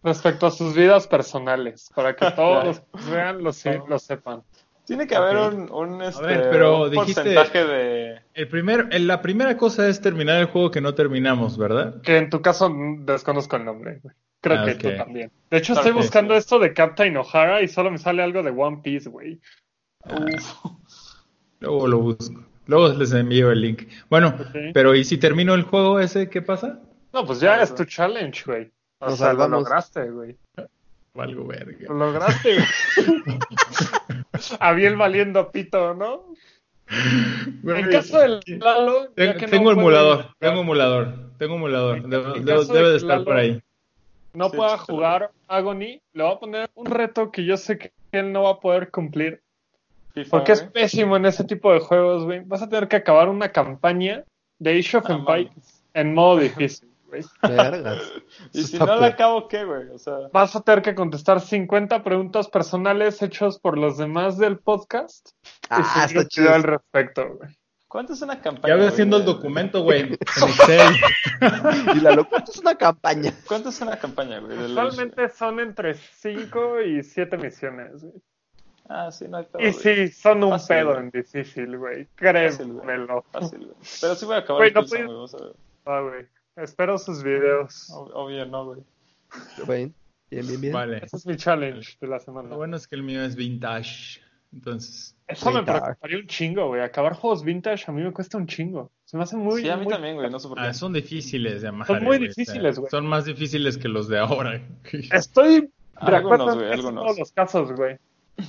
respecto 0.04 0.48
a 0.48 0.52
sus 0.52 0.74
vidas 0.74 1.06
personales, 1.08 1.90
para 1.94 2.16
que 2.16 2.32
todos 2.32 2.66
los 2.66 2.80
que 2.80 3.12
vean 3.12 3.44
lo, 3.44 3.52
lo 3.88 4.00
sepan. 4.00 4.44
Tiene 4.86 5.08
que 5.08 5.16
haber 5.16 5.38
un, 5.38 5.72
un, 5.72 6.02
este, 6.02 6.24
ver, 6.26 6.50
pero 6.52 6.84
un 6.84 6.92
dijiste- 6.92 7.22
porcentaje 7.24 7.66
de... 7.66 8.20
El 8.34 8.48
primer, 8.48 8.88
el- 8.92 9.08
la 9.08 9.22
primera 9.22 9.56
cosa 9.58 9.88
es 9.88 10.02
terminar 10.02 10.40
el 10.40 10.48
juego 10.48 10.72
que 10.72 10.82
no 10.82 10.94
terminamos, 10.96 11.58
¿verdad? 11.58 12.02
Que 12.02 12.18
en 12.18 12.30
tu 12.30 12.42
caso 12.42 12.74
desconozco 13.00 13.56
el 13.56 13.66
nombre. 13.66 14.00
güey. 14.04 14.16
Creo 14.42 14.60
Ah, 14.60 14.66
que 14.66 14.76
tú 14.76 14.90
también. 14.98 15.32
De 15.52 15.58
hecho, 15.58 15.74
estoy 15.74 15.92
buscando 15.92 16.34
esto 16.34 16.58
de 16.58 16.74
Captain 16.74 17.16
O'Hara 17.16 17.62
y 17.62 17.68
solo 17.68 17.92
me 17.92 18.00
sale 18.00 18.24
algo 18.24 18.42
de 18.42 18.50
One 18.50 18.80
Piece, 18.84 19.08
güey. 19.10 19.40
Luego 21.60 21.88
lo 21.88 22.00
busco. 22.00 22.44
Luego 22.68 22.90
les 22.94 23.14
envío 23.14 23.52
el 23.52 23.62
link. 23.62 23.84
Bueno, 24.10 24.34
pero 24.74 24.96
¿y 24.96 25.04
si 25.04 25.18
termino 25.18 25.54
el 25.54 25.64
juego 25.64 26.00
ese, 26.00 26.30
qué 26.30 26.42
pasa? 26.42 26.80
No, 27.14 27.26
pues 27.26 27.40
ya 27.40 27.62
es 27.62 27.76
tu 27.76 27.86
challenge, 27.86 28.44
güey. 28.46 28.72
O 29.00 29.08
Nos 29.10 29.20
sea, 29.20 29.34
lo 29.34 29.48
lograste, 29.48 30.10
güey. 30.10 30.38
Valgo 31.14 31.42
Lo 31.42 31.48
verga. 31.48 31.94
lograste, 31.94 32.56
güey. 32.56 33.40
Abiel 34.60 34.96
valiendo 34.96 35.52
pito, 35.52 35.94
¿no? 35.94 36.24
En 36.90 37.90
caso 37.90 38.20
del 38.20 38.40
Lalo, 38.60 39.04
ya 39.10 39.14
Tengo, 39.16 39.34
que 39.36 39.46
no 39.46 39.52
tengo 39.52 39.72
emulador, 39.72 40.26
tengo 40.40 40.62
emulador, 40.62 41.14
tengo 41.38 41.56
emulador. 41.56 42.02
Debo- 42.04 42.34
debo- 42.36 42.66
debe 42.66 42.90
de 42.92 42.98
estar 42.98 43.10
Lalo- 43.20 43.26
por 43.26 43.36
ahí. 43.38 43.62
no 44.34 44.50
Sí, 44.50 44.58
pueda 44.58 44.78
jugar 44.78 45.32
Agony, 45.48 46.02
le 46.14 46.24
voy 46.24 46.34
a 46.34 46.40
poner 46.40 46.70
un 46.76 46.86
reto 46.86 47.32
que 47.32 47.46
yo 47.46 47.58
sé 47.58 47.78
que 47.78 47.92
él 48.12 48.32
no 48.32 48.44
va 48.44 48.52
a 48.52 48.60
poder 48.60 48.90
cumplir. 48.90 49.42
FIFA, 50.14 50.30
Porque 50.30 50.52
es 50.54 50.60
güey. 50.62 50.74
pésimo 50.74 51.16
en 51.16 51.26
ese 51.26 51.44
tipo 51.46 51.72
de 51.74 51.80
juegos, 51.80 52.26
güey. 52.26 52.42
Vas 52.46 52.62
a 52.62 52.68
tener 52.70 52.88
que 52.90 52.98
acabar 52.98 53.30
una 53.30 53.50
campaña 53.50 54.24
de 54.60 54.78
Age 54.80 54.98
of 54.98 55.06
Ah, 55.10 55.14
Empires 55.14 55.84
en 55.94 56.14
modo 56.14 56.38
difícil, 56.70 56.90
güey. 57.12 57.24
Vergas. 57.44 58.02
Y 58.54 58.64
si 58.64 58.80
no 58.80 58.96
la 58.96 59.08
acabo, 59.08 59.48
¿qué, 59.48 59.64
güey? 59.64 59.90
O 59.90 60.00
sea, 60.00 60.16
Vas 60.34 60.56
a 60.56 60.62
tener 60.62 60.82
que 60.82 60.96
contestar 60.96 61.40
50 61.42 62.04
preguntas 62.04 62.48
personales 62.50 63.22
hechos 63.22 63.60
por 63.60 63.78
los 63.78 63.98
demás 63.98 64.38
del 64.38 64.58
podcast. 64.58 65.30
Ah, 65.70 66.06
está 66.08 66.28
chido. 66.28 66.54
al 66.54 66.64
respecto, 66.64 67.36
güey. 67.36 67.50
¿cuánto 67.88 68.14
es 68.14 68.22
una 68.22 68.40
campaña? 68.42 68.70
Ya 68.70 68.76
voy 68.76 68.84
güey, 68.84 68.94
haciendo 68.94 69.18
el 69.18 69.26
documento, 69.26 69.84
güey, 69.84 70.00
en 70.02 70.14
Excel. 70.20 70.96
Y 71.96 72.00
la 72.00 72.12
locura 72.12 72.44
es 72.48 72.58
una 72.58 72.76
campaña. 72.76 73.34
¿Cuánto 73.48 73.68
es 73.70 73.82
una 73.82 73.98
campaña, 74.00 74.40
güey? 74.40 74.58
del- 74.58 74.72
Usualmente 74.72 75.28
son 75.30 75.60
entre 75.60 75.96
5 75.96 76.82
y 76.82 77.04
7 77.04 77.38
misiones, 77.38 78.02
güey. 78.02 78.14
Ah, 78.90 79.10
sí, 79.12 79.26
no 79.28 79.38
hay 79.38 79.46
pedo, 79.46 79.66
Y 79.66 79.72
sí, 79.74 80.08
son 80.10 80.44
un 80.44 80.52
Fácil, 80.52 80.68
pedo 80.78 80.88
güey. 80.94 81.00
en 81.00 81.10
difícil, 81.12 81.78
güey. 81.78 82.06
Fácil, 82.18 82.74
güey. 82.74 82.86
Créemelo. 82.86 83.24
Fácil, 83.32 83.60
güey. 83.60 83.76
Pero 84.02 84.16
sí 84.16 84.26
voy 84.26 84.36
a 84.36 84.38
acabar 84.40 84.60
Güey, 84.60 84.70
el 84.70 84.74
no 84.76 84.82
Killzone, 84.82 85.06
puedes- 85.06 85.08
güey, 85.08 85.16
vamos 85.16 85.34
a 85.36 85.38
ver. 85.46 85.56
Ah, 85.86 86.00
güey. 86.02 86.28
Espero 86.56 86.98
sus 86.98 87.24
videos. 87.24 87.90
Ob- 87.92 88.12
Obvio 88.14 88.46
no, 88.46 88.66
güey. 88.66 88.82
Bien, 89.68 89.94
bien, 90.30 90.48
bien. 90.48 90.62
bien. 90.62 90.74
Vale. 90.74 90.98
Ese 91.04 91.18
es 91.18 91.26
mi 91.26 91.36
challenge 91.36 91.98
de 92.00 92.08
la 92.08 92.20
semana. 92.20 92.50
Lo 92.50 92.58
bueno 92.58 92.76
es 92.78 92.88
que 92.88 92.96
el 92.96 93.04
mío 93.04 93.24
es 93.24 93.36
vintage. 93.36 94.22
Entonces, 94.54 95.16
Eso 95.28 95.50
me 95.50 95.60
Vintage. 95.60 95.80
preocuparía 95.82 96.18
un 96.18 96.28
chingo, 96.28 96.68
güey. 96.68 96.82
Acabar 96.82 97.14
juegos 97.14 97.42
vintage 97.44 97.86
a 97.88 97.94
mí 97.94 98.02
me 98.04 98.12
cuesta 98.12 98.38
un 98.38 98.48
chingo. 98.48 98.92
Se 99.06 99.16
me 99.16 99.24
hace 99.24 99.38
muy. 99.38 99.62
Sí, 99.62 99.70
a 99.70 99.78
mí 99.78 99.86
muy- 99.86 99.94
también, 99.94 100.16
güey, 100.16 100.30
no 100.30 100.40
sé 100.40 100.50
por 100.50 100.58
qué. 100.58 100.64
ah, 100.66 100.74
son 100.74 100.92
difíciles 100.92 101.62
de 101.62 101.70
amar. 101.70 101.88
Son 101.88 102.04
muy 102.04 102.18
difíciles, 102.18 102.78
güey. 102.78 102.90
Son 102.92 103.06
más 103.06 103.24
difíciles 103.24 103.78
que 103.78 103.88
los 103.88 104.10
de 104.10 104.20
ahora. 104.20 104.62
Estoy 105.14 105.62
de 105.62 105.70
Algunos, 105.96 106.26
acuerdo 106.26 106.52
en 106.52 106.58
güey, 106.60 106.72
algunos. 106.74 107.04
todos 107.06 107.20
los 107.20 107.32
casos, 107.32 107.72
güey. 107.74 107.98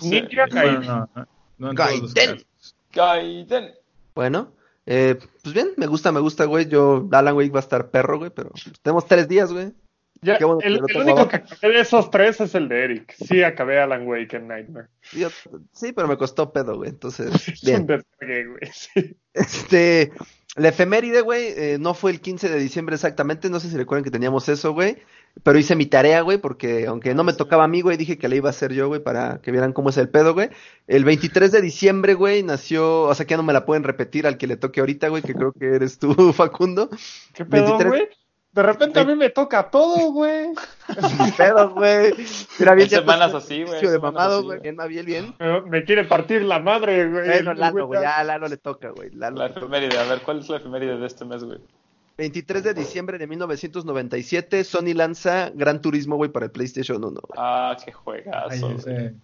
Sí. 0.00 0.10
Ninja 0.10 0.46
Bueno, 0.50 0.54
Gaiden. 0.54 0.80
no, 0.88 1.10
no, 1.14 1.26
no 1.58 1.70
en 1.70 1.76
todos 1.76 2.00
los 2.00 2.14
Gaiden. 2.14 2.36
casos. 2.36 2.76
Gaiden. 2.92 3.74
Bueno, 4.16 4.52
eh, 4.86 5.18
pues 5.42 5.54
bien, 5.54 5.70
me 5.76 5.86
gusta, 5.86 6.12
me 6.12 6.20
gusta, 6.20 6.44
güey. 6.44 6.66
Yo, 6.68 7.08
Alan 7.12 7.36
Wake 7.36 7.50
va 7.50 7.60
a 7.60 7.62
estar 7.62 7.90
perro, 7.90 8.18
güey, 8.18 8.30
pero 8.34 8.50
tenemos 8.82 9.06
tres 9.06 9.28
días, 9.28 9.52
güey. 9.52 9.72
Ya, 10.24 10.38
bueno 10.38 10.60
el, 10.62 10.80
único 10.80 11.00
abajo. 11.00 11.28
que 11.28 11.36
acabé 11.36 11.74
de 11.74 11.80
esos 11.80 12.08
tres 12.08 12.40
es 12.40 12.54
el 12.54 12.68
de 12.68 12.84
Eric. 12.84 13.12
Sí, 13.18 13.42
acabé 13.42 13.80
Alan 13.80 14.06
Wake 14.06 14.36
en 14.36 14.46
Nightmare. 14.46 14.86
Yo- 15.12 15.30
sí, 15.72 15.92
pero 15.92 16.06
me 16.06 16.16
costó 16.16 16.52
pedo, 16.52 16.76
güey. 16.76 16.90
Entonces, 16.90 17.26
Es 17.48 17.62
un 17.62 17.66
bien. 17.66 17.86
descargue, 17.86 18.46
güey. 18.46 18.70
Sí. 18.72 19.16
Este, 19.34 20.12
la 20.54 20.68
efeméride, 20.68 21.22
güey, 21.22 21.46
eh, 21.56 21.78
no 21.80 21.94
fue 21.94 22.10
el 22.10 22.20
15 22.20 22.48
de 22.48 22.58
diciembre 22.58 22.94
exactamente. 22.94 23.48
No 23.48 23.58
sé 23.58 23.70
si 23.70 23.76
recuerdan 23.76 24.04
que 24.04 24.10
teníamos 24.10 24.48
eso, 24.48 24.72
güey. 24.72 24.98
Pero 25.42 25.58
hice 25.58 25.76
mi 25.76 25.86
tarea, 25.86 26.20
güey, 26.20 26.36
porque 26.36 26.86
aunque 26.86 27.14
no 27.14 27.24
me 27.24 27.32
tocaba 27.32 27.64
a 27.64 27.68
mí, 27.68 27.80
güey, 27.80 27.96
dije 27.96 28.18
que 28.18 28.28
la 28.28 28.34
iba 28.34 28.50
a 28.50 28.50
hacer 28.50 28.74
yo, 28.74 28.88
güey, 28.88 29.02
para 29.02 29.40
que 29.40 29.50
vieran 29.50 29.72
cómo 29.72 29.88
es 29.88 29.96
el 29.96 30.10
pedo, 30.10 30.34
güey. 30.34 30.50
El 30.86 31.04
23 31.04 31.50
de 31.52 31.62
diciembre, 31.62 32.12
güey, 32.12 32.42
nació, 32.42 33.04
o 33.04 33.14
sea, 33.14 33.24
que 33.24 33.30
ya 33.30 33.38
no 33.38 33.42
me 33.42 33.54
la 33.54 33.64
pueden 33.64 33.82
repetir 33.82 34.26
al 34.26 34.36
que 34.36 34.46
le 34.46 34.58
toque 34.58 34.80
ahorita, 34.80 35.08
güey, 35.08 35.22
que 35.22 35.34
creo 35.34 35.52
que 35.52 35.74
eres 35.74 35.98
tú, 35.98 36.12
Facundo. 36.34 36.90
¿Qué 37.32 37.46
pedo, 37.46 37.78
23? 37.78 38.08
De 38.52 38.62
repente 38.62 39.00
a 39.00 39.04
mí 39.04 39.14
me 39.14 39.30
toca 39.30 39.70
todo, 39.70 40.12
güey. 40.12 40.48
Ni 41.24 41.32
pedo, 41.32 41.70
güey. 41.70 42.12
Mira, 42.58 42.74
bien, 42.74 42.88
semanas 42.88 43.32
así, 43.34 43.64
güey, 43.64 43.80
de 43.80 43.98
mamado, 43.98 44.42
güey. 44.42 44.60
Bien, 44.60 44.76
Mabiel, 44.76 45.06
bien. 45.06 45.34
Me, 45.66 45.84
quiere 45.84 46.04
partir 46.04 46.42
la 46.42 46.58
madre, 46.58 47.08
güey. 47.08 47.28
Bueno, 47.28 47.54
Lalo, 47.54 47.86
güey 47.86 48.02
ya 48.02 48.18
a 48.18 48.24
Lalo 48.24 48.48
le 48.48 48.58
toca, 48.58 48.90
güey. 48.90 49.10
La 49.12 49.46
efeméride, 49.46 49.98
a 49.98 50.04
ver, 50.04 50.20
¿cuál 50.20 50.40
es 50.40 50.50
la 50.50 50.58
efeméride 50.58 50.98
de 50.98 51.06
este 51.06 51.24
mes, 51.24 51.42
güey? 51.42 51.58
23 52.18 52.62
de 52.62 52.74
diciembre 52.74 53.16
de 53.16 53.26
1997, 53.26 54.64
Sony 54.64 54.92
lanza 54.94 55.50
Gran 55.54 55.80
Turismo, 55.80 56.16
güey, 56.16 56.30
para 56.30 56.46
el 56.46 56.52
PlayStation 56.52 57.02
1, 57.02 57.08
güey. 57.10 57.22
Ah, 57.36 57.74
qué 57.78 57.86
Ay, 57.86 57.92
juegazo. 57.92 58.76
güey. 58.84 59.14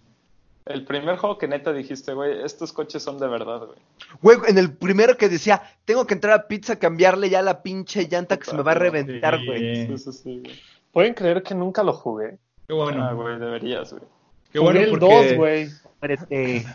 El 0.69 0.85
primer 0.85 1.17
juego 1.17 1.39
que 1.39 1.47
neta 1.47 1.73
dijiste, 1.73 2.13
güey, 2.13 2.43
estos 2.43 2.71
coches 2.73 3.01
son 3.01 3.17
de 3.17 3.27
verdad, 3.27 3.65
güey. 3.65 3.79
Güey, 4.21 4.51
en 4.51 4.59
el 4.59 4.71
primero 4.71 5.17
que 5.17 5.27
decía, 5.27 5.63
tengo 5.83 6.05
que 6.05 6.13
entrar 6.13 6.39
a 6.39 6.47
pizza, 6.47 6.77
cambiarle 6.77 7.27
ya 7.31 7.41
la 7.41 7.63
pinche 7.63 8.07
llanta 8.07 8.37
que 8.37 8.45
se 8.45 8.55
me 8.55 8.61
va 8.61 8.73
a 8.73 8.75
reventar, 8.75 9.39
sí. 9.39 9.45
güey. 9.47 9.87
Sí, 9.87 9.97
sí, 9.97 10.13
sí, 10.13 10.39
güey. 10.45 10.59
¿Pueden 10.91 11.15
creer 11.15 11.41
que 11.41 11.55
nunca 11.55 11.81
lo 11.81 11.93
jugué? 11.93 12.37
Qué 12.67 12.73
bueno. 12.75 13.03
Ah, 13.03 13.13
güey, 13.13 13.39
deberías, 13.39 13.91
güey. 13.91 14.03
Qué 14.53 14.59
Jugué 14.59 14.71
bueno 14.71 14.85
el 14.85 14.89
porque 14.91 15.27
2, 15.29 15.37
güey. 15.37 15.69
Muérete. 16.01 16.65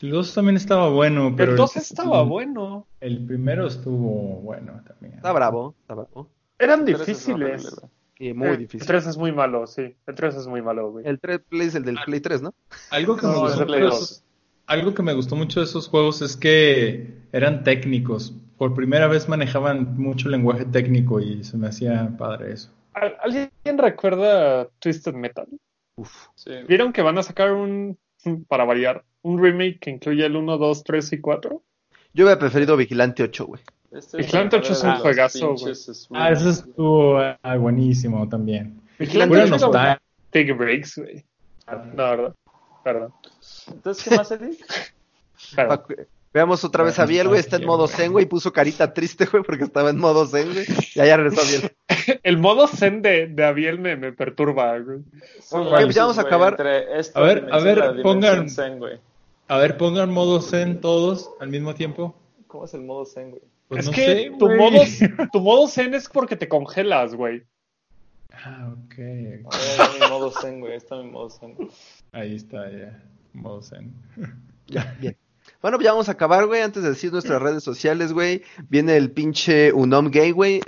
el 0.00 0.10
2 0.10 0.34
también 0.34 0.56
estaba 0.56 0.88
bueno, 0.88 1.32
pero 1.36 1.52
El 1.52 1.56
2 1.56 1.76
estaba 1.76 2.22
bueno. 2.24 2.88
El 3.00 3.24
primero 3.24 3.68
estuvo 3.68 4.40
bueno 4.40 4.82
también. 4.84 5.14
Está 5.14 5.30
bravo, 5.32 5.76
está 5.80 5.94
bravo. 5.94 6.28
Eran 6.58 6.84
difíciles. 6.84 7.72
Y 8.18 8.32
muy 8.32 8.48
Eh, 8.48 8.56
difícil. 8.58 8.80
El 8.82 8.86
3 8.86 9.06
es 9.08 9.16
muy 9.16 9.32
malo, 9.32 9.66
sí. 9.66 9.96
El 10.06 10.14
3 10.14 10.36
es 10.36 10.46
muy 10.46 10.62
malo, 10.62 10.90
güey. 10.92 11.06
El 11.06 11.18
3 11.20 11.40
Play 11.48 11.66
es 11.66 11.74
el 11.74 11.84
del 11.84 11.98
Play 12.04 12.20
3, 12.20 12.42
¿no? 12.42 12.54
Algo 12.90 13.16
que, 13.16 13.26
No, 13.26 13.32
me 13.32 13.38
gustó 13.40 13.58
de 13.60 13.66
Play 13.66 13.80
mucho 13.82 13.90
de 13.94 13.98
2. 14.00 14.02
esos- 14.10 14.24
algo 14.66 14.94
que 14.94 15.02
me 15.02 15.12
gustó 15.14 15.36
mucho 15.36 15.60
de 15.60 15.66
esos 15.66 15.88
juegos 15.88 16.22
es 16.22 16.36
que 16.36 17.18
eran 17.32 17.64
técnicos. 17.64 18.32
Por 18.56 18.72
primera 18.74 19.08
vez 19.08 19.28
manejaban 19.28 19.96
mucho 19.98 20.28
lenguaje 20.28 20.64
técnico 20.64 21.20
y 21.20 21.42
se 21.44 21.56
me 21.56 21.66
hacía 21.68 22.14
padre 22.16 22.52
eso. 22.52 22.70
¿Al- 22.94 23.16
¿Alguien 23.20 23.50
recuerda 23.76 24.68
Twisted 24.78 25.14
Metal? 25.14 25.48
Uf. 25.96 26.28
Sí. 26.36 26.50
¿Vieron 26.68 26.92
que 26.92 27.02
van 27.02 27.18
a 27.18 27.22
sacar 27.24 27.52
un, 27.52 27.98
para 28.48 28.64
variar, 28.64 29.04
un 29.22 29.42
remake 29.42 29.78
que 29.80 29.90
incluye 29.90 30.24
el 30.24 30.36
1, 30.36 30.56
2, 30.56 30.82
3 30.84 31.12
y 31.12 31.20
4? 31.20 31.62
Yo 32.14 32.24
hubiera 32.24 32.38
preferido 32.38 32.76
Vigilante 32.76 33.24
8, 33.24 33.46
güey. 33.46 33.60
Este 33.94 34.16
Vigilante 34.16 34.56
la 34.56 34.62
8 34.62 34.72
es 34.72 34.82
un 34.82 34.96
juegazo, 34.96 35.54
pinches 35.54 36.08
Ah, 36.12 36.30
eso 36.30 36.40
remakes, 36.40 36.58
estuvo 36.68 37.18
ah, 37.18 37.56
buenísimo 37.56 38.28
también. 38.28 38.80
Vigilante 38.98 39.28
Pura 39.28 39.44
8 39.44 39.54
era 39.54 39.64
nostalgia. 39.66 40.02
Take 40.30 40.52
breaks, 40.52 40.98
güey. 40.98 41.24
No, 41.94 42.02
verdad. 42.10 42.34
Perdón. 42.82 43.12
güey. 43.22 43.76
Entonces, 43.76 44.04
¿qué 44.04 44.16
más, 44.16 44.30
Eddie? 44.32 44.58
Veamos 46.34 46.64
otra 46.64 46.82
vez 46.82 46.98
a 46.98 47.06
Biel, 47.06 47.28
güey. 47.28 47.38
Está 47.38 47.56
en 47.56 47.66
modo 47.66 47.86
zen, 47.86 48.10
güey. 48.10 48.26
Puso 48.26 48.52
carita 48.52 48.92
triste, 48.92 49.26
güey, 49.26 49.44
porque 49.44 49.62
estaba 49.62 49.90
en 49.90 49.98
modo 49.98 50.26
zen, 50.26 50.52
güey. 50.52 50.66
Y 50.96 51.00
allá 51.00 51.16
regresó 51.16 51.42
a 51.42 51.44
Biel. 51.44 51.72
El 52.24 52.38
modo 52.38 52.66
zen 52.66 53.02
de, 53.02 53.28
de 53.28 53.44
Abiel 53.44 53.78
me, 53.78 53.96
me 53.96 54.12
perturba, 54.12 54.76
güey. 54.80 54.98
Güey, 55.52 55.92
ya 55.92 56.02
vamos 56.02 56.18
a 56.18 56.22
güey, 56.22 56.26
acabar. 56.26 56.60
A 56.60 57.20
ver, 57.20 57.48
a 57.52 57.58
ver, 57.60 57.78
pongan- 58.02 58.48
Zen, 58.50 58.80
güey. 58.80 58.98
A 59.46 59.58
ver, 59.58 59.76
pongan 59.76 60.10
modo 60.10 60.40
zen 60.42 60.80
todos 60.80 61.30
al 61.38 61.50
mismo 61.50 61.74
tiempo. 61.74 62.16
¿Cómo 62.48 62.64
es 62.64 62.74
el 62.74 62.82
modo 62.82 63.04
Zen, 63.04 63.30
güey? 63.30 63.42
Pues 63.68 63.80
es 63.80 63.86
no 63.86 63.92
que 63.92 64.04
sé, 64.04 64.32
tu, 64.38 64.48
modo, 64.50 64.80
tu 65.32 65.40
modo 65.40 65.68
zen 65.68 65.94
es 65.94 66.08
porque 66.08 66.36
te 66.36 66.48
congelas, 66.48 67.14
güey. 67.14 67.42
Ah, 68.32 68.72
ok. 68.72 68.94
Mi 68.98 70.08
modo 70.10 70.30
Zen, 70.32 70.60
güey. 70.60 70.74
Está 70.74 70.96
mi 70.96 71.08
modo 71.10 71.30
Zen. 71.30 71.56
Ahí 72.12 72.34
está 72.34 72.68
ya. 72.70 73.00
Modo 73.32 73.62
zen. 73.62 73.94
Ya, 74.66 74.96
bien. 74.98 75.16
Bueno, 75.60 75.76
pues 75.76 75.84
ya 75.84 75.92
vamos 75.92 76.08
a 76.08 76.12
acabar, 76.12 76.46
güey. 76.46 76.62
Antes 76.62 76.82
de 76.82 76.88
decir 76.88 77.12
nuestras 77.12 77.40
redes 77.40 77.62
sociales, 77.62 78.12
güey. 78.14 78.42
Viene 78.70 78.96
el 78.96 79.10
pinche 79.10 79.72
Unknown 79.72 80.10
Game, 80.10 80.32
güey. 80.32 80.62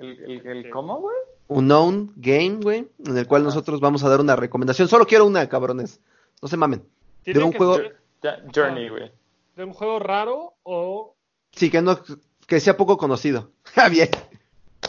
¿El, 0.00 0.18
el, 0.22 0.46
el 0.46 0.70
cómo, 0.70 1.00
güey? 1.00 1.16
Unknown 1.48 2.12
Game, 2.16 2.60
güey. 2.62 2.86
En 3.04 3.18
el 3.18 3.26
cual 3.26 3.42
nosotros 3.44 3.80
vamos 3.80 4.04
a 4.04 4.08
dar 4.08 4.20
una 4.20 4.36
recomendación. 4.36 4.86
Solo 4.88 5.06
quiero 5.06 5.26
una, 5.26 5.48
cabrones. 5.48 6.00
No 6.40 6.48
se 6.48 6.56
mamen. 6.56 6.84
Tiene 7.24 7.40
De 7.40 7.44
un 7.46 7.52
juego- 7.52 7.78
Journey, 8.54 8.88
güey. 8.88 9.10
de 9.56 9.64
un 9.64 9.72
juego 9.72 9.98
raro 9.98 10.54
o 10.62 11.13
Sí, 11.56 11.70
que 11.70 11.80
no, 11.82 11.98
que 12.46 12.60
sea 12.60 12.76
poco 12.76 12.96
conocido. 12.96 13.50
Ah, 13.76 13.88
bien. 13.88 14.08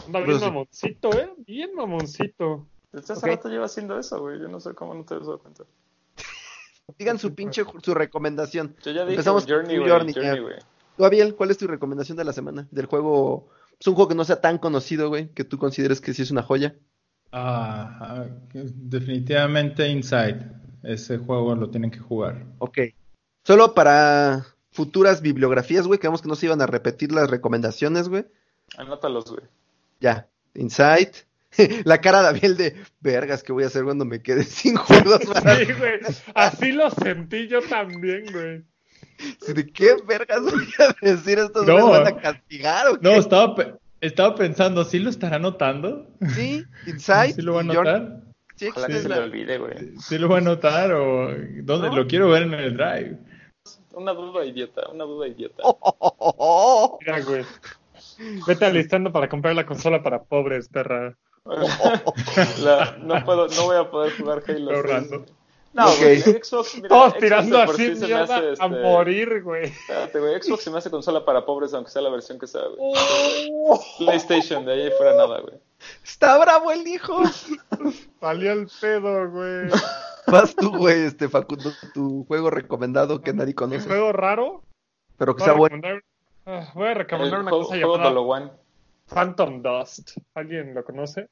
anda 0.06 0.20
bien 0.20 0.26
Pues 0.26 0.40
sí. 0.40 0.46
mamoncito, 0.46 1.20
eh. 1.20 1.30
Bien 1.48 1.74
mamoncito. 1.76 2.68
Desde 2.92 3.14
hace 3.14 3.28
rato 3.28 3.50
lleva 3.50 3.66
haciendo 3.66 3.98
eso, 4.00 4.20
güey. 4.22 4.40
Yo 4.40 4.48
no 4.48 4.60
sé 4.60 4.74
cómo 4.74 4.94
no 4.94 5.04
te 5.04 5.16
has 5.16 5.22
dado 5.22 5.40
cuenta. 5.40 5.64
Digan 7.00 7.18
su 7.18 7.34
pinche, 7.34 7.64
su 7.82 7.94
recomendación. 7.94 8.76
Yo 8.84 8.92
ya 8.92 9.02
dije 9.02 9.14
Empezamos 9.14 9.46
Journey, 9.48 9.78
güey. 9.78 9.90
Journey, 9.90 10.14
Journey, 10.14 10.36
ya. 10.36 10.42
güey. 10.42 10.56
Tú, 10.98 11.04
Abiel, 11.06 11.36
¿cuál 11.36 11.52
es 11.52 11.58
tu 11.58 11.68
recomendación 11.68 12.18
de 12.18 12.24
la 12.24 12.32
semana? 12.34 12.68
Del 12.72 12.86
juego. 12.86 13.50
Es 13.80 13.88
un 13.88 13.96
juego 13.96 14.08
que 14.10 14.16
no 14.16 14.24
sea 14.24 14.40
tan 14.40 14.60
conocido, 14.60 15.10
güey. 15.10 15.30
Que 15.30 15.44
tú 15.44 15.58
consideres 15.58 16.00
que 16.00 16.14
sí 16.14 16.22
es 16.22 16.32
una 16.32 16.44
joya. 16.44 16.76
Ah, 17.32 17.98
ah, 18.00 18.26
definitivamente 18.54 19.88
Inside. 19.90 20.40
Ese 20.84 21.18
juego 21.18 21.56
lo 21.56 21.70
tienen 21.70 21.90
que 21.92 22.00
jugar. 22.00 22.46
Ok. 22.60 22.78
Solo 23.44 23.74
para 23.74 24.46
futuras 24.76 25.22
bibliografías, 25.22 25.88
güey. 25.88 26.00
Creemos 26.00 26.22
que 26.22 26.28
no 26.28 26.36
se 26.36 26.46
iban 26.48 26.62
a 26.62 26.68
repetir 26.68 27.12
las 27.12 27.30
recomendaciones, 27.30 28.10
güey. 28.10 28.26
Anótalos, 28.78 29.26
güey. 29.26 29.44
Ya. 30.00 30.28
Insight. 30.54 31.16
La 31.86 32.02
cara 32.02 32.22
de 32.22 32.28
Abiel 32.30 32.58
de 32.58 32.76
vergas 33.00 33.42
que 33.44 33.54
voy 33.54 33.64
a 33.64 33.68
hacer 33.68 33.84
cuando 33.86 34.04
me 34.06 34.22
quede 34.22 34.44
sin 34.44 34.76
juegos. 34.76 35.22
para- 35.26 35.56
Sí, 35.58 35.66
güey. 35.80 36.00
Así 36.34 36.72
lo 36.74 36.90
sentí 36.92 37.48
yo 37.48 37.62
también, 37.62 38.26
güey. 38.32 38.64
¿De 39.48 39.66
qué 39.72 39.96
vergas 40.06 40.42
voy 40.42 40.68
a 40.80 40.94
decir? 41.06 41.40
¿Estos 41.40 41.66
No. 41.66 41.90
van 41.90 42.08
a 42.08 42.18
castigar 42.18 42.88
o 42.90 42.94
No, 42.96 43.12
qué? 43.12 43.18
estaba, 43.18 43.56
pe- 43.56 43.74
estaba 44.02 44.36
pensando, 44.36 44.84
¿sí 44.84 45.00
lo 45.00 45.10
estará 45.10 45.40
notando? 45.40 46.08
Sí, 46.34 46.66
Inside. 46.86 47.34
¿Sí 47.34 47.42
lo 47.42 47.54
va 47.54 47.62
a 47.62 47.64
notar? 47.64 48.22
Sí, 48.58 48.68
Ojalá 48.68 48.88
que 48.88 49.02
se 49.02 49.10
le 49.10 49.16
la- 49.16 49.22
olvide, 49.24 49.58
güey. 49.58 49.98
¿Sí 50.00 50.18
lo 50.18 50.28
va 50.30 50.40
a 50.40 50.42
notar 50.42 50.92
o 50.94 51.28
dónde? 51.64 51.90
No. 51.90 51.96
Lo 51.96 52.08
quiero 52.08 52.30
ver 52.30 52.44
en 52.44 52.54
el 52.54 52.76
drive. 52.76 53.18
Una 53.96 54.14
duda 54.14 54.46
idiota, 54.46 54.90
una 54.92 55.06
duda 55.06 55.28
idiota. 55.28 55.64
Oh, 55.64 55.78
oh, 55.82 55.96
oh, 56.00 56.16
oh, 56.20 56.36
oh. 56.38 56.98
Mira, 57.02 57.22
güey. 57.22 57.46
Vete 58.46 58.66
alistando 58.66 59.12
para 59.12 59.30
comprar 59.30 59.56
la 59.56 59.66
consola 59.66 60.04
para 60.04 60.24
pobres, 60.24 60.68
perra. 60.70 61.18
La- 62.64 62.98
no 63.02 63.24
puedo, 63.24 63.48
no 63.48 63.64
voy 63.64 63.78
a 63.78 63.90
poder 63.90 64.18
jugar 64.18 64.44
Halo. 64.48 65.26
Estoy 65.76 66.22
6. 66.22 66.26
ahorrando. 66.26 66.26
No, 66.26 66.32
güey, 66.32 66.44
Xbox, 66.44 66.76
mira, 66.76 66.88
Todos 66.90 67.08
Xbox 67.10 67.20
tirando 67.20 67.58
así 67.60 67.76
sí 67.76 67.96
se 67.96 68.02
me 68.02 68.08
mierda 68.08 68.24
hace, 68.38 68.48
a 68.48 68.54
este, 68.54 68.68
morir, 68.70 69.44
güey. 69.44 69.64
Espérate, 69.66 70.20
güey, 70.20 70.42
Xbox 70.42 70.64
se 70.64 70.72
me 70.72 70.78
hace 70.78 70.90
consola 70.90 71.26
para 71.26 71.46
pobres, 71.46 71.74
aunque 71.74 71.92
sea 71.92 72.02
la 72.02 72.10
versión 72.10 72.40
que 72.40 72.48
sea, 72.48 72.62
güey. 72.78 72.94
PlayStation, 73.98 74.66
de 74.66 74.74
ahí 74.74 74.92
fuera 74.98 75.16
nada, 75.16 75.40
güey. 75.42 75.56
Está 76.04 76.38
bravo 76.38 76.72
el 76.72 76.88
hijo. 76.88 77.22
Salió 78.22 78.52
el 78.54 78.68
pedo, 78.82 79.30
güey. 79.30 79.70
Vas 80.28 80.56
tú, 80.56 80.76
güey, 80.76 81.04
este 81.04 81.30
Facundo, 81.30 81.72
tu 81.94 82.24
juego 82.26 82.50
recomendado 82.50 83.22
que 83.22 83.34
nadie 83.34 83.52
¿Un 83.52 83.56
conoce, 83.56 83.88
juego 83.88 84.12
raro? 84.12 84.64
pero 85.18 85.36
que 85.36 85.44
Voy 85.44 85.50
a 85.50 85.52
sea 85.52 85.60
bueno. 85.60 85.76
recomendar, 85.76 86.04
ah, 86.46 86.72
voy 86.74 86.88
a 86.88 86.92
El 86.92 86.96
recomendar 86.98 87.40
una 87.42 87.50
juego, 87.52 87.66
cosa 87.66 87.76
juego 87.80 87.98
llamada. 87.98 88.58
Phantom 89.08 89.62
Dust. 89.62 90.18
¿Alguien 90.34 90.74
lo 90.74 90.84
conoce? 90.84 91.28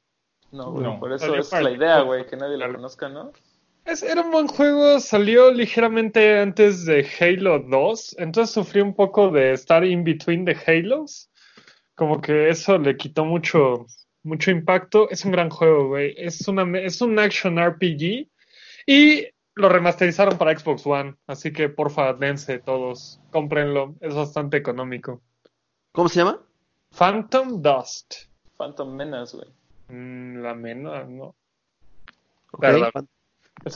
No, 0.51 0.71
güey, 0.71 0.83
No. 0.83 0.99
por 0.99 1.11
eso 1.11 1.33
es 1.33 1.51
la 1.51 1.59
el 1.59 1.77
idea, 1.77 2.01
güey, 2.01 2.27
que 2.27 2.37
nadie 2.37 2.57
lo 2.57 2.71
conozca, 2.71 3.09
¿no? 3.09 3.31
Es, 3.85 4.01
era 4.01 4.21
un 4.21 4.31
buen 4.31 4.47
juego, 4.47 4.99
salió 4.99 5.51
ligeramente 5.51 6.39
antes 6.39 6.85
de 6.85 7.05
Halo 7.19 7.59
2, 7.59 8.15
entonces 8.17 8.53
sufrí 8.53 8.79
un 8.79 8.95
poco 8.95 9.29
de 9.29 9.51
estar 9.51 9.83
in 9.83 10.03
between 10.03 10.45
the 10.45 10.55
Halos. 10.65 11.29
Como 11.95 12.21
que 12.21 12.49
eso 12.49 12.77
le 12.77 12.97
quitó 12.97 13.25
mucho, 13.25 13.85
mucho 14.23 14.51
impacto. 14.51 15.09
Es 15.09 15.25
un 15.25 15.31
gran 15.31 15.49
juego, 15.49 15.89
güey. 15.89 16.15
Es, 16.17 16.47
una, 16.47 16.79
es 16.79 17.01
un 17.01 17.19
action 17.19 17.59
RPG 17.59 18.29
y 18.87 19.27
lo 19.55 19.69
remasterizaron 19.69 20.37
para 20.37 20.57
Xbox 20.57 20.87
One. 20.87 21.15
Así 21.27 21.51
que 21.53 21.69
porfa, 21.69 22.13
dense 22.13 22.59
todos, 22.59 23.19
cómprenlo. 23.31 23.95
Es 23.99 24.15
bastante 24.15 24.57
económico. 24.57 25.21
¿Cómo 25.91 26.09
se 26.09 26.19
llama? 26.21 26.41
Phantom 26.97 27.61
Dust. 27.61 28.15
Phantom 28.57 28.95
Menace, 28.95 29.37
güey. 29.37 29.49
Mm, 29.89 30.41
la 30.41 30.53
menos, 30.55 31.09
¿no? 31.09 31.35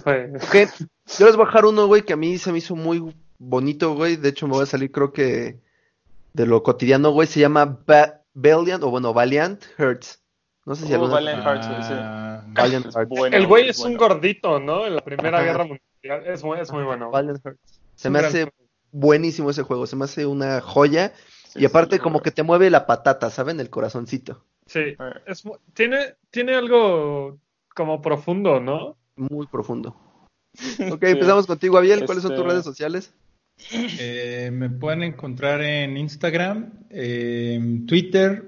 Fue- 0.03 0.31
Ok, 0.35 0.69
Yo 1.19 1.25
les 1.25 1.35
voy 1.35 1.43
a 1.43 1.47
dejar 1.47 1.65
uno, 1.65 1.87
güey, 1.87 2.01
que 2.03 2.13
a 2.13 2.17
mí 2.17 2.37
se 2.37 2.51
me 2.51 2.57
hizo 2.57 2.75
muy 2.75 3.15
bonito, 3.37 3.93
güey. 3.95 4.15
De 4.17 4.29
hecho, 4.29 4.47
me 4.47 4.53
voy 4.53 4.63
a 4.63 4.65
salir, 4.67 4.91
creo 4.91 5.13
que 5.13 5.59
de 6.33 6.45
lo 6.45 6.61
cotidiano, 6.63 7.11
güey. 7.11 7.27
Se 7.27 7.39
llama 7.39 7.79
Ba- 7.85 8.21
Valiant, 8.33 8.83
o 8.83 8.89
bueno, 8.89 9.13
Valiant 9.13 9.63
Hearts. 9.77 10.21
No 10.65 10.75
sé 10.75 10.85
si 10.85 10.91
Oh, 10.91 10.95
alguna- 10.95 11.13
Valiant 11.13 11.43
Hearts, 11.43 11.67
güey, 11.69 11.83
sí. 11.83 11.93
Ah, 11.93 12.43
Valiant 12.49 12.85
Hearts. 12.93 13.09
bueno, 13.09 13.37
El 13.37 13.47
güey 13.47 13.69
es 13.69 13.77
bueno. 13.79 13.91
un 13.93 13.97
gordito, 13.97 14.59
¿no? 14.59 14.85
En 14.85 14.95
la 14.95 15.01
Primera 15.01 15.37
Ajá. 15.37 15.45
Guerra 15.47 15.63
Mundial. 15.63 16.25
Es 16.25 16.43
muy, 16.43 16.59
es 16.59 16.71
muy 16.71 16.83
bueno. 16.83 17.09
Valiant 17.09 17.41
Hearts. 17.43 17.79
Se 17.95 18.09
me 18.09 18.19
gran 18.19 18.29
hace 18.29 18.51
buenísimo 18.91 19.49
ese 19.49 19.63
juego. 19.63 19.87
Se 19.87 19.95
me 19.95 20.03
hace 20.05 20.25
una 20.25 20.59
joya. 20.61 21.13
Sí, 21.47 21.59
y 21.61 21.65
aparte, 21.65 21.95
sí, 21.95 22.01
como 22.01 22.21
que 22.21 22.31
te 22.31 22.43
mueve 22.43 22.69
la 22.69 22.85
patata, 22.85 23.29
¿saben? 23.29 23.59
El 23.61 23.69
corazoncito. 23.69 24.43
Sí. 24.65 24.95
Es 25.25 25.43
tiene, 25.73 26.15
tiene 26.29 26.55
algo 26.55 27.39
como 27.73 28.01
profundo, 28.01 28.59
¿no? 28.59 28.97
Muy 29.17 29.47
profundo. 29.47 29.95
Ok, 30.91 31.03
Sí. 31.05 31.11
empezamos 31.11 31.45
contigo, 31.45 31.77
Abiel. 31.77 32.05
¿Cuáles 32.05 32.23
son 32.23 32.31
tus 32.31 32.39
Este- 32.39 32.49
redes 32.51 32.63
sociales? 32.63 33.11
eh, 33.99 34.49
me 34.53 34.69
pueden 34.69 35.01
encontrar 35.03 35.61
en 35.61 35.97
Instagram, 35.97 36.71
en 36.89 37.85
Twitter 37.87 38.43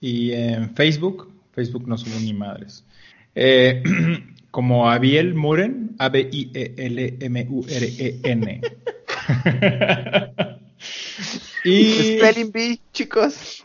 y 0.00 0.32
en 0.32 0.74
Facebook. 0.74 1.32
Facebook 1.52 1.86
no 1.88 1.96
subo 1.98 2.18
ni 2.20 2.32
madres. 2.34 2.84
Eh, 3.34 3.82
como 4.50 4.88
Abiel 4.90 5.34
Muren, 5.34 5.90
E 5.92 6.02
A-B-I-E-L-M-U-R-E-N. 7.28 8.60
y, 11.64 12.18
Spelling 12.18 12.52
Bee, 12.52 12.80
chicos. 12.92 13.64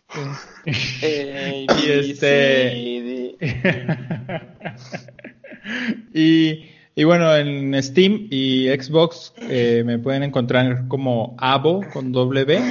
Eh, 1.01 1.65
Y 1.69 1.89
este-. 1.89 3.35
y, 6.13 6.65
y 6.95 7.03
bueno, 7.03 7.35
en 7.35 7.81
Steam 7.81 8.27
y 8.29 8.67
Xbox 8.69 9.33
eh, 9.37 9.83
me 9.85 9.99
pueden 9.99 10.23
encontrar 10.23 10.87
como 10.87 11.35
Abo 11.37 11.83
con 11.91 12.11
doble 12.11 12.45
B, 12.45 12.61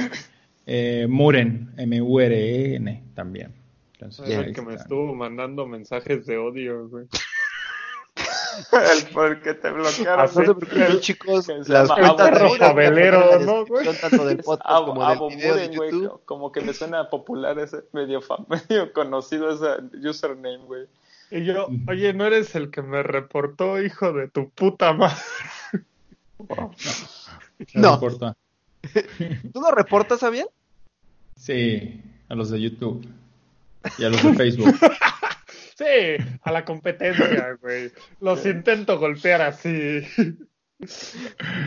eh, 0.65 1.07
Muren, 1.09 1.73
M-U-R-E-N 1.77 3.03
también. 3.15 3.53
Entonces, 3.93 4.29
El 4.29 4.53
que 4.53 4.61
me 4.61 4.75
estuvo 4.75 5.13
mandando 5.15 5.65
mensajes 5.65 6.25
de 6.25 6.37
odio, 6.37 6.87
güey. 6.89 7.05
El 8.71 9.13
porque 9.13 9.55
te 9.55 9.71
bloquearon. 9.71 10.25
No 10.25 10.27
se 10.27 10.41
preocupen, 10.41 10.99
chicos. 10.99 11.47
Las 11.67 11.89
cuentas 11.89 12.31
de 12.31 12.57
la 12.59 13.39
¿no, 13.39 13.65
tanto 13.99 14.25
del 14.27 14.37
podcast 14.37 14.69
Abo, 14.69 14.85
como 14.87 15.03
Abo 15.03 15.29
del 15.29 15.37
video 15.37 15.55
de 15.55 15.61
Muren, 15.61 15.77
güey, 15.77 15.91
YouTube. 15.91 16.21
como 16.25 16.51
que 16.51 16.61
me 16.61 16.73
suena 16.73 17.09
popular 17.09 17.57
ese, 17.59 17.83
medio, 17.93 18.21
medio 18.47 18.93
conocido 18.93 19.51
ese 19.51 20.07
username, 20.07 20.65
güey. 20.65 20.87
Y 21.35 21.45
yo, 21.45 21.67
oye, 21.87 22.13
¿no 22.13 22.27
eres 22.27 22.53
el 22.53 22.69
que 22.69 22.83
me 22.83 23.01
reportó, 23.01 23.81
hijo 23.81 24.13
de 24.13 24.27
tu 24.27 24.51
puta 24.51 24.93
madre? 24.93 25.17
No. 27.73 27.93
importa. 27.93 28.35
¿Tú 29.53 29.61
no 29.61 29.71
reportas, 29.71 30.21
Abiel? 30.23 30.47
Sí, 31.37 32.01
a 32.27 32.35
los 32.35 32.49
de 32.49 32.59
YouTube 32.59 33.07
y 33.97 34.03
a 34.03 34.09
los 34.09 34.21
de 34.21 34.33
Facebook. 34.33 34.75
Sí, 35.75 35.85
a 36.43 36.51
la 36.51 36.65
competencia, 36.65 37.57
güey. 37.59 37.91
Los 38.19 38.45
intento 38.45 38.99
golpear 38.99 39.41
así. 39.41 40.01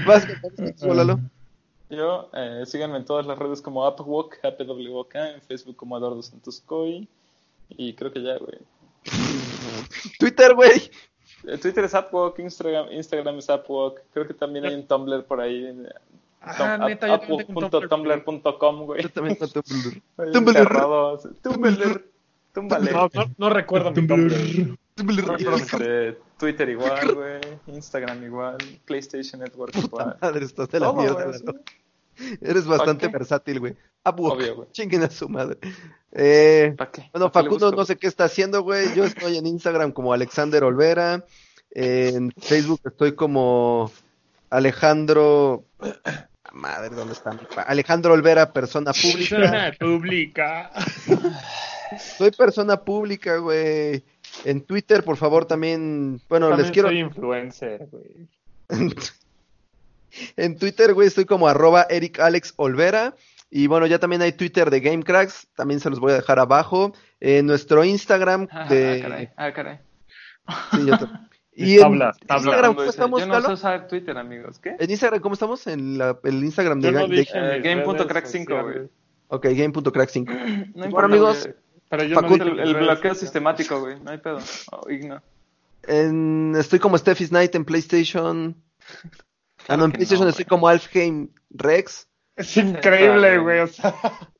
¿Vas 0.06 0.26
a 0.80 0.86
Lalo? 0.94 1.18
Yo, 1.90 2.30
eh, 2.32 2.62
síganme 2.66 2.98
en 2.98 3.04
todas 3.04 3.26
las 3.26 3.36
redes 3.36 3.60
como 3.60 3.86
Upwalk, 3.86 4.38
APWK, 4.44 5.14
en 5.16 5.42
Facebook 5.42 5.74
como 5.74 5.98
Eduardo 5.98 6.22
Santos 6.22 6.62
Coy. 6.64 7.08
Y 7.70 7.94
creo 7.94 8.12
que 8.12 8.22
ya, 8.22 8.38
güey. 8.38 8.58
Twitter, 10.18 10.54
güey. 10.54 10.90
Twitter 11.60 11.84
es 11.84 11.94
Upwalk, 11.94 12.38
Instagram, 12.38 12.92
Instagram 12.92 13.38
es 13.38 13.48
Upwalk. 13.48 14.02
Creo 14.12 14.26
que 14.26 14.34
también 14.34 14.64
hay 14.64 14.74
un 14.74 14.86
Tumblr 14.86 15.24
por 15.24 15.40
ahí. 15.40 15.72
Ah, 16.40 16.78
neta, 16.78 17.08
yo 17.08 17.18
también 17.20 18.24
tengo 18.24 18.86
güey. 18.86 19.02
Yo 19.02 19.10
también 19.10 19.36
con 19.36 19.48
Tumblr. 19.52 20.02
Tumblr. 21.42 22.10
Tumblr. 22.52 23.30
No, 23.36 23.50
recuerdo 23.50 23.90
mi 23.90 24.06
Tumblr. 24.06 24.76
Tumblr. 24.94 26.18
Twitter 26.38 26.68
igual, 26.68 27.14
güey. 27.14 27.40
Instagram 27.66 28.24
igual. 28.24 28.56
PlayStation 28.84 29.40
Network 29.40 29.74
igual. 29.76 30.16
Madre, 30.20 30.44
estás 30.44 30.68
de 30.70 30.80
la 30.80 30.92
mierda. 30.92 31.32
Eres 32.40 32.66
bastante 32.66 33.08
versátil, 33.08 33.60
güey. 33.60 33.76
Upwork. 34.04 34.36
Obvio, 34.36 34.56
güey. 34.56 34.68
Chinguen 34.72 35.02
a 35.02 35.10
su 35.10 35.28
madre. 35.28 35.58
Eh, 36.12 36.74
¿Para 36.76 36.90
qué? 36.90 37.10
bueno, 37.12 37.30
¿Para 37.30 37.42
qué 37.44 37.48
le 37.48 37.50
Facundo 37.50 37.66
busco? 37.66 37.80
no 37.80 37.84
sé 37.84 37.96
qué 37.96 38.06
está 38.06 38.24
haciendo, 38.24 38.62
güey. 38.62 38.94
Yo 38.94 39.04
estoy 39.04 39.36
en 39.36 39.46
Instagram 39.46 39.92
como 39.92 40.12
Alexander 40.12 40.64
Olvera. 40.64 41.24
En 41.70 42.32
Facebook 42.40 42.80
estoy 42.84 43.14
como 43.14 43.90
Alejandro. 44.50 45.64
Madre, 46.52 46.94
¿dónde 46.94 47.12
está 47.12 47.32
mi 47.32 47.40
pa- 47.54 47.62
Alejandro 47.62 48.14
Olvera, 48.14 48.52
persona 48.52 48.92
pública. 48.92 49.36
Persona 49.36 49.72
pública. 49.78 50.70
Soy 52.16 52.30
persona 52.30 52.76
pública, 52.82 53.36
güey. 53.38 54.02
En 54.44 54.62
Twitter, 54.62 55.02
por 55.04 55.16
favor, 55.16 55.44
también. 55.44 56.20
Bueno, 56.28 56.56
les 56.56 56.70
quiero. 56.70 56.88
soy 56.88 57.00
influencer, 57.00 57.88
güey. 57.90 58.28
En 60.36 60.58
Twitter, 60.58 60.94
güey, 60.94 61.08
estoy 61.08 61.24
como 61.24 61.48
arroba 61.48 61.86
Eric 61.90 62.20
Alex 62.20 62.54
Olvera. 62.56 63.14
Y 63.50 63.68
bueno, 63.68 63.86
ya 63.86 63.98
también 63.98 64.22
hay 64.22 64.32
Twitter 64.32 64.70
de 64.70 64.80
GameCracks. 64.80 65.48
También 65.54 65.80
se 65.80 65.88
los 65.90 66.00
voy 66.00 66.12
a 66.12 66.16
dejar 66.16 66.38
abajo. 66.38 66.92
En 67.20 67.46
nuestro 67.46 67.84
Instagram 67.84 68.48
Ah, 68.50 68.66
de. 68.68 69.00
caray. 69.02 69.28
Ah, 69.36 69.52
caray. 69.52 69.78
Sí, 70.72 70.86
yo 70.86 70.98
te- 70.98 71.06
Y 71.58 71.76
en 71.76 71.80
Tabla, 71.80 72.12
tabla. 72.26 72.36
Instagram, 72.44 72.74
¿cómo 72.74 72.90
estamos, 72.90 73.20
Yo 73.20 73.26
no 73.26 73.40
sé 73.40 73.52
usar 73.52 73.88
Twitter, 73.88 74.18
amigos. 74.18 74.58
¿Qué? 74.58 74.76
En 74.78 74.90
Instagram, 74.90 75.20
¿cómo 75.22 75.32
estamos? 75.32 75.66
En 75.66 75.96
la- 75.96 76.18
el 76.24 76.44
Instagram 76.44 76.80
de, 76.82 76.92
no 76.92 76.98
de- 76.98 77.04
Eh, 77.04 77.08
mis 77.08 77.32
game.crack 77.62 78.10
redes 78.10 78.30
5, 78.30 78.62
güey. 78.62 78.76
Ok, 79.28 79.44
game.crack5. 79.46 80.26
No 80.26 80.34
Bueno, 80.74 80.84
importa, 80.84 81.06
amigos. 81.06 81.48
Pero 81.88 82.02
yo 82.04 82.20
no 82.20 82.34
El, 82.34 82.74
bloqueo 82.74 83.14
sistemático, 83.14 83.80
güey. 83.80 83.98
No 84.00 84.10
hay 84.10 84.18
pedo. 84.18 84.38
Oh, 84.72 84.90
igno. 84.90 85.22
En- 85.86 86.54
estoy 86.58 86.78
como 86.78 86.98
Steffi's 86.98 87.32
Night 87.32 87.54
en 87.54 87.64
PlayStation. 87.64 88.54
Ah, 89.68 89.76
no, 89.76 89.84
en 89.84 89.90
que 89.92 89.98
PlayStation 89.98 90.24
no, 90.26 90.30
estoy 90.30 90.44
como 90.44 90.68
Alfheim 90.68 91.28
Rex. 91.50 92.08
Es 92.36 92.56
increíble, 92.56 93.38
güey. 93.38 93.60
O 93.60 93.66
sea, 93.66 93.94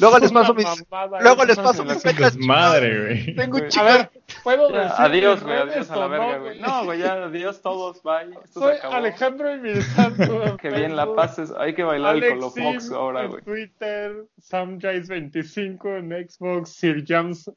Luego 0.00 0.18
les 0.18 0.32
paso 0.32 0.52
mis, 0.54 0.66
mamada, 0.66 1.20
luego 1.22 1.44
les 1.46 1.56
paso 1.56 1.84
mis 1.84 2.02
becas. 2.02 2.36
desmadre, 2.36 3.04
güey. 3.04 3.34
Tengo 3.36 3.56
un 3.56 3.68
chico. 3.68 3.84
A 3.84 3.96
ver, 3.96 4.10
¿puedo 4.44 4.70
Ya, 4.70 4.82
decir 4.82 4.96
adiós, 4.98 5.42
güey, 5.42 5.56
adiós 5.56 5.90
a 5.90 5.96
la 5.96 6.06
verga, 6.08 6.36
no, 6.36 6.42
güey. 6.42 6.60
No, 6.60 6.84
güey, 6.84 6.98
ya, 6.98 7.24
adiós 7.24 7.62
todos, 7.62 8.02
bye. 8.02 8.38
Esto 8.44 8.60
Soy 8.60 8.72
se 8.72 8.78
acabó. 8.78 8.94
Alejandro 8.96 9.50
Emirzanto 9.50 10.42
en 10.44 10.56
Que 10.58 10.68
bien 10.68 10.94
la 10.94 11.14
pases. 11.14 11.52
Hay 11.56 11.74
que 11.74 11.84
bailar 11.84 12.16
el 12.16 12.24
Alex 12.24 12.34
Colofox 12.34 12.84
Sim 12.84 12.94
ahora, 12.94 13.26
güey. 13.26 13.42
Twitter, 13.42 14.26
SamJays25 14.40 15.98
en 15.98 16.28
Xbox, 16.28 16.70
Sir 16.70 17.02
Jams, 17.06 17.50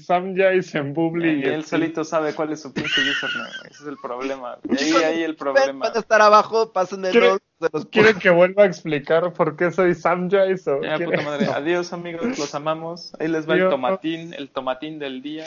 Samjays 0.00 0.74
en 0.74 0.94
Bubbly. 0.94 1.28
Y 1.28 1.40
y 1.40 1.44
en 1.44 1.52
él 1.54 1.64
solito 1.64 2.04
sabe 2.04 2.34
cuál 2.34 2.52
es 2.52 2.60
su 2.62 2.72
pinche 2.72 3.00
username. 3.10 3.50
Ese 3.70 3.82
es 3.82 3.88
el 3.88 3.96
problema. 3.96 4.58
Ahí, 4.70 4.92
ahí 5.04 5.22
el 5.22 5.36
problema. 5.36 5.86
Van 5.88 5.96
a 5.96 6.00
estar 6.00 6.20
abajo, 6.22 6.72
pásenme 6.72 7.10
¿Quiere- 7.10 7.28
los 7.30 7.38
de 7.60 7.68
los 7.72 7.86
¿Quieren 7.86 8.18
que 8.18 8.30
vuelva 8.30 8.62
a 8.64 8.66
explicar 8.66 9.32
por 9.32 9.56
qué 9.56 9.70
soy 9.70 9.94
Samjays? 9.94 10.66
O 10.68 10.82
Ya, 10.82 10.98
puta 10.98 11.22
madre. 11.22 11.46
Adiós, 11.46 11.92
amigos. 11.92 12.38
Los 12.38 12.54
amamos. 12.54 13.12
Ahí 13.20 13.28
les 13.28 13.48
va 13.48 13.54
el 13.54 13.60
Adiós. 13.60 13.70
tomatín, 13.72 14.34
el 14.34 14.48
tomatín 14.50 14.98
del 14.98 15.22
día. 15.22 15.46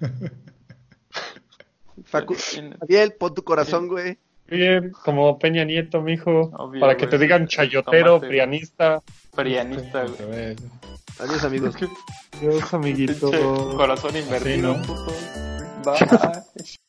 Facu- 2.10 2.36
Ariel, 2.82 3.12
pon 3.12 3.34
tu 3.34 3.42
corazón, 3.44 3.88
güey. 3.88 4.18
Bien, 4.46 4.90
como 5.04 5.38
Peña 5.38 5.64
Nieto, 5.64 6.02
mijo. 6.02 6.50
Obvio, 6.54 6.80
para 6.80 6.96
que 6.96 7.06
güey. 7.06 7.10
te 7.10 7.18
digan 7.18 7.46
chayotero, 7.46 8.14
Tomate, 8.16 8.28
prianista. 8.28 9.02
Prianista, 9.34 10.04
güey. 10.04 10.56
Adiós, 11.18 11.44
amigos. 11.44 11.74
Dios, 12.40 12.74
amiguito. 12.74 13.30
Corazón 13.76 14.16
invertido. 14.16 14.74
Bye. 15.84 16.74